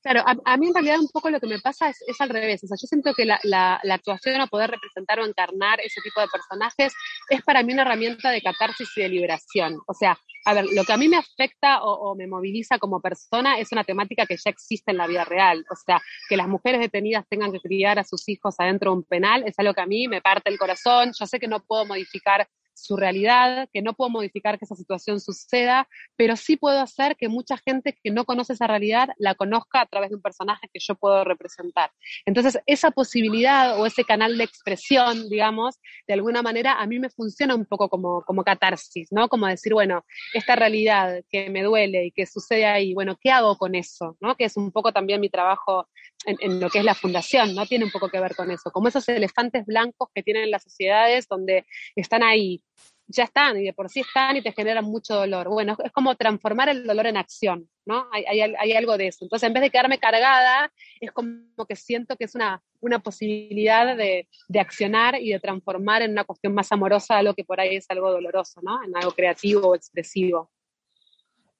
Claro, 0.00 0.24
a, 0.26 0.56
mí 0.56 0.66
en 0.66 0.74
realidad 0.74 0.98
un 0.98 1.08
poco 1.08 1.30
lo 1.30 1.38
que 1.38 1.46
me 1.46 1.60
pasa 1.60 1.88
es, 1.88 2.20
al 2.20 2.28
revés. 2.28 2.64
O 2.64 2.66
sea, 2.66 2.76
yo 2.80 2.86
siento 2.88 3.14
que 3.14 3.24
la, 3.24 3.38
la, 3.44 3.80
actuación 3.88 4.40
o 4.40 4.48
poder 4.48 4.70
representar 4.70 5.20
o 5.20 5.26
encarnar 5.26 5.80
ese 5.80 6.00
tipo 6.00 6.20
de 6.20 6.26
personajes 6.26 6.92
es 7.30 7.42
para 7.42 7.62
mí 7.62 7.72
una 7.72 7.82
herramienta 7.82 8.30
de 8.30 8.42
catarsis 8.42 8.88
y 8.96 9.02
de 9.02 9.08
liberación. 9.08 9.80
O 9.86 9.94
sea, 9.94 10.18
a 10.44 10.54
ver, 10.54 10.66
lo 10.72 10.84
que 10.84 10.92
a 10.92 10.96
mí 10.96 11.08
me 11.08 11.16
afecta 11.16 11.82
o, 11.82 12.10
o, 12.10 12.14
me 12.14 12.26
moviliza 12.26 12.78
como 12.78 13.00
persona 13.00 13.58
es 13.58 13.70
una 13.72 13.84
temática 13.84 14.26
que 14.26 14.36
ya 14.36 14.50
existe 14.50 14.90
en 14.90 14.96
la 14.96 15.06
vida 15.06 15.24
real. 15.24 15.64
O 15.70 15.76
sea, 15.76 16.02
que 16.28 16.36
las 16.36 16.48
mujeres 16.48 16.80
detenidas 16.80 17.26
tengan 17.28 17.52
que 17.52 17.60
criar 17.60 17.98
a 17.98 18.04
sus 18.04 18.28
hijos 18.28 18.56
adentro 18.58 18.90
de 18.90 18.96
un 18.98 19.04
penal 19.04 19.44
es 19.46 19.58
algo 19.58 19.74
que 19.74 19.80
a 19.80 19.86
mí 19.86 20.08
me 20.08 20.20
parte 20.20 20.50
el 20.50 20.58
corazón. 20.58 21.12
Yo 21.18 21.26
sé 21.26 21.38
que 21.38 21.48
no 21.48 21.60
puedo 21.60 21.86
modificar 21.86 22.48
su 22.74 22.96
realidad, 22.96 23.68
que 23.72 23.82
no 23.82 23.94
puedo 23.94 24.10
modificar 24.10 24.58
que 24.58 24.64
esa 24.64 24.76
situación 24.76 25.20
suceda, 25.20 25.88
pero 26.16 26.36
sí 26.36 26.56
puedo 26.56 26.80
hacer 26.80 27.16
que 27.16 27.28
mucha 27.28 27.56
gente 27.58 27.96
que 28.02 28.10
no 28.10 28.24
conoce 28.24 28.54
esa 28.54 28.66
realidad 28.66 29.08
la 29.18 29.34
conozca 29.34 29.80
a 29.80 29.86
través 29.86 30.10
de 30.10 30.16
un 30.16 30.22
personaje 30.22 30.68
que 30.72 30.80
yo 30.80 30.94
puedo 30.94 31.24
representar. 31.24 31.90
Entonces, 32.26 32.58
esa 32.66 32.90
posibilidad 32.90 33.80
o 33.80 33.86
ese 33.86 34.04
canal 34.04 34.38
de 34.38 34.44
expresión, 34.44 35.28
digamos, 35.28 35.78
de 36.06 36.14
alguna 36.14 36.42
manera 36.42 36.80
a 36.80 36.86
mí 36.86 36.98
me 36.98 37.10
funciona 37.10 37.54
un 37.54 37.66
poco 37.66 37.88
como, 37.88 38.22
como 38.22 38.44
catarsis, 38.44 39.08
¿no? 39.10 39.28
Como 39.28 39.46
decir, 39.46 39.72
bueno, 39.72 40.04
esta 40.34 40.56
realidad 40.56 41.22
que 41.30 41.50
me 41.50 41.62
duele 41.62 42.06
y 42.06 42.12
que 42.12 42.26
sucede 42.26 42.66
ahí, 42.66 42.94
bueno, 42.94 43.16
¿qué 43.20 43.30
hago 43.30 43.56
con 43.56 43.74
eso? 43.74 44.16
¿no? 44.20 44.36
Que 44.36 44.44
es 44.44 44.56
un 44.56 44.72
poco 44.72 44.92
también 44.92 45.20
mi 45.20 45.28
trabajo 45.28 45.88
en, 46.26 46.60
lo 46.60 46.70
que 46.70 46.78
es 46.78 46.84
la 46.84 46.94
fundación, 46.94 47.54
¿no? 47.54 47.66
Tiene 47.66 47.84
un 47.84 47.90
poco 47.90 48.08
que 48.08 48.20
ver 48.20 48.34
con 48.34 48.50
eso, 48.50 48.70
como 48.70 48.88
esos 48.88 49.08
elefantes 49.08 49.64
blancos 49.66 50.08
que 50.14 50.22
tienen 50.22 50.50
las 50.50 50.62
sociedades 50.62 51.28
donde 51.28 51.64
están 51.96 52.22
ahí, 52.22 52.62
ya 53.06 53.24
están 53.24 53.58
y 53.58 53.64
de 53.64 53.72
por 53.72 53.90
sí 53.90 54.00
están 54.00 54.36
y 54.36 54.42
te 54.42 54.52
generan 54.52 54.84
mucho 54.84 55.14
dolor. 55.14 55.48
Bueno, 55.48 55.76
es 55.84 55.92
como 55.92 56.14
transformar 56.16 56.68
el 56.68 56.86
dolor 56.86 57.06
en 57.06 57.16
acción, 57.16 57.68
¿no? 57.84 58.08
Hay, 58.12 58.24
hay, 58.24 58.54
hay, 58.58 58.72
algo 58.72 58.96
de 58.96 59.08
eso. 59.08 59.24
Entonces, 59.24 59.46
en 59.46 59.52
vez 59.52 59.62
de 59.62 59.70
quedarme 59.70 59.98
cargada, 59.98 60.72
es 61.00 61.12
como 61.12 61.66
que 61.68 61.76
siento 61.76 62.16
que 62.16 62.24
es 62.24 62.34
una, 62.34 62.62
una 62.80 63.00
posibilidad 63.00 63.96
de, 63.96 64.28
de, 64.48 64.60
accionar 64.60 65.20
y 65.20 65.30
de 65.30 65.40
transformar 65.40 66.02
en 66.02 66.12
una 66.12 66.24
cuestión 66.24 66.54
más 66.54 66.72
amorosa 66.72 67.18
algo 67.18 67.34
que 67.34 67.44
por 67.44 67.60
ahí 67.60 67.76
es 67.76 67.86
algo 67.90 68.10
doloroso, 68.10 68.60
¿no? 68.62 68.82
En 68.82 68.96
algo 68.96 69.12
creativo 69.12 69.68
o 69.68 69.74
expresivo. 69.74 70.50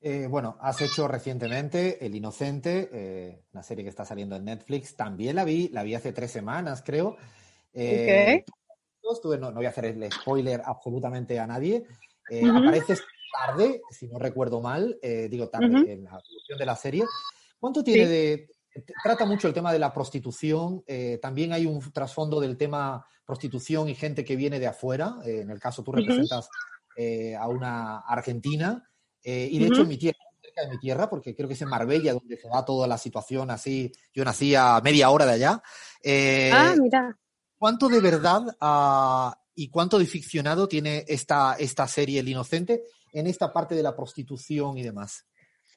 Eh, 0.03 0.27
bueno, 0.27 0.57
has 0.61 0.81
hecho 0.81 1.07
recientemente 1.07 2.05
El 2.05 2.15
Inocente, 2.15 2.91
eh, 2.93 3.45
una 3.53 3.63
serie 3.63 3.85
que 3.85 3.91
está 3.91 4.05
saliendo 4.05 4.37
en 4.37 4.45
Netflix. 4.45 4.97
También 4.97 5.37
la 5.37 5.45
vi, 5.45 5.69
la 5.69 5.83
vi 5.83 5.95
hace 5.95 6.13
tres 6.13 6.31
semanas, 6.31 6.83
creo. 6.85 7.17
Eh, 7.73 8.45
okay. 9.03 9.39
no, 9.39 9.51
no, 9.51 9.57
voy 9.57 9.67
a 9.67 9.71
hacer 9.71 9.87
el 9.87 10.13
spoiler 10.13 10.61
absolutamente 10.65 11.39
a 11.39 11.47
nadie. 11.47 11.85
Uh 12.31 12.35
-huh. 12.35 12.61
Apareces 12.61 13.03
tarde, 13.47 13.81
si 13.91 14.09
no 14.09 14.19
recuerdo 14.19 14.61
mal, 14.61 14.99
digo 15.31 15.49
tarde, 15.49 15.67
uh 15.67 15.85
-huh. 15.85 15.89
en 15.89 16.05
la 16.05 16.11
producción 16.11 16.59
de 16.59 16.67
la 16.67 16.77
serie. 16.77 17.05
¿Cuánto 17.59 17.85
tiene 17.85 18.05
sí. 18.05 18.11
de, 18.11 18.49
trata 19.03 19.27
mucho 19.27 19.49
el 19.49 19.55
tema 19.55 19.73
de 19.73 19.79
la 19.79 19.93
prostitución. 19.93 20.83
Eh, 20.87 21.19
también 21.21 21.53
hay 21.53 21.67
un 21.67 21.81
trasfondo 21.93 22.41
del 22.41 22.57
tema 22.57 23.05
prostitución 23.25 23.89
y 23.89 23.95
gente 23.95 24.25
que 24.25 24.37
viene 24.37 24.59
de 24.59 24.67
afuera. 24.67 25.17
Eh, 25.25 25.41
en 25.41 25.51
el 25.51 25.61
caso, 25.61 25.83
tú 25.83 25.93
representas 25.93 26.49
eh, 26.97 27.37
a 27.37 27.49
una 27.49 28.01
argentina. 28.01 28.89
Y 29.25 29.59
de 29.59 29.67
uh 29.67 29.69
-huh. 29.69 29.73
hecho, 29.73 29.83
en 29.83 29.89
mi 29.89 29.99
tierra, 29.99 30.19
cerca 30.41 30.63
de 30.63 30.71
mi 30.71 30.79
tierra, 30.79 31.09
porque 31.09 31.35
creo 31.35 31.49
que 31.49 31.55
es 31.55 31.63
en 31.63 31.69
Marbella 31.69 32.15
donde 32.15 32.37
se 32.37 32.49
da 32.49 32.65
toda 32.65 32.87
la 32.87 32.99
situación 32.99 33.51
así. 33.51 33.93
Yo 34.13 34.25
nací 34.25 34.55
a 34.55 34.81
media 34.83 35.11
hora 35.11 35.27
de 35.27 35.33
allá. 35.33 35.63
ah, 36.53 36.75
mira. 36.79 37.19
¿Cuánto 37.57 37.89
de 37.89 38.01
verdad 38.01 38.43
uh, 38.61 39.33
y 39.55 39.69
cuánto 39.69 39.99
de 39.99 40.07
ficcionado 40.07 40.67
tiene 40.67 41.05
esta, 41.07 41.55
esta 41.59 41.87
serie 41.87 42.19
El 42.19 42.29
Inocente 42.29 42.83
en 43.13 43.29
esta 43.29 43.53
parte 43.53 43.77
de 43.77 43.85
la 43.85 43.95
prostitución 43.95 44.77
y 44.79 44.83
demás? 44.83 45.27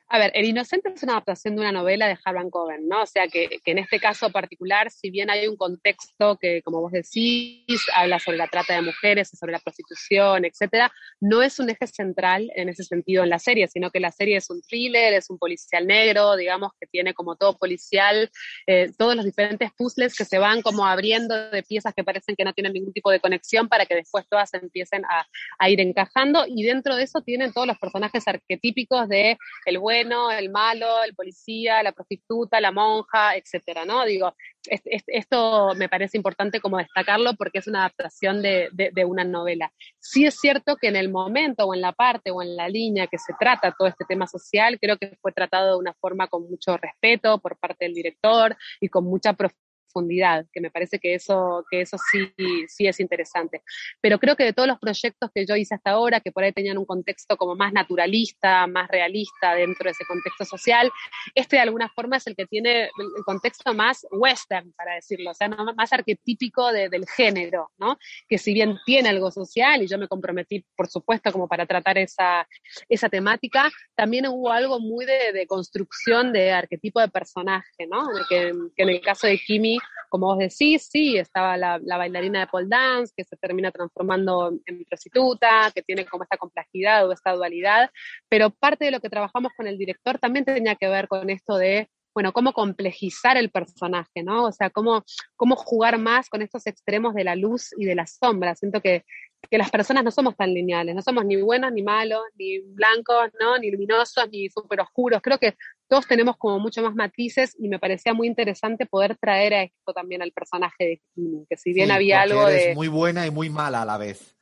A 0.07 0.19
ver, 0.19 0.31
El 0.35 0.45
Inocente 0.45 0.91
es 0.93 1.01
una 1.01 1.13
adaptación 1.13 1.55
de 1.55 1.61
una 1.61 1.71
novela 1.71 2.07
de 2.07 2.15
Harlan 2.23 2.51
Coben, 2.51 2.87
¿no? 2.87 3.01
O 3.01 3.05
sea, 3.07 3.27
que, 3.27 3.59
que, 3.63 3.71
en 3.71 3.79
este 3.79 3.99
caso 3.99 4.29
particular, 4.29 4.91
si 4.91 5.09
bien 5.09 5.31
hay 5.31 5.47
un 5.47 5.57
contexto 5.57 6.37
que, 6.37 6.61
como 6.61 6.79
vos 6.79 6.91
decís, 6.91 7.83
habla 7.95 8.19
sobre 8.19 8.37
la 8.37 8.47
trata 8.47 8.75
de 8.75 8.83
mujeres, 8.83 9.29
sobre 9.29 9.53
la 9.53 9.59
prostitución, 9.59 10.45
etcétera, 10.45 10.91
no 11.19 11.41
es 11.41 11.57
un 11.57 11.71
eje 11.71 11.87
central 11.87 12.51
en 12.55 12.69
ese 12.69 12.83
sentido 12.83 13.23
en 13.23 13.31
la 13.31 13.39
serie, 13.39 13.67
sino 13.67 13.89
que 13.89 13.99
la 13.99 14.11
serie 14.11 14.37
es 14.37 14.47
un 14.51 14.61
thriller, 14.61 15.15
es 15.15 15.31
un 15.31 15.39
policial 15.39 15.87
negro, 15.87 16.35
digamos, 16.35 16.71
que 16.79 16.85
tiene 16.85 17.15
como 17.15 17.35
todo 17.35 17.57
policial, 17.57 18.29
eh, 18.67 18.91
todos 18.99 19.15
los 19.15 19.25
diferentes 19.25 19.71
puzzles 19.75 20.15
que 20.15 20.25
se 20.25 20.37
van 20.37 20.61
como 20.61 20.85
abriendo 20.85 21.49
de 21.49 21.63
piezas 21.63 21.95
que 21.95 22.03
parecen 22.03 22.35
que 22.35 22.45
no 22.45 22.53
tienen 22.53 22.73
ningún 22.73 22.93
tipo 22.93 23.09
de 23.09 23.19
conexión 23.19 23.67
para 23.67 23.87
que 23.87 23.95
después 23.95 24.23
todas 24.29 24.53
empiecen 24.53 25.03
a, 25.05 25.25
a 25.57 25.69
ir 25.71 25.81
encajando, 25.81 26.45
y 26.47 26.61
dentro 26.61 26.95
de 26.95 27.03
eso 27.03 27.21
tienen 27.21 27.53
todos 27.53 27.65
los 27.65 27.79
personajes 27.79 28.27
arquetípicos 28.27 29.09
de 29.09 29.39
el 29.65 29.79
buen 29.79 29.94
bueno, 29.95 30.29
el 30.29 30.49
malo, 30.49 31.03
el 31.03 31.15
policía, 31.15 31.81
la 31.81 31.93
prostituta, 31.93 32.59
la 32.59 32.73
monja, 32.73 33.35
etcétera, 33.37 33.85
¿no? 33.85 34.03
Digo, 34.03 34.35
es, 34.67 34.81
es, 34.83 35.03
esto 35.07 35.73
me 35.75 35.87
parece 35.87 36.17
importante 36.17 36.59
como 36.59 36.79
destacarlo 36.79 37.33
porque 37.35 37.59
es 37.59 37.67
una 37.67 37.79
adaptación 37.79 38.41
de, 38.41 38.69
una 39.05 39.23
novela. 39.23 39.71
Sí 39.99 40.25
es 40.25 40.35
cierto 40.37 40.75
que 40.75 40.89
en 40.89 40.97
el 40.97 41.09
momento 41.09 41.63
o 41.65 41.73
en 41.73 41.79
la 41.79 41.93
parte 41.93 42.31
o 42.31 42.41
en 42.41 42.57
la 42.57 42.67
línea 42.67 43.07
que 43.07 43.17
se 43.17 43.33
trata 43.39 43.73
todo 43.77 43.87
este 43.87 44.03
tema 44.05 44.27
social, 44.27 44.77
creo 44.81 44.97
que 44.97 45.17
fue 45.21 45.31
tratado 45.31 45.71
de 45.71 45.79
una 45.79 45.93
forma 45.93 46.27
con 46.27 46.49
mucho 46.49 46.75
respeto 46.75 47.39
por 47.39 47.57
parte 47.57 47.85
del 47.85 47.93
director 47.93 48.57
y 48.81 48.89
con 48.89 49.05
mucha 49.05 49.31
profundidad 49.31 49.64
profundidad, 49.95 50.45
que 50.51 50.61
me 50.61 50.71
parece 50.71 50.99
que 50.99 51.15
eso, 51.15 51.65
que 51.69 51.81
eso 51.81 51.97
sí, 52.11 52.31
sí 52.67 52.87
es 52.87 52.99
interesante. 52.99 53.61
Pero 54.01 54.19
creo 54.19 54.35
que 54.35 54.43
de 54.43 54.53
todos 54.53 54.67
los 54.67 54.79
proyectos 54.79 55.29
que 55.33 55.45
yo 55.45 55.55
hice 55.55 55.75
hasta 55.75 55.91
ahora, 55.91 56.19
que 56.19 56.31
por 56.31 56.43
ahí 56.43 56.51
tenían 56.51 56.77
un 56.77 56.85
contexto 56.85 57.37
como 57.37 57.55
más 57.55 57.71
naturalista, 57.71 58.67
más 58.67 58.89
realista 58.89 59.55
dentro 59.55 59.85
de 59.85 59.91
ese 59.91 60.05
contexto 60.05 60.45
social, 60.45 60.91
este 61.33 61.55
de 61.55 61.61
alguna 61.61 61.89
forma 61.89 62.17
es 62.17 62.27
el 62.27 62.35
que 62.35 62.45
tiene 62.45 62.83
el 62.83 63.23
contexto 63.25 63.73
más 63.73 64.05
western, 64.11 64.73
para 64.73 64.95
decirlo, 64.95 65.31
o 65.31 65.33
sea, 65.33 65.47
no, 65.47 65.73
más 65.73 65.93
arquetípico 65.93 66.71
de, 66.71 66.89
del 66.89 67.05
género, 67.07 67.71
¿no? 67.77 67.97
Que 68.27 68.37
si 68.37 68.53
bien 68.53 68.77
tiene 68.85 69.09
algo 69.09 69.31
social, 69.31 69.81
y 69.81 69.87
yo 69.87 69.97
me 69.97 70.07
comprometí, 70.07 70.65
por 70.75 70.87
supuesto, 70.87 71.31
como 71.31 71.47
para 71.47 71.65
tratar 71.65 71.97
esa, 71.97 72.47
esa 72.89 73.09
temática, 73.09 73.71
también 73.95 74.27
hubo 74.27 74.51
algo 74.51 74.79
muy 74.79 75.05
de, 75.05 75.31
de 75.33 75.47
construcción 75.47 76.33
de 76.33 76.51
arquetipo 76.51 76.99
de 76.99 77.07
personaje, 77.07 77.87
¿no? 77.89 78.07
Que, 78.27 78.51
que 78.75 78.83
en 78.83 78.89
el 78.89 79.01
caso 79.01 79.27
de 79.27 79.37
Kimi 79.37 79.79
como 80.09 80.27
vos 80.27 80.37
decís, 80.37 80.87
sí, 80.89 81.17
estaba 81.17 81.57
la, 81.57 81.79
la, 81.83 81.97
bailarina 81.97 82.41
de 82.41 82.47
pole 82.47 82.67
dance 82.67 83.13
que 83.15 83.23
se 83.23 83.35
termina 83.37 83.71
transformando 83.71 84.53
en 84.65 84.85
prostituta, 84.85 85.71
que 85.73 85.81
tiene 85.81 86.05
como 86.05 86.23
esta 86.23 86.37
complejidad 86.37 87.07
o 87.07 87.11
esta 87.11 87.33
dualidad, 87.33 87.89
pero 88.29 88.49
parte 88.49 88.85
de 88.85 88.91
lo 88.91 88.99
que 88.99 89.09
trabajamos 89.09 89.51
con 89.57 89.67
el 89.67 89.77
director 89.77 90.19
también 90.19 90.45
tenía 90.45 90.75
que 90.75 90.87
ver 90.87 91.07
con 91.07 91.29
esto 91.29 91.57
de 91.57 91.89
bueno, 92.15 92.31
cómo 92.31 92.53
complejizar 92.53 93.35
el 93.35 93.51
personaje, 93.51 94.23
¿no? 94.23 94.45
O 94.45 94.51
sea, 94.53 94.69
cómo, 94.69 95.03
cómo 95.35 95.57
jugar 95.57 95.97
más 95.99 96.29
con 96.29 96.41
estos 96.41 96.65
extremos 96.65 97.13
de 97.13 97.25
la 97.25 97.35
luz 97.35 97.71
y 97.77 97.83
de 97.83 97.93
la 97.93 98.07
sombra. 98.07 98.55
Siento 98.55 98.79
que, 98.79 99.03
que 99.51 99.57
las 99.57 99.69
personas 99.69 100.05
no 100.05 100.11
somos 100.11 100.37
tan 100.37 100.53
lineales, 100.53 100.95
no 100.95 101.01
somos 101.01 101.25
ni 101.25 101.35
buenos 101.41 101.73
ni 101.73 101.83
malos, 101.83 102.21
ni 102.35 102.59
blancos, 102.59 103.31
¿no? 103.37 103.57
Ni 103.57 103.69
luminosos, 103.69 104.29
ni 104.31 104.49
súper 104.49 104.79
oscuros. 104.79 105.21
Creo 105.21 105.37
que 105.37 105.55
todos 105.87 106.07
tenemos 106.07 106.37
como 106.37 106.59
mucho 106.59 106.81
más 106.81 106.95
matices 106.95 107.55
y 107.59 107.69
me 107.69 107.79
parecía 107.79 108.13
muy 108.13 108.27
interesante 108.27 108.85
poder 108.85 109.17
traer 109.17 109.53
a 109.53 109.63
esto 109.63 109.93
también 109.93 110.21
al 110.21 110.31
personaje 110.31 110.83
de 110.83 111.01
Kimi, 111.13 111.45
que 111.49 111.57
si 111.57 111.73
bien 111.73 111.87
sí, 111.87 111.93
había 111.93 112.21
algo 112.21 112.47
de... 112.47 112.73
muy 112.75 112.87
buena 112.87 113.27
y 113.27 113.31
muy 113.31 113.49
mala 113.49 113.83
a 113.83 113.85
la 113.85 113.97
vez. 113.97 114.35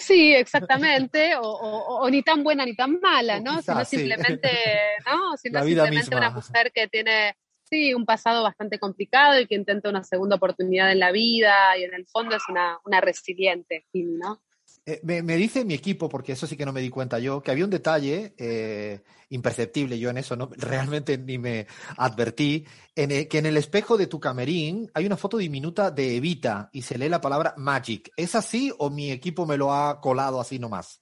Sí, 0.00 0.34
exactamente, 0.34 1.36
o, 1.36 1.42
o, 1.42 1.98
o, 2.00 2.10
ni 2.10 2.22
tan 2.22 2.42
buena 2.42 2.64
ni 2.64 2.74
tan 2.74 2.98
mala, 3.00 3.38
¿no? 3.38 3.58
Quizás, 3.58 3.88
sino 3.88 4.02
simplemente, 4.02 4.48
sí. 4.48 5.04
¿no? 5.06 5.36
Sino 5.36 5.62
simplemente 5.62 5.96
misma. 5.96 6.16
una 6.16 6.30
mujer 6.30 6.72
que 6.72 6.88
tiene, 6.88 7.36
sí, 7.64 7.94
un 7.94 8.04
pasado 8.04 8.42
bastante 8.42 8.78
complicado 8.78 9.38
y 9.38 9.46
que 9.46 9.54
intenta 9.54 9.88
una 9.88 10.04
segunda 10.04 10.36
oportunidad 10.36 10.90
en 10.90 10.98
la 10.98 11.12
vida 11.12 11.76
y 11.78 11.84
en 11.84 11.94
el 11.94 12.06
fondo 12.06 12.34
es 12.36 12.42
una, 12.48 12.78
una 12.84 13.00
resiliente, 13.00 13.86
¿no? 13.92 14.42
Eh, 14.84 15.00
me, 15.04 15.22
me, 15.22 15.36
dice 15.36 15.64
mi 15.64 15.74
equipo, 15.74 16.08
porque 16.08 16.32
eso 16.32 16.46
sí 16.46 16.56
que 16.56 16.66
no 16.66 16.72
me 16.72 16.80
di 16.80 16.90
cuenta 16.90 17.20
yo, 17.20 17.40
que 17.40 17.52
había 17.52 17.64
un 17.64 17.70
detalle 17.70 18.34
eh, 18.36 19.00
imperceptible, 19.28 19.96
yo 19.96 20.10
en 20.10 20.18
eso 20.18 20.34
no 20.34 20.50
realmente 20.56 21.16
ni 21.18 21.38
me 21.38 21.68
advertí, 21.96 22.66
en 22.96 23.12
el, 23.12 23.28
que 23.28 23.38
en 23.38 23.46
el 23.46 23.56
espejo 23.56 23.96
de 23.96 24.08
tu 24.08 24.18
camerín 24.18 24.90
hay 24.94 25.06
una 25.06 25.16
foto 25.16 25.36
diminuta 25.36 25.92
de 25.92 26.16
Evita 26.16 26.68
y 26.72 26.82
se 26.82 26.98
lee 26.98 27.08
la 27.08 27.20
palabra 27.20 27.54
Magic. 27.56 28.10
¿Es 28.16 28.34
así 28.34 28.72
o 28.78 28.90
mi 28.90 29.12
equipo 29.12 29.46
me 29.46 29.56
lo 29.56 29.72
ha 29.72 30.00
colado 30.00 30.40
así 30.40 30.58
nomás? 30.58 31.00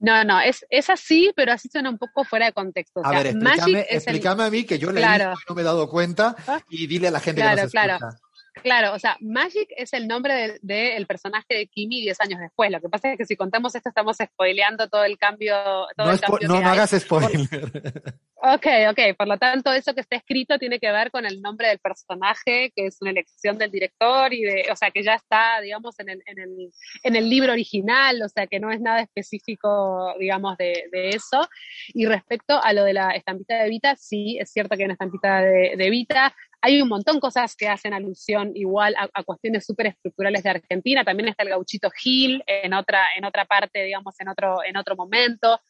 No, 0.00 0.22
no, 0.22 0.38
es, 0.40 0.66
es 0.68 0.90
así, 0.90 1.32
pero 1.34 1.52
así 1.52 1.70
suena 1.70 1.88
un 1.88 1.96
poco 1.96 2.24
fuera 2.24 2.44
de 2.44 2.52
contexto. 2.52 3.00
O 3.00 3.06
a 3.06 3.10
ver, 3.10 3.28
explícame, 3.28 3.86
explícame 3.88 4.42
el... 4.42 4.48
a 4.48 4.50
mí 4.50 4.64
que 4.64 4.78
yo 4.78 4.90
claro. 4.90 5.32
y 5.32 5.48
no 5.48 5.54
me 5.54 5.62
he 5.62 5.64
dado 5.64 5.88
cuenta 5.88 6.36
y 6.68 6.86
dile 6.86 7.08
a 7.08 7.10
la 7.10 7.20
gente 7.20 7.40
claro, 7.40 7.56
que 7.56 7.62
nos 7.62 7.74
escucha. 7.74 8.23
Claro. 8.62 8.94
O 8.94 8.98
sea, 8.98 9.16
Magic 9.20 9.68
es 9.76 9.92
el 9.92 10.06
nombre 10.06 10.34
del 10.34 10.58
de, 10.62 10.94
de 10.96 11.06
personaje 11.06 11.54
de 11.54 11.66
Kimi 11.66 12.00
10 12.02 12.20
años 12.20 12.40
después. 12.40 12.70
Lo 12.70 12.80
que 12.80 12.88
pasa 12.88 13.12
es 13.12 13.18
que 13.18 13.26
si 13.26 13.36
contamos 13.36 13.74
esto 13.74 13.88
estamos 13.88 14.16
spoileando 14.16 14.88
todo 14.88 15.04
el 15.04 15.18
cambio. 15.18 15.54
Todo 15.96 16.06
no, 16.06 16.12
el 16.12 16.20
cambio 16.20 16.48
no, 16.48 16.60
no 16.60 16.68
hagas 16.68 16.90
spoiler. 16.90 17.48
Por, 17.50 18.54
ok, 18.54 18.66
ok. 18.90 19.16
Por 19.16 19.28
lo 19.28 19.38
tanto, 19.38 19.72
eso 19.72 19.94
que 19.94 20.00
está 20.00 20.16
escrito 20.16 20.58
tiene 20.58 20.78
que 20.78 20.90
ver 20.92 21.10
con 21.10 21.26
el 21.26 21.42
nombre 21.42 21.68
del 21.68 21.78
personaje, 21.78 22.72
que 22.74 22.86
es 22.86 22.98
una 23.00 23.10
elección 23.10 23.58
del 23.58 23.70
director 23.70 24.32
y 24.32 24.42
de, 24.42 24.66
o 24.70 24.76
sea, 24.76 24.90
que 24.90 25.02
ya 25.02 25.14
está, 25.14 25.60
digamos, 25.60 25.98
en 25.98 26.10
el, 26.10 26.22
en 26.26 26.38
el, 26.38 26.70
en 27.02 27.16
el 27.16 27.28
libro 27.28 27.52
original, 27.52 28.22
o 28.22 28.28
sea, 28.28 28.46
que 28.46 28.60
no 28.60 28.70
es 28.70 28.80
nada 28.80 29.00
específico, 29.00 30.14
digamos, 30.18 30.56
de, 30.56 30.84
de 30.92 31.10
eso. 31.10 31.48
Y 31.88 32.06
respecto 32.06 32.62
a 32.62 32.72
lo 32.72 32.84
de 32.84 32.94
la 32.94 33.10
estampita 33.10 33.62
de 33.62 33.68
Vita, 33.68 33.96
sí, 33.96 34.38
es 34.40 34.52
cierto 34.52 34.76
que 34.76 34.82
hay 34.82 34.86
una 34.86 34.94
estampita 34.94 35.40
de, 35.40 35.74
de 35.76 35.90
Vita 35.90 36.34
hay 36.64 36.80
un 36.80 36.88
montón 36.88 37.16
de 37.16 37.20
cosas 37.20 37.54
que 37.56 37.68
hacen 37.68 37.92
alusión 37.92 38.52
igual 38.54 38.94
a, 38.96 39.08
a 39.12 39.22
cuestiones 39.22 39.66
súper 39.66 39.88
estructurales 39.88 40.42
de 40.42 40.50
Argentina. 40.50 41.04
También 41.04 41.28
está 41.28 41.42
el 41.42 41.50
gauchito 41.50 41.90
Gil 41.90 42.42
en 42.46 42.72
otra, 42.72 43.00
en 43.16 43.24
otra 43.24 43.44
parte, 43.44 43.82
digamos, 43.84 44.18
en 44.18 44.28
otro, 44.28 44.64
en 44.64 44.76
otro 44.76 44.96
momento. 44.96 45.60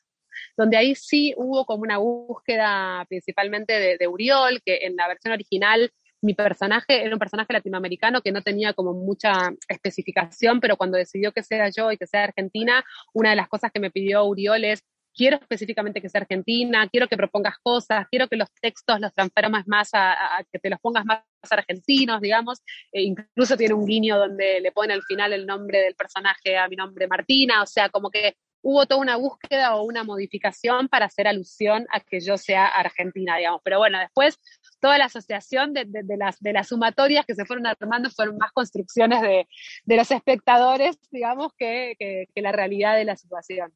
donde 0.56 0.76
ahí 0.76 0.94
sí 0.94 1.34
hubo 1.36 1.64
como 1.64 1.82
una 1.82 1.98
búsqueda 1.98 3.04
principalmente 3.08 3.72
de, 3.72 3.96
de 3.98 4.08
Uriol, 4.08 4.62
que 4.64 4.80
en 4.82 4.96
la 4.96 5.08
versión 5.08 5.32
original 5.32 5.90
mi 6.22 6.34
personaje 6.34 7.04
era 7.04 7.14
un 7.14 7.18
personaje 7.18 7.52
latinoamericano 7.52 8.22
que 8.22 8.32
no 8.32 8.40
tenía 8.40 8.72
como 8.72 8.94
mucha 8.94 9.50
especificación, 9.68 10.58
pero 10.58 10.76
cuando 10.76 10.96
decidió 10.96 11.32
que 11.32 11.42
sea 11.42 11.68
yo 11.68 11.92
y 11.92 11.98
que 11.98 12.06
sea 12.06 12.24
argentina, 12.24 12.82
una 13.12 13.30
de 13.30 13.36
las 13.36 13.48
cosas 13.48 13.70
que 13.70 13.80
me 13.80 13.90
pidió 13.90 14.24
Uriol 14.24 14.64
es 14.64 14.82
quiero 15.14 15.38
específicamente 15.40 16.00
que 16.00 16.08
sea 16.08 16.22
argentina, 16.22 16.88
quiero 16.88 17.08
que 17.08 17.16
propongas 17.16 17.56
cosas, 17.62 18.06
quiero 18.10 18.28
que 18.28 18.36
los 18.36 18.48
textos 18.60 19.00
los 19.00 19.12
transformes 19.12 19.66
más 19.66 19.90
a, 19.92 20.44
que 20.50 20.58
te 20.58 20.70
los 20.70 20.80
pongas 20.80 21.04
más 21.04 21.22
argentinos, 21.50 22.20
digamos. 22.20 22.62
E 22.92 23.02
incluso 23.02 23.56
tiene 23.56 23.74
un 23.74 23.86
guiño 23.86 24.18
donde 24.18 24.60
le 24.60 24.72
pone 24.72 24.92
al 24.92 25.02
final 25.02 25.32
el 25.32 25.46
nombre 25.46 25.80
del 25.80 25.94
personaje 25.94 26.56
a 26.56 26.68
mi 26.68 26.76
nombre 26.76 27.06
Martina, 27.06 27.62
o 27.62 27.66
sea, 27.66 27.88
como 27.88 28.10
que 28.10 28.36
hubo 28.62 28.86
toda 28.86 29.00
una 29.00 29.16
búsqueda 29.16 29.76
o 29.76 29.82
una 29.82 30.04
modificación 30.04 30.88
para 30.88 31.06
hacer 31.06 31.28
alusión 31.28 31.86
a 31.92 32.00
que 32.00 32.20
yo 32.20 32.38
sea 32.38 32.66
argentina, 32.66 33.36
digamos. 33.36 33.60
Pero 33.62 33.78
bueno, 33.78 33.98
después 33.98 34.40
toda 34.84 34.98
la 34.98 35.06
asociación 35.06 35.72
de, 35.72 35.86
las, 36.18 36.38
de 36.40 36.62
sumatorias 36.62 37.24
que 37.24 37.34
se 37.34 37.46
fueron 37.46 37.66
armando 37.66 38.10
fueron 38.10 38.36
más 38.36 38.52
construcciones 38.52 39.22
de, 39.22 39.96
los 39.96 40.10
espectadores, 40.10 40.98
digamos, 41.10 41.52
que, 41.56 41.96
la 42.34 42.52
realidad 42.52 42.94
de 42.94 43.06
la 43.06 43.16
situación. 43.16 43.72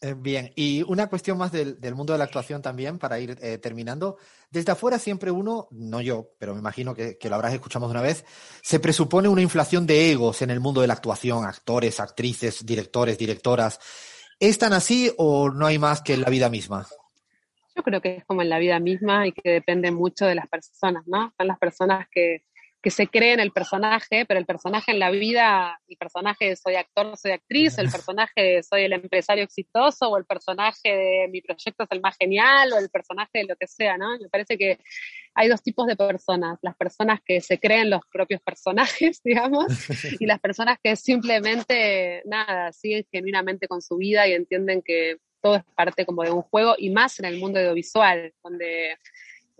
Eh, 0.00 0.16
bien, 0.18 0.50
y 0.56 0.82
una 0.82 1.06
cuestión 1.06 1.38
más 1.38 1.52
del, 1.52 1.78
mundo 1.94 2.12
de 2.12 2.18
la 2.18 2.24
actuación 2.24 2.60
también, 2.60 2.98
para 2.98 3.20
ir 3.20 3.38
eh, 3.40 3.58
terminando. 3.58 4.16
Desde 4.50 4.72
afuera 4.72 4.98
siempre 4.98 5.30
uno, 5.30 5.68
no 5.70 6.00
yo, 6.00 6.30
pero 6.40 6.54
me 6.54 6.58
imagino 6.58 6.92
que, 6.92 7.16
lo 7.22 7.36
habrás 7.36 7.54
escuchado 7.54 7.86
una 7.86 8.02
vez, 8.02 8.24
se 8.60 8.80
presupone 8.80 9.28
una 9.28 9.42
inflación 9.42 9.86
de 9.86 10.10
egos 10.10 10.42
en 10.42 10.50
el 10.50 10.58
mundo 10.58 10.80
de 10.80 10.88
la 10.88 10.94
actuación, 10.94 11.44
actores, 11.44 12.00
actrices, 12.00 12.66
directores, 12.66 13.16
directoras. 13.16 13.78
¿Es 14.40 14.58
tan 14.58 14.72
así 14.72 15.12
o 15.18 15.50
no 15.50 15.66
hay 15.66 15.78
más 15.78 16.02
que 16.02 16.16
la 16.16 16.28
vida 16.28 16.50
misma? 16.50 16.88
Yo 17.78 17.84
creo 17.84 18.00
que 18.00 18.16
es 18.16 18.24
como 18.24 18.42
en 18.42 18.48
la 18.48 18.58
vida 18.58 18.80
misma 18.80 19.28
y 19.28 19.30
que 19.30 19.50
depende 19.50 19.92
mucho 19.92 20.26
de 20.26 20.34
las 20.34 20.48
personas, 20.48 21.06
¿no? 21.06 21.32
Son 21.38 21.46
las 21.46 21.60
personas 21.60 22.08
que, 22.10 22.42
que 22.82 22.90
se 22.90 23.06
creen 23.06 23.38
el 23.38 23.52
personaje, 23.52 24.26
pero 24.26 24.40
el 24.40 24.46
personaje 24.46 24.90
en 24.90 24.98
la 24.98 25.12
vida, 25.12 25.80
el 25.86 25.96
personaje 25.96 26.56
soy 26.56 26.74
actor, 26.74 27.16
soy 27.16 27.30
actriz, 27.30 27.78
el 27.78 27.88
personaje 28.02 28.64
soy 28.64 28.82
el 28.82 28.94
empresario 28.94 29.44
exitoso, 29.44 30.08
o 30.08 30.18
el 30.18 30.24
personaje 30.24 30.88
de 30.88 31.28
mi 31.30 31.40
proyecto 31.40 31.84
es 31.84 31.88
el 31.92 32.00
más 32.00 32.16
genial, 32.16 32.72
o 32.72 32.78
el 32.78 32.90
personaje 32.90 33.38
de 33.38 33.44
lo 33.44 33.54
que 33.54 33.68
sea, 33.68 33.96
¿no? 33.96 34.18
Me 34.18 34.28
parece 34.28 34.58
que 34.58 34.80
hay 35.34 35.46
dos 35.46 35.62
tipos 35.62 35.86
de 35.86 35.94
personas, 35.94 36.58
las 36.62 36.74
personas 36.74 37.20
que 37.24 37.40
se 37.40 37.60
creen 37.60 37.90
los 37.90 38.00
propios 38.12 38.40
personajes, 38.40 39.20
digamos, 39.24 39.66
y 40.18 40.26
las 40.26 40.40
personas 40.40 40.78
que 40.82 40.96
simplemente, 40.96 42.22
nada, 42.24 42.72
siguen 42.72 43.06
genuinamente 43.12 43.68
con 43.68 43.80
su 43.82 43.98
vida 43.98 44.26
y 44.26 44.32
entienden 44.32 44.82
que 44.82 45.18
todo 45.40 45.56
es 45.56 45.64
parte 45.74 46.04
como 46.06 46.22
de 46.22 46.30
un 46.30 46.42
juego, 46.42 46.74
y 46.78 46.90
más 46.90 47.18
en 47.18 47.26
el 47.26 47.38
mundo 47.38 47.58
audiovisual, 47.58 48.32
donde 48.42 48.96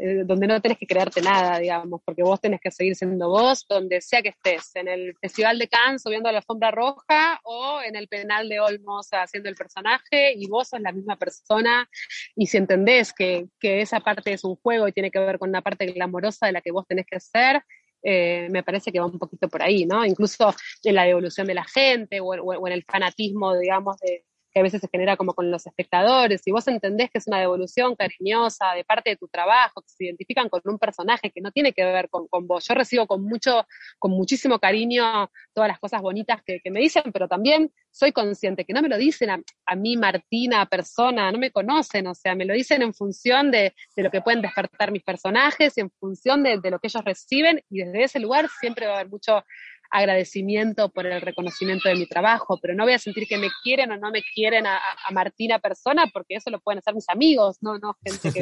eh, 0.00 0.22
donde 0.24 0.46
no 0.46 0.60
tenés 0.60 0.78
que 0.78 0.86
crearte 0.86 1.20
nada, 1.20 1.58
digamos, 1.58 2.00
porque 2.04 2.22
vos 2.22 2.40
tenés 2.40 2.60
que 2.60 2.70
seguir 2.70 2.94
siendo 2.94 3.28
vos 3.28 3.66
donde 3.68 4.00
sea 4.00 4.22
que 4.22 4.28
estés, 4.28 4.76
en 4.76 4.86
el 4.86 5.16
Festival 5.20 5.58
de 5.58 5.66
Cannes 5.66 6.02
subiendo 6.02 6.28
a 6.28 6.32
la 6.32 6.38
alfombra 6.38 6.70
roja 6.70 7.40
o 7.42 7.80
en 7.82 7.96
el 7.96 8.06
penal 8.06 8.48
de 8.48 8.60
Olmos 8.60 9.08
haciendo 9.10 9.48
el 9.48 9.56
personaje 9.56 10.34
y 10.36 10.46
vos 10.46 10.68
sos 10.68 10.80
la 10.80 10.92
misma 10.92 11.16
persona 11.16 11.90
y 12.36 12.46
si 12.46 12.58
entendés 12.58 13.12
que, 13.12 13.48
que 13.58 13.80
esa 13.80 13.98
parte 13.98 14.32
es 14.32 14.44
un 14.44 14.54
juego 14.54 14.86
y 14.86 14.92
tiene 14.92 15.10
que 15.10 15.18
ver 15.18 15.36
con 15.36 15.48
una 15.48 15.62
parte 15.62 15.86
glamorosa 15.86 16.46
de 16.46 16.52
la 16.52 16.60
que 16.60 16.70
vos 16.70 16.86
tenés 16.86 17.06
que 17.06 17.18
ser, 17.18 17.64
eh, 18.04 18.46
me 18.52 18.62
parece 18.62 18.92
que 18.92 19.00
va 19.00 19.06
un 19.06 19.18
poquito 19.18 19.48
por 19.48 19.62
ahí, 19.62 19.84
¿no? 19.84 20.06
Incluso 20.06 20.54
en 20.84 20.94
la 20.94 21.06
devolución 21.06 21.48
de 21.48 21.54
la 21.54 21.64
gente 21.64 22.20
o, 22.20 22.26
o 22.26 22.66
en 22.68 22.72
el 22.72 22.84
fanatismo, 22.84 23.58
digamos, 23.58 23.96
de, 23.98 24.24
que 24.52 24.60
a 24.60 24.62
veces 24.62 24.80
se 24.80 24.88
genera 24.88 25.16
como 25.16 25.34
con 25.34 25.50
los 25.50 25.66
espectadores, 25.66 26.46
y 26.46 26.50
vos 26.50 26.66
entendés 26.68 27.10
que 27.10 27.18
es 27.18 27.26
una 27.26 27.38
devolución 27.38 27.94
cariñosa 27.96 28.72
de 28.74 28.84
parte 28.84 29.10
de 29.10 29.16
tu 29.16 29.28
trabajo, 29.28 29.82
que 29.82 29.88
se 29.88 30.04
identifican 30.04 30.48
con 30.48 30.60
un 30.64 30.78
personaje 30.78 31.30
que 31.30 31.40
no 31.40 31.50
tiene 31.50 31.72
que 31.72 31.84
ver 31.84 32.08
con, 32.08 32.28
con 32.28 32.46
vos. 32.46 32.66
Yo 32.66 32.74
recibo 32.74 33.06
con 33.06 33.22
mucho, 33.22 33.66
con 33.98 34.12
muchísimo 34.12 34.58
cariño 34.58 35.30
todas 35.52 35.68
las 35.68 35.78
cosas 35.78 36.02
bonitas 36.02 36.42
que, 36.44 36.60
me 36.70 36.80
dicen, 36.80 37.04
pero 37.12 37.28
también 37.28 37.72
soy 37.90 38.12
consciente 38.12 38.64
que 38.64 38.72
no 38.72 38.82
me 38.82 38.88
lo 38.88 38.98
dicen 38.98 39.30
a, 39.30 39.74
mí, 39.76 39.96
Martina, 39.96 40.66
persona, 40.66 41.32
no 41.32 41.38
me 41.38 41.50
conocen, 41.50 42.06
o 42.06 42.14
sea, 42.14 42.34
me 42.34 42.44
lo 42.44 42.54
dicen 42.54 42.82
en 42.82 42.94
función 42.94 43.50
de, 43.50 43.74
lo 43.96 44.10
que 44.10 44.20
pueden 44.20 44.42
despertar 44.42 44.92
mis 44.92 45.02
personajes, 45.02 45.76
en 45.78 45.90
función 45.98 46.42
de, 46.42 46.58
de 46.58 46.70
lo 46.70 46.78
que 46.78 46.88
ellos 46.88 47.04
reciben, 47.04 47.62
y 47.70 47.82
desde 47.82 48.04
ese 48.04 48.20
lugar 48.20 48.48
siempre 48.60 48.86
va 48.86 48.92
a 48.92 48.94
haber 48.96 49.10
mucho 49.10 49.44
agradecimiento 49.90 50.90
por 50.90 51.06
el 51.06 51.20
reconocimiento 51.20 51.88
de 51.88 51.94
mi 51.94 52.06
trabajo, 52.06 52.58
pero 52.60 52.74
no 52.74 52.84
voy 52.84 52.92
a 52.92 52.98
sentir 52.98 53.26
que 53.26 53.38
me 53.38 53.48
quieren 53.62 53.90
o 53.92 53.96
no 53.96 54.10
me 54.10 54.22
quieren 54.34 54.66
a, 54.66 54.80
Martina 55.10 55.58
persona, 55.58 56.06
porque 56.12 56.36
eso 56.36 56.50
lo 56.50 56.60
pueden 56.60 56.78
hacer 56.78 56.94
mis 56.94 57.08
amigos, 57.08 57.56
no, 57.60 57.78
no 57.78 57.96
gente 58.04 58.32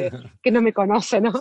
que, 0.41 0.51
no 0.51 0.61
me 0.61 0.73
conoce, 0.73 1.21
¿no? 1.21 1.33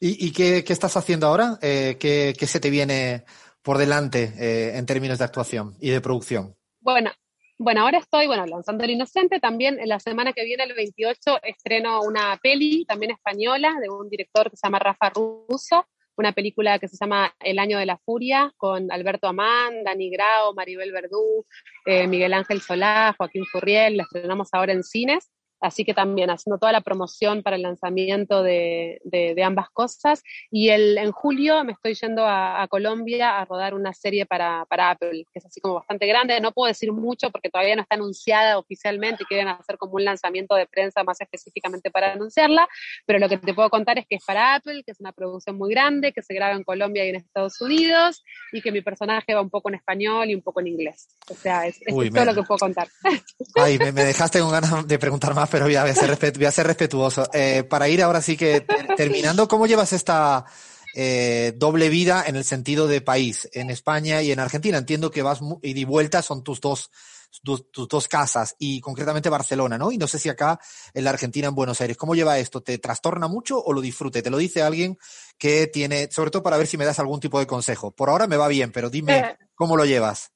¿Y, 0.00 0.32
qué, 0.32 0.64
estás 0.66 0.96
haciendo 0.96 1.26
ahora? 1.26 1.58
Eh, 1.62 1.96
¿qué, 1.98 2.46
se 2.46 2.60
te 2.60 2.70
viene 2.70 3.24
por 3.62 3.78
delante 3.78 4.32
eh, 4.38 4.76
en 4.76 4.86
términos 4.86 5.18
de 5.18 5.24
actuación 5.24 5.76
y 5.80 5.90
de 5.90 6.00
producción? 6.00 6.54
Bueno, 6.80 7.12
bueno, 7.58 7.82
ahora 7.82 7.98
estoy, 7.98 8.26
bueno, 8.26 8.44
lanzando 8.44 8.84
El 8.84 8.90
Inocente, 8.90 9.40
también 9.40 9.78
la 9.86 9.98
semana 9.98 10.34
que 10.34 10.44
viene, 10.44 10.64
el 10.64 10.74
28, 10.74 11.40
estreno 11.42 12.02
una 12.02 12.38
peli, 12.42 12.84
también 12.84 13.12
española, 13.12 13.74
de 13.80 13.88
un 13.88 14.10
director 14.10 14.50
que 14.50 14.56
se 14.56 14.66
llama 14.66 14.78
Rafa 14.78 15.10
Russo, 15.10 15.86
una 16.16 16.32
película 16.32 16.78
que 16.78 16.88
se 16.88 16.96
llama 16.96 17.34
El 17.40 17.58
Año 17.58 17.78
de 17.78 17.86
la 17.86 17.98
Furia, 17.98 18.52
con 18.56 18.90
Alberto 18.90 19.28
Amán, 19.28 19.84
Dani 19.84 20.10
Grao, 20.10 20.54
Maribel 20.54 20.92
Verdú, 20.92 21.44
eh, 21.84 22.06
Miguel 22.06 22.34
Ángel 22.34 22.60
Solá, 22.60 23.14
Joaquín 23.16 23.44
Furriel, 23.46 23.96
la 23.96 24.04
estrenamos 24.04 24.48
ahora 24.52 24.72
en 24.72 24.82
cines 24.82 25.30
así 25.60 25.84
que 25.84 25.94
también 25.94 26.30
haciendo 26.30 26.58
toda 26.58 26.72
la 26.72 26.80
promoción 26.80 27.42
para 27.42 27.56
el 27.56 27.62
lanzamiento 27.62 28.42
de, 28.42 29.00
de, 29.04 29.42
ambas 29.42 29.70
cosas. 29.70 30.22
Y 30.50 30.70
el, 30.70 30.98
en 30.98 31.12
julio 31.12 31.64
me 31.64 31.72
estoy 31.72 31.94
yendo 31.94 32.24
a, 32.26 32.66
Colombia 32.68 33.38
a 33.38 33.44
rodar 33.44 33.74
una 33.74 33.92
serie 33.92 34.26
para, 34.26 34.64
para, 34.66 34.90
Apple, 34.90 35.24
que 35.32 35.38
es 35.38 35.46
así 35.46 35.60
como 35.60 35.74
bastante 35.74 36.06
grande. 36.06 36.40
No 36.40 36.52
puedo 36.52 36.68
decir 36.68 36.92
mucho 36.92 37.30
porque 37.30 37.48
todavía 37.48 37.76
no 37.76 37.82
está 37.82 37.94
anunciada 37.94 38.58
oficialmente 38.58 39.22
y 39.22 39.26
quieren 39.26 39.48
hacer 39.48 39.78
como 39.78 39.94
un 39.94 40.04
lanzamiento 40.04 40.54
de 40.54 40.66
prensa 40.66 41.04
más 41.04 41.20
específicamente 41.20 41.90
para 41.90 42.12
anunciarla, 42.12 42.68
pero 43.06 43.18
lo 43.18 43.28
que 43.28 43.38
te 43.38 43.54
puedo 43.54 43.70
contar 43.70 43.98
es 43.98 44.06
que 44.06 44.16
es 44.16 44.24
para 44.24 44.56
Apple, 44.56 44.82
que 44.84 44.92
es 44.92 45.00
una 45.00 45.12
producción 45.12 45.56
muy 45.56 45.70
grande, 45.70 46.12
que 46.12 46.22
se 46.22 46.34
graba 46.34 46.54
en 46.54 46.64
Colombia 46.64 47.04
y 47.04 47.10
en 47.10 47.16
Estados 47.16 47.60
Unidos, 47.60 48.24
y 48.52 48.60
que 48.60 48.72
mi 48.72 48.82
personaje 48.82 49.34
va 49.34 49.40
un 49.40 49.50
poco 49.50 49.68
en 49.68 49.76
español 49.76 50.28
y 50.28 50.34
un 50.34 50.42
poco 50.42 50.60
en 50.60 50.68
inglés. 50.68 51.08
O 51.30 51.34
sea, 51.34 51.66
es, 51.66 51.80
todo 51.80 52.24
lo 52.24 52.34
que 52.34 52.42
puedo 52.42 52.58
contar. 52.58 52.88
Ay, 53.54 53.78
me, 53.78 53.92
me 53.92 54.04
dejaste 54.04 54.40
con 54.40 54.50
ganas 54.50 54.86
de 54.86 54.98
preguntar 54.98 55.34
más 55.34 55.45
pero 55.50 55.66
voy 55.66 55.76
a 55.76 55.94
ser, 55.94 56.66
respetuoso. 56.66 57.28
Eh, 57.32 57.64
para 57.64 57.88
ir 57.88 58.02
ahora 58.02 58.22
sí 58.22 58.36
que 58.36 58.64
terminando, 58.96 59.48
¿cómo 59.48 59.66
llevas 59.66 59.92
esta 59.92 60.44
eh, 60.94 61.52
doble 61.56 61.88
vida 61.88 62.24
en 62.26 62.36
el 62.36 62.44
sentido 62.44 62.86
de 62.86 63.00
país, 63.00 63.48
en 63.52 63.70
España 63.70 64.22
y 64.22 64.32
en 64.32 64.40
Argentina? 64.40 64.78
Entiendo 64.78 65.10
que 65.10 65.22
vas 65.22 65.40
y 65.62 65.74
de 65.74 65.84
vuelta, 65.84 66.22
son 66.22 66.42
tus 66.42 66.60
dos, 66.60 66.90
tus, 67.42 67.64
dos 67.72 68.08
casas 68.08 68.56
y 68.58 68.80
concretamente 68.80 69.28
Barcelona, 69.28 69.78
¿no? 69.78 69.92
Y 69.92 69.98
no 69.98 70.06
sé 70.06 70.18
si 70.18 70.28
acá 70.28 70.58
en 70.94 71.04
la 71.04 71.10
Argentina, 71.10 71.48
en 71.48 71.54
Buenos 71.54 71.80
Aires, 71.80 71.96
¿cómo 71.96 72.14
lleva 72.14 72.38
esto? 72.38 72.62
¿Te 72.62 72.78
trastorna 72.78 73.28
mucho 73.28 73.62
o 73.62 73.72
lo 73.72 73.80
disfrute? 73.80 74.22
Te 74.22 74.30
lo 74.30 74.38
dice 74.38 74.62
alguien 74.62 74.98
que 75.38 75.66
tiene, 75.66 76.08
sobre 76.10 76.30
todo 76.30 76.42
para 76.42 76.56
ver 76.56 76.66
si 76.66 76.76
me 76.76 76.84
das 76.84 76.98
algún 76.98 77.20
tipo 77.20 77.38
de 77.38 77.46
consejo. 77.46 77.90
Por 77.90 78.08
ahora 78.08 78.26
me 78.26 78.36
va 78.36 78.48
bien, 78.48 78.72
pero 78.72 78.90
dime 78.90 79.18
eh, 79.18 79.36
cómo 79.54 79.76
lo 79.76 79.84
llevas. 79.84 80.30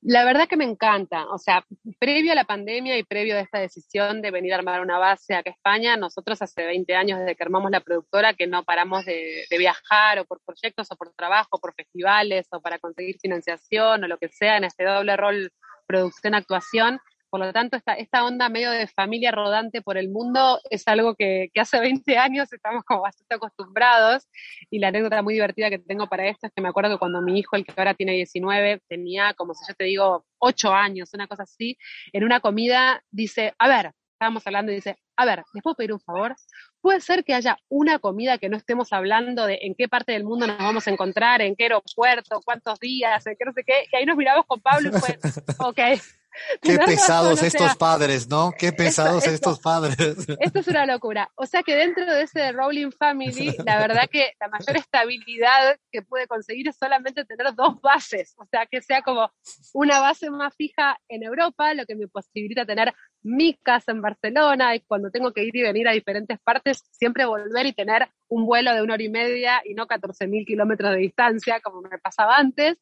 La 0.00 0.24
verdad 0.24 0.46
que 0.48 0.56
me 0.56 0.64
encanta, 0.64 1.26
o 1.28 1.38
sea, 1.38 1.64
previo 1.98 2.30
a 2.30 2.36
la 2.36 2.44
pandemia 2.44 2.96
y 2.96 3.02
previo 3.02 3.36
a 3.36 3.40
esta 3.40 3.58
decisión 3.58 4.22
de 4.22 4.30
venir 4.30 4.52
a 4.52 4.56
armar 4.56 4.80
una 4.80 4.96
base 4.96 5.34
acá 5.34 5.50
a 5.50 5.54
España, 5.54 5.96
nosotros 5.96 6.40
hace 6.40 6.64
20 6.64 6.94
años 6.94 7.18
desde 7.18 7.34
que 7.34 7.42
armamos 7.42 7.72
la 7.72 7.80
productora 7.80 8.34
que 8.34 8.46
no 8.46 8.62
paramos 8.62 9.04
de, 9.04 9.44
viajar 9.58 10.20
o 10.20 10.24
por 10.24 10.40
proyectos 10.44 10.86
o 10.92 10.96
por 10.96 11.12
trabajo, 11.14 11.58
por 11.58 11.74
festivales 11.74 12.46
o 12.52 12.60
para 12.60 12.78
conseguir 12.78 13.18
financiación 13.20 14.04
o 14.04 14.08
lo 14.08 14.18
que 14.18 14.28
sea 14.28 14.56
en 14.56 14.64
este 14.64 14.84
doble 14.84 15.16
rol 15.16 15.52
producción-actuación 15.88 17.00
por 17.30 17.40
lo 17.40 17.52
tanto, 17.52 17.76
esta, 17.76 17.94
esta 17.94 18.24
onda 18.24 18.48
medio 18.48 18.70
de 18.70 18.86
familia 18.86 19.30
rodante 19.30 19.82
por 19.82 19.98
el 19.98 20.08
mundo 20.08 20.60
es 20.70 20.86
algo 20.88 21.14
que, 21.14 21.50
que, 21.52 21.60
hace 21.60 21.80
20 21.80 22.18
años 22.18 22.52
estamos 22.52 22.84
como 22.84 23.02
bastante 23.02 23.34
acostumbrados. 23.34 24.28
Y 24.70 24.78
la 24.78 24.88
anécdota 24.88 25.22
muy 25.22 25.34
divertida 25.34 25.70
que 25.70 25.78
tengo 25.78 26.06
para 26.08 26.28
esto 26.28 26.46
es 26.46 26.52
que 26.54 26.62
me 26.62 26.68
acuerdo 26.68 26.90
que 26.92 26.98
cuando 26.98 27.22
mi 27.22 27.38
hijo, 27.38 27.56
el 27.56 27.64
que 27.64 27.72
ahora 27.76 27.94
tiene 27.94 28.12
19, 28.12 28.82
tenía 28.88 29.34
como 29.34 29.54
si 29.54 29.64
yo 29.68 29.74
te 29.74 29.84
digo 29.84 30.24
8 30.38 30.72
años, 30.72 31.10
una 31.14 31.26
cosa 31.26 31.44
así, 31.44 31.76
en 32.12 32.24
una 32.24 32.40
comida 32.40 33.02
dice, 33.10 33.54
a 33.58 33.68
ver, 33.68 33.92
estábamos 34.18 34.44
hablando 34.46 34.72
y 34.72 34.76
dice, 34.76 34.98
a 35.16 35.24
ver, 35.24 35.44
¿les 35.54 35.62
puedo 35.62 35.76
pedir 35.76 35.92
un 35.92 36.00
favor? 36.00 36.34
Puede 36.80 37.00
ser 37.00 37.24
que 37.24 37.34
haya 37.34 37.56
una 37.68 38.00
comida 38.00 38.38
que 38.38 38.48
no 38.48 38.56
estemos 38.56 38.92
hablando 38.92 39.46
de 39.46 39.58
en 39.62 39.74
qué 39.76 39.88
parte 39.88 40.12
del 40.12 40.24
mundo 40.24 40.46
nos 40.46 40.58
vamos 40.58 40.86
a 40.86 40.90
encontrar, 40.90 41.40
en 41.40 41.54
qué 41.54 41.64
aeropuerto, 41.64 42.40
cuántos 42.44 42.80
días, 42.80 43.24
en 43.26 43.36
qué 43.38 43.44
no 43.44 43.52
sé 43.52 43.62
qué, 43.64 43.84
y 43.92 43.96
ahí 43.96 44.06
nos 44.06 44.16
miramos 44.16 44.44
con 44.46 44.60
Pablo 44.60 44.90
y 44.90 44.98
fue, 44.98 45.18
ok, 45.58 46.00
Qué 46.62 46.78
pesados 46.78 47.42
estos 47.42 47.76
padres, 47.76 48.28
¿no? 48.28 48.52
Qué 48.56 48.72
pesados 48.72 49.26
estos 49.26 49.60
padres. 49.60 49.96
Esto 50.40 50.58
es 50.60 50.68
una 50.68 50.86
locura. 50.86 51.30
O 51.34 51.46
sea 51.46 51.62
que 51.62 51.74
dentro 51.74 52.06
de 52.06 52.22
ese 52.22 52.52
Rowling 52.52 52.92
Family, 52.92 53.54
la 53.64 53.78
verdad 53.78 54.08
que 54.10 54.32
la 54.40 54.48
mayor 54.48 54.76
estabilidad 54.76 55.78
que 55.90 56.02
puede 56.02 56.26
conseguir 56.26 56.68
es 56.68 56.76
solamente 56.76 57.24
tener 57.24 57.54
dos 57.54 57.80
bases. 57.80 58.34
O 58.38 58.46
sea, 58.46 58.66
que 58.66 58.82
sea 58.82 59.02
como 59.02 59.30
una 59.74 60.00
base 60.00 60.30
más 60.30 60.54
fija 60.56 60.98
en 61.08 61.22
Europa, 61.22 61.74
lo 61.74 61.86
que 61.86 61.96
me 61.96 62.08
posibilita 62.08 62.64
tener 62.64 62.94
mi 63.22 63.54
casa 63.54 63.92
en 63.92 64.00
Barcelona 64.00 64.74
y 64.74 64.80
cuando 64.80 65.10
tengo 65.10 65.32
que 65.32 65.44
ir 65.44 65.56
y 65.56 65.62
venir 65.62 65.88
a 65.88 65.92
diferentes 65.92 66.38
partes, 66.40 66.84
siempre 66.92 67.26
volver 67.26 67.66
y 67.66 67.72
tener 67.72 68.08
un 68.28 68.46
vuelo 68.46 68.74
de 68.74 68.82
una 68.82 68.94
hora 68.94 69.02
y 69.02 69.08
media 69.08 69.60
y 69.64 69.74
no 69.74 69.86
14.000 69.86 70.46
kilómetros 70.46 70.92
de 70.92 70.98
distancia, 70.98 71.60
como 71.60 71.82
me 71.82 71.98
pasaba 71.98 72.36
antes 72.36 72.78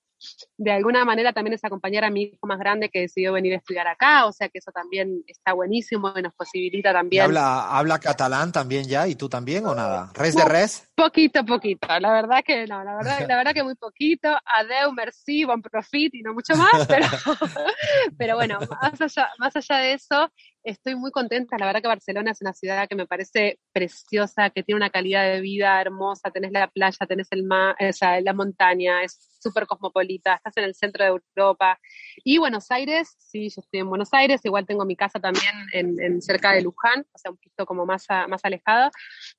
de 0.56 0.72
alguna 0.72 1.05
manera 1.05 1.32
también 1.32 1.55
es 1.55 1.64
acompañar 1.64 2.05
a 2.05 2.10
mi 2.10 2.22
hijo 2.22 2.47
más 2.47 2.59
grande 2.59 2.88
que 2.88 3.01
decidió 3.01 3.32
venir 3.32 3.52
a 3.55 3.56
estudiar 3.56 3.86
acá, 3.86 4.26
o 4.26 4.32
sea 4.32 4.48
que 4.48 4.59
eso 4.59 4.72
también 4.72 5.22
está 5.26 5.52
buenísimo 5.52 6.12
y 6.16 6.22
nos 6.22 6.34
posibilita 6.34 6.93
también. 6.93 7.24
¿Habla, 7.24 7.68
habla 7.76 7.98
catalán 7.98 8.52
también 8.52 8.86
ya 8.86 9.06
y 9.06 9.14
tú 9.14 9.28
también 9.28 9.66
o 9.66 9.74
nada? 9.74 10.10
¿Res 10.14 10.34
de 10.34 10.44
res? 10.44 10.88
Poquito, 10.94 11.44
poquito. 11.44 11.86
La 12.01 12.12
verdad 12.12 12.43
que 12.44 12.66
no, 12.66 12.82
la 12.82 12.97
verdad, 12.97 13.18
la 13.28 13.36
verdad 13.36 13.52
que 13.52 13.62
muy 13.62 13.74
poquito. 13.74 14.28
Adeu, 14.44 14.93
merci, 14.93 15.44
bon 15.44 15.60
profit 15.60 16.14
y 16.14 16.22
no 16.22 16.32
mucho 16.32 16.56
más, 16.56 16.86
pero, 16.88 17.06
pero 18.16 18.36
bueno, 18.36 18.59
más 18.80 19.01
allá, 19.01 19.28
más 19.38 19.56
allá 19.56 19.76
de 19.78 19.93
eso, 19.94 20.32
estoy 20.66 20.97
muy 20.97 21.10
contenta. 21.10 21.56
La 21.59 21.66
verdad 21.66 21.80
que 21.80 21.88
Barcelona 21.88 22.32
es 22.32 22.40
una 22.40 22.52
ciudad 22.52 22.88
que 22.88 22.97
me 22.97 23.06
parece 23.06 23.59
preciosa, 23.72 24.51
que 24.51 24.62
tiene 24.62 24.76
una 24.76 24.90
calidad 24.90 25.24
de 25.24 25.40
vida 25.40 25.80
hermosa. 25.80 26.30
Tenés 26.30 26.52
la 26.52 26.68
playa, 26.68 27.06
tenés 27.09 27.28
el 27.30 27.44
mar, 27.44 27.76
o 27.80 27.93
sea, 27.93 28.20
la 28.20 28.32
montaña, 28.32 29.02
es 29.02 29.36
súper 29.47 29.66
cosmopolita, 29.66 30.34
estás 30.34 30.56
en 30.56 30.64
el 30.64 30.74
centro 30.74 31.05
de 31.05 31.10
Europa. 31.10 31.78
Y 32.24 32.38
Buenos 32.38 32.70
Aires, 32.70 33.14
sí, 33.18 33.48
yo 33.48 33.60
estoy 33.60 33.80
en 33.80 33.88
Buenos 33.88 34.12
Aires, 34.12 34.40
igual 34.44 34.66
tengo 34.66 34.84
mi 34.84 34.97
casa 34.97 35.20
también 35.20 35.55
en, 35.72 36.20
cerca 36.20 36.52
de 36.52 36.62
Luján, 36.62 37.06
o 37.12 37.18
sea, 37.18 37.30
un 37.30 37.36
poquito 37.36 37.64
como 37.64 37.86
más, 37.86 38.06
más 38.28 38.44
alejado, 38.44 38.90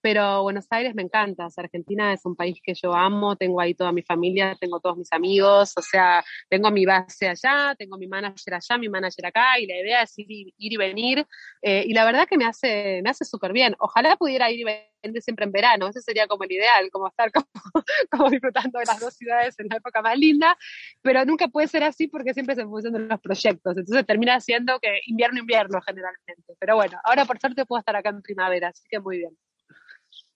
pero 0.01 0.43
Buenos 0.43 0.65
Aires 0.69 0.95
me 0.95 1.01
encanta, 1.01 1.47
Argentina 1.57 2.13
es 2.13 2.25
un 2.25 2.35
país 2.35 2.59
que 2.63 2.73
yo 2.73 2.93
amo, 2.93 3.35
tengo 3.35 3.59
ahí 3.59 3.73
toda 3.73 3.91
mi 3.91 4.01
familia, 4.01 4.55
tengo 4.59 4.79
todos 4.79 4.97
mis 4.97 5.11
amigos, 5.11 5.73
o 5.75 5.81
sea, 5.81 6.23
tengo 6.49 6.71
mi 6.71 6.85
base 6.85 7.27
allá, 7.27 7.75
tengo 7.77 7.97
mi 7.97 8.07
manager 8.07 8.53
allá, 8.53 8.77
mi 8.77 8.89
manager 8.89 9.25
acá, 9.25 9.59
y 9.59 9.67
la 9.67 9.77
idea 9.77 10.01
es 10.03 10.13
ir 10.17 10.27
y, 10.57 10.77
venir, 10.77 11.16
eh, 11.61 11.83
y 11.85 11.93
la 11.93 12.05
verdad 12.05 12.27
que 12.27 12.37
me 12.37 12.45
hace, 12.45 13.01
me 13.03 13.09
hace 13.09 13.25
súper 13.25 13.53
bien. 13.53 13.75
Ojalá 13.79 14.15
pudiera 14.17 14.51
ir 14.51 14.59
y 14.59 14.63
venir 14.63 15.21
siempre 15.21 15.45
en 15.45 15.51
verano, 15.51 15.87
ese 15.87 16.01
sería 16.01 16.27
como 16.27 16.43
el 16.43 16.51
ideal, 16.51 16.89
como 16.91 17.07
estar 17.07 17.31
como, 17.31 17.47
como 18.11 18.29
disfrutando 18.29 18.79
de 18.79 18.85
las 18.85 18.99
dos 18.99 19.13
ciudades 19.13 19.55
en 19.59 19.67
la 19.69 19.77
época 19.77 20.01
más 20.01 20.17
linda, 20.17 20.57
pero 21.01 21.25
nunca 21.25 21.47
puede 21.47 21.67
ser 21.67 21.83
así 21.83 22.07
porque 22.07 22.33
siempre 22.33 22.55
se 22.55 22.61
en 22.61 22.93
de 22.93 22.99
los 22.99 23.21
proyectos, 23.21 23.77
entonces 23.77 24.05
termina 24.05 24.39
siendo 24.39 24.79
que 24.79 24.99
invierno-invierno 25.07 25.79
generalmente. 25.81 26.55
Pero 26.59 26.75
bueno, 26.75 26.99
ahora 27.03 27.25
por 27.25 27.39
suerte 27.39 27.65
puedo 27.65 27.79
estar 27.79 27.95
acá 27.95 28.09
en 28.09 28.21
primavera, 28.21 28.69
así 28.69 28.83
que 28.89 28.99
muy 28.99 29.17
bien. 29.19 29.37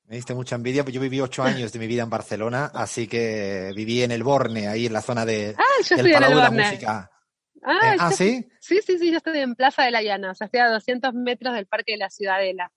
Me 0.05 0.17
diste 0.17 0.33
mucha 0.33 0.55
envidia, 0.55 0.83
pues 0.83 0.93
yo 0.93 0.99
viví 0.99 1.21
ocho 1.21 1.41
años 1.41 1.71
de 1.71 1.79
mi 1.79 1.87
vida 1.87 2.03
en 2.03 2.09
Barcelona, 2.09 2.69
así 2.73 3.07
que 3.07 3.71
viví 3.73 4.03
en 4.03 4.11
el 4.11 4.23
Borne, 4.23 4.67
ahí 4.67 4.87
en 4.87 4.93
la 4.93 5.01
zona 5.01 5.25
de, 5.25 5.55
ah, 5.57 5.95
del 5.95 6.11
Palau 6.11 6.31
de 6.31 6.35
la 6.35 6.51
Música. 6.51 7.11
Ah, 7.63 7.93
eh, 7.93 7.97
¿ah 7.99 8.11
¿sí? 8.11 8.47
Sí, 8.59 8.79
sí, 8.85 8.97
sí, 8.97 9.11
yo 9.11 9.17
estoy 9.17 9.39
en 9.39 9.55
Plaza 9.55 9.83
de 9.83 9.91
la 9.91 10.01
Llana, 10.01 10.31
o 10.31 10.35
sea, 10.35 10.45
estoy 10.45 10.61
a 10.61 10.69
200 10.69 11.13
metros 11.13 11.53
del 11.53 11.67
Parque 11.67 11.93
de 11.93 11.97
la 11.99 12.09
Ciudadela. 12.09 12.71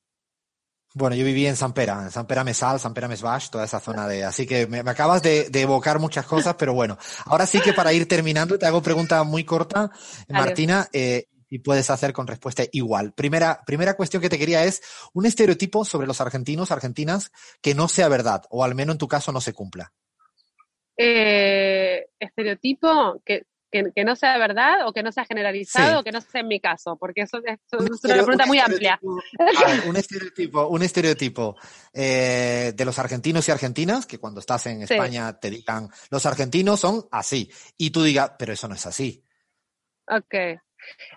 Bueno, 0.97 1.17
yo 1.17 1.25
viví 1.25 1.45
en 1.47 1.57
San 1.57 1.73
Pera, 1.73 2.03
en 2.05 2.11
San 2.13 2.27
Pera 2.27 2.45
Mesal, 2.45 2.79
San 2.79 2.95
Pera 2.95 3.09
Mesbaix, 3.09 3.51
toda 3.51 3.65
esa 3.65 3.81
zona 3.81 4.07
de... 4.07 4.25
Así 4.25 4.47
que 4.47 4.69
me, 4.69 4.79
acabas 4.79 5.23
de, 5.23 5.51
evocar 5.53 5.99
muchas 5.99 6.25
cosas, 6.25 6.55
pero 6.57 6.73
bueno. 6.73 6.97
Ahora 7.27 7.47
sí 7.47 7.61
que 7.61 7.73
para 7.73 7.93
ir 7.93 8.07
terminando 8.07 8.57
te 8.61 8.67
hago 8.67 8.81
pregunta 8.81 9.25
muy 9.25 9.43
corta, 9.43 9.91
Martina, 10.29 10.87
eh, 10.93 11.27
y 11.51 11.59
puedes 11.59 11.91
hacer 11.91 12.13
con 12.13 12.29
respuesta 12.29 12.63
igual. 12.71 13.13
Primera, 13.13 13.61
primera 13.67 13.95
cuestión 13.95 14.23
que 14.23 14.29
te 14.29 14.39
quería 14.39 14.63
es 14.65 14.83
un 15.13 15.27
estereotipo 15.27 15.85
sobre 15.85 16.07
los 16.07 16.21
argentinos, 16.21 16.71
argentinas, 16.71 17.33
que 17.61 17.75
no 17.75 17.89
sea 17.89 18.09
verdad, 18.09 18.43
o 18.51 18.63
al 18.63 18.77
menos 18.77 18.95
en 18.95 18.99
tu 18.99 19.09
caso 19.09 19.33
no 19.33 19.41
se 19.41 19.53
cumpla. 19.53 19.93
Eh, 20.97 22.07
estereotipo 22.21 23.21
que 23.25 23.47
que, 23.95 24.05
no 24.05 24.15
sea 24.15 24.39
verdad 24.39 24.87
o 24.87 24.93
que 24.93 25.03
no 25.03 25.11
sea 25.11 25.25
generalizado 25.25 26.01
o 26.01 26.05
que 26.05 26.13
no 26.13 26.21
sea 26.21 26.43
en 26.43 26.49
mi 26.49 26.61
caso, 26.61 26.97
porque 26.97 27.23
eso, 27.23 27.39
es 27.45 27.59
una 28.05 28.15
pregunta 28.15 28.47
muy 28.47 28.59
amplia. 28.59 29.01
un 29.87 29.97
estereotipo, 29.97 30.69
un 30.69 30.83
estereotipo 30.83 31.57
eh, 31.93 32.73
de 32.75 32.85
los 32.85 32.99
argentinos 32.99 33.49
y 33.49 33.53
argentinas, 33.53 34.07
que 34.07 34.19
cuando 34.19 34.41
estás 34.41 34.67
en 34.67 34.83
España 34.83 35.39
te 35.39 35.51
digan, 35.51 35.89
los 36.11 36.25
argentinos 36.27 36.81
son 36.81 37.07
así, 37.11 37.51
y 37.77 37.91
tú 37.91 38.03
digas, 38.03 38.33
pero 38.39 38.53
eso 38.53 38.69
no 38.69 38.75
es 38.75 38.87
así. 38.87 39.25
Ok. 40.07 40.35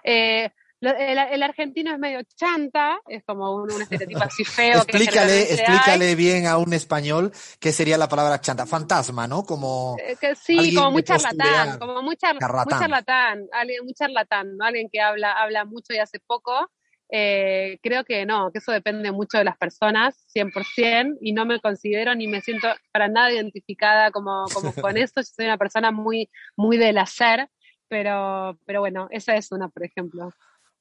Eh, 0.03 0.49
el, 0.81 1.43
argentino 1.43 1.91
es 1.91 1.99
medio 1.99 2.19
chanta, 2.35 2.99
es 3.07 3.23
como 3.25 3.55
un, 3.55 3.81
estereotipo 3.81 4.23
así 4.23 4.43
feo. 4.43 4.77
explícale, 4.77 5.53
explícale 5.53 6.15
bien 6.15 6.45
a 6.45 6.57
un 6.57 6.73
español 6.73 7.31
qué 7.59 7.71
sería 7.71 7.97
la 7.97 8.07
palabra 8.07 8.39
chanta. 8.39 8.65
Fantasma, 8.65 9.27
¿no? 9.27 9.43
Como. 9.43 9.97
Eh, 9.99 10.35
sí, 10.35 10.75
como 10.75 10.91
muy 10.91 11.03
charlatán, 11.03 11.79
como 11.79 12.01
muy, 12.01 12.15
charlatán, 12.15 13.47
alguien, 13.51 13.83
muy 13.83 13.93
charlatán, 13.93 14.57
¿no? 14.57 14.65
Alguien 14.65 14.89
que 14.91 15.01
habla, 15.01 15.33
habla 15.33 15.65
mucho 15.65 15.93
y 15.93 15.97
hace 15.97 16.19
poco. 16.19 16.69
Eh, 17.09 17.79
creo 17.81 18.03
que 18.03 18.25
no, 18.25 18.51
que 18.51 18.59
eso 18.59 18.71
depende 18.71 19.11
mucho 19.11 19.37
de 19.37 19.45
las 19.45 19.57
personas, 19.57 20.25
100%, 20.35 21.17
y 21.21 21.31
no 21.31 21.45
me 21.45 21.61
considero 21.61 22.13
ni 22.15 22.27
me 22.27 22.41
siento 22.41 22.67
para 22.91 23.07
nada 23.07 23.31
identificada 23.31 24.11
como, 24.11 24.45
como 24.53 24.73
con 24.73 24.97
esto. 24.97 25.21
Yo 25.21 25.31
soy 25.35 25.45
una 25.45 25.57
persona 25.57 25.91
muy, 25.91 26.29
muy 26.55 26.77
del 26.77 26.97
hacer, 26.97 27.49
pero, 27.87 28.59
pero 28.65 28.81
bueno, 28.81 29.07
esa 29.11 29.35
es 29.35 29.51
una, 29.51 29.69
por 29.69 29.83
ejemplo. 29.83 30.31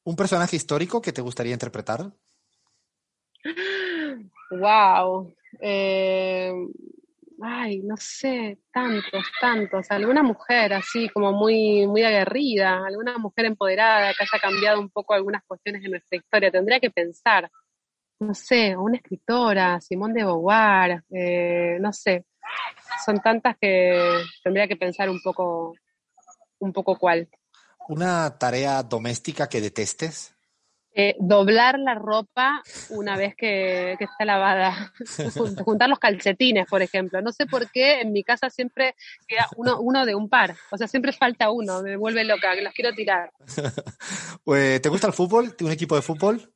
¿Un 0.06 0.14
personaje 0.14 0.54
histórico 0.54 1.02
que 1.02 1.12
te 1.12 1.20
gustaría 1.20 1.52
interpretar? 1.52 2.12
Wow. 4.52 5.34
Eh, 5.60 6.52
ay, 7.42 7.80
no 7.80 7.96
sé, 7.96 8.56
tantos, 8.72 9.24
tantos. 9.40 9.90
Alguna 9.90 10.22
mujer 10.22 10.74
así 10.74 11.08
como 11.08 11.32
muy, 11.32 11.88
muy 11.88 12.04
aguerrida, 12.04 12.86
alguna 12.86 13.18
mujer 13.18 13.46
empoderada 13.46 14.14
que 14.14 14.22
haya 14.22 14.40
cambiado 14.40 14.80
un 14.80 14.90
poco 14.90 15.12
algunas 15.12 15.42
cuestiones 15.44 15.82
de 15.82 15.88
nuestra 15.88 16.18
historia. 16.18 16.52
Tendría 16.52 16.78
que 16.78 16.92
pensar, 16.92 17.50
no 18.20 18.32
sé, 18.32 18.76
una 18.76 18.98
escritora, 18.98 19.80
Simón 19.80 20.12
de 20.12 20.22
Beauvoir, 20.22 21.02
eh, 21.10 21.78
no 21.80 21.92
sé. 21.92 22.26
Son 23.04 23.20
tantas 23.20 23.56
que 23.60 24.22
tendría 24.44 24.68
que 24.68 24.76
pensar 24.76 25.10
un 25.10 25.20
poco, 25.20 25.74
un 26.60 26.72
poco 26.72 26.96
cuál. 26.96 27.28
¿Una 27.88 28.38
tarea 28.38 28.82
doméstica 28.82 29.48
que 29.48 29.60
detestes? 29.60 30.36
Eh, 30.98 31.14
doblar 31.20 31.78
la 31.78 31.94
ropa 31.94 32.62
una 32.88 33.18
vez 33.18 33.34
que, 33.36 33.92
está 33.92 34.24
lavada. 34.24 34.94
Juntar 35.64 35.90
los 35.90 35.98
calcetines, 35.98 36.66
por 36.66 36.80
ejemplo. 36.80 37.20
No 37.20 37.32
sé 37.32 37.44
por 37.44 37.70
qué 37.70 38.00
en 38.00 38.12
mi 38.12 38.24
casa 38.24 38.48
siempre 38.48 38.94
queda 39.28 39.46
uno, 39.56 39.78
uno 39.78 40.06
de 40.06 40.14
un 40.14 40.30
par. 40.30 40.56
O 40.70 40.78
sea, 40.78 40.88
siempre 40.88 41.12
falta 41.12 41.50
uno. 41.50 41.82
Me 41.82 41.98
vuelve 41.98 42.24
loca, 42.24 42.54
que 42.54 42.62
los 42.62 42.72
quiero 42.72 42.94
tirar. 42.94 43.30
Pues, 44.42 44.80
¿Te 44.82 44.88
gusta 44.88 45.08
el 45.08 45.12
fútbol? 45.12 45.54
¿Un 45.60 45.70
equipo 45.70 45.96
de 45.96 46.02
fútbol? 46.02 46.50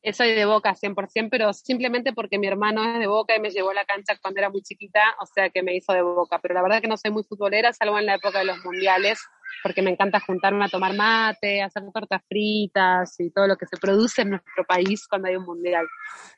Eh, 0.00 0.12
soy 0.12 0.34
de 0.34 0.44
Boca 0.44 0.72
100%, 0.72 1.28
pero 1.28 1.52
simplemente 1.52 2.12
porque 2.12 2.38
mi 2.38 2.46
hermano 2.46 2.84
es 2.84 3.00
de 3.00 3.08
Boca 3.08 3.34
y 3.34 3.40
me 3.40 3.50
llevó 3.50 3.70
a 3.70 3.74
la 3.74 3.84
cancha 3.84 4.16
cuando 4.22 4.38
era 4.38 4.50
muy 4.50 4.62
chiquita, 4.62 5.00
o 5.20 5.26
sea 5.26 5.50
que 5.50 5.64
me 5.64 5.74
hizo 5.74 5.92
de 5.92 6.02
Boca. 6.02 6.38
Pero 6.40 6.54
la 6.54 6.62
verdad 6.62 6.80
que 6.80 6.86
no 6.86 6.96
soy 6.96 7.10
muy 7.10 7.24
futbolera, 7.24 7.72
salvo 7.72 7.98
en 7.98 8.06
la 8.06 8.14
época 8.14 8.38
de 8.38 8.44
los 8.44 8.64
mundiales, 8.64 9.18
porque 9.62 9.82
me 9.82 9.90
encanta 9.90 10.20
juntarme 10.20 10.64
a 10.64 10.68
tomar 10.68 10.94
mate, 10.94 11.62
hacer 11.62 11.82
tortas 11.92 12.22
fritas 12.28 13.14
y 13.18 13.30
todo 13.30 13.46
lo 13.46 13.56
que 13.56 13.66
se 13.66 13.76
produce 13.76 14.22
en 14.22 14.30
nuestro 14.30 14.64
país 14.64 15.06
cuando 15.08 15.28
hay 15.28 15.36
un 15.36 15.44
mundial. 15.44 15.86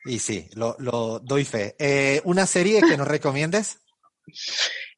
Y 0.05 0.19
sí, 0.19 0.47
lo, 0.55 1.19
doy 1.19 1.45
fe. 1.45 1.75
Eh, 1.77 2.21
¿Una 2.23 2.45
serie 2.45 2.81
que 2.81 2.97
nos 2.97 3.07
recomiendes? 3.07 3.79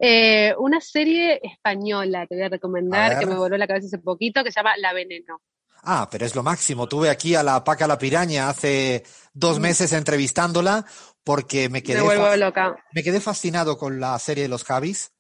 Eh, 0.04 0.54
una 0.58 0.82
serie 0.82 1.40
española 1.42 2.26
te 2.28 2.36
voy 2.36 2.44
a 2.44 2.50
recomendar, 2.50 3.20
que 3.20 3.28
me 3.28 3.36
voló 3.36 3.56
la 3.56 3.68
cabeza 3.68 3.86
hace 3.86 4.00
poquito, 4.00 4.44
que 4.44 4.52
se 4.52 4.60
llama 4.60 4.76
La 4.78 4.94
Veneno. 4.94 5.40
Ah, 5.84 6.08
pero 6.12 6.26
es 6.26 6.36
lo 6.36 6.44
máximo. 6.44 6.88
Tuve 6.88 7.10
aquí 7.10 7.36
a 7.36 7.44
la 7.44 7.64
Paca 7.64 7.88
la 7.88 7.98
Piraña 7.98 8.50
hace 8.50 9.04
dos 9.34 9.60
mm. 9.60 9.62
meses 9.62 9.94
entrevistándola 9.94 10.86
porque 11.24 11.70
me 11.70 11.84
quedé, 11.84 12.02
me 12.94 13.04
quedé 13.04 13.22
fascinado 13.22 13.78
con 13.78 14.00
la 14.00 14.18
serie 14.20 14.44
de 14.44 14.50
los 14.50 14.64
Javis. 14.64 15.12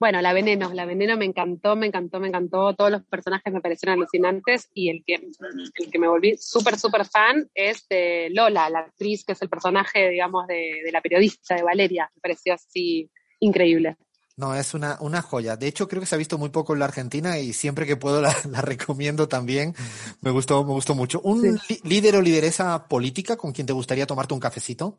Bueno, 0.00 0.20
La 0.20 0.32
Veneno, 0.32 0.72
La 0.74 0.84
Veneno 0.84 1.16
me 1.16 1.24
encantó, 1.24 1.76
me 1.76 1.86
encantó, 1.86 2.20
me 2.20 2.28
encantó. 2.28 2.74
Todos 2.74 2.90
los 2.90 3.04
personajes 3.04 3.52
me 3.52 3.60
parecieron 3.60 3.98
alucinantes 3.98 4.68
y 4.74 4.90
el 4.90 5.04
que, 5.06 5.14
el 5.14 5.90
que 5.90 5.98
me 5.98 6.08
volví 6.08 6.36
súper, 6.38 6.78
súper 6.78 7.04
fan 7.04 7.48
es 7.54 7.86
de 7.88 8.28
Lola, 8.30 8.68
la 8.70 8.80
actriz 8.80 9.24
que 9.24 9.32
es 9.32 9.42
el 9.42 9.48
personaje, 9.48 10.10
digamos, 10.10 10.46
de, 10.46 10.80
de 10.84 10.92
la 10.92 11.00
periodista, 11.00 11.54
de 11.54 11.62
Valeria. 11.62 12.10
Me 12.14 12.20
pareció 12.20 12.54
así 12.54 13.10
increíble. 13.40 13.96
No, 14.36 14.54
es 14.54 14.74
una, 14.74 14.98
una 15.00 15.22
joya. 15.22 15.56
De 15.56 15.68
hecho, 15.68 15.86
creo 15.86 16.00
que 16.00 16.06
se 16.06 16.16
ha 16.16 16.18
visto 16.18 16.38
muy 16.38 16.48
poco 16.48 16.72
en 16.72 16.80
la 16.80 16.86
Argentina 16.86 17.38
y 17.38 17.52
siempre 17.52 17.86
que 17.86 17.96
puedo 17.96 18.20
la, 18.20 18.32
recomiendo 18.62 19.28
también. 19.28 19.74
Me 20.20 20.30
gustó, 20.30 20.64
me 20.64 20.72
gustó 20.72 20.94
mucho. 20.94 21.20
¿Un 21.20 21.60
líder 21.84 22.16
o 22.16 22.22
lideresa 22.22 22.88
política 22.88 23.36
con 23.36 23.52
quien 23.52 23.66
te 23.66 23.72
gustaría 23.72 24.06
tomarte 24.06 24.34
un 24.34 24.40
cafecito? 24.40 24.98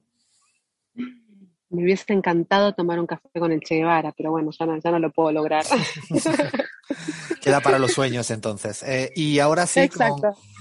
Me 1.75 1.83
hubiese 1.83 2.13
encantado 2.13 2.73
tomar 2.73 2.99
un 2.99 3.05
café 3.05 3.27
con 3.37 3.51
el 3.51 3.59
Che 3.59 3.75
Guevara, 3.75 4.13
pero 4.13 4.31
bueno, 4.31 4.49
ya 4.57 4.65
no, 4.65 4.77
ya 4.79 4.91
no 4.91 4.99
lo 4.99 5.11
puedo 5.11 5.33
lograr. 5.33 5.65
Queda 7.41 7.59
para 7.59 7.79
los 7.79 7.91
sueños 7.91 8.31
entonces. 8.31 8.81
Eh, 8.83 9.11
y 9.13 9.39
ahora 9.39 9.67
sí, 9.67 9.89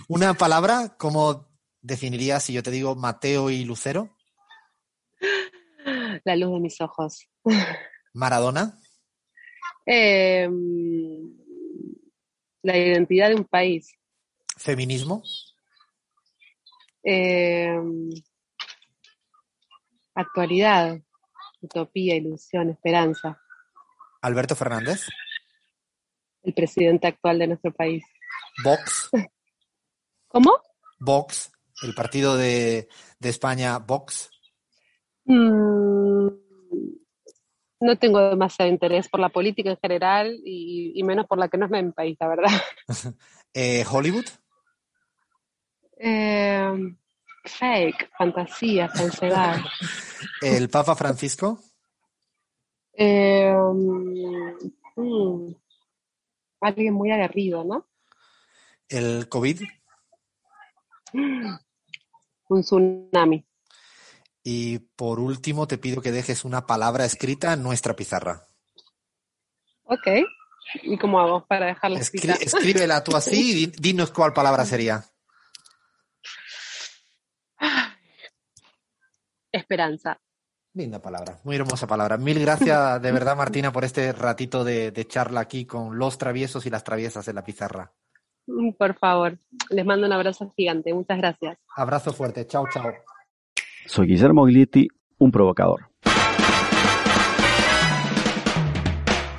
una 0.09 0.35
palabra, 0.35 0.97
¿cómo 0.99 1.47
definirías 1.81 2.43
si 2.43 2.53
yo 2.53 2.65
te 2.65 2.73
digo 2.73 2.97
Mateo 2.97 3.49
y 3.49 3.65
Lucero? 3.65 4.11
La 6.25 6.35
luz 6.35 6.53
de 6.55 6.61
mis 6.61 6.81
ojos. 6.81 7.29
Maradona. 8.13 8.77
Em, 9.87 11.33
la 12.63 12.77
identidad 12.77 13.29
de 13.29 13.37
un 13.37 13.45
país. 13.45 13.95
Feminismo. 14.57 15.23
Eh, 17.05 17.79
actualidad, 20.15 21.01
utopía, 21.65 22.17
ilusión, 22.17 22.71
esperanza. 22.71 23.41
Alberto 24.23 24.55
Fernández. 24.55 25.07
El 26.43 26.55
presidente 26.55 27.07
actual 27.07 27.39
de 27.39 27.47
nuestro 27.49 27.73
país. 27.73 28.05
Vox. 28.63 29.11
¿Cómo? 30.29 30.53
Vox, 30.99 31.53
el 31.83 31.95
partido 31.95 32.37
de, 32.37 32.89
de 33.19 33.29
España, 33.29 33.79
Vox. 33.79 34.31
Mm, 35.25 36.29
no 37.81 37.99
tengo 37.99 38.31
demasiado 38.31 38.71
interés 38.71 39.09
por 39.09 39.21
la 39.21 39.29
política 39.29 39.71
en 39.71 39.79
general 39.79 40.41
y, 40.45 40.93
y 40.95 41.03
menos 41.03 41.27
por 41.27 41.39
la 41.39 41.49
que 41.49 41.59
no 41.59 41.67
es 41.67 41.71
mi 41.71 41.93
país, 41.93 42.17
la 42.21 42.29
verdad. 42.29 42.51
Eh, 43.57 43.85
Hollywood. 43.91 44.27
Eh, 45.97 46.97
fake, 47.45 48.11
fantasía, 48.17 48.89
falsedad. 48.89 49.57
El 50.41 50.69
Papa 50.71 50.95
Francisco. 50.97 51.59
Eh, 52.97 53.53
mm, 54.97 55.53
alguien 56.61 56.95
muy 56.95 57.11
aguerrido, 57.11 57.65
¿no? 57.65 57.87
El 58.89 59.29
COVID. 59.29 59.63
Un 61.13 62.63
tsunami. 62.63 63.45
Y 64.43 64.79
por 64.79 65.21
último, 65.21 65.67
te 65.67 65.79
pido 65.79 66.03
que 66.03 66.13
dejes 66.13 66.45
una 66.45 66.67
palabra 66.67 67.05
escrita 67.05 67.55
en 67.55 67.63
nuestra 67.63 67.97
pizarra. 67.97 68.47
Ok. 69.85 70.07
¿Y 70.83 70.99
cómo 70.99 71.21
hago 71.21 71.47
para 71.47 71.67
dejarla 71.67 71.99
Escri- 72.01 72.17
escrita? 72.17 72.35
escríbela 72.35 73.05
tú 73.05 73.17
así 73.17 73.51
y 73.51 73.55
di- 73.67 73.73
dinos 73.79 74.11
cuál 74.11 74.33
palabra 74.33 74.65
sería. 74.65 75.05
Esperanza. 79.57 80.19
Linda 80.75 81.01
palabra, 81.01 81.39
muy 81.45 81.55
hermosa 81.57 81.87
palabra. 81.87 82.17
Mil 82.17 82.41
gracias 82.41 83.01
de 83.01 83.13
verdad, 83.13 83.37
Martina, 83.37 83.71
por 83.73 83.85
este 83.85 84.13
ratito 84.13 84.65
de, 84.65 84.91
de 84.91 85.07
charla 85.07 85.41
aquí 85.41 85.67
con 85.67 85.99
los 85.99 86.19
traviesos 86.19 86.67
y 86.67 86.71
las 86.71 86.83
traviesas 86.83 87.29
en 87.29 87.37
la 87.37 87.45
pizarra. 87.45 87.93
Mm, 88.47 88.73
Por 88.73 88.95
favor, 88.99 89.39
les 89.71 89.87
mando 89.87 90.07
un 90.07 90.13
abrazo 90.13 90.53
gigante. 90.57 90.93
Muchas 90.93 91.19
gracias. 91.19 91.59
Abrazo 91.77 92.13
fuerte, 92.13 92.47
chao, 92.47 92.65
chao. 92.73 92.93
Soy 93.87 94.09
Guillermo 94.09 94.45
Glietti, 94.45 94.89
un 95.19 95.31
provocador. 95.31 95.91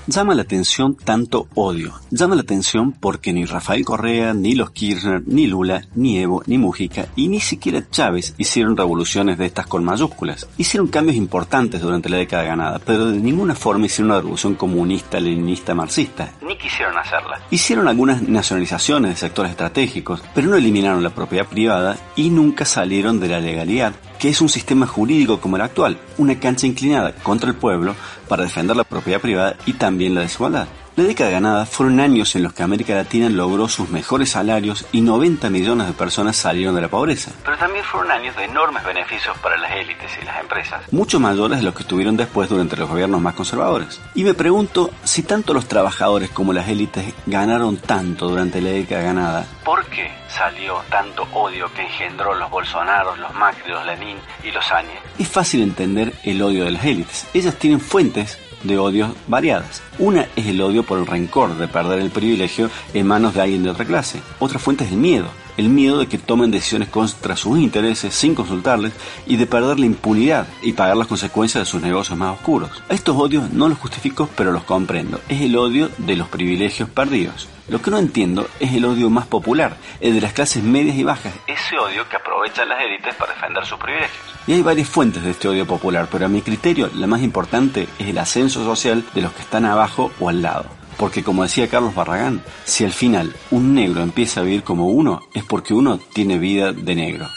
Llama 0.07 0.35
la 0.35 0.43
atención 0.43 0.95
tanto 0.95 1.47
odio. 1.55 1.93
Llama 2.11 2.35
la 2.35 2.41
atención 2.41 2.91
porque 2.91 3.33
ni 3.33 3.45
Rafael 3.45 3.83
Correa, 3.83 4.35
ni 4.35 4.53
los 4.53 4.69
Kirchner, 4.69 5.23
ni 5.25 5.47
Lula, 5.47 5.81
ni 5.95 6.19
Evo, 6.19 6.43
ni 6.45 6.59
Mujica 6.59 7.07
y 7.15 7.27
ni 7.27 7.39
siquiera 7.39 7.89
Chávez 7.89 8.35
hicieron 8.37 8.77
revoluciones 8.77 9.39
de 9.39 9.47
estas 9.47 9.65
con 9.65 9.83
mayúsculas. 9.83 10.47
Hicieron 10.59 10.89
cambios 10.89 11.17
importantes 11.17 11.81
durante 11.81 12.09
la 12.09 12.17
década 12.17 12.43
ganada, 12.43 12.77
pero 12.77 13.07
de 13.07 13.17
ninguna 13.17 13.55
forma 13.55 13.87
hicieron 13.87 14.11
una 14.11 14.19
revolución 14.19 14.53
comunista, 14.53 15.19
leninista, 15.19 15.73
marxista. 15.73 16.29
Ni 16.45 16.55
quisieron 16.55 16.95
hacerla. 16.99 17.41
Hicieron 17.49 17.87
algunas 17.87 18.21
nacionalizaciones 18.21 19.09
de 19.09 19.17
sectores 19.17 19.51
estratégicos, 19.53 20.21
pero 20.35 20.49
no 20.49 20.55
eliminaron 20.55 21.01
la 21.01 21.15
propiedad 21.15 21.47
privada 21.47 21.97
y 22.15 22.29
nunca 22.29 22.65
salieron 22.65 23.19
de 23.19 23.29
la 23.29 23.39
legalidad 23.39 23.95
que 24.19 24.29
es 24.29 24.41
un 24.41 24.49
sistema 24.49 24.87
jurídico 24.87 25.39
como 25.39 25.55
el 25.55 25.61
actual, 25.61 25.97
una 26.17 26.39
cancha 26.39 26.67
inclinada 26.67 27.13
contra 27.15 27.49
el 27.49 27.55
pueblo 27.55 27.95
para 28.27 28.43
defender 28.43 28.75
la 28.75 28.83
propiedad 28.83 29.21
privada 29.21 29.55
y 29.65 29.73
también 29.73 30.15
la 30.15 30.21
desigualdad. 30.21 30.67
La 30.97 31.03
década 31.03 31.29
ganada 31.29 31.65
fueron 31.65 31.99
años 31.99 32.37
en 32.37 32.43
los 32.43 32.53
que 32.53 32.63
América 32.63 32.95
Latina 32.95 33.27
logró 33.29 33.67
sus 33.67 33.89
mejores 33.89 34.29
salarios 34.29 34.87
y 34.93 35.01
90 35.01 35.49
millones 35.49 35.87
de 35.87 35.93
personas 35.93 36.37
salieron 36.37 36.73
de 36.73 36.79
la 36.79 36.87
pobreza. 36.87 37.31
Pero 37.43 37.57
también 37.57 37.83
fueron 37.83 38.11
años 38.11 38.33
de 38.37 38.45
enormes 38.45 38.81
beneficios 38.85 39.37
para 39.39 39.57
las 39.57 39.73
élites 39.73 40.09
y 40.21 40.23
las 40.23 40.39
empresas, 40.39 40.93
mucho 40.93 41.19
mayores 41.19 41.57
de 41.57 41.65
los 41.65 41.75
que 41.75 41.83
tuvieron 41.83 42.15
después 42.15 42.47
durante 42.47 42.77
los 42.77 42.87
gobiernos 42.87 43.19
más 43.19 43.33
conservadores. 43.33 43.99
Y 44.13 44.23
me 44.23 44.33
pregunto 44.35 44.89
si 45.03 45.23
tanto 45.23 45.53
los 45.53 45.67
trabajadores 45.67 46.29
como 46.29 46.53
las 46.53 46.69
élites 46.69 47.13
ganaron 47.25 47.75
tanto 47.75 48.29
durante 48.29 48.61
la 48.61 48.69
década 48.69 49.01
ganada, 49.01 49.45
¿por 49.65 49.83
qué 49.87 50.09
salió 50.29 50.81
tanto 50.89 51.27
odio 51.33 51.69
que 51.73 51.81
engendró 51.81 52.33
los 52.35 52.49
Bolsonaros, 52.49 53.19
los 53.19 53.33
Macri, 53.33 53.69
los 53.69 53.85
Lenin 53.85 54.17
y 54.45 54.51
los 54.51 54.71
Áñez? 54.71 55.01
Es 55.19 55.27
fácil 55.27 55.61
entender 55.61 56.13
el 56.23 56.41
odio 56.41 56.63
de 56.63 56.71
las 56.71 56.85
élites. 56.85 57.27
Ellas 57.33 57.55
tienen 57.55 57.81
fuentes 57.81 58.39
de 58.67 58.77
odios 58.77 59.11
variadas. 59.27 59.81
Una 59.99 60.27
es 60.35 60.47
el 60.47 60.61
odio 60.61 60.83
por 60.83 60.99
el 60.99 61.07
rencor 61.07 61.57
de 61.57 61.67
perder 61.67 61.99
el 61.99 62.11
privilegio 62.11 62.69
en 62.93 63.07
manos 63.07 63.33
de 63.33 63.41
alguien 63.41 63.63
de 63.63 63.69
otra 63.69 63.85
clase. 63.85 64.21
Otra 64.39 64.59
fuente 64.59 64.83
es 64.83 64.91
el 64.91 64.97
miedo. 64.97 65.27
El 65.57 65.69
miedo 65.69 65.99
de 65.99 66.07
que 66.07 66.17
tomen 66.17 66.51
decisiones 66.51 66.89
contra 66.89 67.37
sus 67.37 67.57
intereses 67.59 68.13
sin 68.13 68.35
consultarles 68.35 68.91
y 69.25 69.37
de 69.37 69.45
perder 69.45 69.79
la 69.79 69.85
impunidad 69.85 70.47
y 70.61 70.73
pagar 70.73 70.97
las 70.97 71.07
consecuencias 71.07 71.61
de 71.61 71.71
sus 71.71 71.81
negocios 71.81 72.17
más 72.17 72.33
oscuros. 72.33 72.83
Estos 72.89 73.15
odios 73.15 73.51
no 73.51 73.69
los 73.69 73.77
justifico, 73.77 74.29
pero 74.35 74.51
los 74.51 74.63
comprendo. 74.63 75.21
Es 75.29 75.41
el 75.41 75.55
odio 75.55 75.89
de 75.97 76.17
los 76.17 76.27
privilegios 76.27 76.89
perdidos. 76.89 77.47
Lo 77.69 77.81
que 77.81 77.89
no 77.89 77.97
entiendo 77.97 78.47
es 78.59 78.73
el 78.73 78.85
odio 78.85 79.09
más 79.09 79.27
popular, 79.27 79.77
el 80.01 80.13
de 80.15 80.21
las 80.21 80.33
clases 80.33 80.61
medias 80.61 80.97
y 80.97 81.03
bajas. 81.03 81.33
Ese 81.47 81.79
odio 81.79 82.07
que 82.09 82.17
aprovechan 82.17 82.67
las 82.67 82.81
élites 82.81 83.15
para 83.15 83.33
defender 83.33 83.65
sus 83.65 83.79
privilegios. 83.79 84.34
Y 84.47 84.53
hay 84.53 84.61
varias 84.61 84.87
fuentes 84.87 85.23
de 85.23 85.31
este 85.31 85.47
odio 85.47 85.65
popular, 85.65 86.07
pero 86.11 86.27
a 86.27 86.29
mi 86.29 86.43
criterio 86.43 86.91
la 86.93 87.07
más 87.07 87.23
importante 87.23 87.87
es 87.97 88.09
el 88.09 88.17
ascenso 88.19 88.63
social 88.63 89.03
de 89.15 89.21
los 89.21 89.33
que 89.33 89.41
están 89.41 89.65
abajo 89.65 90.11
o 90.19 90.29
al 90.29 90.43
lado. 90.43 90.65
Porque 90.97 91.23
como 91.23 91.41
decía 91.41 91.67
Carlos 91.67 91.95
Barragán, 91.95 92.43
si 92.63 92.85
al 92.85 92.91
final 92.91 93.35
un 93.49 93.73
negro 93.73 94.03
empieza 94.03 94.41
a 94.41 94.43
vivir 94.43 94.63
como 94.63 94.89
uno, 94.89 95.21
es 95.33 95.43
porque 95.43 95.73
uno 95.73 95.97
tiene 95.97 96.37
vida 96.37 96.73
de 96.73 96.93
negro. 96.93 97.27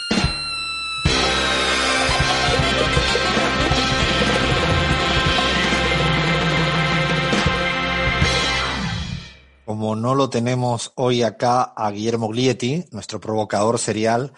Como 9.64 9.96
no 9.96 10.14
lo 10.14 10.28
tenemos 10.28 10.92
hoy 10.94 11.22
acá 11.22 11.62
a 11.62 11.90
Guillermo 11.90 12.28
Glietti, 12.28 12.84
nuestro 12.90 13.18
provocador 13.18 13.78
serial, 13.78 14.34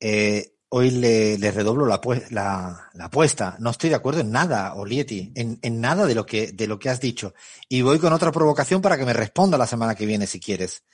eh, 0.00 0.54
hoy 0.70 0.90
le, 0.90 1.36
redoblo 1.50 1.86
la, 1.86 2.00
la- 2.30 2.90
apuesta. 3.04 3.56
No 3.58 3.70
estoy 3.70 3.90
de 3.90 3.96
acuerdo 3.96 4.20
en 4.20 4.30
nada, 4.30 4.74
Glietti, 4.76 5.32
en, 5.34 5.58
en 5.62 5.80
nada 5.80 6.06
de 6.06 6.14
lo, 6.14 6.24
que, 6.24 6.52
de 6.52 6.66
lo 6.66 6.78
que 6.78 6.88
has 6.88 7.00
dicho. 7.00 7.34
Y 7.68 7.82
voy 7.82 7.98
con 7.98 8.12
otra 8.12 8.32
provocación 8.32 8.80
para 8.80 8.96
que 8.96 9.04
me 9.04 9.12
responda 9.12 9.58
la 9.58 9.66
semana 9.66 9.94
que 9.94 10.06
viene, 10.06 10.26
si 10.26 10.40
quieres. 10.40 10.84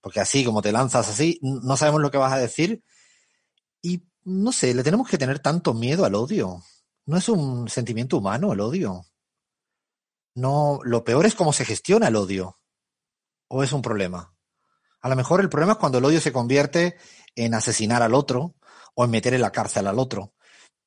Porque 0.00 0.20
así, 0.20 0.44
como 0.44 0.62
te 0.62 0.72
lanzas 0.72 1.08
así, 1.08 1.38
no 1.42 1.76
sabemos 1.76 2.00
lo 2.00 2.10
que 2.10 2.18
vas 2.18 2.32
a 2.32 2.38
decir. 2.38 2.82
Y 3.82 4.04
no 4.24 4.52
sé, 4.52 4.74
le 4.74 4.82
tenemos 4.82 5.08
que 5.08 5.18
tener 5.18 5.40
tanto 5.40 5.74
miedo 5.74 6.04
al 6.04 6.14
odio. 6.14 6.62
No 7.06 7.16
es 7.16 7.28
un 7.28 7.68
sentimiento 7.68 8.18
humano 8.18 8.52
el 8.52 8.60
odio. 8.60 9.04
No, 10.34 10.80
lo 10.84 11.02
peor 11.02 11.26
es 11.26 11.34
cómo 11.34 11.52
se 11.52 11.64
gestiona 11.64 12.08
el 12.08 12.16
odio. 12.16 12.58
¿O 13.48 13.62
es 13.62 13.72
un 13.72 13.82
problema? 13.82 14.34
A 15.00 15.08
lo 15.08 15.16
mejor 15.16 15.40
el 15.40 15.48
problema 15.48 15.74
es 15.74 15.78
cuando 15.78 15.98
el 15.98 16.04
odio 16.04 16.20
se 16.20 16.32
convierte 16.32 16.96
en 17.36 17.54
asesinar 17.54 18.02
al 18.02 18.14
otro 18.14 18.55
o 18.96 19.04
en 19.04 19.10
meter 19.10 19.34
en 19.34 19.42
la 19.42 19.52
cárcel 19.52 19.86
al 19.86 19.98
otro. 19.98 20.34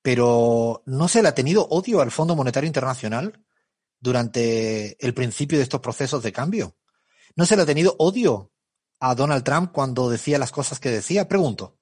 Pero 0.02 0.84
¿no 0.86 1.07
se 1.07 1.22
le 1.22 1.30
ha 1.30 1.36
tenido 1.36 1.68
odio 1.69 2.02
al 2.02 2.11
Fondo 2.11 2.36
Monetario 2.36 2.68
Internacional 2.68 3.45
durante 3.99 4.98
el 5.06 5.14
principio 5.14 5.57
de 5.57 5.64
estos 5.64 5.80
procesos 5.80 6.23
de 6.23 6.31
cambio? 6.31 6.76
¿No 7.36 7.45
se 7.45 7.56
le 7.56 7.61
ha 7.61 7.65
tenido 7.65 7.95
odio 7.99 8.52
a 8.99 9.15
Donald 9.15 9.44
Trump 9.44 9.72
cuando 9.72 10.10
decía 10.10 10.40
las 10.40 10.52
cosas 10.52 10.80
que 10.80 10.90
decía? 10.90 11.27
Pregunto. 11.27 11.77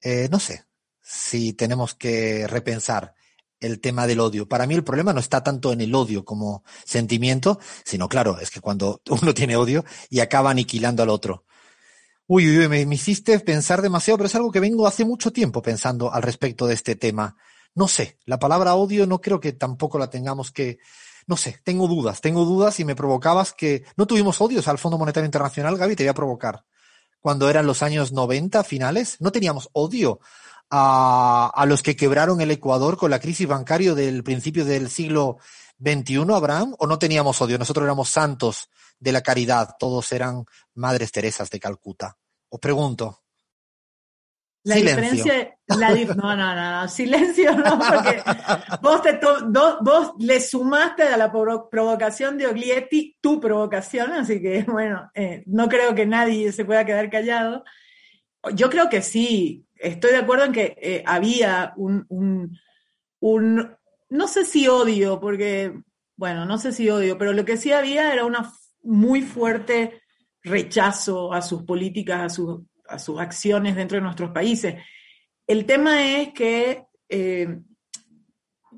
Eh, 0.00 0.28
no 0.30 0.40
sé 0.40 0.64
si 1.00 1.52
tenemos 1.52 1.94
que 1.94 2.46
repensar 2.48 3.14
el 3.60 3.80
tema 3.80 4.06
del 4.08 4.20
odio. 4.20 4.48
Para 4.48 4.66
mí 4.66 4.74
el 4.74 4.82
problema 4.82 5.12
no 5.12 5.20
está 5.20 5.44
tanto 5.44 5.72
en 5.72 5.80
el 5.80 5.94
odio 5.94 6.24
como 6.24 6.64
sentimiento, 6.84 7.60
sino 7.84 8.08
claro, 8.08 8.40
es 8.40 8.50
que 8.50 8.60
cuando 8.60 9.00
uno 9.22 9.32
tiene 9.34 9.56
odio 9.56 9.84
y 10.10 10.18
acaba 10.18 10.50
aniquilando 10.50 11.02
al 11.02 11.10
otro. 11.10 11.44
Uy, 12.26 12.48
uy, 12.48 12.66
uy, 12.66 12.86
me, 12.86 12.94
hiciste 12.94 13.38
pensar 13.40 13.82
demasiado, 13.82 14.18
pero 14.18 14.26
es 14.28 14.34
algo 14.34 14.52
que 14.52 14.60
vengo 14.60 14.86
hace 14.86 15.04
mucho 15.04 15.32
tiempo 15.32 15.60
pensando 15.60 16.12
al 16.12 16.22
respecto 16.22 16.66
de 16.66 16.74
este 16.74 16.94
tema. 16.94 17.36
No 17.74 17.88
sé, 17.88 18.18
la 18.26 18.38
palabra 18.38 18.74
odio 18.74 19.06
no 19.06 19.20
creo 19.20 19.40
que 19.40 19.52
tampoco 19.52 19.98
la 19.98 20.08
tengamos 20.08 20.52
que, 20.52 20.78
no 21.26 21.36
sé, 21.36 21.58
tengo 21.64 21.88
dudas, 21.88 22.20
tengo 22.20 22.44
dudas 22.44 22.78
y 22.80 22.84
me 22.84 22.94
provocabas 22.94 23.52
que 23.52 23.84
no 23.96 24.06
tuvimos 24.06 24.40
odios 24.40 24.68
al 24.68 24.78
Fondo 24.78 24.98
Monetario 24.98 25.24
Internacional, 25.24 25.76
Gaby, 25.76 25.96
te 25.96 26.04
voy 26.04 26.08
a 26.10 26.14
provocar. 26.14 26.64
Cuando 27.20 27.50
eran 27.50 27.66
los 27.66 27.82
años 27.82 28.12
90 28.12 28.62
finales, 28.64 29.16
no 29.20 29.32
teníamos 29.32 29.68
odio 29.72 30.20
a, 30.70 31.50
a 31.54 31.66
los 31.66 31.82
que 31.82 31.96
quebraron 31.96 32.40
el 32.40 32.50
Ecuador 32.50 32.96
con 32.96 33.10
la 33.10 33.20
crisis 33.20 33.48
bancaria 33.48 33.94
del 33.94 34.22
principio 34.22 34.64
del 34.64 34.90
siglo 34.90 35.38
XXI, 35.84 36.24
Abraham, 36.32 36.74
o 36.78 36.86
no 36.86 36.98
teníamos 36.98 37.40
odio, 37.42 37.58
nosotros 37.58 37.84
éramos 37.84 38.08
santos 38.08 38.68
de 39.02 39.12
la 39.12 39.20
caridad, 39.20 39.74
todos 39.78 40.12
eran 40.12 40.44
madres 40.74 41.10
Teresas 41.10 41.50
de 41.50 41.58
Calcuta. 41.58 42.16
Os 42.48 42.60
pregunto. 42.60 43.18
La 44.64 44.76
Silencio. 44.76 45.24
diferencia, 45.24 45.58
la 45.66 46.14
no, 46.14 46.36
no, 46.36 46.54
no, 46.54 46.82
no, 46.82 46.88
silencio 46.88 47.52
no, 47.56 47.78
porque 47.80 48.22
vos, 48.80 49.02
te 49.02 49.14
to- 49.14 49.40
do- 49.40 49.78
vos 49.82 50.12
le 50.20 50.38
sumaste 50.40 51.02
a 51.02 51.16
la 51.16 51.32
provo- 51.32 51.68
provocación 51.68 52.38
de 52.38 52.46
Oglietti 52.46 53.16
tu 53.20 53.40
provocación, 53.40 54.12
así 54.12 54.40
que 54.40 54.62
bueno, 54.68 55.10
eh, 55.14 55.42
no 55.46 55.68
creo 55.68 55.96
que 55.96 56.06
nadie 56.06 56.52
se 56.52 56.64
pueda 56.64 56.84
quedar 56.84 57.10
callado. 57.10 57.64
Yo 58.54 58.70
creo 58.70 58.88
que 58.88 59.02
sí, 59.02 59.66
estoy 59.74 60.12
de 60.12 60.18
acuerdo 60.18 60.44
en 60.44 60.52
que 60.52 60.76
eh, 60.80 61.02
había 61.06 61.72
un, 61.76 62.06
un, 62.08 62.56
un, 63.18 63.76
no 64.10 64.28
sé 64.28 64.44
si 64.44 64.68
odio, 64.68 65.18
porque, 65.18 65.72
bueno, 66.16 66.46
no 66.46 66.56
sé 66.58 66.70
si 66.70 66.88
odio, 66.88 67.18
pero 67.18 67.32
lo 67.32 67.44
que 67.44 67.56
sí 67.56 67.72
había 67.72 68.12
era 68.12 68.24
una 68.24 68.48
muy 68.82 69.22
fuerte 69.22 70.02
rechazo 70.42 71.32
a 71.32 71.42
sus 71.42 71.62
políticas, 71.62 72.20
a, 72.20 72.28
sus 72.28 72.62
a 72.88 72.98
sus 72.98 73.20
acciones 73.20 73.76
dentro 73.76 73.96
de 73.96 74.02
nuestros 74.02 74.30
países. 74.30 74.76
El 75.46 75.64
tema 75.66 76.04
es 76.04 76.32
que 76.32 76.84
eh, 77.08 77.58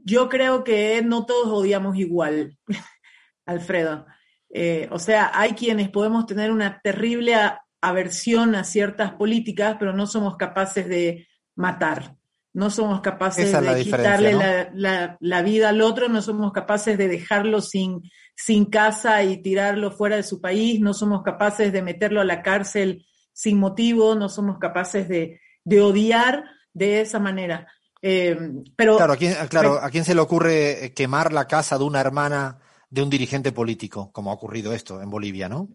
yo 0.05 0.29
creo 0.29 0.65
que 0.65 1.03
no 1.03 1.27
todos 1.27 1.49
odiamos 1.49 1.97
igual, 1.97 2.59
Alfredo. 3.47 4.07
Eh, 4.51 4.89
o 4.91 4.99
sea, 4.99 5.31
hay 5.35 5.53
quienes 5.53 5.91
podemos 5.91 6.27
tener 6.27 6.53
una 6.53 6.81
terrible 6.81 7.35
aversión 7.81 8.55
a 8.55 8.65
ciertas 8.65 9.13
políticas, 9.13 9.77
pero 9.79 9.93
no 9.93 10.07
somos 10.07 10.37
capaces 10.37 10.89
de 10.89 11.27
matar. 11.57 12.17
No 12.53 12.71
somos 12.71 13.01
capaces 13.01 13.51
de 13.51 13.83
quitarle 13.83 14.33
la, 14.75 15.17
la, 15.19 15.43
vida 15.43 15.71
al 15.71 15.81
otro, 15.81 16.09
no 16.09 16.23
somos 16.23 16.53
capaces 16.53 16.97
de 16.97 17.09
dejarlo 17.09 17.61
sin, 17.61 18.03
sin 18.35 18.67
casa 18.67 19.23
y 19.23 19.43
tirarlo 19.43 19.91
fuera 19.91 20.17
de 20.17 20.23
su 20.23 20.41
país, 20.41 20.81
no 20.81 20.95
somos 20.95 21.23
capaces 21.23 21.73
de 21.73 21.83
meterlo 21.83 22.21
a 22.21 22.25
la 22.25 22.43
cárcel 22.43 23.07
sin 23.33 23.59
motivo, 23.59 24.15
no 24.15 24.29
somos 24.29 24.59
capaces 24.59 25.09
de, 25.09 25.41
de 25.65 25.81
odiar 25.81 26.45
de 26.73 27.01
esa 27.01 27.19
manera. 27.19 27.67
Eh, 28.03 28.37
pero, 28.77 28.97
claro, 28.97 29.15
¿a 29.15 29.17
quién, 29.17 29.35
claro, 29.49 29.79
¿a 29.81 29.91
quién 29.91 30.05
se 30.05 30.15
le 30.15 30.21
ocurre 30.21 30.93
quemar 30.95 31.33
la 31.33 31.47
casa 31.47 31.79
de 31.79 31.85
una 31.85 32.01
hermana 32.01 32.59
de 32.91 33.03
un 33.03 33.11
dirigente 33.11 33.51
político, 33.51 34.13
como 34.13 34.31
ha 34.31 34.35
ocurrido 34.35 34.73
esto 34.73 35.01
en 35.01 35.11
Bolivia, 35.11 35.49
no? 35.49 35.69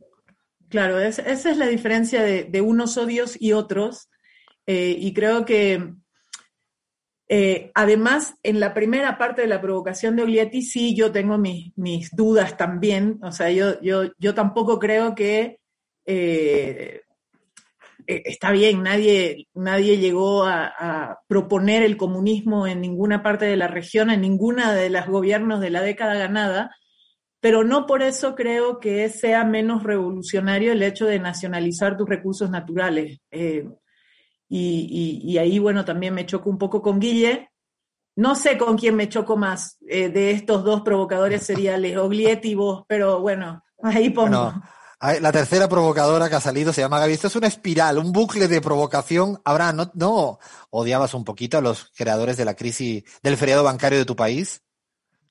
Claro, 0.69 0.99
esa 0.99 1.23
es 1.23 1.57
la 1.57 1.65
diferencia 1.65 2.21
de, 2.21 2.61
unos 2.61 2.97
odios 2.97 3.35
y 3.41 3.53
otros. 3.53 4.09
Eh, 4.67 4.95
y 4.99 5.13
creo 5.13 5.43
que 5.43 5.95
eh, 7.31 7.71
además, 7.75 8.33
en 8.41 8.59
la 8.59 8.73
primera 8.73 9.19
parte 9.19 9.43
de 9.43 9.47
la 9.47 9.61
provocación 9.61 10.15
de 10.15 10.23
Oglietti, 10.23 10.63
sí, 10.63 10.95
yo 10.95 11.11
tengo 11.11 11.37
mis, 11.37 12.09
dudas 12.15 12.57
también. 12.57 13.19
O 13.21 13.31
sea, 13.31 13.51
yo, 13.51 14.33
tampoco 14.33 14.79
creo 14.79 15.13
que 15.13 15.59
eh, 16.07 17.01
está 18.07 18.49
bien, 18.51 18.81
nadie, 18.81 19.47
nadie 19.53 19.99
llegó 19.99 20.43
a, 20.43 21.19
proponer 21.27 21.83
el 21.83 21.97
comunismo 21.97 22.65
en 22.65 22.81
ninguna 22.81 23.21
parte 23.21 23.45
de 23.45 23.57
la 23.57 23.67
región, 23.67 24.09
en 24.09 24.21
ninguna 24.21 24.73
de 24.73 24.89
los 24.89 25.05
gobiernos 25.05 25.61
de 25.61 25.69
la 25.69 25.81
década 25.81 26.15
ganada, 26.15 26.75
pero 27.39 27.63
no 27.63 27.85
por 27.85 28.01
eso 28.01 28.33
creo 28.33 28.79
que 28.79 29.07
sea 29.09 29.43
menos 29.45 29.83
revolucionario 29.83 30.71
el 30.71 30.81
hecho 30.81 31.05
de 31.05 31.19
nacionalizar 31.19 31.95
tus 31.95 32.09
recursos 32.09 32.49
naturales. 32.49 33.19
Eh, 33.29 33.65
y, 34.49 35.37
ahí, 35.37 35.59
bueno, 35.59 35.85
también 35.85 36.13
me 36.13 36.25
choco 36.25 36.49
un 36.49 36.57
poco 36.57 36.81
con 36.81 36.99
Guille. 36.99 37.51
No 38.15 38.35
sé 38.35 38.57
con 38.57 38.77
quién 38.77 38.95
me 38.95 39.07
choco 39.07 39.37
más 39.37 39.77
eh, 39.87 40.09
de 40.09 40.31
estos 40.31 40.63
dos 40.63 40.81
provocadores 40.81 41.43
seriales, 41.43 41.95
Oglietti 41.97 42.49
y 42.49 42.55
vos, 42.55 42.83
pero 42.87 43.21
bueno, 43.21 43.63
ahí 43.81 44.09
pongo. 44.09 44.53
La 45.01 45.31
tercera 45.31 45.69
provocadora 45.69 46.27
que 46.27 46.35
ha 46.35 46.41
salido 46.41 46.73
se 46.73 46.81
llama 46.81 46.99
Gaby. 46.99 47.13
Esto 47.13 47.27
es 47.27 47.35
una 47.37 47.47
espiral, 47.47 47.97
un 47.97 48.11
bucle 48.11 48.49
de 48.49 48.59
provocación. 48.59 49.39
Abraham, 49.45 49.77
¿no, 49.77 49.91
¿no 49.93 50.39
odiabas 50.71 51.13
un 51.13 51.23
poquito 51.23 51.57
a 51.57 51.61
los 51.61 51.91
creadores 51.95 52.35
de 52.35 52.43
la 52.43 52.55
crisis 52.55 53.05
del 53.23 53.37
feriado 53.37 53.63
bancario 53.63 53.97
de 53.97 54.03
tu 54.03 54.17
país? 54.17 54.61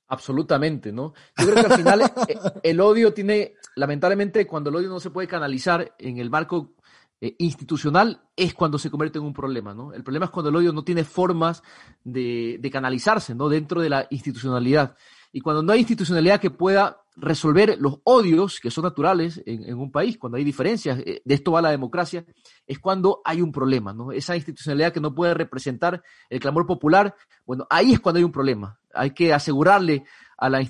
Absolutamente, 0.07 0.91
¿no? 0.91 1.13
Yo 1.37 1.51
creo 1.51 1.63
que 1.63 1.71
al 1.71 1.77
final 1.77 2.01
eh, 2.27 2.39
el 2.63 2.81
odio 2.81 3.13
tiene, 3.13 3.53
lamentablemente, 3.75 4.47
cuando 4.47 4.71
el 4.71 4.77
odio 4.77 4.89
no 4.89 4.99
se 4.99 5.11
puede 5.11 5.27
canalizar 5.27 5.93
en 5.99 6.17
el 6.17 6.31
marco 6.31 6.73
eh, 7.21 7.35
institucional, 7.39 8.21
es 8.35 8.53
cuando 8.53 8.79
se 8.79 8.89
convierte 8.89 9.19
en 9.19 9.25
un 9.25 9.33
problema, 9.33 9.73
¿no? 9.73 9.93
El 9.93 10.03
problema 10.03 10.25
es 10.25 10.31
cuando 10.31 10.49
el 10.49 10.55
odio 10.55 10.71
no 10.71 10.83
tiene 10.83 11.03
formas 11.03 11.63
de, 12.03 12.69
canalizarse, 12.71 13.35
¿no? 13.35 13.49
Dentro 13.49 13.81
de 13.81 13.89
la 13.89 14.07
institucionalidad. 14.09 14.95
Y 15.31 15.41
cuando 15.41 15.61
no 15.61 15.73
hay 15.73 15.79
institucionalidad 15.79 16.39
que 16.39 16.49
pueda 16.49 17.01
resolver 17.15 17.77
los 17.79 17.99
odios 18.05 18.59
que 18.61 18.71
son 18.71 18.85
naturales 18.85 19.43
en, 19.45 19.77
un 19.77 19.91
país, 19.91 20.17
cuando 20.17 20.37
hay 20.37 20.43
diferencias, 20.43 20.99
eh, 20.99 21.21
de 21.23 21.35
esto 21.35 21.51
va 21.51 21.61
la 21.61 21.71
democracia, 21.71 22.25
es 22.65 22.79
cuando 22.79 23.21
hay 23.25 23.41
un 23.41 23.51
problema, 23.51 23.93
¿no? 23.93 24.11
Esa 24.11 24.35
institucionalidad 24.35 24.93
que 24.93 25.01
no 25.01 25.13
puede 25.13 25.33
representar 25.33 26.01
el 26.29 26.39
clamor 26.39 26.65
popular, 26.65 27.13
bueno, 27.45 27.67
ahí 27.69 27.91
es 27.91 27.99
cuando 27.99 28.19
hay 28.19 28.23
un 28.23 28.31
problema. 28.31 28.79
Hay 28.93 29.11
que 29.11 29.33
asegurarle 29.33 30.05
a 30.37 30.49
la, 30.49 30.61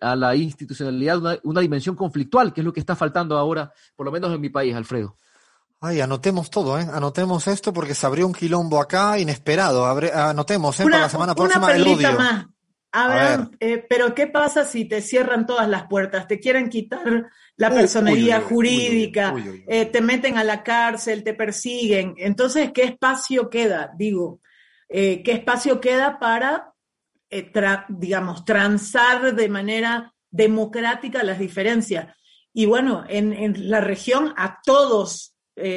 a 0.00 0.16
la 0.16 0.36
institucionalidad 0.36 1.40
una, 1.42 1.60
dimensión 1.60 1.94
conflictual, 1.94 2.52
que 2.54 2.62
es 2.62 2.64
lo 2.64 2.72
que 2.72 2.80
está 2.80 2.96
faltando 2.96 3.36
ahora, 3.36 3.72
por 3.94 4.06
lo 4.06 4.12
menos 4.12 4.34
en 4.34 4.40
mi 4.40 4.48
país, 4.48 4.74
Alfredo. 4.74 5.16
Ay, 5.80 6.00
anotemos 6.00 6.50
todo, 6.50 6.78
¿eh? 6.78 6.86
Anotemos 6.92 7.46
esto 7.46 7.72
porque 7.72 7.94
se 7.94 8.04
abrió 8.04 8.26
un 8.26 8.32
quilombo 8.32 8.80
acá 8.80 9.18
inesperado. 9.18 9.86
anotemos, 9.86 10.78
¿eh? 10.80 10.84
para 10.84 11.00
la 11.00 11.08
semana 11.08 11.34
próxima 11.34 11.72
el 11.74 11.86
odio. 11.86 12.12
Más. 12.14 12.46
A 12.90 13.50
eh, 13.60 13.84
pero 13.88 14.14
¿qué 14.14 14.28
pasa 14.28 14.64
si 14.64 14.86
te 14.86 15.02
cierran 15.02 15.46
todas 15.46 15.68
las 15.68 15.86
puertas? 15.86 16.26
Te 16.26 16.40
quieren 16.40 16.70
quitar 16.70 17.28
la 17.56 17.70
personería 17.70 18.40
jurídica, 18.40 19.34
eh, 19.66 19.84
te 19.84 20.00
meten 20.00 20.38
a 20.38 20.44
la 20.44 20.62
cárcel, 20.62 21.22
te 21.22 21.34
persiguen. 21.34 22.14
Entonces, 22.16 22.72
¿qué 22.72 22.84
espacio 22.84 23.50
queda? 23.50 23.92
Digo, 23.96 24.40
eh, 24.88 25.22
¿qué 25.22 25.32
espacio 25.32 25.80
queda 25.80 26.18
para, 26.18 26.74
digamos, 27.88 28.46
transar 28.46 29.34
de 29.34 29.48
manera 29.50 30.14
democrática 30.30 31.22
las 31.22 31.38
diferencias? 31.38 32.16
Y 32.54 32.64
bueno, 32.64 33.04
en, 33.06 33.34
en 33.34 33.68
la 33.70 33.82
región 33.82 34.32
a 34.38 34.60
todos 34.64 35.34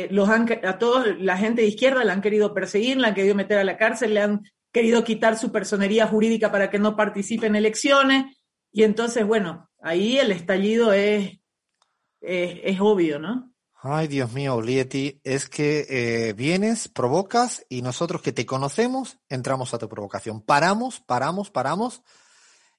los 0.09 0.29
han, 0.29 0.47
a 0.63 0.77
todos 0.77 1.07
la 1.19 1.37
gente 1.37 1.61
de 1.61 1.67
izquierda 1.67 2.03
la 2.03 2.13
han 2.13 2.21
querido 2.21 2.53
perseguir, 2.53 2.97
la 2.97 3.09
han 3.09 3.15
querido 3.15 3.35
meter 3.35 3.57
a 3.57 3.63
la 3.63 3.77
cárcel, 3.77 4.13
le 4.13 4.21
han 4.21 4.41
querido 4.71 5.03
quitar 5.03 5.37
su 5.37 5.51
personería 5.51 6.07
jurídica 6.07 6.51
para 6.51 6.69
que 6.69 6.79
no 6.79 6.95
participe 6.95 7.47
en 7.47 7.55
elecciones. 7.55 8.37
Y 8.71 8.83
entonces, 8.83 9.25
bueno, 9.25 9.69
ahí 9.81 10.17
el 10.17 10.31
estallido 10.31 10.93
es, 10.93 11.39
es, 12.21 12.79
obvio, 12.79 13.19
¿no? 13.19 13.51
Ay, 13.83 14.07
Dios 14.07 14.31
mío, 14.31 14.55
Olieti, 14.55 15.19
es 15.23 15.49
que 15.49 15.87
eh, 15.89 16.33
vienes, 16.33 16.87
provocas 16.87 17.65
y 17.67 17.81
nosotros 17.81 18.21
que 18.21 18.31
te 18.31 18.45
conocemos 18.45 19.17
entramos 19.27 19.73
a 19.73 19.79
tu 19.79 19.89
provocación. 19.89 20.41
Paramos, 20.41 21.01
paramos, 21.01 21.49
paramos. 21.49 22.03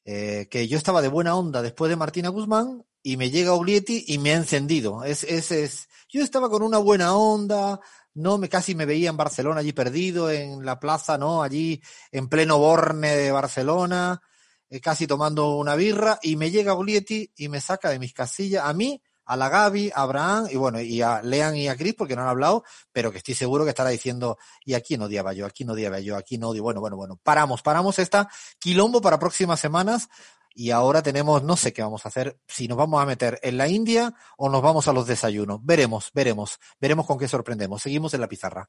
Eh, 0.04 0.48
que 0.50 0.66
yo 0.66 0.78
estaba 0.78 1.00
de 1.02 1.08
buena 1.08 1.36
onda 1.36 1.62
después 1.62 1.88
de 1.88 1.96
Martina 1.96 2.28
Guzmán 2.28 2.84
y 3.02 3.16
me 3.16 3.30
llega 3.30 3.52
Oglietti 3.52 4.04
y 4.08 4.18
me 4.18 4.32
ha 4.32 4.36
encendido. 4.36 5.04
Es, 5.04 5.24
es, 5.24 5.50
es, 5.50 5.88
yo 6.08 6.22
estaba 6.22 6.48
con 6.48 6.62
una 6.62 6.78
buena 6.78 7.16
onda, 7.16 7.80
no 8.14 8.38
me 8.38 8.48
casi 8.48 8.74
me 8.74 8.86
veía 8.86 9.10
en 9.10 9.16
Barcelona 9.16 9.60
allí 9.60 9.72
perdido 9.72 10.30
en 10.30 10.64
la 10.64 10.78
plaza, 10.78 11.18
no, 11.18 11.42
allí 11.42 11.82
en 12.10 12.28
pleno 12.28 12.58
Borne 12.58 13.16
de 13.16 13.32
Barcelona, 13.32 14.20
eh, 14.68 14.80
casi 14.80 15.06
tomando 15.06 15.56
una 15.56 15.74
birra 15.74 16.18
y 16.22 16.36
me 16.36 16.50
llega 16.50 16.74
Olietti 16.74 17.32
y 17.36 17.48
me 17.48 17.60
saca 17.60 17.90
de 17.90 17.98
mis 17.98 18.12
casillas 18.12 18.64
a 18.66 18.72
mí, 18.72 19.02
a 19.24 19.36
la 19.36 19.48
Gaby, 19.48 19.90
a 19.94 20.02
Abraham 20.02 20.48
y 20.50 20.56
bueno, 20.56 20.80
y 20.80 21.00
a 21.00 21.22
Lean 21.22 21.56
y 21.56 21.68
a 21.68 21.76
Chris 21.76 21.94
porque 21.94 22.16
no 22.16 22.22
han 22.22 22.28
hablado, 22.28 22.64
pero 22.92 23.10
que 23.10 23.18
estoy 23.18 23.34
seguro 23.34 23.64
que 23.64 23.70
estará 23.70 23.90
diciendo, 23.90 24.36
y 24.64 24.74
aquí 24.74 24.96
no 24.96 25.06
odiaba 25.06 25.32
yo, 25.32 25.46
aquí 25.46 25.64
no 25.64 25.72
odiaba 25.72 26.00
yo, 26.00 26.16
aquí 26.16 26.38
no 26.38 26.50
odio, 26.50 26.62
bueno, 26.62 26.80
bueno, 26.80 26.96
bueno, 26.96 27.18
paramos, 27.22 27.62
paramos 27.62 27.98
esta 27.98 28.28
quilombo 28.58 29.00
para 29.00 29.18
próximas 29.18 29.60
semanas 29.60 30.08
y 30.54 30.70
ahora 30.70 31.02
tenemos, 31.02 31.42
no 31.42 31.56
sé 31.56 31.72
qué 31.72 31.82
vamos 31.82 32.04
a 32.04 32.08
hacer, 32.08 32.38
si 32.46 32.68
nos 32.68 32.78
vamos 32.78 33.02
a 33.02 33.06
meter 33.06 33.38
en 33.42 33.56
la 33.56 33.68
India 33.68 34.14
o 34.36 34.48
nos 34.48 34.62
vamos 34.62 34.88
a 34.88 34.92
los 34.92 35.06
desayunos. 35.06 35.60
Veremos, 35.62 36.10
veremos, 36.14 36.58
veremos 36.80 37.06
con 37.06 37.18
qué 37.18 37.28
sorprendemos. 37.28 37.82
Seguimos 37.82 38.14
en 38.14 38.20
la 38.20 38.28
pizarra. 38.28 38.68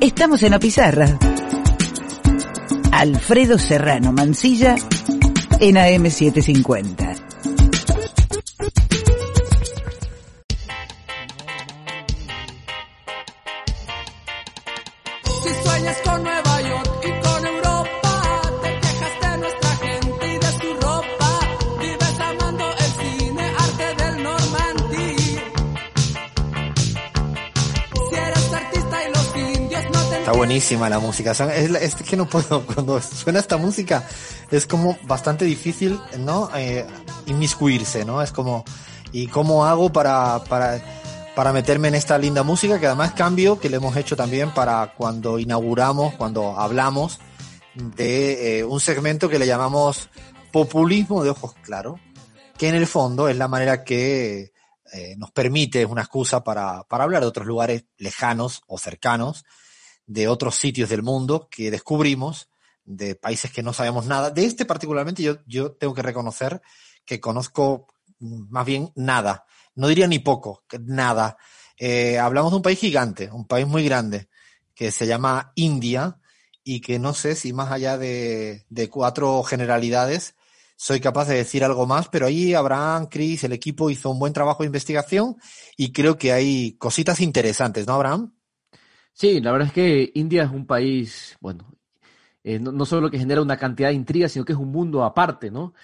Estamos 0.00 0.42
en 0.42 0.50
la 0.50 0.58
pizarra. 0.58 1.18
Alfredo 2.92 3.58
Serrano 3.58 4.12
Mancilla 4.12 4.76
en 5.60 5.76
AM750. 5.76 7.31
Buenísima 30.30 30.88
la 30.88 31.00
música. 31.00 31.32
Es, 31.32 31.94
que 31.96 32.16
no 32.16 32.28
puedo, 32.28 32.64
cuando 32.74 33.00
suena 33.02 33.40
esta 33.40 33.56
música, 33.56 34.06
es 34.50 34.66
como 34.66 34.96
bastante 35.02 35.44
difícil, 35.44 35.98
¿no? 36.18 36.48
Eh, 36.54 36.86
inmiscuirse, 37.26 38.04
¿no? 38.04 38.22
Es 38.22 38.30
como, 38.30 38.64
¿y 39.10 39.26
cómo 39.26 39.66
hago 39.66 39.92
para, 39.92 40.44
para, 40.44 40.80
para 41.34 41.52
meterme 41.52 41.88
en 41.88 41.96
esta 41.96 42.16
linda 42.18 42.44
música? 42.44 42.78
Que 42.78 42.86
además 42.86 43.12
cambio, 43.14 43.58
que 43.58 43.68
le 43.68 43.78
hemos 43.78 43.96
hecho 43.96 44.14
también 44.14 44.54
para 44.54 44.94
cuando 44.96 45.40
inauguramos, 45.40 46.14
cuando 46.14 46.56
hablamos 46.58 47.18
de 47.74 48.58
eh, 48.58 48.64
un 48.64 48.80
segmento 48.80 49.28
que 49.28 49.40
le 49.40 49.46
llamamos 49.46 50.08
populismo 50.52 51.24
de 51.24 51.30
ojos 51.30 51.54
claros, 51.62 51.98
que 52.56 52.68
en 52.68 52.76
el 52.76 52.86
fondo 52.86 53.28
es 53.28 53.36
la 53.36 53.48
manera 53.48 53.82
que 53.82 54.52
eh, 54.92 55.14
nos 55.16 55.30
permite, 55.32 55.86
una 55.86 56.02
excusa 56.02 56.44
para, 56.44 56.84
para 56.84 57.04
hablar 57.04 57.22
de 57.22 57.28
otros 57.28 57.46
lugares 57.46 57.86
lejanos 57.96 58.62
o 58.66 58.78
cercanos, 58.78 59.44
de 60.06 60.28
otros 60.28 60.56
sitios 60.56 60.90
del 60.90 61.02
mundo 61.02 61.48
que 61.50 61.70
descubrimos, 61.70 62.48
de 62.84 63.14
países 63.14 63.52
que 63.52 63.62
no 63.62 63.72
sabemos 63.72 64.06
nada. 64.06 64.30
De 64.30 64.44
este 64.44 64.64
particularmente 64.64 65.22
yo, 65.22 65.38
yo 65.46 65.72
tengo 65.72 65.94
que 65.94 66.02
reconocer 66.02 66.60
que 67.04 67.20
conozco 67.20 67.86
mm, 68.18 68.50
más 68.50 68.66
bien 68.66 68.92
nada. 68.94 69.44
No 69.74 69.88
diría 69.88 70.06
ni 70.06 70.18
poco, 70.18 70.64
nada. 70.80 71.36
Eh, 71.78 72.18
hablamos 72.18 72.52
de 72.52 72.56
un 72.56 72.62
país 72.62 72.78
gigante, 72.78 73.30
un 73.32 73.46
país 73.46 73.66
muy 73.66 73.84
grande, 73.84 74.28
que 74.74 74.90
se 74.90 75.06
llama 75.06 75.52
India 75.54 76.18
y 76.64 76.80
que 76.80 76.98
no 76.98 77.14
sé 77.14 77.34
si 77.34 77.52
más 77.52 77.72
allá 77.72 77.98
de, 77.98 78.66
de 78.68 78.88
cuatro 78.88 79.42
generalidades 79.42 80.34
soy 80.76 80.98
capaz 81.00 81.26
de 81.26 81.36
decir 81.36 81.62
algo 81.62 81.86
más, 81.86 82.08
pero 82.08 82.26
ahí 82.26 82.54
Abraham, 82.54 83.06
Chris, 83.08 83.44
el 83.44 83.52
equipo 83.52 83.88
hizo 83.88 84.10
un 84.10 84.18
buen 84.18 84.32
trabajo 84.32 84.64
de 84.64 84.66
investigación 84.66 85.36
y 85.76 85.92
creo 85.92 86.18
que 86.18 86.32
hay 86.32 86.72
cositas 86.72 87.20
interesantes, 87.20 87.86
¿no, 87.86 87.94
Abraham? 87.94 88.34
Sí, 89.12 89.40
la 89.40 89.52
verdad 89.52 89.68
es 89.68 89.74
que 89.74 90.10
India 90.14 90.44
es 90.44 90.50
un 90.50 90.66
país, 90.66 91.36
bueno, 91.40 91.72
eh, 92.44 92.58
no, 92.58 92.72
no, 92.72 92.84
solo 92.84 93.10
que 93.10 93.18
genera 93.18 93.42
una 93.42 93.56
cantidad 93.56 93.88
de 93.88 93.94
intrigas, 93.94 94.32
sino 94.32 94.44
que 94.44 94.52
es 94.52 94.58
un 94.58 94.72
mundo 94.72 95.04
aparte, 95.04 95.50
¿no? 95.50 95.74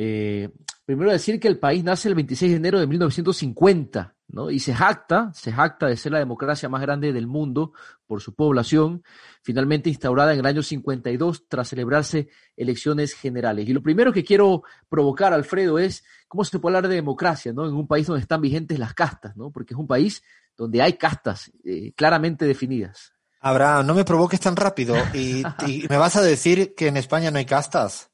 Eh, 0.00 0.48
primero 0.84 1.10
decir 1.10 1.40
que 1.40 1.48
el 1.48 1.58
país 1.58 1.82
nace 1.82 2.08
el 2.08 2.14
26 2.14 2.52
de 2.52 2.56
enero 2.56 2.78
de 2.78 2.86
1950, 2.86 4.14
¿no? 4.28 4.48
Y 4.48 4.60
se 4.60 4.72
jacta, 4.72 5.32
se 5.34 5.52
jacta 5.52 5.88
de 5.88 5.96
ser 5.96 6.12
la 6.12 6.20
democracia 6.20 6.68
más 6.68 6.80
grande 6.80 7.12
del 7.12 7.26
mundo 7.26 7.72
por 8.06 8.20
su 8.20 8.32
población, 8.34 9.02
finalmente 9.42 9.90
instaurada 9.90 10.32
en 10.32 10.38
el 10.38 10.46
año 10.46 10.62
52 10.62 11.48
tras 11.48 11.68
celebrarse 11.68 12.28
elecciones 12.56 13.12
generales. 13.12 13.68
Y 13.68 13.72
lo 13.72 13.82
primero 13.82 14.12
que 14.12 14.22
quiero 14.24 14.62
provocar, 14.88 15.32
Alfredo, 15.32 15.80
es 15.80 16.04
cómo 16.28 16.44
se 16.44 16.60
puede 16.60 16.76
hablar 16.76 16.88
de 16.88 16.94
democracia, 16.94 17.52
¿no? 17.52 17.66
En 17.66 17.74
un 17.74 17.88
país 17.88 18.06
donde 18.06 18.22
están 18.22 18.40
vigentes 18.40 18.78
las 18.78 18.94
castas, 18.94 19.36
¿no? 19.36 19.50
Porque 19.50 19.74
es 19.74 19.80
un 19.80 19.88
país 19.88 20.22
donde 20.58 20.82
hay 20.82 20.94
castas 20.94 21.50
eh, 21.64 21.92
claramente 21.94 22.44
definidas. 22.44 23.12
Abraham, 23.40 23.86
no 23.86 23.94
me 23.94 24.04
provoques 24.04 24.40
tan 24.40 24.56
rápido 24.56 24.96
y, 25.14 25.44
y, 25.66 25.86
me 25.88 25.96
vas 25.96 26.16
a 26.16 26.22
decir 26.22 26.74
que 26.74 26.88
en 26.88 26.96
España 26.96 27.30
no 27.30 27.38
hay 27.38 27.46
castas 27.46 28.10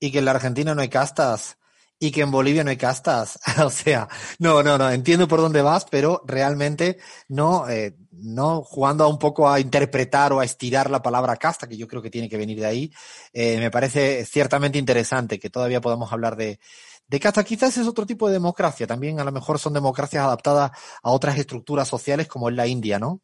y 0.00 0.12
que 0.12 0.20
en 0.20 0.24
la 0.24 0.30
Argentina 0.30 0.74
no 0.74 0.80
hay 0.80 0.88
castas 0.88 1.58
y 2.00 2.12
que 2.12 2.20
en 2.20 2.30
Bolivia 2.30 2.62
no 2.62 2.70
hay 2.70 2.76
castas. 2.76 3.40
o 3.64 3.70
sea, 3.70 4.08
no, 4.38 4.62
no, 4.62 4.78
no, 4.78 4.90
entiendo 4.90 5.26
por 5.26 5.40
dónde 5.40 5.62
vas, 5.62 5.86
pero 5.90 6.22
realmente 6.24 6.98
no, 7.28 7.68
eh, 7.68 7.96
no 8.12 8.62
jugando 8.62 9.04
a 9.04 9.08
un 9.08 9.18
poco 9.18 9.50
a 9.50 9.58
interpretar 9.58 10.32
o 10.32 10.40
a 10.40 10.44
estirar 10.44 10.90
la 10.90 11.02
palabra 11.02 11.36
casta, 11.36 11.66
que 11.66 11.76
yo 11.76 11.88
creo 11.88 12.00
que 12.00 12.10
tiene 12.10 12.28
que 12.28 12.36
venir 12.36 12.60
de 12.60 12.66
ahí, 12.66 12.92
eh, 13.32 13.58
me 13.58 13.70
parece 13.70 14.24
ciertamente 14.24 14.78
interesante 14.78 15.38
que 15.38 15.50
todavía 15.50 15.80
podamos 15.80 16.12
hablar 16.12 16.36
de, 16.36 16.60
de 17.08 17.20
casta. 17.20 17.42
Quizás 17.42 17.76
es 17.78 17.86
otro 17.86 18.06
tipo 18.06 18.28
de 18.28 18.34
democracia, 18.34 18.86
también 18.86 19.18
a 19.18 19.24
lo 19.24 19.32
mejor 19.32 19.58
son 19.58 19.72
democracias 19.72 20.24
adaptadas 20.24 20.70
a 21.02 21.10
otras 21.10 21.38
estructuras 21.38 21.88
sociales 21.88 22.28
como 22.28 22.48
es 22.48 22.54
la 22.54 22.66
India, 22.66 22.98
¿no? 22.98 23.20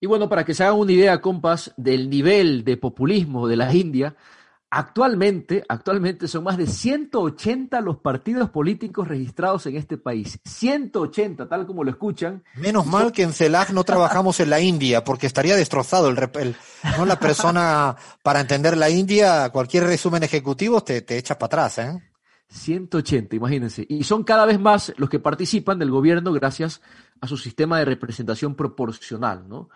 Y 0.00 0.06
bueno, 0.06 0.28
para 0.28 0.44
que 0.44 0.52
se 0.52 0.64
hagan 0.64 0.80
una 0.80 0.92
idea, 0.92 1.20
compas, 1.20 1.72
del 1.76 2.10
nivel 2.10 2.64
de 2.64 2.76
populismo 2.76 3.46
de 3.46 3.56
la 3.56 3.72
India, 3.72 4.16
actualmente, 4.68 5.62
actualmente 5.68 6.26
son 6.26 6.42
más 6.42 6.56
de 6.56 6.66
180 6.66 7.80
los 7.82 7.98
partidos 7.98 8.50
políticos 8.50 9.06
registrados 9.06 9.66
en 9.66 9.76
este 9.76 9.98
país. 9.98 10.40
180, 10.44 11.48
tal 11.48 11.68
como 11.68 11.84
lo 11.84 11.90
escuchan. 11.90 12.42
Menos 12.56 12.84
mal 12.84 13.12
que 13.12 13.22
en 13.22 13.32
CELAC 13.32 13.70
no 13.70 13.84
trabajamos 13.84 14.40
en 14.40 14.50
la 14.50 14.60
India, 14.60 15.04
porque 15.04 15.28
estaría 15.28 15.54
destrozado 15.54 16.08
el, 16.08 16.18
el 16.40 16.56
no 16.98 17.06
la 17.06 17.20
persona 17.20 17.94
para 18.24 18.40
entender 18.40 18.76
la 18.76 18.90
India, 18.90 19.50
cualquier 19.50 19.84
resumen 19.84 20.24
ejecutivo 20.24 20.82
te, 20.82 21.02
te 21.02 21.16
echa 21.16 21.38
para 21.38 21.46
atrás, 21.46 21.78
¿eh? 21.78 22.11
180, 22.52 23.34
imagínense. 23.36 23.86
Y 23.88 24.04
son 24.04 24.24
cada 24.24 24.44
vez 24.44 24.60
más 24.60 24.92
los 24.96 25.08
que 25.08 25.18
participan 25.18 25.78
del 25.78 25.90
gobierno 25.90 26.32
gracias 26.32 26.82
a 27.20 27.26
su 27.26 27.36
sistema 27.36 27.78
de 27.78 27.86
representación 27.86 28.54
proporcional, 28.54 29.48
¿no? 29.48 29.70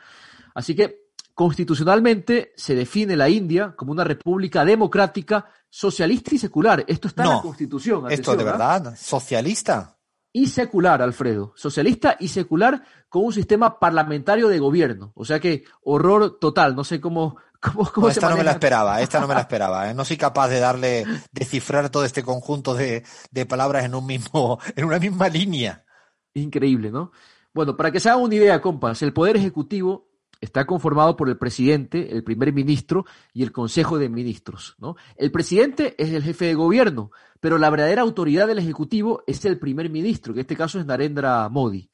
Así 0.55 0.75
que 0.75 1.07
constitucionalmente 1.35 2.53
se 2.57 2.75
define 2.75 3.17
la 3.17 3.29
India 3.29 3.75
como 3.77 3.93
una 3.93 4.05
república 4.05 4.65
democrática, 4.65 5.47
socialista 5.69 6.35
y 6.35 6.39
secular. 6.39 6.85
Esto 6.87 7.09
está 7.09 7.25
no, 7.25 7.31
en 7.31 7.37
la 7.37 7.43
Constitución. 7.43 8.11
Esto 8.11 8.37
de 8.37 8.45
verdad, 8.45 8.95
socialista. 8.97 9.96
Y 10.37 10.49
secular, 10.49 11.01
Alfredo. 11.01 11.55
Socialista 11.57 12.19
y 12.21 12.29
secular 12.29 12.83
con 13.09 13.25
un 13.25 13.33
sistema 13.33 13.79
parlamentario 13.79 14.49
de 14.49 14.59
gobierno. 14.59 15.13
O 15.15 15.25
sea 15.25 15.41
que 15.41 15.65
horror 15.83 16.39
total. 16.39 16.77
No 16.77 16.85
sé 16.85 17.01
cómo, 17.01 17.39
¿Cómo, 17.63 17.91
cómo 17.91 18.09
no, 18.09 18.11
esta 18.11 18.29
no 18.29 18.37
me 18.37 18.45
la 18.45 18.51
esperaba, 18.51 19.01
esta 19.01 19.19
no 19.19 19.29
me 19.29 19.33
la 19.33 19.41
esperaba. 19.49 19.89
¿eh? 19.89 19.95
No 19.95 20.05
soy 20.05 20.19
capaz 20.19 20.49
de 20.49 20.61
darle, 20.61 21.07
de 21.33 21.45
cifrar 21.47 21.89
todo 21.89 22.05
este 22.05 22.23
conjunto 22.23 22.75
de, 22.75 23.03
de, 23.31 23.47
palabras 23.47 23.87
en 23.87 23.95
un 23.95 24.05
mismo, 24.05 24.59
en 24.77 24.85
una 24.85 24.99
misma 24.99 25.31
línea. 25.31 25.87
Increíble, 26.35 26.91
¿no? 26.91 27.13
Bueno, 27.55 27.75
para 27.75 27.91
que 27.91 27.99
se 27.99 28.11
hagan 28.11 28.25
una 28.25 28.35
idea, 28.35 28.61
compas, 28.61 29.01
el 29.01 29.15
Poder 29.15 29.39
Ejecutivo 29.39 30.06
está 30.41 30.67
conformado 30.67 31.17
por 31.17 31.29
el 31.29 31.39
presidente, 31.39 32.13
el 32.13 32.23
primer 32.23 32.53
ministro 32.53 33.05
y 33.33 33.43
el 33.43 33.53
Consejo 33.53 33.99
de 33.99 34.09
Ministros. 34.09 34.77
El 35.17 35.31
presidente 35.31 35.95
es 35.99 36.13
el 36.13 36.23
jefe 36.23 36.47
de 36.47 36.55
gobierno, 36.55 37.11
pero 37.41 37.59
la 37.59 37.71
verdadera 37.71 38.03
autoridad 38.03 38.47
del 38.47 38.59
Ejecutivo 38.59 39.23
es 39.27 39.45
el 39.45 39.59
primer 39.59 39.91
ministro, 39.91 40.35
que 40.35 40.41
en 40.41 40.45
este 40.45 40.57
caso 40.57 40.79
es 40.79 40.87
Narendra 40.87 41.49
Modi. 41.49 41.91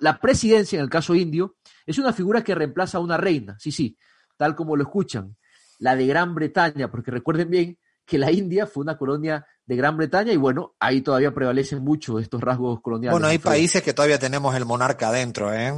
La 0.00 0.20
presidencia, 0.20 0.78
en 0.78 0.84
el 0.84 0.90
caso 0.90 1.14
indio, 1.14 1.56
es 1.86 1.98
una 1.98 2.12
figura 2.12 2.44
que 2.44 2.54
reemplaza 2.54 2.98
a 2.98 3.00
una 3.00 3.16
reina, 3.16 3.56
sí, 3.58 3.72
sí, 3.72 3.96
tal 4.36 4.54
como 4.54 4.76
lo 4.76 4.82
escuchan, 4.82 5.36
la 5.78 5.96
de 5.96 6.06
Gran 6.06 6.34
Bretaña, 6.34 6.90
porque 6.90 7.10
recuerden 7.10 7.50
bien 7.50 7.78
que 8.04 8.18
la 8.18 8.30
India 8.30 8.66
fue 8.66 8.82
una 8.82 8.98
colonia 8.98 9.46
de 9.70 9.76
Gran 9.76 9.96
Bretaña 9.96 10.32
y 10.32 10.36
bueno, 10.36 10.74
ahí 10.80 11.00
todavía 11.00 11.32
prevalecen 11.32 11.84
mucho 11.84 12.18
estos 12.18 12.40
rasgos 12.40 12.80
coloniales. 12.80 13.12
Bueno, 13.12 13.28
hay 13.28 13.38
países 13.38 13.84
que 13.84 13.94
todavía 13.94 14.18
tenemos 14.18 14.52
el 14.56 14.64
monarca 14.64 15.10
adentro, 15.10 15.54
¿eh? 15.54 15.72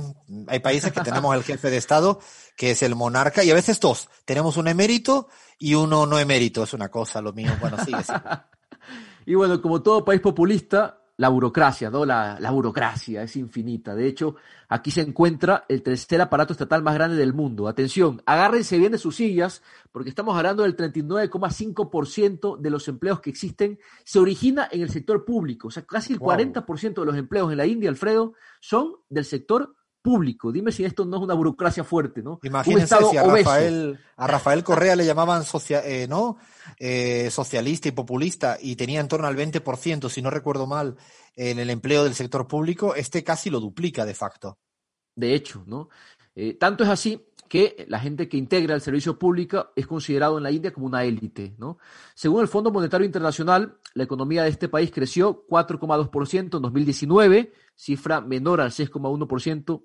Hay 0.47 0.61
países 0.61 0.93
que 0.93 1.03
tenemos 1.03 1.37
el 1.37 1.43
jefe 1.43 1.69
de 1.69 1.77
Estado, 1.77 2.19
que 2.57 2.71
es 2.71 2.83
el 2.83 2.95
monarca, 2.95 3.45
y 3.45 3.51
a 3.51 3.55
veces 3.55 3.81
dos. 3.81 4.09
Tenemos 4.25 4.57
un 4.57 4.69
emérito 4.69 5.29
y 5.59 5.75
uno 5.75 6.07
no 6.07 6.19
emérito, 6.19 6.63
es 6.63 6.73
una 6.73 6.89
cosa, 6.89 7.21
lo 7.21 7.35
mío. 7.35 7.53
Bueno, 7.61 7.77
sigue, 7.85 8.03
sigue. 8.03 8.19
y 9.27 9.35
bueno, 9.35 9.61
como 9.61 9.83
todo 9.83 10.07
país 10.07 10.23
populista, 10.23 11.02
la 11.17 11.29
burocracia, 11.29 11.91
¿no? 11.91 12.05
La, 12.05 12.39
la, 12.41 12.51
burocracia 12.51 13.23
es 13.23 13.37
infinita. 13.37 13.95
De 13.95 14.07
hecho, 14.07 14.37
aquí 14.69 14.91
se 14.91 15.03
encuentra 15.03 15.65
el 15.69 15.83
tercer 15.83 16.21
aparato 16.21 16.53
estatal 16.53 16.83
más 16.83 16.95
grande 16.95 17.17
del 17.17 17.35
mundo. 17.35 17.69
Atención, 17.69 18.23
agárrense 18.25 18.79
bien 18.79 18.93
de 18.93 18.99
sus 18.99 19.17
sillas, 19.17 19.63
porque 19.93 20.09
estamos 20.09 20.37
hablando 20.37 20.63
del 20.63 20.77
39,5% 20.77 22.59
de 22.59 22.71
los 22.71 22.89
empleos 22.89 23.21
que 23.21 23.31
existen 23.31 23.79
se 24.05 24.19
origina 24.19 24.69
en 24.73 24.81
el 24.81 24.91
sector 24.91 25.25
público. 25.25 25.69
O 25.69 25.71
sea, 25.71 25.85
casi 25.85 26.15
el 26.15 26.19
wow. 26.19 26.31
40% 26.31 26.95
de 26.95 27.07
los 27.07 27.17
empleos 27.17 27.53
en 27.53 27.59
la 27.59 27.67
India, 27.67 27.91
Alfredo, 27.91 28.33
son 28.61 28.95
del 29.09 29.25
sector 29.25 29.75
público. 30.03 30.53
Dime 30.53 30.73
si 30.73 30.85
esto 30.85 31.05
no 31.05 31.17
es 31.17 31.23
una 31.23 31.35
burocracia 31.35 31.85
fuerte, 31.85 32.23
¿no? 32.23 32.41
Imagínense 32.43 32.97
si 33.11 33.17
a 33.17 33.23
Rafael, 33.23 33.99
a 34.17 34.27
Rafael 34.27 34.65
Correa 34.65 34.97
le 34.97 35.07
llamaban 35.07 35.45
socia, 35.45 35.81
eh, 35.87 36.07
¿no? 36.09 36.37
Eh, 36.79 37.31
socialista 37.31 37.89
y 37.89 37.93
populista 37.93 38.59
y 38.61 38.77
tenía 38.77 39.01
en 39.01 39.09
torno 39.09 39.29
al 39.29 39.37
20%, 39.37 40.09
si 40.11 40.21
no 40.21 40.31
recuerdo 40.31 40.67
mal, 40.67 40.97
en 41.37 41.59
el 41.59 41.71
empleo 41.71 42.05
del 42.05 42.15
sector 42.15 42.47
público, 42.47 42.95
este 42.95 43.23
casi 43.23 43.49
lo 43.49 43.61
duplica 43.61 44.05
de 44.05 44.15
facto. 44.15 44.59
De 45.15 45.35
hecho, 45.35 45.63
¿no? 45.67 45.89
Eh, 46.35 46.55
tanto 46.55 46.85
es 46.85 46.91
así 46.91 47.25
que 47.53 47.85
la 47.89 48.01
gente 48.01 48.31
que 48.31 48.39
integra 48.39 48.75
el 48.75 48.81
servicio 48.81 49.19
público 49.19 49.73
es 49.77 49.87
considerado 49.87 50.39
en 50.39 50.43
la 50.43 50.51
India 50.51 50.73
como 50.73 50.87
una 50.87 51.05
élite, 51.05 51.55
¿no? 51.59 51.77
Según 52.15 52.41
el 52.41 52.49
Fondo 52.49 52.73
Monetario 52.73 53.05
Internacional, 53.05 53.77
la 53.93 54.05
economía 54.05 54.43
de 54.43 54.49
este 54.49 54.71
país 54.71 54.91
creció 54.91 55.47
4,2% 55.47 56.57
en 56.57 56.63
2019, 56.63 57.53
cifra 57.75 58.23
menor 58.23 58.63
al 58.63 58.71
6,1% 58.71 59.83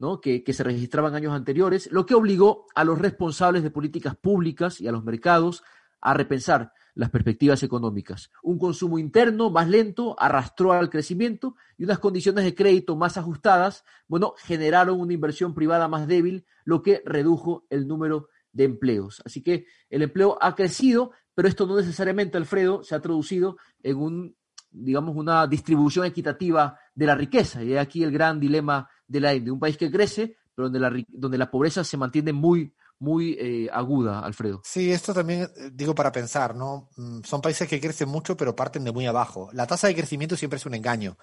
¿no? 0.00 0.20
que, 0.20 0.42
se 0.52 0.64
registraban 0.64 1.14
años 1.14 1.34
anteriores, 1.34 1.92
lo 1.92 2.06
que 2.06 2.14
obligó 2.14 2.66
a 2.74 2.84
los 2.84 2.98
responsables 2.98 3.62
de 3.62 3.70
políticas 3.70 4.16
públicas 4.16 4.80
y 4.80 4.88
a 4.88 4.92
los 4.92 5.04
mercados 5.04 5.62
a 6.00 6.14
repensar 6.14 6.72
las 6.94 7.10
perspectivas 7.10 7.62
económicas. 7.62 8.30
Un 8.42 8.58
consumo 8.58 8.98
interno 8.98 9.50
más 9.50 9.68
lento 9.68 10.16
arrastró 10.18 10.72
al 10.72 10.88
crecimiento 10.88 11.54
y 11.76 11.84
unas 11.84 11.98
condiciones 11.98 12.44
de 12.44 12.54
crédito 12.54 12.96
más 12.96 13.18
ajustadas, 13.18 13.84
bueno, 14.08 14.34
generaron 14.38 14.98
una 14.98 15.12
inversión 15.12 15.54
privada 15.54 15.86
más 15.86 16.08
débil, 16.08 16.46
lo 16.64 16.82
que 16.82 17.02
redujo 17.04 17.66
el 17.68 17.86
número 17.86 18.28
de 18.52 18.64
empleos. 18.64 19.22
Así 19.26 19.42
que 19.42 19.66
el 19.90 20.02
empleo 20.02 20.38
ha 20.40 20.54
crecido, 20.54 21.12
pero 21.34 21.46
esto 21.46 21.66
no 21.66 21.76
necesariamente, 21.76 22.38
Alfredo, 22.38 22.82
se 22.82 22.94
ha 22.94 23.00
traducido 23.00 23.58
en 23.82 23.98
un, 23.98 24.36
digamos, 24.70 25.14
una 25.14 25.46
distribución 25.46 26.06
equitativa 26.06 26.78
de 26.94 27.06
la 27.06 27.14
riqueza. 27.14 27.62
Y 27.62 27.76
aquí 27.76 28.02
el 28.02 28.10
gran 28.10 28.40
dilema 28.40 28.88
de 29.10 29.50
un 29.50 29.58
país 29.58 29.76
que 29.76 29.90
crece, 29.90 30.36
pero 30.54 30.68
donde 30.68 30.80
la, 30.80 31.04
donde 31.08 31.38
la 31.38 31.50
pobreza 31.50 31.84
se 31.84 31.96
mantiene 31.96 32.32
muy, 32.32 32.72
muy 32.98 33.36
eh, 33.40 33.68
aguda, 33.72 34.20
Alfredo. 34.20 34.62
Sí, 34.64 34.92
esto 34.92 35.12
también 35.12 35.50
digo 35.72 35.94
para 35.94 36.12
pensar, 36.12 36.54
¿no? 36.54 36.88
Son 37.24 37.40
países 37.40 37.68
que 37.68 37.80
crecen 37.80 38.08
mucho, 38.08 38.36
pero 38.36 38.54
parten 38.54 38.84
de 38.84 38.92
muy 38.92 39.06
abajo. 39.06 39.50
La 39.52 39.66
tasa 39.66 39.88
de 39.88 39.94
crecimiento 39.94 40.36
siempre 40.36 40.58
es 40.58 40.66
un 40.66 40.74
engaño. 40.74 41.16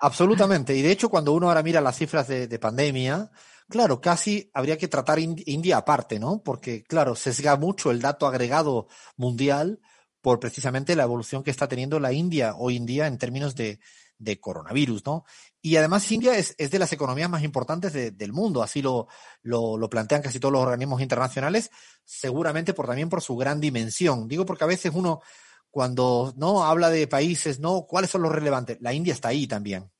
Absolutamente. 0.00 0.74
Y 0.76 0.82
de 0.82 0.90
hecho, 0.90 1.08
cuando 1.08 1.32
uno 1.32 1.48
ahora 1.48 1.62
mira 1.62 1.80
las 1.80 1.96
cifras 1.96 2.26
de, 2.26 2.48
de 2.48 2.58
pandemia, 2.58 3.30
claro, 3.68 4.00
casi 4.00 4.50
habría 4.54 4.76
que 4.76 4.88
tratar 4.88 5.18
Ind- 5.18 5.42
India 5.46 5.76
aparte, 5.76 6.18
¿no? 6.18 6.42
Porque, 6.42 6.82
claro, 6.82 7.14
sesga 7.14 7.56
mucho 7.56 7.90
el 7.92 8.00
dato 8.00 8.26
agregado 8.26 8.88
mundial 9.16 9.80
por 10.20 10.40
precisamente 10.40 10.96
la 10.96 11.04
evolución 11.04 11.42
que 11.44 11.50
está 11.52 11.68
teniendo 11.68 12.00
la 12.00 12.12
India 12.12 12.54
hoy 12.56 12.76
en 12.76 12.86
día 12.86 13.06
en 13.06 13.18
términos 13.18 13.54
de, 13.54 13.78
de 14.18 14.40
coronavirus, 14.40 15.04
¿no? 15.06 15.24
Y 15.66 15.76
además 15.76 16.12
India 16.12 16.36
es, 16.36 16.54
es 16.58 16.70
de 16.70 16.78
las 16.78 16.92
economías 16.92 17.30
más 17.30 17.42
importantes 17.42 17.94
de- 17.94 18.10
del 18.10 18.34
mundo, 18.34 18.62
así 18.62 18.82
lo, 18.82 19.08
lo, 19.40 19.78
lo 19.78 19.88
plantean 19.88 20.20
casi 20.20 20.38
todos 20.38 20.52
los 20.52 20.60
organismos 20.60 21.00
internacionales, 21.00 21.70
seguramente 22.04 22.74
por 22.74 22.86
también 22.86 23.08
por 23.08 23.22
su 23.22 23.34
gran 23.34 23.60
dimensión. 23.60 24.28
Digo 24.28 24.44
porque 24.44 24.64
a 24.64 24.66
veces 24.66 24.92
uno 24.94 25.22
cuando 25.70 26.34
no 26.36 26.64
habla 26.64 26.90
de 26.90 27.06
países, 27.08 27.60
no, 27.60 27.86
¿cuáles 27.88 28.10
son 28.10 28.20
los 28.20 28.30
relevantes? 28.30 28.76
La 28.82 28.92
India 28.92 29.14
está 29.14 29.28
ahí 29.28 29.46
también. 29.46 29.90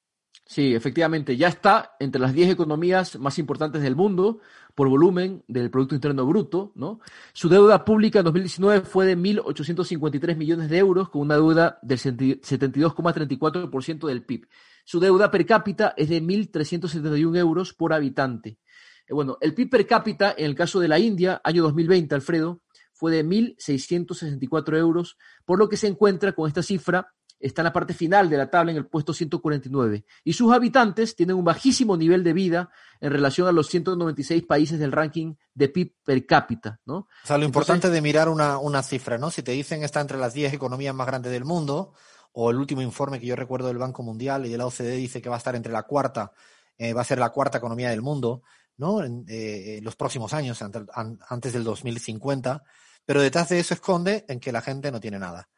Sí, 0.47 0.75
efectivamente, 0.75 1.35
ya 1.39 1.49
está 1.49 1.97
entre 1.99 2.21
las 2.21 2.35
10 2.35 2.51
economías 2.51 3.19
más 3.19 3.39
importantes 3.39 3.81
del 3.81 3.97
mundo 3.97 4.41
por 4.75 4.91
volumen 4.91 5.45
del 5.49 5.71
Producto 5.71 5.95
Interno 5.95 6.27
Bruto, 6.27 6.73
¿no? 6.75 7.01
Su 7.33 7.49
deuda 7.49 7.87
pública 7.87 8.19
en 8.19 8.27
2019 8.27 8.83
fue 8.83 9.07
de 9.07 9.17
1.853 9.17 10.37
millones 10.37 10.69
de 10.69 10.77
euros, 10.77 11.09
con 11.09 11.23
una 11.23 11.37
deuda 11.37 11.79
del 11.81 11.99
72,34% 11.99 14.07
del 14.07 14.23
PIB. 14.25 14.47
Su 14.85 15.01
deuda 15.01 15.31
per 15.31 15.45
cápita 15.47 15.95
es 15.97 16.09
de 16.09 16.23
1.371 16.23 17.37
euros 17.39 17.73
por 17.75 17.93
habitante. 17.93 18.59
Eh, 19.07 19.15
Bueno, 19.15 19.39
el 19.41 19.55
PIB 19.55 19.71
per 19.71 19.87
cápita 19.87 20.35
en 20.37 20.45
el 20.47 20.55
caso 20.55 20.79
de 20.81 20.89
la 20.89 20.99
India, 20.99 21.41
año 21.43 21.63
2020, 21.63 22.15
Alfredo, 22.15 22.61
fue 22.93 23.11
de 23.13 23.25
1.664 23.25 24.77
euros, 24.79 25.17
por 25.45 25.59
lo 25.59 25.69
que 25.69 25.77
se 25.77 25.87
encuentra 25.89 26.33
con 26.33 26.49
esta 26.49 26.63
cifra, 26.63 27.13
está 27.41 27.61
en 27.63 27.65
la 27.65 27.73
parte 27.73 27.93
final 27.93 28.31
de 28.31 28.37
la 28.39 28.49
tabla 28.49 28.71
en 28.71 28.79
el 28.79 28.87
puesto 28.87 29.13
149. 29.13 30.05
Y 30.23 30.33
sus 30.33 30.53
habitantes 30.53 31.15
tienen 31.17 31.37
un 31.37 31.45
bajísimo 31.45 31.97
nivel 31.97 32.23
de 32.25 32.33
vida 32.33 32.71
en 33.01 33.11
relación 33.13 33.49
a 33.49 33.53
los 33.53 33.67
196 33.69 34.45
países 34.45 34.79
del 34.79 34.93
ranking 34.93 35.35
de 35.53 35.69
PIB 35.69 35.95
per 36.05 36.25
cápita, 36.25 36.81
¿no? 36.87 36.95
O 36.97 37.09
sea, 37.25 37.37
lo 37.37 37.45
Entonces- 37.45 37.47
importante 37.47 37.91
de 37.91 38.01
mirar 38.01 38.29
una, 38.29 38.59
una 38.59 38.83
cifra, 38.83 39.19
¿no? 39.19 39.31
Si 39.31 39.43
te 39.43 39.53
dicen 39.53 39.83
está 39.83 40.01
entre 40.01 40.17
las 40.19 40.33
10 40.33 40.55
economías 40.55 40.95
más 40.95 41.07
grandes 41.07 41.33
del 41.33 41.45
mundo, 41.45 41.93
o 42.37 42.51
el 42.51 42.57
último 42.59 42.83
informe 42.83 43.19
que 43.21 43.27
yo 43.27 43.37
recuerdo 43.37 43.69
del 43.69 43.79
Banco 43.79 44.03
Mundial 44.03 44.45
y 44.45 44.51
de 44.51 44.59
la 44.59 44.67
OCDE 44.67 44.97
dice 44.97 45.23
que 45.23 45.29
va 45.29 45.37
a 45.37 45.39
estar 45.39 45.55
entre 45.57 45.73
la 45.73 45.85
cuarta, 45.85 46.33
eh, 46.77 46.93
va 46.93 47.01
a 47.03 47.05
ser 47.05 47.19
la 47.19 47.31
cuarta 47.31 47.59
economía 47.59 47.91
del 47.91 48.03
mundo, 48.03 48.43
¿no? 48.77 49.03
En 49.05 49.25
eh, 49.29 49.79
los 49.83 49.95
próximos 49.97 50.33
años, 50.35 50.61
ante- 50.61 50.85
an- 50.95 51.19
antes 51.29 51.53
del 51.53 51.63
2050, 51.65 52.63
pero 53.07 53.21
detrás 53.23 53.49
de 53.51 53.61
eso 53.61 53.75
esconde 53.75 54.25
en 54.29 54.41
que 54.41 54.51
la 54.53 54.61
gente 54.63 54.91
no 54.91 55.01
tiene 55.01 55.19
nada. 55.19 55.49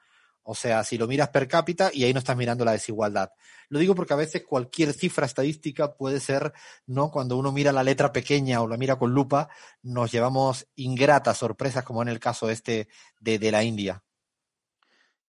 O 0.48 0.54
sea, 0.54 0.84
si 0.84 0.96
lo 0.98 1.08
miras 1.08 1.30
per 1.30 1.48
cápita 1.48 1.90
y 1.92 2.04
ahí 2.04 2.12
no 2.12 2.20
estás 2.20 2.36
mirando 2.36 2.64
la 2.64 2.72
desigualdad. 2.72 3.30
Lo 3.68 3.78
digo 3.80 3.94
porque 3.96 4.12
a 4.12 4.16
veces 4.16 4.44
cualquier 4.46 4.92
cifra 4.92 5.26
estadística 5.26 5.94
puede 5.96 6.20
ser, 6.20 6.52
¿no? 6.86 7.10
Cuando 7.10 7.36
uno 7.36 7.50
mira 7.50 7.72
la 7.72 7.82
letra 7.82 8.12
pequeña 8.12 8.60
o 8.62 8.68
la 8.68 8.76
mira 8.76 8.96
con 8.96 9.12
lupa, 9.12 9.48
nos 9.82 10.12
llevamos 10.12 10.68
ingratas 10.76 11.38
sorpresas, 11.38 11.82
como 11.84 12.02
en 12.02 12.08
el 12.08 12.20
caso 12.20 12.48
este 12.48 12.86
de 13.18 13.50
la 13.50 13.64
India. 13.64 14.04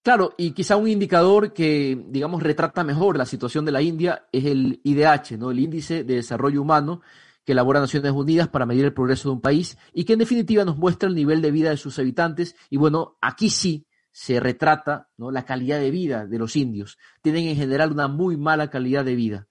Claro, 0.07 0.33
y 0.37 0.51
quizá 0.51 0.77
un 0.77 0.87
indicador 0.87 1.51
que, 1.51 2.01
digamos, 2.07 2.41
retrata 2.41 2.81
mejor 2.85 3.17
la 3.17 3.25
situación 3.25 3.65
de 3.65 3.73
la 3.73 3.81
India 3.81 4.25
es 4.31 4.45
el 4.45 4.79
IDH, 4.81 5.37
¿no? 5.37 5.51
El 5.51 5.59
Índice 5.59 6.05
de 6.05 6.15
Desarrollo 6.15 6.61
Humano 6.61 7.01
que 7.43 7.51
elabora 7.51 7.81
Naciones 7.81 8.13
Unidas 8.13 8.47
para 8.47 8.65
medir 8.65 8.85
el 8.85 8.93
progreso 8.93 9.27
de 9.27 9.33
un 9.33 9.41
país 9.41 9.77
y 9.91 10.05
que 10.05 10.13
en 10.13 10.19
definitiva 10.19 10.63
nos 10.63 10.77
muestra 10.77 11.09
el 11.09 11.15
nivel 11.15 11.41
de 11.41 11.51
vida 11.51 11.71
de 11.71 11.75
sus 11.75 11.99
habitantes. 11.99 12.55
Y 12.69 12.77
bueno, 12.77 13.17
aquí 13.19 13.49
sí 13.49 13.85
se 14.09 14.39
retrata 14.39 15.09
¿no? 15.17 15.29
la 15.29 15.43
calidad 15.43 15.81
de 15.81 15.91
vida 15.91 16.25
de 16.25 16.39
los 16.39 16.55
indios. 16.55 16.97
Tienen 17.21 17.45
en 17.45 17.57
general 17.57 17.91
una 17.91 18.07
muy 18.07 18.37
mala 18.37 18.69
calidad 18.69 19.03
de 19.03 19.15
vida. 19.15 19.47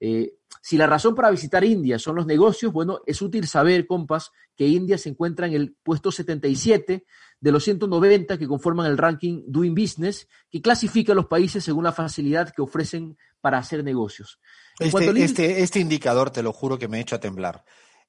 Eh, 0.00 0.36
si 0.62 0.78
la 0.78 0.86
razón 0.86 1.14
para 1.14 1.30
visitar 1.30 1.64
India 1.64 1.98
son 1.98 2.16
los 2.16 2.24
negocios, 2.24 2.72
bueno, 2.72 3.00
es 3.06 3.20
útil 3.20 3.46
saber, 3.46 3.86
compas, 3.86 4.32
que 4.56 4.66
India 4.66 4.96
se 4.96 5.10
encuentra 5.10 5.46
en 5.46 5.52
el 5.52 5.76
puesto 5.82 6.10
77 6.10 7.04
de 7.40 7.52
los 7.52 7.64
190 7.64 8.36
que 8.38 8.48
conforman 8.48 8.86
el 8.86 8.98
ranking 8.98 9.42
Doing 9.46 9.74
Business, 9.74 10.28
que 10.50 10.60
clasifica 10.60 11.12
a 11.12 11.14
los 11.16 11.26
países 11.26 11.62
según 11.64 11.84
la 11.84 11.92
facilidad 11.92 12.52
que 12.54 12.62
ofrecen 12.62 13.16
para 13.40 13.58
hacer 13.58 13.84
negocios. 13.84 14.40
Al 14.80 14.86
Este, 14.88 15.06
índice- 15.06 15.24
este, 15.24 15.62
este 15.62 15.80
indicador, 15.80 16.30
te 16.30 16.42
lo 16.42 16.52
juro 16.52 16.78
que 16.78 16.88
me 16.88 16.98
he 16.98 17.00
hecho 17.00 17.16
a 17.16 17.20
temblar. 17.20 17.64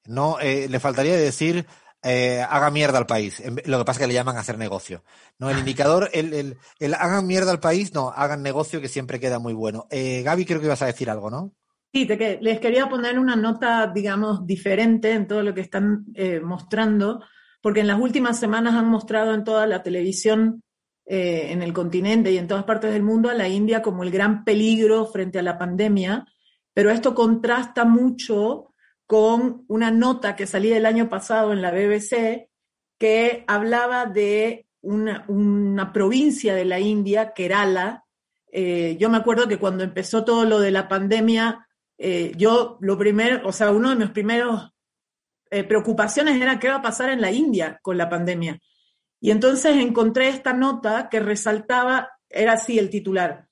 No, 0.06 0.38
eh, 0.40 0.66
le 0.68 0.80
faltaría 0.80 1.16
decir 1.16 1.66
eh, 2.02 2.40
haga 2.48 2.70
mierda 2.70 2.96
al 2.98 3.04
país. 3.06 3.42
Lo 3.66 3.78
que 3.78 3.84
pasa 3.84 3.92
es 3.92 3.98
que 3.98 4.06
le 4.06 4.14
llaman 4.14 4.38
hacer 4.38 4.56
negocio. 4.56 5.04
No, 5.38 5.50
el 5.50 5.58
indicador, 5.98 6.08
el, 6.14 6.32
el, 6.32 6.56
el 6.78 6.94
hagan 6.94 7.26
mierda 7.26 7.50
al 7.50 7.60
país, 7.60 7.92
no, 7.92 8.08
hagan 8.10 8.42
negocio 8.42 8.80
que 8.80 8.88
siempre 8.88 9.20
queda 9.20 9.38
muy 9.38 9.52
bueno. 9.52 9.86
Eh, 9.90 10.22
Gaby, 10.22 10.46
creo 10.46 10.60
que 10.60 10.66
ibas 10.66 10.80
a 10.82 10.86
decir 10.86 11.10
algo, 11.10 11.28
¿no? 11.30 11.52
Sí, 11.92 12.06
te 12.06 12.16
que- 12.16 12.38
les 12.40 12.58
quería 12.58 12.88
poner 12.88 13.18
una 13.18 13.36
nota, 13.36 13.86
digamos, 13.88 14.46
diferente 14.46 15.12
en 15.12 15.26
todo 15.26 15.42
lo 15.42 15.52
que 15.54 15.60
están 15.60 16.06
eh, 16.14 16.40
mostrando, 16.40 17.22
porque 17.60 17.80
en 17.80 17.86
las 17.86 18.00
últimas 18.00 18.38
semanas 18.38 18.74
han 18.74 18.88
mostrado 18.88 19.34
en 19.34 19.44
toda 19.44 19.66
la 19.66 19.82
televisión 19.82 20.62
eh, 21.06 21.52
en 21.52 21.62
el 21.62 21.72
continente 21.72 22.30
y 22.32 22.38
en 22.38 22.46
todas 22.46 22.64
partes 22.64 22.92
del 22.92 23.02
mundo 23.02 23.30
a 23.30 23.34
la 23.34 23.48
India 23.48 23.82
como 23.82 24.02
el 24.02 24.10
gran 24.10 24.44
peligro 24.44 25.06
frente 25.06 25.38
a 25.38 25.42
la 25.42 25.58
pandemia, 25.58 26.26
pero 26.72 26.90
esto 26.90 27.14
contrasta 27.14 27.84
mucho 27.84 28.74
con 29.06 29.64
una 29.66 29.90
nota 29.90 30.36
que 30.36 30.46
salía 30.46 30.76
el 30.76 30.86
año 30.86 31.08
pasado 31.08 31.52
en 31.52 31.62
la 31.62 31.72
BBC 31.72 32.48
que 32.98 33.44
hablaba 33.48 34.06
de 34.06 34.66
una, 34.82 35.24
una 35.26 35.92
provincia 35.92 36.54
de 36.54 36.64
la 36.64 36.78
India, 36.78 37.32
Kerala. 37.34 38.04
Eh, 38.52 38.96
yo 39.00 39.08
me 39.08 39.16
acuerdo 39.16 39.48
que 39.48 39.58
cuando 39.58 39.82
empezó 39.82 40.24
todo 40.24 40.44
lo 40.44 40.60
de 40.60 40.70
la 40.70 40.86
pandemia, 40.86 41.66
eh, 41.98 42.32
yo 42.36 42.78
lo 42.80 42.98
primero, 42.98 43.46
o 43.48 43.52
sea, 43.52 43.72
uno 43.72 43.90
de 43.90 43.96
mis 43.96 44.10
primeros 44.10 44.70
eh, 45.50 45.64
preocupaciones 45.64 46.40
era 46.40 46.58
qué 46.58 46.68
va 46.68 46.76
a 46.76 46.82
pasar 46.82 47.10
en 47.10 47.20
la 47.20 47.30
India 47.30 47.78
con 47.82 47.98
la 47.98 48.08
pandemia. 48.08 48.58
Y 49.20 49.30
entonces 49.30 49.76
encontré 49.76 50.28
esta 50.28 50.52
nota 50.52 51.08
que 51.10 51.20
resaltaba, 51.20 52.10
era 52.28 52.54
así 52.54 52.78
el 52.78 52.90
titular, 52.90 53.48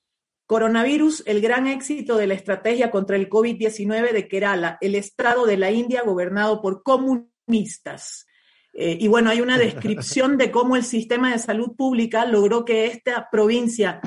Coronavirus, 0.49 1.21
el 1.27 1.41
gran 1.41 1.67
éxito 1.67 2.17
de 2.17 2.25
la 2.25 2.33
estrategia 2.33 2.89
contra 2.89 3.15
el 3.15 3.29
COVID-19 3.29 4.11
de 4.11 4.27
Kerala, 4.27 4.79
el 4.81 4.95
estado 4.95 5.45
de 5.45 5.57
la 5.57 5.69
India 5.69 6.01
gobernado 6.01 6.59
por 6.59 6.81
comunistas. 6.81 8.25
Eh, 8.73 8.97
y 8.99 9.07
bueno, 9.07 9.29
hay 9.29 9.41
una 9.41 9.59
descripción 9.59 10.37
de 10.37 10.49
cómo 10.49 10.75
el 10.75 10.83
sistema 10.83 11.31
de 11.31 11.37
salud 11.37 11.75
pública 11.75 12.25
logró 12.25 12.65
que 12.65 12.87
esta 12.87 13.29
provincia, 13.29 14.01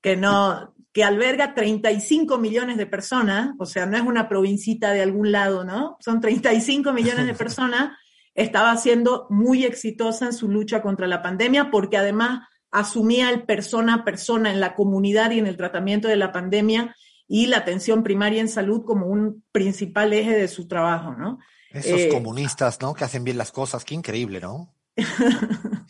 que 0.00 0.16
no, 0.16 0.72
que 0.92 1.04
alberga 1.04 1.54
35 1.54 2.38
millones 2.38 2.76
de 2.76 2.86
personas, 2.86 3.50
o 3.58 3.66
sea, 3.66 3.86
no 3.86 3.96
es 3.96 4.02
una 4.02 4.28
provincita 4.28 4.92
de 4.92 5.02
algún 5.02 5.32
lado, 5.32 5.64
¿no? 5.64 5.96
Son 6.00 6.20
35 6.20 6.92
millones 6.92 7.26
de 7.26 7.34
personas, 7.34 7.96
estaba 8.34 8.76
siendo 8.76 9.26
muy 9.30 9.64
exitosa 9.64 10.26
en 10.26 10.32
su 10.32 10.48
lucha 10.48 10.80
contra 10.80 11.06
la 11.06 11.22
pandemia 11.22 11.70
porque 11.70 11.96
además 11.96 12.48
asumía 12.70 13.30
el 13.30 13.44
persona 13.44 13.94
a 13.94 14.04
persona 14.04 14.50
en 14.50 14.60
la 14.60 14.74
comunidad 14.74 15.30
y 15.30 15.38
en 15.38 15.46
el 15.46 15.56
tratamiento 15.56 16.08
de 16.08 16.16
la 16.16 16.32
pandemia 16.32 16.94
y 17.26 17.46
la 17.46 17.58
atención 17.58 18.02
primaria 18.02 18.40
en 18.40 18.48
salud 18.48 18.84
como 18.84 19.06
un 19.06 19.44
principal 19.52 20.12
eje 20.12 20.32
de 20.32 20.48
su 20.48 20.66
trabajo, 20.66 21.14
¿no? 21.14 21.38
Esos 21.70 22.00
Eh, 22.00 22.08
comunistas, 22.08 22.80
¿no? 22.80 22.94
Que 22.94 23.04
hacen 23.04 23.24
bien 23.24 23.36
las 23.36 23.52
cosas, 23.52 23.84
qué 23.84 23.94
increíble, 23.94 24.40
¿no? 24.40 24.74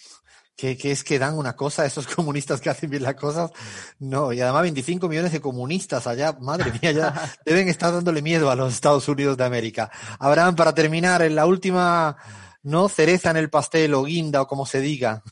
que, 0.58 0.76
que, 0.76 0.90
es 0.90 1.04
que 1.04 1.20
dan 1.20 1.38
una 1.38 1.54
cosa, 1.54 1.86
esos 1.86 2.06
comunistas 2.14 2.60
que 2.60 2.68
hacen 2.68 2.90
bien 2.90 3.04
las 3.04 3.14
cosas, 3.14 3.52
no, 4.00 4.32
y 4.32 4.40
además 4.40 4.62
25 4.62 5.08
millones 5.08 5.30
de 5.30 5.40
comunistas 5.40 6.08
allá, 6.08 6.36
madre 6.40 6.72
mía, 6.82 6.90
ya 6.90 7.14
deben 7.46 7.68
estar 7.68 7.92
dándole 7.92 8.22
miedo 8.22 8.50
a 8.50 8.56
los 8.56 8.74
Estados 8.74 9.08
Unidos 9.08 9.36
de 9.36 9.44
América. 9.44 9.88
Abraham, 10.18 10.56
para 10.56 10.74
terminar, 10.74 11.22
en 11.22 11.36
la 11.36 11.46
última, 11.46 12.16
¿no? 12.64 12.88
Cereza 12.88 13.30
en 13.30 13.36
el 13.36 13.50
pastel 13.50 13.94
o 13.94 14.02
guinda 14.02 14.42
o 14.42 14.48
como 14.48 14.66
se 14.66 14.80
diga. 14.80 15.22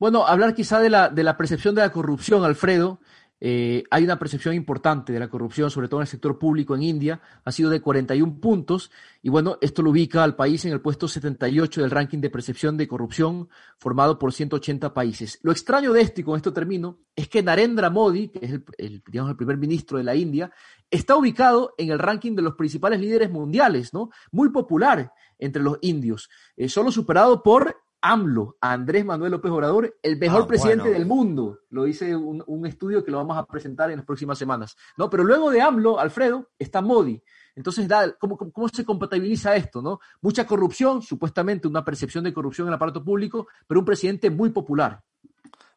Bueno, 0.00 0.26
hablar 0.26 0.52
quizá 0.52 0.80
de 0.80 0.90
la, 0.90 1.10
de 1.10 1.22
la 1.22 1.36
percepción 1.36 1.76
de 1.76 1.82
la 1.82 1.92
corrupción, 1.92 2.44
Alfredo. 2.44 2.98
Eh, 3.38 3.84
hay 3.90 4.04
una 4.04 4.18
percepción 4.18 4.54
importante 4.54 5.12
de 5.12 5.20
la 5.20 5.28
corrupción, 5.28 5.70
sobre 5.70 5.88
todo 5.88 6.00
en 6.00 6.04
el 6.04 6.08
sector 6.08 6.38
público 6.38 6.74
en 6.74 6.82
India, 6.82 7.20
ha 7.44 7.52
sido 7.52 7.68
de 7.68 7.82
41 7.82 8.40
puntos 8.40 8.90
y 9.22 9.28
bueno, 9.28 9.58
esto 9.60 9.82
lo 9.82 9.90
ubica 9.90 10.24
al 10.24 10.36
país 10.36 10.64
en 10.64 10.72
el 10.72 10.80
puesto 10.80 11.06
78 11.06 11.82
del 11.82 11.90
ranking 11.90 12.18
de 12.20 12.30
percepción 12.30 12.76
de 12.76 12.88
corrupción 12.88 13.48
formado 13.78 14.18
por 14.18 14.32
180 14.32 14.94
países. 14.94 15.38
Lo 15.42 15.52
extraño 15.52 15.92
de 15.92 16.00
esto, 16.00 16.20
y 16.20 16.24
con 16.24 16.36
esto 16.36 16.52
termino, 16.52 16.98
es 17.14 17.28
que 17.28 17.42
Narendra 17.42 17.90
Modi, 17.90 18.28
que 18.28 18.46
es 18.46 18.52
el, 18.78 19.02
digamos, 19.06 19.30
el 19.30 19.36
primer 19.36 19.58
ministro 19.58 19.98
de 19.98 20.04
la 20.04 20.14
India, 20.14 20.50
está 20.90 21.16
ubicado 21.16 21.74
en 21.76 21.90
el 21.90 21.98
ranking 21.98 22.34
de 22.34 22.42
los 22.42 22.54
principales 22.54 23.00
líderes 23.00 23.30
mundiales, 23.30 23.92
¿no? 23.92 24.10
Muy 24.30 24.50
popular 24.50 25.12
entre 25.38 25.62
los 25.62 25.78
indios, 25.82 26.30
eh, 26.56 26.68
solo 26.68 26.90
superado 26.90 27.42
por 27.42 27.76
AMLO, 28.00 28.56
Andrés 28.60 29.04
Manuel 29.04 29.32
López 29.32 29.50
Obrador, 29.50 29.96
el 30.02 30.18
mejor 30.18 30.42
ah, 30.42 30.46
presidente 30.46 30.82
bueno. 30.82 30.98
del 30.98 31.06
mundo. 31.06 31.60
Lo 31.70 31.84
dice 31.84 32.14
un, 32.14 32.42
un, 32.46 32.66
estudio 32.66 33.04
que 33.04 33.10
lo 33.10 33.16
vamos 33.18 33.36
a 33.36 33.46
presentar 33.46 33.90
en 33.90 33.96
las 33.96 34.06
próximas 34.06 34.38
semanas. 34.38 34.76
¿no? 34.96 35.10
Pero 35.10 35.24
luego 35.24 35.50
de 35.50 35.60
AMLO, 35.60 35.98
Alfredo, 35.98 36.50
está 36.58 36.80
Modi. 36.80 37.22
Entonces, 37.56 37.88
¿cómo, 38.18 38.36
¿cómo, 38.36 38.68
se 38.68 38.84
compatibiliza 38.84 39.56
esto? 39.56 39.80
¿no? 39.80 39.98
Mucha 40.20 40.46
corrupción, 40.46 41.00
supuestamente 41.00 41.66
una 41.66 41.84
percepción 41.84 42.22
de 42.24 42.34
corrupción 42.34 42.66
en 42.66 42.72
el 42.72 42.76
aparato 42.76 43.02
público, 43.02 43.48
pero 43.66 43.80
un 43.80 43.86
presidente 43.86 44.30
muy 44.30 44.50
popular. 44.50 45.02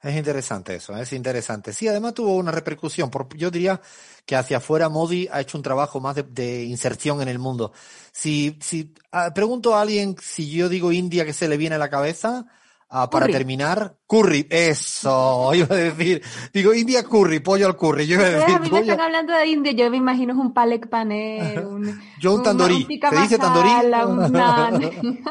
Es 0.02 0.16
interesante 0.16 0.76
eso, 0.76 0.96
es 0.96 1.12
interesante. 1.12 1.74
Sí, 1.74 1.88
además 1.88 2.14
tuvo 2.14 2.36
una 2.38 2.52
repercusión. 2.52 3.10
Por, 3.10 3.36
yo 3.36 3.52
diría 3.52 3.82
que 4.26 4.38
hacia 4.38 4.58
afuera 4.58 4.88
Modi 4.88 5.28
ha 5.30 5.42
hecho 5.42 5.58
un 5.58 5.64
trabajo 5.64 6.00
más 6.00 6.16
de, 6.16 6.64
inserción 6.64 7.22
en 7.22 7.28
el 7.28 7.38
mundo. 7.38 7.74
Si, 8.12 8.58
si 8.62 8.94
uh, 9.12 9.34
pregunto 9.34 9.76
a 9.76 9.82
alguien 9.82 10.16
si 10.22 10.50
yo 10.50 10.70
digo 10.70 10.94
India, 10.94 11.26
¿qué 11.26 11.34
se 11.34 11.50
le 11.50 11.58
viene 11.58 11.76
a 11.76 11.80
la 11.80 11.90
cabeza? 11.90 12.46
Uh, 12.92 13.08
para 13.08 13.28
terminar, 13.28 13.98
curry, 14.08 14.48
eso, 14.50 15.52
iba 15.54 15.76
a 15.76 15.78
decir. 15.78 16.24
Digo, 16.52 16.74
India 16.74 17.04
curry, 17.04 17.40
pollo 17.40 17.68
al 17.68 17.78
curry. 17.78 18.08
Yo 18.08 18.16
iba 18.16 18.26
a 18.26 18.30
decir, 18.32 18.56
a 18.56 18.60
mí 18.60 18.72
me 18.72 18.80
están 18.80 19.00
hablando 19.00 19.32
de 19.32 19.46
India, 19.46 19.72
yo 19.74 19.92
me 19.92 19.98
imagino 19.98 20.34
un 20.34 20.56
palek 20.56 20.90
paner, 20.90 21.68
un, 21.68 22.02
yo 22.20 22.34
un 22.34 22.42
tandorí. 22.42 22.88
¿Se 22.88 23.22
dice 23.22 23.38
tandorí? 23.38 23.70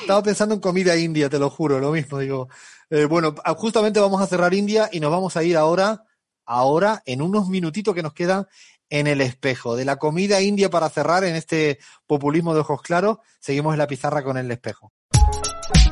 Estaba 0.00 0.22
pensando 0.22 0.54
en 0.54 0.62
comida 0.62 0.96
india, 0.96 1.28
te 1.28 1.38
lo 1.38 1.50
juro, 1.50 1.78
lo 1.78 1.92
mismo, 1.92 2.20
digo. 2.20 2.48
Eh, 2.88 3.04
bueno, 3.04 3.34
justamente 3.58 4.00
vamos 4.00 4.22
a 4.22 4.26
cerrar 4.26 4.54
India 4.54 4.88
y 4.90 5.00
nos 5.00 5.10
vamos 5.10 5.36
a 5.36 5.42
ir 5.42 5.58
ahora, 5.58 6.04
ahora, 6.46 7.02
en 7.04 7.20
unos 7.20 7.50
minutitos 7.50 7.94
que 7.94 8.02
nos 8.02 8.14
quedan 8.14 8.46
en 8.88 9.06
el 9.06 9.20
espejo. 9.20 9.76
De 9.76 9.84
la 9.84 9.96
comida 9.96 10.40
india 10.40 10.70
para 10.70 10.88
cerrar 10.88 11.22
en 11.24 11.36
este 11.36 11.80
populismo 12.06 12.54
de 12.54 12.60
ojos 12.60 12.80
claros, 12.80 13.18
seguimos 13.40 13.74
en 13.74 13.78
la 13.78 13.86
pizarra 13.86 14.24
con 14.24 14.38
el 14.38 14.50
espejo. 14.50 14.94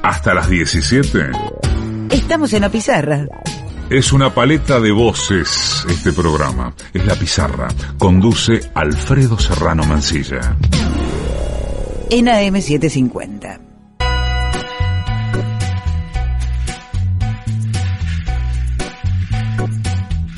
Hasta 0.03 0.35
las 0.35 0.49
17. 0.49 1.31
Estamos 2.11 2.53
en 2.53 2.63
la 2.63 2.69
pizarra. 2.69 3.27
Es 3.91 4.13
una 4.13 4.35
paleta 4.35 4.81
de 4.81 4.91
voces 4.91 5.85
este 5.89 6.13
programa. 6.13 6.75
Es 6.93 7.07
la 7.07 7.15
pizarra. 7.15 7.69
Conduce 7.99 8.61
Alfredo 8.75 9.39
Serrano 9.39 9.85
Mancilla. 9.85 10.57
En 12.11 12.27
AM750. 12.27 13.61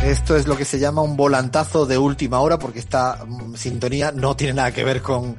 Esto 0.09 0.36
es 0.36 0.47
lo 0.47 0.56
que 0.56 0.65
se 0.65 0.78
llama 0.78 1.02
un 1.02 1.16
volantazo 1.16 1.85
de 1.85 1.98
última 1.98 2.40
hora 2.40 2.59
porque 2.59 2.78
esta 2.78 3.24
mm, 3.27 3.55
sintonía 3.56 4.10
no 4.10 4.36
tiene 4.36 4.55
nada 4.55 4.73
que 4.73 4.82
ver 4.82 5.02
con, 5.02 5.36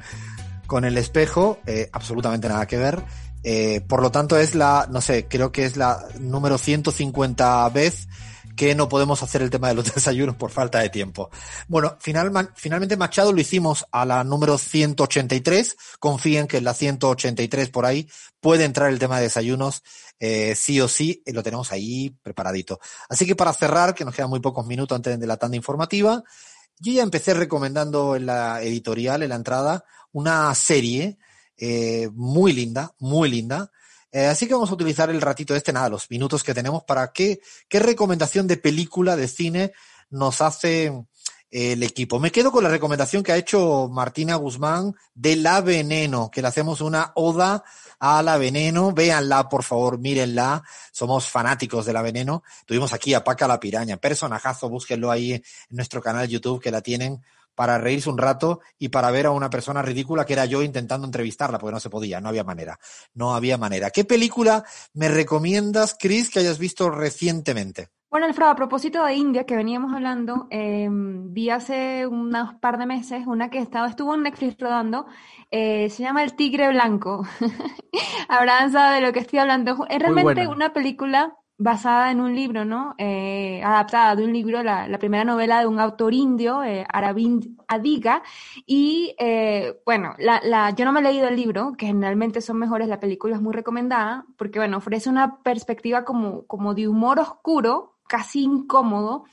con 0.68 0.84
el 0.84 0.96
espejo, 0.96 1.58
eh, 1.66 1.90
absolutamente 1.92 2.48
nada 2.48 2.66
que 2.66 2.76
ver. 2.76 3.02
Eh, 3.42 3.80
por 3.88 4.02
lo 4.02 4.10
tanto 4.10 4.36
es 4.36 4.54
la, 4.54 4.86
no 4.90 5.00
sé, 5.00 5.26
creo 5.26 5.52
que 5.52 5.64
es 5.64 5.76
la 5.76 6.06
número 6.18 6.58
150 6.58 7.68
vez 7.70 8.08
que 8.56 8.74
no 8.74 8.90
podemos 8.90 9.22
hacer 9.22 9.40
el 9.40 9.48
tema 9.48 9.68
de 9.68 9.74
los 9.74 9.94
desayunos 9.94 10.36
por 10.36 10.50
falta 10.50 10.80
de 10.80 10.90
tiempo. 10.90 11.30
Bueno, 11.66 11.96
final, 12.00 12.52
finalmente 12.54 12.96
Machado 12.96 13.32
lo 13.32 13.40
hicimos 13.40 13.86
a 13.90 14.04
la 14.04 14.22
número 14.22 14.58
183. 14.58 15.76
Confíen 15.98 16.46
que 16.46 16.58
en 16.58 16.64
la 16.64 16.74
183 16.74 17.70
por 17.70 17.86
ahí 17.86 18.08
puede 18.40 18.64
entrar 18.64 18.90
el 18.90 18.98
tema 18.98 19.16
de 19.16 19.24
desayunos 19.24 19.82
eh, 20.18 20.54
sí 20.54 20.78
o 20.82 20.88
sí, 20.88 21.22
eh, 21.24 21.32
lo 21.32 21.42
tenemos 21.42 21.72
ahí 21.72 22.14
preparadito. 22.22 22.78
Así 23.08 23.26
que 23.26 23.34
para 23.34 23.54
cerrar, 23.54 23.94
que 23.94 24.04
nos 24.04 24.14
quedan 24.14 24.28
muy 24.28 24.40
pocos 24.40 24.66
minutos 24.66 24.94
antes 24.94 25.18
de 25.18 25.26
la 25.26 25.38
tanda 25.38 25.56
informativa, 25.56 26.22
yo 26.78 26.92
ya 26.92 27.02
empecé 27.02 27.32
recomendando 27.32 28.14
en 28.14 28.26
la 28.26 28.62
editorial, 28.62 29.22
en 29.22 29.30
la 29.30 29.36
entrada, 29.36 29.84
una 30.12 30.54
serie 30.54 31.16
eh, 31.60 32.08
muy 32.14 32.52
linda, 32.52 32.94
muy 32.98 33.30
linda, 33.30 33.70
eh, 34.12 34.26
así 34.26 34.48
que 34.48 34.54
vamos 34.54 34.70
a 34.70 34.74
utilizar 34.74 35.08
el 35.10 35.20
ratito 35.20 35.54
este, 35.54 35.72
nada, 35.72 35.88
los 35.88 36.10
minutos 36.10 36.42
que 36.42 36.54
tenemos 36.54 36.82
para 36.82 37.12
qué, 37.12 37.40
qué 37.68 37.78
recomendación 37.78 38.46
de 38.48 38.56
película, 38.56 39.14
de 39.14 39.28
cine 39.28 39.72
nos 40.10 40.40
hace 40.40 40.86
eh, 41.50 41.72
el 41.72 41.82
equipo. 41.84 42.18
Me 42.18 42.32
quedo 42.32 42.50
con 42.50 42.64
la 42.64 42.70
recomendación 42.70 43.22
que 43.22 43.32
ha 43.32 43.36
hecho 43.36 43.88
Martina 43.88 44.34
Guzmán 44.34 44.94
de 45.14 45.36
La 45.36 45.60
Veneno, 45.60 46.28
que 46.30 46.42
le 46.42 46.48
hacemos 46.48 46.80
una 46.80 47.12
oda 47.14 47.62
a 48.00 48.22
La 48.22 48.36
Veneno. 48.36 48.92
Véanla, 48.92 49.48
por 49.48 49.62
favor, 49.62 49.98
mírenla. 49.98 50.64
Somos 50.90 51.28
fanáticos 51.28 51.86
de 51.86 51.92
La 51.92 52.02
Veneno. 52.02 52.42
Tuvimos 52.66 52.92
aquí 52.92 53.14
a 53.14 53.22
Paca 53.22 53.46
la 53.46 53.60
Piraña, 53.60 53.96
personajazo, 53.96 54.68
búsquenlo 54.68 55.10
ahí 55.10 55.34
en 55.34 55.42
nuestro 55.70 56.02
canal 56.02 56.26
YouTube 56.26 56.60
que 56.60 56.72
la 56.72 56.80
tienen 56.80 57.22
para 57.54 57.78
reírse 57.78 58.10
un 58.10 58.18
rato 58.18 58.60
y 58.78 58.88
para 58.88 59.10
ver 59.10 59.26
a 59.26 59.30
una 59.30 59.50
persona 59.50 59.82
ridícula 59.82 60.24
que 60.24 60.32
era 60.32 60.46
yo 60.46 60.62
intentando 60.62 61.06
entrevistarla, 61.06 61.58
porque 61.58 61.74
no 61.74 61.80
se 61.80 61.90
podía, 61.90 62.20
no 62.20 62.28
había 62.28 62.44
manera. 62.44 62.78
No 63.14 63.34
había 63.34 63.58
manera. 63.58 63.90
¿Qué 63.90 64.04
película 64.04 64.64
me 64.94 65.08
recomiendas, 65.08 65.96
Chris, 65.98 66.30
que 66.30 66.40
hayas 66.40 66.58
visto 66.58 66.90
recientemente? 66.90 67.88
Bueno, 68.10 68.26
Alfredo, 68.26 68.50
a 68.50 68.56
propósito 68.56 69.04
de 69.04 69.14
India, 69.14 69.44
que 69.44 69.54
veníamos 69.54 69.94
hablando, 69.94 70.48
eh, 70.50 70.88
vi 70.90 71.48
hace 71.48 72.08
unos 72.08 72.54
par 72.54 72.76
de 72.76 72.84
meses 72.84 73.24
una 73.24 73.50
que 73.50 73.60
estaba, 73.60 73.88
estuvo 73.88 74.14
en 74.16 74.24
Netflix 74.24 74.58
rodando, 74.58 75.06
eh, 75.52 75.88
se 75.90 76.02
llama 76.02 76.24
El 76.24 76.34
Tigre 76.34 76.70
Blanco. 76.70 77.24
Abraham 78.28 78.72
sabe 78.72 78.96
de 78.96 79.00
lo 79.02 79.12
que 79.12 79.20
estoy 79.20 79.38
hablando. 79.38 79.86
Es 79.88 80.00
realmente 80.00 80.48
una 80.48 80.72
película 80.72 81.36
basada 81.60 82.10
en 82.10 82.22
un 82.22 82.34
libro, 82.34 82.64
¿no? 82.64 82.94
Eh, 82.96 83.60
adaptada 83.62 84.16
de 84.16 84.24
un 84.24 84.32
libro, 84.32 84.62
la, 84.62 84.88
la, 84.88 84.98
primera 84.98 85.24
novela 85.24 85.60
de 85.60 85.66
un 85.66 85.78
autor 85.78 86.14
indio, 86.14 86.64
eh, 86.64 86.86
Aravind 86.88 87.60
Adiga. 87.68 88.22
Y 88.64 89.14
eh, 89.18 89.78
bueno, 89.84 90.14
la, 90.18 90.40
la, 90.42 90.70
yo 90.70 90.86
no 90.86 90.92
me 90.92 91.00
he 91.00 91.02
leído 91.02 91.28
el 91.28 91.36
libro, 91.36 91.74
que 91.76 91.86
generalmente 91.86 92.40
son 92.40 92.56
mejores, 92.58 92.88
la 92.88 92.98
película 92.98 93.36
es 93.36 93.42
muy 93.42 93.52
recomendada, 93.52 94.24
porque 94.38 94.58
bueno, 94.58 94.78
ofrece 94.78 95.10
una 95.10 95.42
perspectiva 95.42 96.06
como, 96.06 96.46
como 96.46 96.72
de 96.74 96.88
humor 96.88 97.20
oscuro, 97.20 97.98
casi 98.08 98.42
incómodo, 98.42 99.24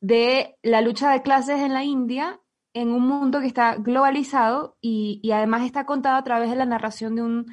de 0.00 0.56
la 0.62 0.80
lucha 0.80 1.10
de 1.10 1.22
clases 1.22 1.60
en 1.60 1.74
la 1.74 1.82
India 1.82 2.38
en 2.72 2.92
un 2.92 3.02
mundo 3.02 3.40
que 3.40 3.48
está 3.48 3.74
globalizado 3.76 4.76
y, 4.80 5.18
y 5.24 5.32
además 5.32 5.62
está 5.64 5.86
contado 5.86 6.18
a 6.18 6.24
través 6.24 6.50
de 6.50 6.56
la 6.56 6.66
narración 6.66 7.16
de 7.16 7.22
un 7.22 7.46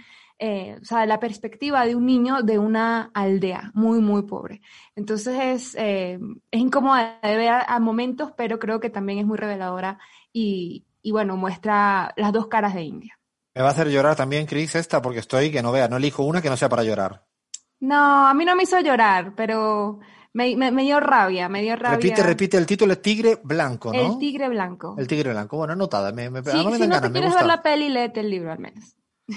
eh, 0.44 0.80
o 0.82 0.84
sea, 0.86 1.06
la 1.06 1.20
perspectiva 1.20 1.86
de 1.86 1.96
un 1.96 2.08
niño 2.08 2.42
de 2.42 2.58
una 2.58 3.12
aldea 3.14 3.70
muy, 3.76 4.02
muy 4.02 4.24
pobre. 4.24 4.60
Entonces 4.96 5.38
es, 5.40 5.76
eh, 5.76 6.18
es 6.50 6.60
incómoda 6.60 7.20
de 7.22 7.38
ver 7.38 7.50
a, 7.50 7.62
a, 7.62 7.80
momentos, 7.80 8.32
pero 8.36 8.58
creo 8.58 8.80
que 8.80 8.90
también 8.90 9.20
es 9.20 9.26
muy 9.28 9.38
reveladora 9.38 10.00
y, 10.34 10.84
y, 11.04 11.12
bueno, 11.12 11.38
muestra 11.38 12.12
las 12.18 12.34
dos 12.34 12.48
caras 12.48 12.74
de 12.74 12.82
India. 12.82 13.20
Me 13.54 13.62
va 13.62 13.68
a 13.68 13.72
hacer 13.72 13.90
llorar 13.90 14.16
también, 14.16 14.48
Chris, 14.48 14.74
esta, 14.74 15.00
porque 15.00 15.20
estoy 15.20 15.52
que 15.52 15.62
no 15.62 15.72
vea, 15.72 15.88
no 15.88 15.98
elijo 15.98 16.24
una 16.24 16.42
que 16.42 16.50
no 16.50 16.58
sea 16.58 16.70
para 16.70 16.84
llorar. 16.84 17.24
No, 17.80 18.28
a 18.28 18.34
mí 18.34 18.44
no 18.44 18.56
me 18.56 18.64
hizo 18.64 18.80
llorar, 18.80 19.36
pero 19.36 20.00
me, 20.34 20.56
me, 20.56 20.72
me, 20.72 20.82
dio 20.82 21.00
rabia, 21.00 21.50
me 21.50 21.62
dio 21.62 21.76
rabia. 21.76 21.98
Repite, 21.98 22.24
repite 22.24 22.58
el 22.58 22.66
título, 22.66 22.94
el 22.94 23.00
tigre 23.00 23.40
blanco, 23.44 23.94
¿no? 23.94 24.14
El 24.14 24.18
tigre 24.18 24.50
blanco. 24.50 24.96
El 24.98 25.06
tigre 25.06 25.34
blanco, 25.34 25.58
bueno, 25.58 25.74
anotada. 25.74 26.12
Me, 26.12 26.32
me, 26.32 26.42
sí, 26.42 26.50
si 26.50 26.66
no 26.66 26.72
ganas, 26.72 27.02
te 27.04 27.12
quieres 27.12 27.36
ver 27.36 27.46
la 27.46 27.62
peli, 27.62 27.90
léete 27.90 28.22
el 28.22 28.32
libro 28.32 28.52
al 28.52 28.58
menos. 28.58 28.96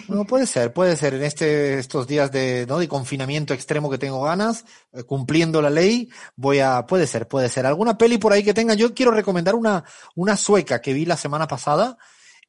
No, 0.09 0.25
puede 0.25 0.47
ser, 0.47 0.73
puede 0.73 0.97
ser. 0.97 1.15
En 1.15 1.23
este, 1.23 1.79
estos 1.79 2.07
días 2.07 2.33
de, 2.33 2.67
¿no? 2.67 2.79
de 2.79 2.89
confinamiento 2.89 3.55
extremo 3.55 3.91
que 3.91 3.99
tengo 3.99 4.23
ganas, 4.23 4.65
eh, 4.93 5.05
cumpliendo 5.05 5.63
la 5.63 5.71
ley, 5.71 6.09
voy 6.37 6.61
a, 6.61 6.87
puede 6.87 7.07
ser, 7.07 7.29
puede 7.29 7.49
ser. 7.49 7.67
¿Alguna 7.67 7.97
peli 7.97 8.19
por 8.19 8.33
ahí 8.33 8.43
que 8.43 8.55
tenga? 8.55 8.75
Yo 8.75 8.95
quiero 8.95 9.13
recomendar 9.13 9.55
una, 9.55 9.85
una 10.15 10.37
sueca 10.37 10.81
que 10.81 10.93
vi 10.93 11.05
la 11.05 11.17
semana 11.17 11.47
pasada, 11.47 11.97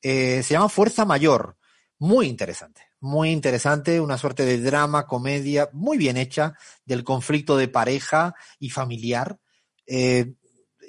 eh, 0.02 0.44
se 0.44 0.54
llama 0.54 0.70
Fuerza 0.70 1.06
Mayor. 1.06 1.58
Muy 1.98 2.28
interesante, 2.28 2.82
muy 3.00 3.30
interesante, 3.30 4.02
una 4.02 4.18
suerte 4.18 4.44
de 4.44 4.60
drama, 4.60 5.08
comedia, 5.08 5.70
muy 5.72 5.98
bien 5.98 6.18
hecha, 6.18 6.54
del 6.84 7.04
conflicto 7.04 7.56
de 7.56 7.70
pareja 7.70 8.36
y 8.60 8.70
familiar, 8.70 9.40
eh, 9.88 10.34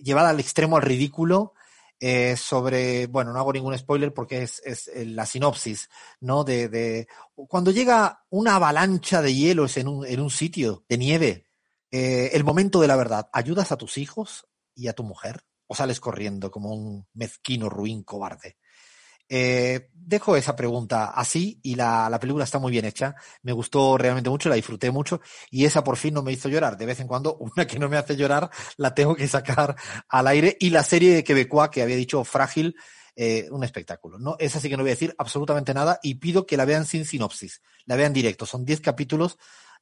llevada 0.03 0.31
al 0.31 0.41
extremo, 0.41 0.77
al 0.77 0.83
ridículo, 0.83 1.55
eh, 1.99 2.37
sobre, 2.37 3.07
bueno, 3.07 3.33
no 3.33 3.39
hago 3.39 3.53
ningún 3.53 3.77
spoiler 3.77 4.13
porque 4.13 4.43
es, 4.43 4.61
es 4.65 4.89
eh, 4.89 5.07
la 5.07 5.25
sinopsis, 5.25 5.89
¿no? 6.21 6.45
De, 6.45 6.69
de 6.69 7.09
cuando 7.35 7.71
llega 7.71 8.25
una 8.31 8.57
avalancha 8.57 9.23
de 9.23 9.35
hielos 9.35 9.77
en 9.77 9.89
un, 9.89 10.07
en 10.07 10.21
un 10.21 10.31
sitio 10.31 10.85
de 10.89 10.99
nieve, 10.99 11.47
eh, 11.91 12.31
el 12.35 12.45
momento 12.45 12.81
de 12.81 12.89
la 12.89 12.97
verdad, 12.97 13.29
¿ayudas 13.33 13.73
a 13.73 13.77
tus 13.77 13.97
hijos 13.99 14.47
y 14.75 14.89
a 14.89 14.93
tu 14.93 15.05
mujer? 15.05 15.43
¿O 15.67 15.75
sales 15.75 15.99
corriendo 15.99 16.51
como 16.51 16.73
un 16.73 17.07
mezquino 17.15 17.69
ruin 17.69 18.03
cobarde? 18.03 18.57
Eh, 19.29 19.91
dejo 19.93 20.37
esa 20.37 20.55
pregunta 20.55 21.07
así 21.07 21.59
y 21.65 21.75
la, 21.75 22.09
la, 22.09 22.21
película 22.21 22.45
está 22.45 22.59
muy 22.59 22.71
bien 22.71 22.85
hecha. 22.85 23.15
Me 23.43 23.53
gustó 23.53 23.99
realmente 23.99 24.31
mucho, 24.31 24.49
la 24.49 24.55
disfruté 24.55 24.91
mucho 24.91 25.21
y 25.51 25.65
esa 25.65 25.83
por 25.83 25.97
fin 25.97 26.15
no 26.15 26.23
me 26.23 26.33
hizo 26.33 26.49
llorar. 26.49 26.77
De 26.77 26.87
vez 26.87 27.01
en 27.01 27.09
cuando, 27.09 27.37
una 27.41 27.67
que 27.67 27.79
no 27.79 27.89
me 27.89 27.97
hace 27.97 28.17
llorar, 28.17 28.51
la 28.77 28.95
tengo 28.95 29.15
que 29.17 29.29
sacar 29.29 29.75
al 30.09 30.27
aire. 30.29 30.57
Y 30.61 30.71
la 30.71 30.85
serie 30.85 31.15
de 31.15 31.25
Quebecois 31.25 31.71
que 31.71 31.83
había 31.83 31.97
dicho 31.97 32.23
Frágil, 32.25 32.77
eh, 33.17 33.49
un 33.51 33.65
espectáculo. 33.65 34.19
¿no? 34.19 34.37
Esa 34.39 34.61
sí 34.61 34.69
que 34.69 34.77
no 34.77 34.83
voy 34.83 34.91
a 34.91 34.95
decir 34.95 35.15
absolutamente 35.19 35.75
nada 35.75 35.99
y 36.03 36.17
pido 36.17 36.47
que 36.47 36.57
la 36.57 36.67
vean 36.67 36.85
sin 36.85 37.05
sinopsis, 37.05 37.63
la 37.87 37.97
vean 37.97 38.13
directo. 38.13 38.47
Son 38.47 38.65
10 38.65 38.81
capítulos 38.81 39.39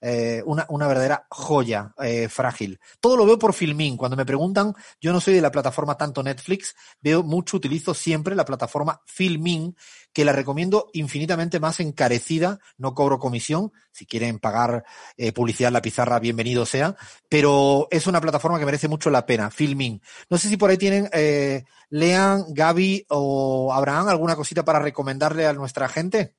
eh, 0.06 0.42
una, 0.44 0.66
una, 0.68 0.86
verdadera 0.86 1.26
joya 1.30 1.94
eh, 2.02 2.28
frágil. 2.28 2.78
Todo 3.00 3.16
lo 3.16 3.24
veo 3.24 3.38
por 3.38 3.54
Filmin. 3.54 3.96
Cuando 3.96 4.18
me 4.18 4.26
preguntan, 4.26 4.74
yo 5.00 5.14
no 5.14 5.20
soy 5.20 5.32
de 5.32 5.40
la 5.40 5.50
plataforma 5.50 5.96
tanto 5.96 6.22
Netflix, 6.22 6.74
veo 7.00 7.22
mucho, 7.22 7.56
utilizo 7.56 7.94
siempre 7.94 8.34
la 8.34 8.44
plataforma 8.44 9.00
Filmin, 9.06 9.74
que 10.12 10.26
la 10.26 10.32
recomiendo 10.32 10.90
infinitamente 10.92 11.58
más 11.58 11.80
encarecida, 11.80 12.58
no 12.76 12.94
cobro 12.94 13.18
comisión, 13.18 13.72
si 13.92 14.04
quieren 14.04 14.38
pagar 14.38 14.84
eh, 15.16 15.32
publicidad 15.32 15.68
en 15.68 15.74
la 15.74 15.82
pizarra, 15.82 16.20
bienvenido 16.20 16.66
sea, 16.66 16.96
pero 17.30 17.88
es 17.90 18.06
una 18.06 18.20
plataforma 18.20 18.58
que 18.58 18.66
merece 18.66 18.88
mucho 18.88 19.08
la 19.08 19.24
pena, 19.24 19.50
Filmin. 19.50 20.02
No 20.28 20.36
sé 20.36 20.50
si 20.50 20.58
por 20.58 20.68
ahí 20.68 20.76
tienen, 20.76 21.08
eh, 21.12 21.64
Lean, 21.88 22.44
Gaby 22.50 23.06
o 23.08 23.72
Abraham, 23.72 24.08
alguna 24.08 24.36
cosita 24.36 24.66
para 24.66 24.80
recomendarle 24.80 25.46
a 25.46 25.54
nuestra 25.54 25.88
gente. 25.88 26.34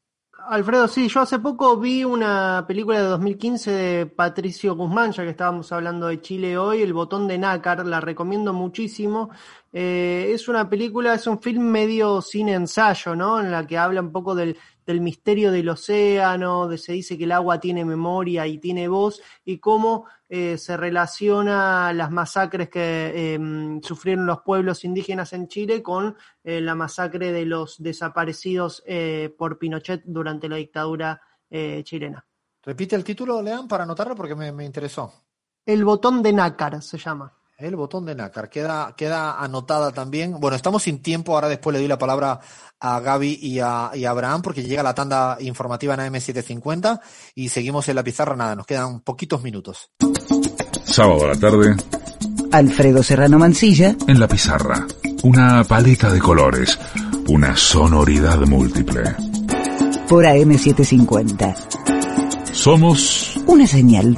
Alfredo, 0.48 0.88
sí, 0.88 1.08
yo 1.08 1.22
hace 1.22 1.40
poco 1.40 1.78
vi 1.78 2.04
una 2.04 2.66
película 2.68 3.00
de 3.00 3.06
2015 3.06 3.72
de 3.72 4.06
Patricio 4.06 4.76
Guzmán, 4.76 5.12
ya 5.12 5.24
que 5.24 5.30
estábamos 5.32 5.72
hablando 5.72 6.08
de 6.08 6.22
Chile 6.22 6.58
hoy, 6.58 6.82
El 6.82 6.94
botón 6.94 7.28
de 7.28 7.38
nácar, 7.38 7.86
la 7.86 8.00
recomiendo 8.00 8.54
muchísimo. 8.54 9.30
Eh, 9.74 10.32
es 10.34 10.48
una 10.48 10.70
película, 10.70 11.14
es 11.16 11.26
un 11.28 11.42
film 11.42 11.64
medio 11.64 12.22
sin 12.22 12.50
ensayo, 12.50 13.16
¿no? 13.16 13.40
En 13.40 13.52
la 13.52 13.66
que 13.66 13.78
habla 13.78 14.02
un 14.02 14.12
poco 14.12 14.36
del, 14.36 14.58
del 14.86 15.02
misterio 15.02 15.52
del 15.52 15.70
océano, 15.70 16.68
de 16.68 16.78
se 16.78 16.94
dice 16.94 17.18
que 17.18 17.24
el 17.24 17.32
agua 17.32 17.60
tiene 17.60 17.84
memoria 17.86 18.46
y 18.48 18.58
tiene 18.60 18.88
voz, 18.88 19.22
y 19.44 19.58
cómo 19.58 20.06
eh, 20.30 20.58
se 20.58 20.78
relaciona 20.78 21.94
las 21.94 22.12
masacres 22.12 22.70
que 22.70 23.12
eh, 23.14 23.80
sufrieron 23.82 24.26
los 24.26 24.42
pueblos 24.42 24.84
indígenas 24.84 25.34
en 25.34 25.48
Chile 25.48 25.84
con 25.84 26.16
eh, 26.44 26.62
la 26.62 26.76
masacre 26.76 27.32
de 27.32 27.46
los 27.46 27.82
desaparecidos 27.82 28.84
eh, 28.86 29.34
por 29.38 29.58
Pinochet 29.58 30.04
durante 30.06 30.50
la 30.50 30.58
dictadura 30.58 31.22
chilena. 31.84 32.26
Repite 32.64 32.98
el 32.98 33.04
título, 33.06 33.42
Lean, 33.42 33.66
para 33.66 33.84
anotarlo 33.84 34.14
porque 34.14 34.36
me, 34.36 34.52
me 34.52 34.66
interesó. 34.66 35.14
El 35.66 35.86
botón 35.86 36.22
de 36.22 36.34
nácar 36.34 36.82
se 36.82 36.98
llama. 36.98 37.32
El 37.58 37.78
botón 37.78 38.06
de 38.06 38.16
nácar, 38.16 38.50
queda, 38.50 38.94
queda 38.98 39.42
anotada 39.42 39.92
también. 39.92 40.38
Bueno, 40.42 40.58
estamos 40.58 40.84
sin 40.84 41.02
tiempo, 41.02 41.36
ahora 41.36 41.48
después 41.48 41.74
le 41.74 41.80
doy 41.80 41.88
la 41.88 41.98
palabra 41.98 42.42
a 42.82 43.00
Gaby 43.00 43.40
y 43.42 43.60
a, 43.62 43.92
y 43.94 44.04
a 44.04 44.10
Abraham 44.10 44.42
porque 44.42 44.64
llega 44.64 44.84
la 44.84 44.94
tanda 44.94 45.38
informativa 45.40 45.94
en 45.94 46.02
AM750 46.02 47.00
y 47.34 47.48
seguimos 47.48 47.88
en 47.88 47.96
la 47.96 48.04
pizarra, 48.04 48.36
nada, 48.36 48.56
nos 48.56 48.66
quedan 48.66 49.00
poquitos 49.00 49.42
minutos. 49.42 49.90
Sábado 50.84 51.24
a 51.24 51.28
la 51.30 51.40
tarde. 51.40 51.78
Alfredo 52.52 53.02
Serrano 53.02 53.40
Mancilla. 53.40 53.96
En 54.06 54.20
la 54.20 54.28
pizarra. 54.28 54.86
Una 55.24 55.64
paleta 55.64 56.12
de 56.12 56.20
colores. 56.20 56.78
Una 57.30 57.56
sonoridad 57.56 58.40
múltiple. 58.40 59.04
Por 60.10 60.26
AM750. 60.26 61.56
Somos. 62.52 63.40
Una 63.48 63.66
señal. 63.66 64.18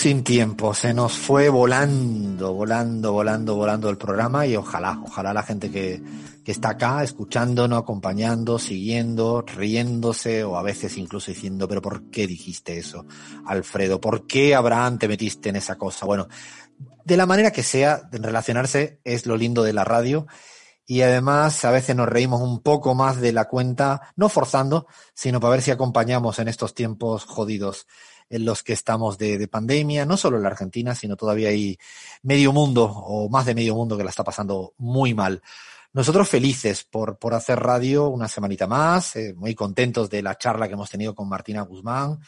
Sin 0.00 0.24
tiempo, 0.24 0.72
se 0.72 0.94
nos 0.94 1.12
fue 1.12 1.50
volando, 1.50 2.54
volando, 2.54 3.12
volando, 3.12 3.54
volando 3.54 3.90
el 3.90 3.98
programa 3.98 4.46
y 4.46 4.56
ojalá, 4.56 4.98
ojalá 5.04 5.34
la 5.34 5.42
gente 5.42 5.70
que, 5.70 6.02
que 6.42 6.52
está 6.52 6.70
acá 6.70 7.02
escuchándonos, 7.02 7.82
acompañando, 7.82 8.58
siguiendo, 8.58 9.42
riéndose 9.42 10.42
o 10.42 10.56
a 10.56 10.62
veces 10.62 10.96
incluso 10.96 11.30
diciendo, 11.30 11.68
pero 11.68 11.82
¿por 11.82 12.04
qué 12.04 12.26
dijiste 12.26 12.78
eso, 12.78 13.04
Alfredo? 13.44 14.00
¿Por 14.00 14.26
qué, 14.26 14.54
Abraham, 14.54 14.96
te 14.96 15.06
metiste 15.06 15.50
en 15.50 15.56
esa 15.56 15.76
cosa? 15.76 16.06
Bueno, 16.06 16.28
de 17.04 17.18
la 17.18 17.26
manera 17.26 17.50
que 17.50 17.62
sea, 17.62 18.08
relacionarse 18.10 19.02
es 19.04 19.26
lo 19.26 19.36
lindo 19.36 19.62
de 19.64 19.74
la 19.74 19.84
radio 19.84 20.26
y 20.86 21.02
además 21.02 21.62
a 21.66 21.72
veces 21.72 21.94
nos 21.94 22.08
reímos 22.08 22.40
un 22.40 22.62
poco 22.62 22.94
más 22.94 23.20
de 23.20 23.34
la 23.34 23.48
cuenta, 23.48 24.14
no 24.16 24.30
forzando, 24.30 24.86
sino 25.12 25.40
para 25.40 25.50
ver 25.50 25.62
si 25.62 25.72
acompañamos 25.72 26.38
en 26.38 26.48
estos 26.48 26.72
tiempos 26.72 27.26
jodidos 27.26 27.86
en 28.30 28.44
los 28.44 28.62
que 28.62 28.72
estamos 28.72 29.18
de, 29.18 29.36
de, 29.36 29.48
pandemia, 29.48 30.06
no 30.06 30.16
solo 30.16 30.36
en 30.36 30.44
la 30.44 30.48
Argentina, 30.48 30.94
sino 30.94 31.16
todavía 31.16 31.48
hay 31.48 31.78
medio 32.22 32.52
mundo 32.52 32.84
o 32.84 33.28
más 33.28 33.44
de 33.44 33.54
medio 33.54 33.74
mundo 33.74 33.98
que 33.98 34.04
la 34.04 34.10
está 34.10 34.24
pasando 34.24 34.72
muy 34.78 35.12
mal. 35.12 35.42
Nosotros 35.92 36.28
felices 36.28 36.84
por, 36.84 37.18
por 37.18 37.34
hacer 37.34 37.58
radio 37.58 38.08
una 38.08 38.28
semanita 38.28 38.68
más, 38.68 39.16
eh, 39.16 39.34
muy 39.36 39.56
contentos 39.56 40.08
de 40.08 40.22
la 40.22 40.38
charla 40.38 40.68
que 40.68 40.74
hemos 40.74 40.88
tenido 40.88 41.16
con 41.16 41.28
Martina 41.28 41.62
Guzmán, 41.62 42.20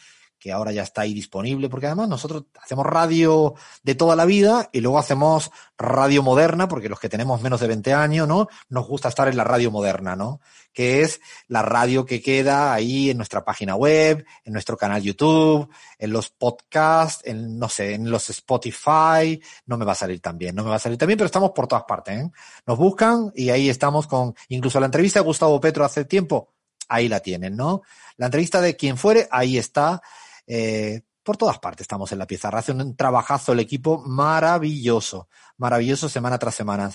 que 0.43 0.51
ahora 0.51 0.73
ya 0.73 0.83
está 0.83 1.03
ahí 1.03 1.13
disponible, 1.13 1.69
porque 1.69 1.85
además 1.85 2.09
nosotros 2.09 2.43
hacemos 2.61 2.85
radio 2.85 3.53
de 3.81 3.95
toda 3.95 4.17
la 4.17 4.25
vida 4.25 4.67
y 4.73 4.81
luego 4.81 4.99
hacemos 4.99 5.51
radio 5.77 6.21
moderna, 6.21 6.67
porque 6.67 6.89
los 6.89 6.99
que 6.99 7.07
tenemos 7.07 7.41
menos 7.41 7.61
de 7.61 7.67
20 7.67 7.93
años, 7.93 8.27
¿no? 8.27 8.49
Nos 8.67 8.85
gusta 8.85 9.07
estar 9.07 9.29
en 9.29 9.37
la 9.37 9.45
radio 9.45 9.71
moderna, 9.71 10.17
¿no? 10.17 10.41
Que 10.73 11.01
es 11.01 11.21
la 11.47 11.61
radio 11.61 12.05
que 12.05 12.21
queda 12.21 12.73
ahí 12.73 13.09
en 13.09 13.15
nuestra 13.15 13.45
página 13.45 13.77
web, 13.77 14.25
en 14.43 14.51
nuestro 14.51 14.75
canal 14.75 15.01
YouTube, 15.01 15.69
en 15.97 16.11
los 16.11 16.29
podcasts, 16.29 17.21
en, 17.25 17.57
no 17.57 17.69
sé, 17.69 17.93
en 17.93 18.11
los 18.11 18.29
Spotify, 18.29 19.41
no 19.65 19.77
me 19.77 19.85
va 19.85 19.93
a 19.93 19.95
salir 19.95 20.19
tan 20.19 20.37
bien, 20.37 20.55
no 20.55 20.65
me 20.65 20.71
va 20.71 20.75
a 20.75 20.79
salir 20.79 20.97
tan 20.97 21.07
bien, 21.07 21.17
pero 21.17 21.27
estamos 21.27 21.51
por 21.51 21.67
todas 21.67 21.85
partes, 21.85 22.19
¿eh? 22.19 22.31
Nos 22.67 22.77
buscan 22.77 23.31
y 23.33 23.49
ahí 23.49 23.69
estamos 23.69 24.07
con, 24.07 24.35
incluso 24.49 24.77
la 24.81 24.87
entrevista 24.87 25.21
de 25.21 25.25
Gustavo 25.25 25.61
Petro 25.61 25.85
hace 25.85 26.03
tiempo, 26.03 26.51
ahí 26.89 27.07
la 27.07 27.21
tienen, 27.21 27.55
¿no? 27.55 27.83
La 28.17 28.25
entrevista 28.25 28.59
de 28.59 28.75
quien 28.75 28.97
fuere, 28.97 29.29
ahí 29.31 29.57
está. 29.57 30.01
Eh, 30.47 31.01
por 31.23 31.37
todas 31.37 31.57
partes 31.59 31.85
estamos 31.85 32.11
en 32.11 32.19
la 32.19 32.27
pizarra. 32.27 32.59
Hace 32.59 32.73
un 32.73 32.95
trabajazo 32.95 33.53
el 33.53 33.59
equipo 33.61 34.03
maravilloso, 34.05 35.29
maravilloso 35.57 36.09
semana 36.09 36.37
tras 36.37 36.55
semana. 36.55 36.91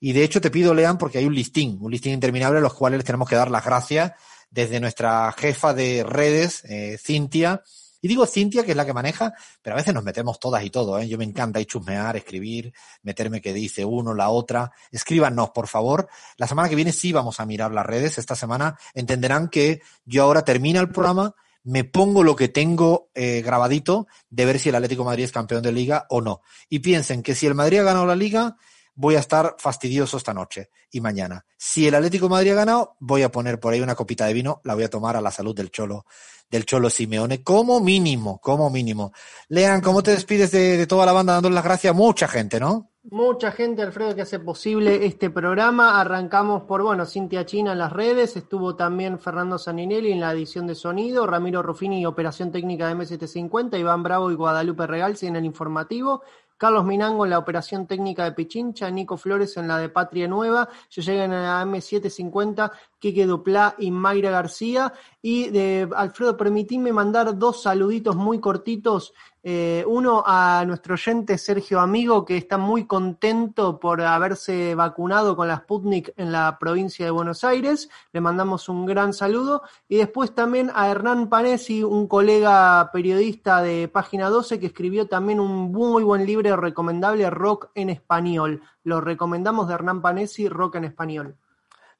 Y 0.00 0.12
de 0.12 0.24
hecho 0.24 0.40
te 0.40 0.50
pido, 0.50 0.74
Lean, 0.74 0.98
porque 0.98 1.18
hay 1.18 1.26
un 1.26 1.34
listín, 1.34 1.78
un 1.80 1.90
listín 1.90 2.12
interminable 2.12 2.58
a 2.58 2.62
los 2.62 2.74
cuales 2.74 2.98
les 2.98 3.04
tenemos 3.04 3.28
que 3.28 3.36
dar 3.36 3.50
las 3.50 3.64
gracias 3.64 4.12
desde 4.50 4.80
nuestra 4.80 5.32
jefa 5.32 5.74
de 5.74 6.04
redes, 6.04 6.64
eh, 6.64 6.98
Cintia. 6.98 7.62
Y 8.00 8.08
digo 8.08 8.26
Cintia, 8.26 8.64
que 8.64 8.72
es 8.72 8.76
la 8.76 8.86
que 8.86 8.92
maneja, 8.92 9.32
pero 9.60 9.74
a 9.74 9.78
veces 9.78 9.92
nos 9.92 10.04
metemos 10.04 10.38
todas 10.38 10.62
y 10.64 10.70
todo, 10.70 10.98
¿eh? 10.98 11.08
Yo 11.08 11.18
me 11.18 11.24
encanta 11.24 11.58
ahí 11.58 11.64
chusmear, 11.64 12.16
escribir, 12.16 12.72
meterme 13.02 13.40
que 13.40 13.52
dice 13.52 13.84
uno, 13.84 14.14
la 14.14 14.30
otra. 14.30 14.70
Escríbanos, 14.92 15.50
por 15.50 15.66
favor. 15.66 16.08
La 16.36 16.46
semana 16.46 16.68
que 16.68 16.76
viene 16.76 16.92
sí 16.92 17.12
vamos 17.12 17.40
a 17.40 17.46
mirar 17.46 17.72
las 17.72 17.84
redes. 17.84 18.18
Esta 18.18 18.36
semana 18.36 18.78
entenderán 18.94 19.48
que 19.48 19.82
yo 20.04 20.22
ahora 20.22 20.42
termina 20.42 20.80
el 20.80 20.90
programa 20.90 21.34
me 21.68 21.84
pongo 21.84 22.24
lo 22.24 22.34
que 22.34 22.48
tengo 22.48 23.10
eh, 23.14 23.42
grabadito 23.42 24.06
de 24.30 24.46
ver 24.46 24.58
si 24.58 24.70
el 24.70 24.74
Atlético 24.74 25.04
Madrid 25.04 25.24
es 25.24 25.32
campeón 25.32 25.62
de 25.62 25.70
liga 25.70 26.06
o 26.08 26.22
no. 26.22 26.40
Y 26.70 26.78
piensen 26.78 27.22
que 27.22 27.34
si 27.34 27.46
el 27.46 27.54
Madrid 27.54 27.80
ha 27.80 27.82
ganado 27.82 28.06
la 28.06 28.16
liga, 28.16 28.56
voy 28.94 29.16
a 29.16 29.18
estar 29.18 29.54
fastidioso 29.58 30.16
esta 30.16 30.32
noche 30.32 30.70
y 30.90 31.02
mañana. 31.02 31.44
Si 31.58 31.86
el 31.86 31.94
Atlético 31.94 32.30
Madrid 32.30 32.52
ha 32.52 32.54
ganado, 32.54 32.96
voy 33.00 33.22
a 33.22 33.30
poner 33.30 33.60
por 33.60 33.74
ahí 33.74 33.82
una 33.82 33.94
copita 33.94 34.24
de 34.24 34.32
vino, 34.32 34.62
la 34.64 34.74
voy 34.74 34.84
a 34.84 34.88
tomar 34.88 35.16
a 35.16 35.20
la 35.20 35.30
salud 35.30 35.54
del 35.54 35.70
Cholo, 35.70 36.06
del 36.50 36.64
Cholo 36.64 36.88
Simeone, 36.88 37.42
como 37.42 37.80
mínimo, 37.80 38.40
como 38.40 38.70
mínimo. 38.70 39.12
Lean, 39.48 39.82
¿cómo 39.82 40.02
te 40.02 40.12
despides 40.12 40.50
de, 40.50 40.78
de 40.78 40.86
toda 40.86 41.04
la 41.04 41.12
banda 41.12 41.34
dándole 41.34 41.54
las 41.54 41.64
gracias? 41.64 41.94
Mucha 41.94 42.28
gente, 42.28 42.58
¿no? 42.58 42.92
Mucha 43.10 43.52
gente, 43.52 43.80
Alfredo, 43.80 44.14
que 44.14 44.20
hace 44.20 44.38
posible 44.38 45.06
este 45.06 45.30
programa. 45.30 45.98
Arrancamos 45.98 46.64
por, 46.64 46.82
bueno, 46.82 47.06
Cintia 47.06 47.46
China 47.46 47.72
en 47.72 47.78
las 47.78 47.90
redes, 47.90 48.36
estuvo 48.36 48.76
también 48.76 49.18
Fernando 49.18 49.56
Saninelli 49.56 50.12
en 50.12 50.20
la 50.20 50.32
edición 50.32 50.66
de 50.66 50.74
sonido, 50.74 51.26
Ramiro 51.26 51.62
Ruffini, 51.62 52.04
operación 52.04 52.52
técnica 52.52 52.86
de 52.86 52.96
M750, 52.96 53.80
Iván 53.80 54.02
Bravo 54.02 54.30
y 54.30 54.34
Guadalupe 54.34 54.86
Regalsi 54.86 55.26
en 55.26 55.36
el 55.36 55.46
informativo, 55.46 56.22
Carlos 56.58 56.84
Minango 56.84 57.24
en 57.24 57.30
la 57.30 57.38
operación 57.38 57.86
técnica 57.86 58.24
de 58.24 58.32
Pichincha, 58.32 58.90
Nico 58.90 59.16
Flores 59.16 59.56
en 59.56 59.68
la 59.68 59.78
de 59.78 59.88
Patria 59.88 60.28
Nueva, 60.28 60.68
yo 60.90 61.00
llegué 61.00 61.24
en 61.24 61.30
la 61.30 61.64
M750 61.64 62.70
Quique 62.98 63.26
Duplá 63.26 63.74
y 63.78 63.90
Mayra 63.90 64.30
García. 64.30 64.92
Y 65.22 65.50
de 65.50 65.88
Alfredo, 65.96 66.36
permitime 66.36 66.92
mandar 66.92 67.38
dos 67.38 67.62
saluditos 67.62 68.16
muy 68.16 68.40
cortitos. 68.40 69.12
Eh, 69.42 69.84
uno 69.86 70.22
a 70.26 70.64
nuestro 70.66 70.94
oyente 70.94 71.38
Sergio 71.38 71.80
Amigo, 71.80 72.24
que 72.24 72.36
está 72.36 72.58
muy 72.58 72.86
contento 72.86 73.80
por 73.80 74.02
haberse 74.02 74.74
vacunado 74.74 75.36
con 75.36 75.48
la 75.48 75.58
Sputnik 75.58 76.12
en 76.16 76.32
la 76.32 76.58
provincia 76.58 77.04
de 77.04 77.10
Buenos 77.10 77.44
Aires. 77.44 77.88
Le 78.12 78.20
mandamos 78.20 78.68
un 78.68 78.84
gran 78.84 79.12
saludo. 79.12 79.62
Y 79.88 79.96
después 79.96 80.34
también 80.34 80.70
a 80.74 80.88
Hernán 80.88 81.28
Panesi, 81.28 81.82
un 81.82 82.08
colega 82.08 82.90
periodista 82.92 83.62
de 83.62 83.88
Página 83.88 84.28
12, 84.28 84.60
que 84.60 84.66
escribió 84.66 85.06
también 85.06 85.40
un 85.40 85.72
muy 85.72 86.02
buen 86.02 86.26
libro 86.26 86.56
recomendable, 86.56 87.30
Rock 87.30 87.70
en 87.74 87.90
Español. 87.90 88.62
Lo 88.84 89.00
recomendamos 89.00 89.68
de 89.68 89.74
Hernán 89.74 90.02
Panesi, 90.02 90.48
Rock 90.48 90.76
en 90.76 90.84
Español. 90.84 91.36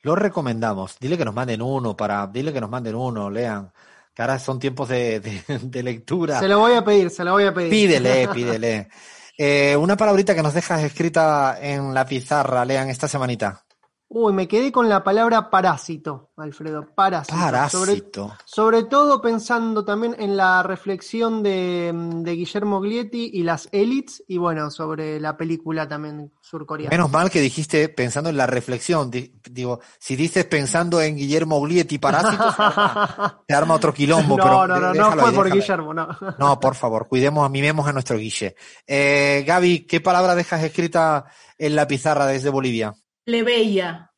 Lo 0.02 0.14
recomendamos. 0.14 0.96
Dile 0.98 1.18
que 1.18 1.24
nos 1.24 1.34
manden 1.34 1.62
uno 1.62 1.96
para, 1.96 2.26
dile 2.26 2.52
que 2.52 2.60
nos 2.60 2.70
manden 2.70 2.94
uno, 2.94 3.30
lean. 3.30 3.72
Que 4.14 4.22
ahora 4.22 4.38
son 4.38 4.58
tiempos 4.58 4.88
de, 4.88 5.20
de, 5.20 5.42
de 5.62 5.82
lectura. 5.82 6.38
Se 6.40 6.48
lo 6.48 6.58
voy 6.58 6.74
a 6.74 6.84
pedir, 6.84 7.10
se 7.10 7.24
lo 7.24 7.32
voy 7.32 7.44
a 7.44 7.54
pedir. 7.54 7.70
Pídele, 7.70 8.28
pídele. 8.34 8.88
Eh, 9.36 9.76
una 9.76 9.96
palabrita 9.96 10.34
que 10.34 10.42
nos 10.42 10.54
dejas 10.54 10.82
escrita 10.82 11.58
en 11.60 11.94
la 11.94 12.04
pizarra, 12.04 12.64
lean 12.64 12.88
esta 12.88 13.06
semanita. 13.06 13.64
Uy, 14.10 14.32
me 14.32 14.48
quedé 14.48 14.72
con 14.72 14.88
la 14.88 15.04
palabra 15.04 15.50
parásito, 15.50 16.30
Alfredo. 16.38 16.86
Parásito. 16.94 17.36
Parásito. 17.36 18.36
Sobre, 18.46 18.80
sobre 18.80 18.82
todo 18.84 19.20
pensando 19.20 19.84
también 19.84 20.16
en 20.18 20.34
la 20.34 20.62
reflexión 20.62 21.42
de, 21.42 21.92
de, 21.94 22.32
Guillermo 22.32 22.80
Glietti 22.80 23.30
y 23.34 23.42
las 23.42 23.68
élites, 23.70 24.24
y 24.26 24.38
bueno, 24.38 24.70
sobre 24.70 25.20
la 25.20 25.36
película 25.36 25.86
también 25.86 26.32
surcoreana. 26.40 26.90
Menos 26.90 27.12
mal 27.12 27.28
que 27.28 27.42
dijiste 27.42 27.90
pensando 27.90 28.30
en 28.30 28.38
la 28.38 28.46
reflexión. 28.46 29.10
Digo, 29.10 29.80
si 29.98 30.16
dices 30.16 30.46
pensando 30.46 31.02
en 31.02 31.14
Guillermo 31.14 31.60
Glietti 31.60 31.98
Parásitos, 31.98 32.54
te 33.46 33.52
arma 33.52 33.74
otro 33.74 33.92
quilombo. 33.92 34.38
No, 34.38 34.42
pero 34.42 34.66
no, 34.66 34.80
no, 34.80 34.94
no 34.94 35.20
fue 35.20 35.32
por 35.32 35.52
Guillermo, 35.52 35.92
no. 35.92 36.08
No, 36.38 36.58
por 36.58 36.76
favor, 36.76 37.08
cuidemos, 37.08 37.50
mimemos 37.50 37.86
a 37.86 37.92
nuestro 37.92 38.16
Guille. 38.16 38.56
Eh, 38.86 39.44
Gaby, 39.46 39.80
¿qué 39.80 40.00
palabra 40.00 40.34
dejas 40.34 40.62
escrita 40.62 41.26
en 41.58 41.76
la 41.76 41.86
pizarra 41.86 42.24
desde 42.24 42.48
Bolivia? 42.48 42.94
Plebeya. 43.28 44.10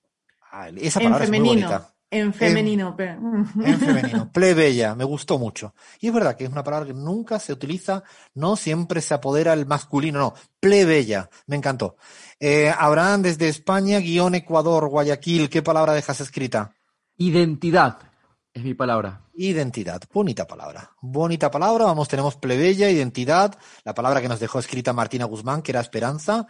Ah, 0.53 0.69
esa 0.77 1.01
palabra 1.01 1.24
en 1.24 1.32
femenino, 1.32 1.53
es 1.53 1.59
muy 1.59 1.66
bonita. 1.66 1.95
En 2.12 2.32
femenino. 2.32 2.95
pero... 2.97 3.12
En 3.12 3.81
femenino. 3.81 4.31
Plebeya, 4.32 4.95
me 4.95 5.03
gustó 5.03 5.37
mucho. 5.37 5.74
Y 5.99 6.07
es 6.07 6.15
verdad 6.15 6.37
que 6.37 6.45
es 6.45 6.51
una 6.51 6.62
palabra 6.62 6.87
que 6.87 6.95
nunca 6.95 7.41
se 7.41 7.53
utiliza, 7.53 8.05
no 8.35 8.55
siempre 8.55 9.01
se 9.01 9.15
apodera 9.15 9.53
el 9.53 9.66
masculino, 9.66 10.20
no. 10.20 10.35
Plebeya, 10.61 11.28
me 11.49 11.57
encantó. 11.57 11.97
Eh, 12.39 12.73
Abraham 12.78 13.23
desde 13.23 13.49
España, 13.49 13.99
guion 13.99 14.37
Ecuador, 14.37 14.89
Guayaquil, 14.89 15.51
¿qué 15.51 15.61
palabra 15.61 15.93
dejas 15.93 16.20
escrita? 16.20 16.77
Identidad 17.16 17.99
es 18.53 18.62
mi 18.62 18.74
palabra. 18.74 19.23
Identidad, 19.35 20.03
bonita 20.12 20.47
palabra. 20.47 20.93
Bonita 21.01 21.51
palabra, 21.51 21.85
vamos, 21.85 22.09
tenemos 22.09 22.37
plebeya, 22.37 22.91
identidad, 22.91 23.57
la 23.85 23.95
palabra 23.95 24.20
que 24.20 24.28
nos 24.28 24.39
dejó 24.39 24.61
escrita 24.61 24.93
Martina 24.93 25.24
Guzmán, 25.24 25.62
que 25.62 25.73
era 25.73 25.81
esperanza. 25.81 26.47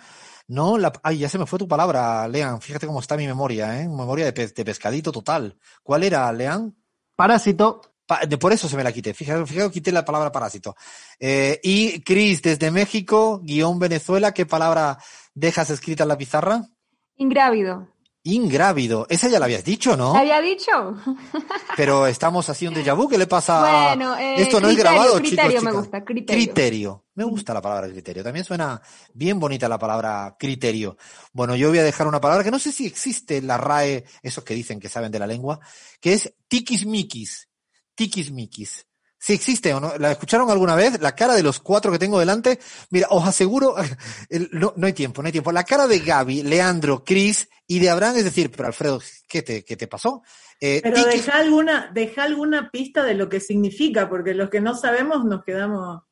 No, 0.50 0.76
la, 0.78 0.92
ay, 1.04 1.18
ya 1.18 1.28
se 1.28 1.38
me 1.38 1.46
fue 1.46 1.60
tu 1.60 1.68
palabra, 1.68 2.26
Lean. 2.26 2.60
Fíjate 2.60 2.84
cómo 2.84 2.98
está 2.98 3.16
mi 3.16 3.24
memoria, 3.24 3.80
¿eh? 3.80 3.88
Memoria 3.88 4.24
de, 4.24 4.32
pe 4.32 4.48
de 4.48 4.64
pescadito 4.64 5.12
total. 5.12 5.56
¿Cuál 5.80 6.02
era, 6.02 6.32
Lean? 6.32 6.74
Parásito. 7.14 7.80
Pa 8.04 8.26
de, 8.26 8.36
por 8.36 8.52
eso 8.52 8.68
se 8.68 8.76
me 8.76 8.82
la 8.82 8.90
quité. 8.90 9.14
Fíjate, 9.14 9.46
fíjate 9.46 9.70
quité 9.70 9.92
la 9.92 10.04
palabra 10.04 10.32
parásito. 10.32 10.74
Eh, 11.20 11.60
y 11.62 12.00
Cris, 12.00 12.42
desde 12.42 12.72
México, 12.72 13.38
guion 13.44 13.78
Venezuela, 13.78 14.34
¿qué 14.34 14.44
palabra 14.44 14.98
dejas 15.34 15.70
escrita 15.70 16.02
en 16.02 16.08
la 16.08 16.18
pizarra? 16.18 16.66
Ingrávido. 17.14 17.86
Ingrávido. 18.22 19.06
Esa 19.08 19.28
ya 19.28 19.38
la 19.38 19.46
habías 19.46 19.64
dicho, 19.64 19.96
¿no? 19.96 20.12
¿La 20.12 20.20
había 20.20 20.40
dicho? 20.42 20.70
Pero 21.76 22.06
estamos 22.06 22.48
haciendo 22.50 22.78
un 22.78 22.84
déjà 22.84 22.94
vu. 22.94 23.08
¿Qué 23.08 23.16
le 23.16 23.26
pasa? 23.26 23.60
Bueno, 23.94 24.14
eh, 24.18 24.42
Esto 24.42 24.60
no 24.60 24.68
criterio, 24.68 24.70
es 24.70 24.76
grabado, 24.76 25.14
criterio 25.16 25.48
chicos. 25.48 25.54
me 25.64 25.70
chicas. 25.70 25.74
gusta, 25.74 26.04
criterio. 26.04 26.44
Criterio. 26.44 27.04
Me 27.14 27.24
gusta 27.24 27.54
la 27.54 27.62
palabra 27.62 27.88
criterio. 27.88 28.22
También 28.22 28.44
suena 28.44 28.82
bien 29.14 29.40
bonita 29.40 29.68
la 29.70 29.78
palabra 29.78 30.36
criterio. 30.38 30.98
Bueno, 31.32 31.56
yo 31.56 31.70
voy 31.70 31.78
a 31.78 31.82
dejar 31.82 32.06
una 32.06 32.20
palabra 32.20 32.44
que 32.44 32.50
no 32.50 32.58
sé 32.58 32.72
si 32.72 32.84
existe 32.86 33.38
en 33.38 33.46
la 33.46 33.56
RAE, 33.56 34.04
esos 34.22 34.44
que 34.44 34.52
dicen 34.54 34.80
que 34.80 34.90
saben 34.90 35.10
de 35.10 35.18
la 35.18 35.26
lengua, 35.26 35.58
que 35.98 36.12
es 36.12 36.34
tiquismiquis. 36.46 37.48
Tiquismiquis. 37.94 38.86
Si 39.22 39.34
existe 39.34 39.74
o 39.74 39.80
no, 39.80 39.92
¿la 39.98 40.12
escucharon 40.12 40.48
alguna 40.50 40.74
vez? 40.74 40.98
La 41.00 41.14
cara 41.14 41.34
de 41.34 41.42
los 41.42 41.60
cuatro 41.60 41.92
que 41.92 41.98
tengo 41.98 42.18
delante, 42.18 42.58
mira, 42.88 43.06
os 43.10 43.26
aseguro, 43.28 43.74
el- 44.30 44.48
no, 44.52 44.72
no 44.76 44.86
hay 44.86 44.94
tiempo, 44.94 45.20
no 45.20 45.26
hay 45.26 45.32
tiempo. 45.32 45.52
La 45.52 45.64
cara 45.64 45.86
de 45.86 45.98
Gaby, 45.98 46.42
Leandro, 46.42 47.04
Chris 47.04 47.48
y 47.66 47.78
de 47.80 47.90
Abraham, 47.90 48.16
es 48.16 48.24
decir, 48.24 48.50
pero 48.50 48.66
Alfredo, 48.68 49.00
¿qué 49.28 49.42
te, 49.42 49.62
qué 49.62 49.76
te 49.76 49.86
pasó? 49.88 50.22
Eh, 50.58 50.80
Pero 50.82 51.04
deja 51.04 51.36
alguna, 51.36 51.90
deja 51.92 52.22
alguna 52.24 52.70
pista 52.70 53.04
de 53.04 53.14
lo 53.14 53.28
que 53.28 53.40
significa, 53.40 54.08
porque 54.08 54.32
los 54.34 54.48
que 54.48 54.60
no 54.62 54.74
sabemos 54.74 55.24
nos 55.26 55.44
quedamos. 55.44 56.02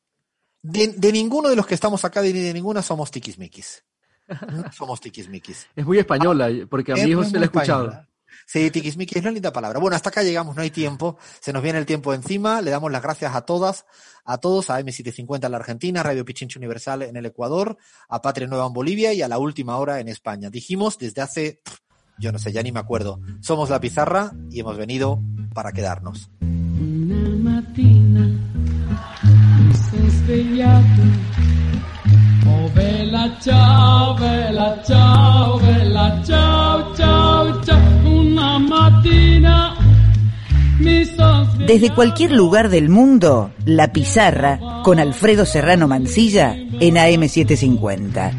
de, 0.61 0.89
de 0.89 1.11
ninguno 1.11 1.49
de 1.49 1.55
los 1.55 1.65
que 1.65 1.73
estamos 1.73 2.05
acá, 2.05 2.21
ni 2.21 2.31
de 2.31 2.53
ninguna 2.53 2.81
somos 2.83 3.09
tiquismiquis. 3.11 3.83
No 4.27 4.71
somos 4.71 5.01
tiquismiquis. 5.01 5.67
Es 5.75 5.83
muy 5.85 5.97
española, 5.97 6.49
porque 6.69 6.91
a 6.91 6.95
mi 6.95 7.01
Es 7.01 7.07
hijo 7.07 7.23
se 7.23 7.33
la 7.33 7.41
he 7.41 7.45
escuchado. 7.45 8.05
Sí, 8.45 8.71
tiquismiquis 8.71 9.17
es 9.17 9.23
una 9.23 9.31
linda 9.31 9.51
palabra. 9.51 9.79
Bueno, 9.79 9.95
hasta 9.95 10.09
acá 10.09 10.23
llegamos, 10.23 10.55
no 10.55 10.61
hay 10.61 10.71
tiempo. 10.71 11.17
Se 11.39 11.53
nos 11.53 11.61
viene 11.63 11.79
el 11.79 11.85
tiempo 11.85 12.13
encima. 12.13 12.61
Le 12.61 12.71
damos 12.71 12.91
las 12.91 13.01
gracias 13.01 13.35
a 13.35 13.41
todas, 13.41 13.85
a 14.25 14.37
todos, 14.37 14.69
a 14.69 14.79
M750 14.79 15.45
en 15.45 15.51
la 15.51 15.57
Argentina, 15.57 16.03
Radio 16.03 16.25
Pichincho 16.25 16.59
Universal 16.59 17.03
en 17.03 17.15
el 17.15 17.25
Ecuador, 17.25 17.77
a 18.07 18.21
Patria 18.21 18.47
Nueva 18.47 18.67
en 18.67 18.73
Bolivia 18.73 19.13
y 19.13 19.21
a 19.21 19.27
la 19.27 19.37
última 19.37 19.77
hora 19.77 19.99
en 19.99 20.07
España. 20.07 20.49
Dijimos 20.49 20.97
desde 20.97 21.21
hace, 21.21 21.61
yo 22.17 22.31
no 22.31 22.39
sé, 22.39 22.51
ya 22.51 22.63
ni 22.63 22.71
me 22.71 22.79
acuerdo. 22.79 23.19
Somos 23.41 23.69
la 23.69 23.79
pizarra 23.79 24.31
y 24.49 24.59
hemos 24.59 24.77
venido 24.77 25.21
para 25.53 25.71
quedarnos. 25.71 26.29
Una 26.41 27.61
svegliato. 30.29 31.03
Oh 32.45 32.69
bella 32.75 33.37
ciao, 33.41 34.15
bella 34.15 34.81
ciao, 34.83 35.59
bella 35.59 36.21
ciao, 36.23 36.95
ciao, 36.95 37.63
ciao. 37.63 38.08
Desde 41.69 41.93
cualquier 41.93 42.31
lugar 42.31 42.69
del 42.69 42.89
mundo, 42.89 43.51
La 43.65 43.91
Pizarra 43.91 44.59
con 44.83 44.97
Alfredo 44.99 45.45
Serrano 45.45 45.87
Mancilla 45.87 46.55
en 46.55 46.95
AM750. 46.95 48.31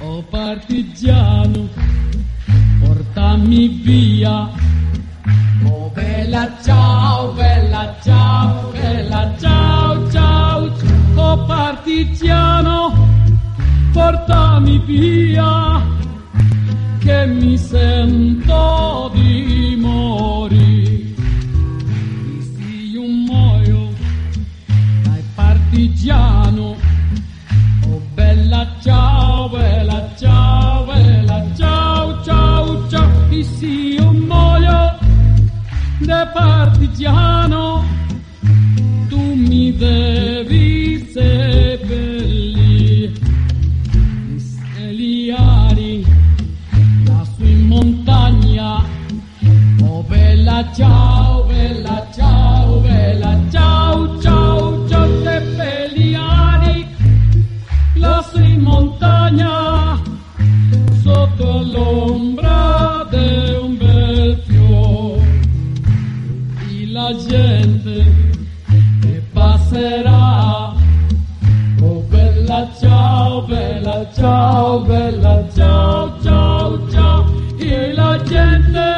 Oh 0.00 0.22
partigiano, 0.22 1.68
portami 2.84 3.68
via. 3.68 4.48
Oh 5.66 5.92
bella 5.94 6.58
ciao, 6.64 7.32
bella 7.34 7.96
ciao, 8.02 8.72
bella 8.72 9.36
ciao, 9.38 10.10
ciao. 10.10 10.70
Oh 11.16 11.46
partigiano, 11.46 12.92
portami 13.92 14.78
via. 14.80 15.80
Che 17.08 17.24
mi 17.24 17.56
sento 17.56 19.10
di 19.14 19.76
morire. 19.78 21.14
Se 22.42 22.62
io 22.92 23.00
muoio 23.00 23.94
dai 25.04 25.22
partigiano. 25.34 26.76
Oh 27.86 28.02
bella 28.12 28.76
ciao, 28.82 29.48
bella 29.48 30.06
ciao, 30.18 30.84
bella 30.84 31.46
ciao, 31.56 32.22
ciao, 32.24 32.88
ciao. 32.90 33.08
E 33.30 33.42
se 33.42 33.66
io 33.66 34.12
muoio 34.12 34.98
da 36.00 36.26
partigiano, 36.26 37.84
tu 39.08 39.18
mi 39.18 39.74
devi 39.74 41.08
seppellire. 41.10 41.77
Ciao, 50.78 51.42
bella 51.42 52.06
ciao, 52.14 52.78
bella 52.78 53.36
ciao, 53.50 54.20
ciao, 54.20 54.88
ciao, 54.88 55.22
seppellire 55.24 56.86
lassù 57.94 58.38
in 58.38 58.60
montagna 58.60 60.00
sotto 61.02 61.62
l'ombra 61.72 63.04
di 63.10 63.56
un 63.60 63.76
bel 63.76 64.40
fiore 64.46 65.40
e 66.70 66.86
la 66.92 67.12
gente 67.26 68.04
che 69.00 69.22
passerà. 69.32 70.76
Oh 71.80 72.04
bella 72.08 72.68
ciao 72.78 73.42
bella 73.42 74.08
ciao 74.14 74.80
bella 74.82 75.44
ciao 75.52 76.20
ciao 76.22 76.88
ciao. 76.88 77.24
E 77.58 77.92
la 77.94 78.22
gente 78.22 78.97